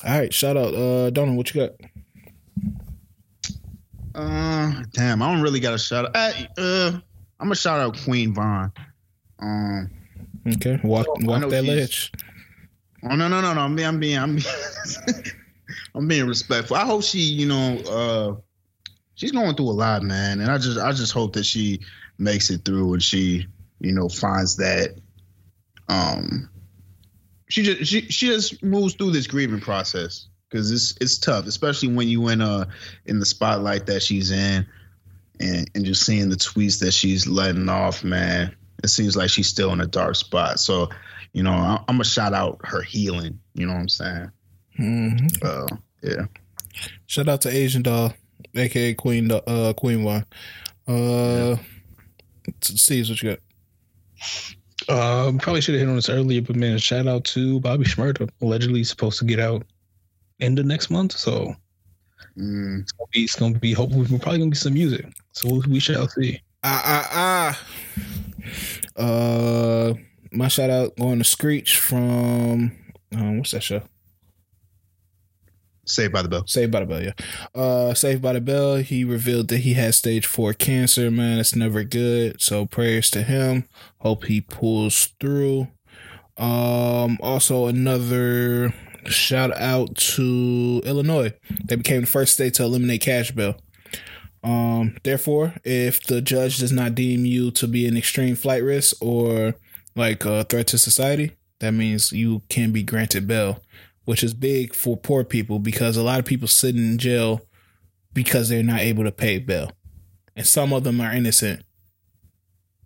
All 0.04 0.18
right, 0.18 0.32
shout 0.32 0.56
out. 0.56 0.74
Uh, 0.74 1.10
Donald, 1.10 1.36
what 1.36 1.52
you 1.54 1.62
got? 1.62 1.72
Uh, 4.14 4.82
damn, 4.92 5.22
I 5.22 5.32
don't 5.32 5.42
really 5.42 5.60
got 5.60 5.74
a 5.74 5.78
shout 5.78 6.06
out. 6.06 6.16
I, 6.16 6.48
uh, 6.58 6.90
I'm 7.40 7.46
gonna 7.48 7.54
shout 7.54 7.80
out 7.80 7.96
Queen 8.04 8.32
Von. 8.34 8.72
Um, 9.40 9.90
Okay, 10.46 10.78
walk 10.84 11.06
I 11.08 11.24
walk 11.24 11.40
know 11.40 11.50
that 11.50 11.64
she's- 11.64 11.76
ledge. 11.76 12.12
Oh 13.04 13.14
no, 13.16 13.28
no, 13.28 13.40
no, 13.40 13.54
no. 13.54 13.60
I'm 13.60 13.76
being, 13.76 13.88
I'm 13.88 14.00
being, 14.00 14.18
I'm 14.18 14.36
being, 14.36 14.46
I'm 15.94 16.08
being 16.08 16.26
respectful. 16.26 16.76
I 16.76 16.84
hope 16.84 17.02
she, 17.02 17.18
you 17.18 17.46
know, 17.46 17.78
uh, 17.88 18.40
she's 19.14 19.32
going 19.32 19.54
through 19.56 19.70
a 19.70 19.72
lot, 19.72 20.02
man, 20.02 20.40
and 20.40 20.50
I 20.50 20.58
just, 20.58 20.78
I 20.78 20.92
just 20.92 21.12
hope 21.12 21.34
that 21.34 21.44
she 21.44 21.80
makes 22.18 22.50
it 22.50 22.64
through 22.64 22.94
and 22.94 23.02
she, 23.02 23.46
you 23.80 23.92
know, 23.92 24.08
finds 24.08 24.56
that, 24.56 24.96
um, 25.88 26.48
she 27.48 27.62
just, 27.62 27.90
she, 27.90 28.02
she 28.02 28.26
just 28.26 28.62
moves 28.62 28.94
through 28.94 29.12
this 29.12 29.26
grieving 29.26 29.60
process 29.60 30.28
because 30.48 30.70
it's, 30.70 30.96
it's 31.00 31.18
tough, 31.18 31.46
especially 31.46 31.88
when 31.88 32.08
you 32.08 32.28
in 32.28 32.40
uh 32.40 32.66
in 33.04 33.18
the 33.18 33.26
spotlight 33.26 33.86
that 33.86 34.02
she's 34.02 34.30
in, 34.30 34.66
and 35.40 35.70
and 35.74 35.84
just 35.84 36.04
seeing 36.04 36.28
the 36.28 36.36
tweets 36.36 36.80
that 36.80 36.92
she's 36.92 37.26
letting 37.26 37.68
off, 37.68 38.04
man. 38.04 38.54
It 38.82 38.88
seems 38.88 39.16
like 39.16 39.30
she's 39.30 39.48
still 39.48 39.72
in 39.72 39.80
a 39.80 39.86
dark 39.86 40.16
spot. 40.16 40.60
So, 40.60 40.90
you 41.36 41.42
know, 41.42 41.52
I, 41.52 41.76
I'm 41.86 41.96
gonna 41.96 42.04
shout 42.04 42.32
out 42.32 42.58
her 42.64 42.80
healing. 42.80 43.38
You 43.52 43.66
know 43.66 43.74
what 43.74 43.80
I'm 43.80 43.88
saying? 43.90 44.30
Mhm. 44.78 45.44
Uh, 45.44 45.76
yeah. 46.02 46.24
Shout 47.06 47.28
out 47.28 47.42
to 47.42 47.50
Asian 47.50 47.82
doll, 47.82 48.14
aka 48.54 48.94
Queen 48.94 49.30
uh 49.30 49.74
Queen 49.76 50.02
One. 50.02 50.24
Uh, 50.88 51.56
Steve's 52.62 53.10
what 53.10 53.22
you 53.22 53.36
got? 54.88 55.28
Um, 55.28 55.38
probably 55.38 55.60
should 55.60 55.74
have 55.74 55.80
hit 55.82 55.88
on 55.90 55.96
this 55.96 56.08
earlier, 56.08 56.40
but 56.40 56.56
man, 56.56 56.78
shout 56.78 57.06
out 57.06 57.24
to 57.24 57.60
Bobby 57.60 57.84
Shmurda, 57.84 58.30
allegedly 58.40 58.82
supposed 58.84 59.18
to 59.18 59.24
get 59.26 59.38
out 59.38 59.64
end 60.40 60.58
of 60.58 60.64
next 60.66 60.88
month. 60.90 61.12
So 61.12 61.54
Mm, 62.38 62.80
it's 62.82 62.92
gonna 62.92 63.08
be, 63.12 63.24
it's 63.24 63.36
gonna 63.36 63.58
be 63.58 63.72
hopefully 63.72 64.06
we're 64.10 64.18
probably 64.18 64.38
gonna 64.38 64.50
get 64.50 64.58
some 64.58 64.74
music. 64.74 65.06
So 65.32 65.60
we 65.68 65.80
shall 65.80 66.08
see. 66.08 66.40
Ah 66.64 66.82
ah 67.12 67.56
ah. 68.96 69.02
Uh, 69.02 69.94
my 70.36 70.48
shout 70.48 70.70
out 70.70 70.96
going 70.96 71.18
to 71.18 71.24
Screech 71.24 71.78
from 71.78 72.72
um, 73.14 73.38
what's 73.38 73.52
that 73.52 73.62
show? 73.62 73.82
Saved 75.86 76.12
by 76.12 76.22
the 76.22 76.28
Bell. 76.28 76.44
Saved 76.46 76.72
by 76.72 76.80
the 76.80 76.86
Bell, 76.86 77.02
yeah. 77.02 77.12
Uh, 77.54 77.94
Saved 77.94 78.20
by 78.20 78.32
the 78.32 78.40
Bell. 78.40 78.76
He 78.76 79.04
revealed 79.04 79.48
that 79.48 79.58
he 79.58 79.74
has 79.74 79.96
stage 79.96 80.26
four 80.26 80.52
cancer. 80.52 81.10
Man, 81.10 81.38
it's 81.38 81.54
never 81.54 81.84
good. 81.84 82.40
So 82.40 82.66
prayers 82.66 83.08
to 83.12 83.22
him. 83.22 83.68
Hope 83.98 84.24
he 84.24 84.40
pulls 84.40 85.14
through. 85.20 85.68
Um, 86.36 87.18
also 87.22 87.66
another 87.66 88.74
shout 89.06 89.56
out 89.56 89.94
to 89.94 90.82
Illinois. 90.84 91.32
They 91.64 91.76
became 91.76 92.02
the 92.02 92.06
first 92.08 92.32
state 92.34 92.54
to 92.54 92.64
eliminate 92.64 93.02
cash 93.02 93.30
bail. 93.30 93.56
Um, 94.42 94.96
therefore, 95.02 95.54
if 95.64 96.02
the 96.04 96.20
judge 96.20 96.58
does 96.58 96.72
not 96.72 96.94
deem 96.94 97.24
you 97.24 97.50
to 97.52 97.66
be 97.66 97.86
an 97.86 97.96
extreme 97.96 98.36
flight 98.36 98.62
risk 98.62 98.96
or 99.00 99.54
like 99.96 100.24
a 100.24 100.44
threat 100.44 100.68
to 100.68 100.78
society, 100.78 101.32
that 101.60 101.72
means 101.72 102.12
you 102.12 102.42
can 102.48 102.70
be 102.70 102.82
granted 102.82 103.26
bail 103.26 103.60
which 104.06 104.22
is 104.24 104.32
big 104.32 104.74
for 104.74 104.96
poor 104.96 105.24
people 105.24 105.58
because 105.58 105.96
a 105.96 106.02
lot 106.02 106.18
of 106.18 106.24
people 106.24 106.48
sit 106.48 106.74
in 106.74 106.96
jail 106.96 107.42
because 108.14 108.48
they're 108.48 108.62
not 108.62 108.80
able 108.80 109.04
to 109.04 109.12
pay 109.12 109.38
bail. 109.38 109.72
And 110.34 110.46
some 110.46 110.72
of 110.72 110.84
them 110.84 111.00
are 111.00 111.12
innocent. 111.12 111.64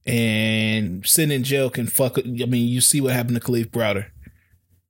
And 0.07 1.07
sitting 1.07 1.37
in 1.37 1.45
jail 1.45 1.69
can 1.69 1.87
fuck 1.87 2.19
I 2.19 2.23
mean, 2.23 2.69
you 2.69 2.81
see 2.81 3.01
what 3.01 3.13
happened 3.13 3.37
to 3.37 3.43
Kalief 3.43 3.67
Browder. 3.67 4.07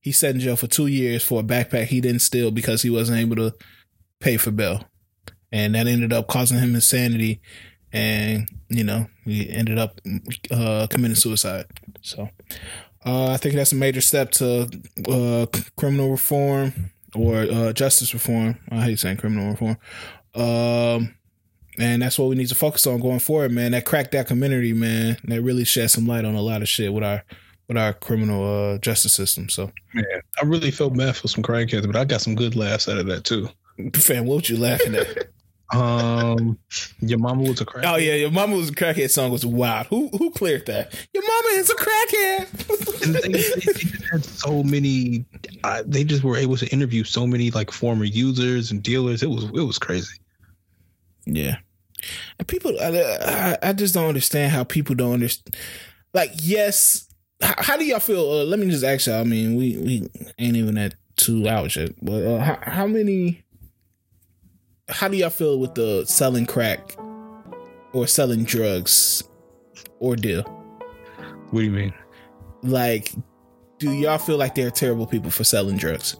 He 0.01 0.12
sat 0.12 0.34
in 0.34 0.40
jail 0.40 0.56
for 0.56 0.68
two 0.68 0.86
years 0.86 1.22
for 1.22 1.40
a 1.40 1.42
backpack 1.42 1.86
he 1.86 2.01
didn't 2.01 2.20
steal 2.20 2.52
because 2.52 2.82
he 2.82 2.90
wasn't 2.90 3.18
able 3.18 3.36
to 3.36 3.55
pay 4.20 4.36
for 4.36 4.52
bail. 4.52 4.84
And 5.51 5.74
that 5.74 5.88
ended 5.88 6.12
up 6.12 6.28
causing 6.28 6.60
him 6.60 6.76
insanity 6.76 7.40
and, 7.93 8.49
you 8.69 8.85
know, 8.85 9.07
he 9.25 9.49
ended 9.51 9.79
up 9.79 10.01
uh, 10.51 10.87
committing 10.89 11.17
suicide. 11.17 11.67
So 12.03 12.29
uh, 13.05 13.33
I 13.33 13.37
think 13.37 13.55
that's 13.55 13.73
a 13.73 13.77
major 13.77 14.01
step 14.01 14.31
to 14.33 14.69
uh, 15.09 15.47
criminal 15.77 16.11
reform 16.11 16.91
or 17.15 17.39
uh, 17.39 17.73
justice 17.73 18.15
reform. 18.15 18.57
I 18.71 18.83
hate 18.83 18.99
saying 18.99 19.17
criminal 19.19 19.51
reform. 19.51 19.77
Um, 20.35 21.15
And 21.79 22.03
that's 22.03 22.19
what 22.19 22.29
we 22.29 22.37
need 22.37 22.49
to 22.49 22.55
focus 22.55 22.87
on 22.87 23.01
going 23.01 23.21
forward, 23.21 23.53
man. 23.53 23.73
That 23.73 23.87
crack 23.87 24.11
documentary, 24.11 24.73
man, 24.75 25.17
that 25.25 25.41
really 25.41 25.65
shed 25.65 25.91
some 25.91 26.07
light 26.07 26.25
on 26.27 26.35
a 26.35 26.43
lot 26.43 26.61
of 26.62 26.69
shit 26.69 26.93
with 26.93 27.05
our 27.05 27.25
with 27.69 27.79
our 27.79 27.93
criminal 27.95 28.75
uh, 28.75 28.79
justice 28.79 29.15
system. 29.15 29.49
So, 29.49 29.71
man, 29.95 30.05
I 30.43 30.45
really 30.45 30.73
felt 30.73 30.97
bad 30.97 31.17
for 31.17 31.29
some 31.29 31.43
crackheads, 31.43 31.87
but 31.87 31.97
I 31.97 32.05
got 32.05 32.21
some 32.21 32.35
good 32.35 32.55
laughs 32.57 32.89
out 32.89 32.99
of 32.99 33.07
that 33.07 33.25
too. 33.25 33.49
Fam, 33.95 34.27
what 34.27 34.49
you 34.49 34.59
laughing 34.59 34.95
at? 34.95 35.07
Um, 35.72 36.59
your 37.01 37.18
mama 37.18 37.42
was 37.42 37.60
a 37.60 37.66
crackhead. 37.66 37.92
Oh 37.92 37.97
yeah, 37.97 38.14
your 38.14 38.30
mama 38.30 38.56
was 38.56 38.70
a 38.70 38.72
crackhead 38.72 39.10
song 39.10 39.30
was 39.30 39.47
wild. 39.47 39.86
Who 39.86 40.09
who 40.09 40.30
cleared 40.30 40.66
that? 40.66 40.92
Your 41.14 41.22
mama 41.22 41.48
is 41.59 41.70
a 41.70 41.74
crackhead. 41.74 43.22
they, 43.22 43.32
they 43.32 44.06
had 44.10 44.24
so 44.24 44.62
many. 44.62 45.24
Uh, 45.62 45.82
they 45.86 46.02
just 46.02 46.24
were 46.24 46.36
able 46.36 46.56
to 46.56 46.66
interview 46.68 47.05
so 47.05 47.26
many 47.26 47.51
like 47.52 47.70
former 47.70 48.05
users 48.05 48.70
and 48.70 48.82
dealers. 48.82 49.22
It 49.22 49.30
was 49.30 49.44
it 49.44 49.64
was 49.64 49.78
crazy. 49.78 50.14
Yeah, 51.24 51.59
and 52.38 52.48
people, 52.48 52.78
I, 52.80 52.88
I, 53.22 53.59
I 53.70 53.72
just 53.72 53.94
don't 53.94 54.09
understand 54.09 54.52
how 54.52 54.64
people 54.64 54.94
don't 54.94 55.14
understand. 55.14 55.56
Like, 56.12 56.30
yes, 56.36 57.09
how, 57.42 57.55
how 57.59 57.76
do 57.76 57.84
y'all 57.84 58.01
feel? 58.01 58.30
Uh, 58.30 58.44
let 58.44 58.59
me 58.59 58.70
just 58.70 58.84
ask 58.84 59.06
y'all. 59.06 59.20
I 59.20 59.24
mean, 59.24 59.56
we 59.56 59.76
we 59.76 60.09
ain't 60.38 60.56
even 60.56 60.78
at 60.78 60.94
two 61.16 61.48
hours 61.48 61.76
yet, 61.76 61.92
but 62.02 62.24
uh, 62.24 62.38
how, 62.38 62.59
how 62.62 62.86
many? 62.86 63.42
How 64.91 65.09
do 65.09 65.17
y'all 65.17 65.31
feel 65.31 65.59
with 65.59 65.75
the 65.75 66.05
selling 66.05 66.47
crack 66.47 66.97
or 67.93 68.07
selling 68.07 68.45
drugs 68.45 69.23
ordeal? 70.01 70.43
What 71.51 71.61
do 71.61 71.65
you 71.65 71.71
mean? 71.71 71.95
Like, 72.62 73.12
do 73.79 73.93
y'all 73.93 74.19
feel 74.19 74.37
like 74.37 74.55
they're 74.55 74.71
terrible 74.71 75.07
people 75.07 75.31
for 75.31 75.45
selling 75.45 75.77
drugs? 75.77 76.17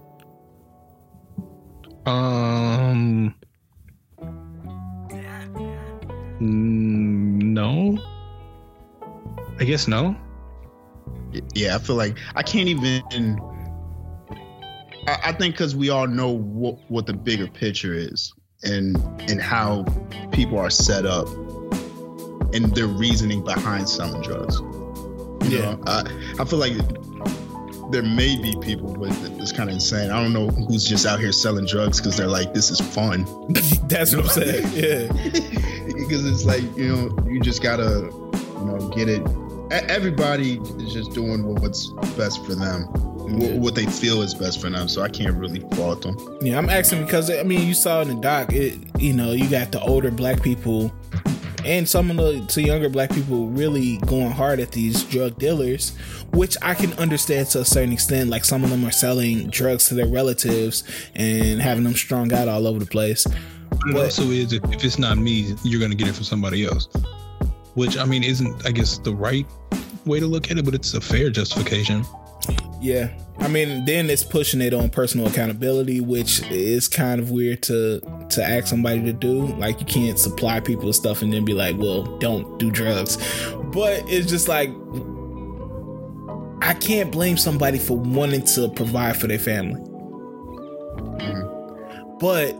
Um, 2.07 3.35
mm, 6.41 6.41
no. 6.41 7.99
I 9.59 9.65
guess 9.65 9.89
no. 9.89 10.17
Yeah, 11.55 11.77
I 11.77 11.79
feel 11.79 11.97
like 11.97 12.17
I 12.35 12.43
can't 12.43 12.69
even. 12.69 13.39
I, 15.07 15.19
I 15.25 15.33
think 15.33 15.55
because 15.55 15.77
we 15.77 15.91
all 15.91 16.07
know 16.07 16.31
what 16.31 16.79
what 16.89 17.07
the 17.07 17.13
bigger 17.13 17.47
picture 17.47 17.93
is 17.93 18.33
and 18.63 18.97
and 19.31 19.41
how 19.41 19.85
people 20.33 20.59
are 20.59 20.71
set 20.71 21.07
up 21.07 21.29
and 22.53 22.75
their 22.75 22.87
reasoning 22.87 23.43
behind 23.45 23.89
selling 23.89 24.21
drugs. 24.23 24.59
You 25.51 25.59
Yeah. 25.59 25.61
know, 25.73 25.81
I 25.87 26.05
I 26.39 26.45
feel 26.45 26.59
like 26.59 26.75
there 27.91 28.03
may 28.03 28.37
be 28.41 28.55
people, 28.61 28.93
but 28.95 29.11
it's 29.41 29.51
kind 29.51 29.69
of 29.69 29.75
insane. 29.75 30.11
I 30.11 30.23
don't 30.23 30.33
know 30.33 30.49
who's 30.49 30.85
just 30.85 31.07
out 31.07 31.19
here 31.19 31.33
selling 31.33 31.67
drugs 31.67 32.01
because 32.01 32.17
they're 32.17 32.29
like, 32.29 32.55
this 32.55 32.71
is 32.71 32.81
fun. 32.81 33.25
That's 33.89 34.15
what 34.15 34.25
I'm 34.27 34.31
saying. 34.31 34.67
Yeah. 34.73 35.13
because 35.87 36.25
it's 36.27 36.45
like 36.45 36.63
you 36.77 36.95
know 36.95 37.19
you 37.29 37.41
just 37.41 37.63
gotta 37.63 38.11
you 38.59 38.65
know 38.65 38.89
get 38.95 39.09
it 39.09 39.23
everybody 39.73 40.59
is 40.79 40.93
just 40.93 41.13
doing 41.13 41.45
what- 41.47 41.63
what's 41.63 41.89
best 42.17 42.45
for 42.45 42.55
them. 42.57 42.89
What, 43.39 43.53
what 43.53 43.75
they 43.75 43.87
feel 43.87 44.23
is 44.23 44.35
best 44.35 44.61
for 44.61 44.71
them 44.71 44.89
so 44.89 45.03
i 45.03 45.09
can't 45.09 45.35
really 45.37 45.61
fault 45.77 46.03
them 46.03 46.17
Yeah, 46.43 46.59
I'm 46.59 46.69
asking 46.71 47.05
because 47.05 47.31
I 47.31 47.43
mean, 47.43 47.67
you 47.67 47.75
saw 47.75 48.01
in 48.03 48.09
the 48.09 48.15
doc, 48.15 48.53
it 48.53 48.79
you 48.99 49.13
know, 49.13 49.33
you 49.33 49.49
got 49.49 49.73
the 49.73 49.81
older 49.81 50.11
black 50.11 50.43
people 50.43 50.93
and 51.65 51.87
some 51.87 52.11
of 52.11 52.17
the 52.17 52.45
to 52.49 52.63
younger 52.63 52.89
black 52.89 53.13
people 53.13 53.49
really 53.49 53.99
going 54.07 54.31
hard 54.31 54.61
at 54.61 54.73
these 54.73 55.05
drug 55.05 55.39
dealers, 55.39 55.91
which 56.33 56.57
I 56.63 56.73
can 56.75 56.93
understand 56.95 57.49
to 57.49 57.61
a 57.61 57.65
certain 57.67 57.93
extent. 57.93 58.31
Like 58.31 58.47
some 58.47 58.65
of 58.65 58.71
them 58.71 58.83
are 58.87 58.91
selling 58.91 59.51
drugs 59.51 59.87
to 59.89 59.95
their 59.95 60.07
relatives 60.07 60.85
and 61.15 61.61
having 61.61 61.85
them 61.85 61.93
strung 61.95 62.33
out 62.33 62.49
all 62.49 62.67
over 62.67 62.79
the 62.79 62.87
place. 62.87 63.27
But 63.71 63.93
But- 63.93 64.05
also 64.05 64.25
is 64.31 64.53
if, 64.55 64.65
if 64.73 64.83
it's 64.85 64.99
not 64.99 65.19
me, 65.19 65.55
you're 65.63 65.81
gonna 65.81 65.95
get 65.95 66.09
it 66.09 66.15
from 66.15 66.25
somebody 66.25 66.65
else. 66.65 66.89
Which 67.75 67.99
I 67.99 68.05
mean 68.07 68.25
isn't 68.25 68.67
I 68.67 68.71
guess 68.71 68.97
the 68.99 69.15
right 69.15 69.47
way 70.07 70.19
to 70.19 70.27
look 70.27 70.51
at 70.51 70.57
it, 70.59 70.65
but 70.65 70.75
it's 70.75 70.95
a 70.95 71.01
fair 71.01 71.29
justification. 71.31 72.05
Yeah. 72.81 73.11
I 73.39 73.49
mean, 73.49 73.85
then 73.85 74.11
it's 74.11 74.25
pushing 74.25 74.61
it 74.61 74.75
on 74.75 74.91
personal 74.91 75.27
accountability, 75.27 76.01
which 76.01 76.43
is 76.51 76.89
kind 76.89 77.21
of 77.21 77.31
weird 77.31 77.63
to 77.65 78.01
to 78.31 78.45
ask 78.45 78.67
somebody 78.67 79.03
to 79.03 79.13
do. 79.13 79.47
Like 79.57 79.81
you 79.81 79.87
can't 79.87 80.19
supply 80.19 80.61
people 80.61 80.87
with 80.87 80.97
stuff 80.97 81.23
and 81.23 81.33
then 81.33 81.45
be 81.45 81.55
like, 81.55 81.77
"Well, 81.79 82.05
don't 82.19 82.59
do 82.59 82.71
drugs." 82.71 83.17
But 83.73 84.03
it's 84.07 84.31
just 84.31 84.49
like 84.49 84.71
I 86.63 86.75
can't 86.75 87.11
blame 87.11 87.37
somebody 87.37 87.79
for 87.79 87.97
wanting 87.97 88.45
to 88.55 88.69
provide 88.69 89.17
for 89.17 89.27
their 89.27 89.39
family. 89.39 89.81
But 92.19 92.55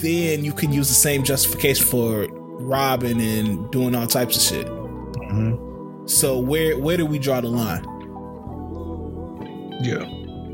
then 0.00 0.44
you 0.44 0.52
can 0.52 0.72
use 0.72 0.88
the 0.88 0.94
same 0.94 1.24
justification 1.24 1.86
for 1.86 2.26
robbing 2.30 3.20
and 3.20 3.70
doing 3.70 3.94
all 3.94 4.06
types 4.06 4.36
of 4.36 4.42
shit. 4.42 4.66
Mm-hmm. 4.66 6.06
So 6.06 6.38
where 6.38 6.78
where 6.78 6.96
do 6.98 7.06
we 7.06 7.18
draw 7.18 7.40
the 7.40 7.48
line? 7.48 7.97
Yeah. 9.80 10.06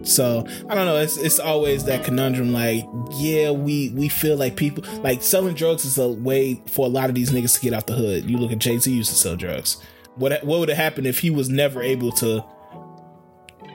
So 0.04 0.46
I 0.68 0.74
don't 0.74 0.86
know. 0.86 0.98
It's 0.98 1.16
it's 1.16 1.38
always 1.38 1.84
that 1.84 2.04
conundrum. 2.04 2.52
Like, 2.52 2.84
yeah, 3.12 3.50
we 3.50 3.90
we 3.90 4.08
feel 4.08 4.36
like 4.36 4.56
people 4.56 4.84
like 5.00 5.22
selling 5.22 5.54
drugs 5.54 5.84
is 5.84 5.98
a 5.98 6.08
way 6.08 6.62
for 6.66 6.86
a 6.86 6.88
lot 6.88 7.08
of 7.08 7.14
these 7.14 7.30
niggas 7.30 7.54
to 7.54 7.60
get 7.60 7.72
out 7.72 7.86
the 7.86 7.94
hood. 7.94 8.28
You 8.28 8.36
look 8.36 8.52
at 8.52 8.58
Jay 8.58 8.78
Z 8.78 8.90
used 8.92 9.10
to 9.10 9.16
sell 9.16 9.36
drugs. 9.36 9.78
What 10.16 10.44
what 10.44 10.60
would 10.60 10.68
have 10.68 10.78
happened 10.78 11.06
if 11.06 11.18
he 11.18 11.30
was 11.30 11.48
never 11.48 11.82
able 11.82 12.12
to, 12.12 12.44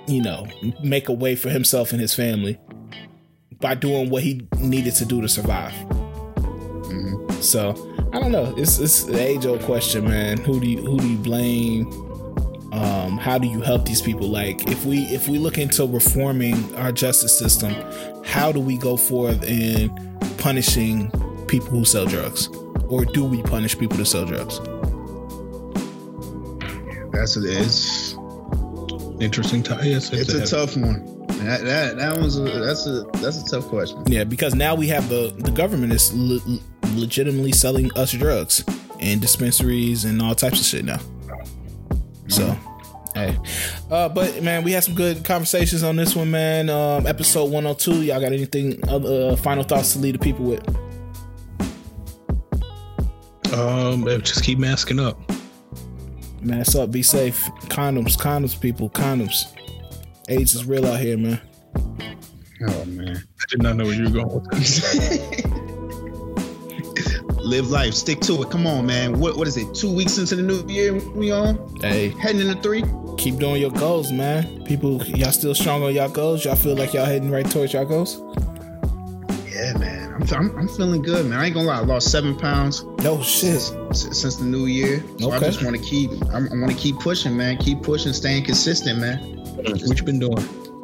you 0.08 0.22
know, 0.22 0.48
make 0.84 1.10
a 1.10 1.14
way 1.14 1.36
for 1.36 1.50
himself 1.50 1.92
and 1.92 2.00
his 2.00 2.14
family 2.14 2.60
by 3.60 3.74
doing 3.74 4.10
what 4.10 4.24
he 4.24 4.48
needed 4.60 4.96
to 4.96 5.06
do 5.06 5.22
to 5.22 5.28
survive? 5.28 5.74
Mm-hmm. 5.74 7.42
So 7.42 7.72
I 8.14 8.20
don't 8.20 8.32
know. 8.32 8.54
It's 8.56 8.78
it's 8.78 9.04
an 9.06 9.16
age 9.16 9.48
old 9.48 9.62
question, 9.62 10.08
man. 10.08 10.38
Who 10.38 10.60
do 10.60 10.68
you 10.68 10.82
who 10.82 11.00
do 11.00 11.08
you 11.08 11.18
blame? 11.18 12.09
Um, 12.72 13.18
how 13.18 13.38
do 13.38 13.48
you 13.48 13.62
help 13.62 13.86
these 13.86 14.02
people? 14.02 14.28
Like 14.28 14.68
if 14.70 14.86
we 14.86 15.04
if 15.06 15.28
we 15.28 15.38
look 15.38 15.58
into 15.58 15.86
reforming 15.86 16.76
our 16.76 16.92
justice 16.92 17.38
system 17.38 17.74
how 18.30 18.52
do 18.52 18.60
we 18.60 18.78
go 18.78 18.96
forth 18.96 19.44
in 19.44 19.90
punishing 20.38 21.10
people 21.48 21.70
who 21.70 21.84
sell 21.84 22.06
drugs? 22.06 22.48
Or 22.88 23.06
do 23.06 23.26
we 23.26 23.42
punish 23.44 23.78
people 23.78 23.98
who 23.98 24.06
sell 24.06 24.26
drugs? 24.26 24.60
That's 27.12 27.36
it's 27.38 28.16
Interesting 29.20 29.64
time. 29.64 29.84
Yes, 29.84 30.14
it's 30.14 30.34
a 30.34 30.46
tough 30.46 30.78
one. 30.78 31.04
That 31.44 31.64
that, 31.64 31.98
that 31.98 32.18
was 32.18 32.38
a, 32.38 32.44
that's 32.44 32.88
a 32.88 33.04
that's 33.18 33.42
a 33.42 33.46
tough 33.50 33.68
question. 33.68 34.04
Yeah 34.08 34.24
because 34.24 34.56
now 34.56 34.76
we 34.76 34.88
have 34.88 35.10
the 35.10 35.34
the 35.38 35.52
government 35.52 35.92
is 35.92 36.14
le- 36.14 36.60
legitimately 36.94 37.52
selling 37.52 37.92
us 37.98 38.12
drugs 38.14 38.64
and 39.00 39.20
dispensaries 39.20 40.06
and 40.06 40.22
all 40.22 40.36
types 40.36 40.60
of 40.60 40.66
shit 40.66 40.86
now 40.86 41.00
so 42.30 42.58
hey 43.16 43.38
uh 43.92 44.08
but 44.08 44.42
man 44.44 44.64
we 44.64 44.72
had 44.72 44.84
some 44.84 44.96
good 44.96 45.26
conversations 45.26 45.84
on 45.84 45.96
this 45.96 46.16
one 46.16 46.30
man 46.30 46.70
um 46.70 47.06
episode 47.08 47.46
102 47.52 48.04
y'all 48.04 48.20
got 48.20 48.32
anything 48.32 48.80
other 48.88 49.32
uh, 49.32 49.36
final 49.36 49.64
thoughts 49.64 49.94
to 49.94 50.00
lead 50.00 50.16
the 50.16 50.20
people 50.20 50.46
with 50.46 50.64
Um, 53.54 54.06
just 54.22 54.44
keep 54.44 54.60
masking 54.60 55.00
up. 55.00 55.20
Mask 56.42 56.78
up, 56.78 56.92
be 56.92 57.04
safe. 57.04 57.44
Condoms, 57.64 58.16
condoms, 58.16 58.60
people, 58.60 58.90
condoms. 58.90 59.52
AIDS 60.30 60.54
is 60.56 60.66
real 60.66 60.86
out 60.86 61.00
here, 61.00 61.18
man. 61.18 61.42
oh 62.68 62.86
man 62.86 63.18
I 63.18 63.46
did 63.50 63.62
not 63.64 63.76
know 63.76 63.86
where 63.86 63.96
you 63.96 64.04
were 64.04 64.10
going 64.12 64.34
with 64.34 64.50
this. 64.52 65.44
live 67.50 67.70
life 67.72 67.94
stick 67.94 68.20
to 68.22 68.42
it 68.44 68.50
come 68.52 68.68
on 68.68 68.86
man 68.86 69.20
what 69.20 69.36
what 69.38 69.48
is 69.48 69.58
it 69.58 69.74
two 69.74 69.92
weeks 69.94 70.18
into 70.18 70.36
the 70.36 70.42
new 70.42 70.62
year 70.68 70.94
we 71.16 71.32
on 71.32 71.58
Hey, 71.82 72.10
heading 72.10 72.42
into 72.42 72.62
three 72.62 72.84
keep 73.18 73.36
doing 73.38 73.60
your 73.62 73.72
goals, 73.72 74.14
man. 74.14 74.64
People, 74.64 75.04
y'all 75.04 75.32
still 75.34 75.54
strong 75.54 75.84
on 75.84 75.94
y'all 75.94 76.08
goals? 76.08 76.46
Y'all 76.46 76.56
feel 76.56 76.74
like 76.78 76.94
y'all 76.94 77.04
heading 77.06 77.30
right 77.30 77.50
towards 77.50 77.74
y'all 77.74 77.84
goals? 77.86 78.22
yeah 79.52 79.74
man 79.78 80.14
I'm, 80.14 80.24
I'm, 80.34 80.58
I'm 80.58 80.68
feeling 80.70 81.02
good 81.02 81.26
man 81.26 81.40
i 81.40 81.46
ain't 81.46 81.54
gonna 81.56 81.68
lie 81.68 81.78
i 81.78 81.82
lost 81.82 82.12
seven 82.12 82.36
pounds 82.38 82.84
No 83.04 83.22
shit. 83.22 83.60
since, 83.62 84.18
since 84.20 84.36
the 84.38 84.46
new 84.46 84.68
year. 84.68 85.04
So 85.20 85.32
I 85.32 85.40
just 85.40 85.64
want 85.64 85.76
to 85.76 85.82
keep. 85.82 86.12
I'm, 86.34 86.48
I 86.52 86.56
want 86.62 86.72
to 86.72 86.78
keep 86.78 86.98
pushing, 87.00 87.36
man. 87.36 87.58
Keep 87.58 87.82
pushing, 87.84 88.14
staying 88.14 88.44
consistent, 88.46 89.00
man. 89.00 89.18
what 89.56 89.98
you 89.98 90.04
been 90.06 90.20
doing? 90.20 90.38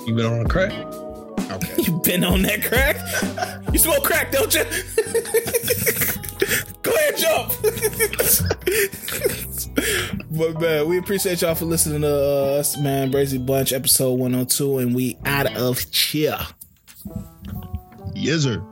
You 0.08 0.16
been 0.16 0.26
on 0.26 0.46
a 0.46 0.50
crack? 0.50 0.72
Okay. 1.52 1.74
You 1.86 2.02
been 2.04 2.24
on 2.24 2.42
that 2.42 2.64
crack? 2.64 2.98
You 3.74 3.80
smoke 3.80 4.04
crack, 4.04 4.32
don't 4.32 4.54
you? 4.54 4.64
Go 7.22 7.46
ahead, 7.70 8.18
jump. 8.30 8.56
but 10.32 10.62
man, 10.62 10.88
we 10.88 10.98
appreciate 10.98 11.42
y'all 11.42 11.56
for 11.56 11.66
listening 11.66 12.02
to 12.02 12.08
us, 12.60 12.78
man. 12.78 13.12
Brazy 13.12 13.44
Bunch, 13.44 13.74
episode 13.74 14.14
102, 14.14 14.78
and 14.80 14.96
we 14.96 15.18
out 15.26 15.56
of 15.58 15.90
cheer. 15.92 16.38
yes, 18.14 18.42
sir. 18.44 18.64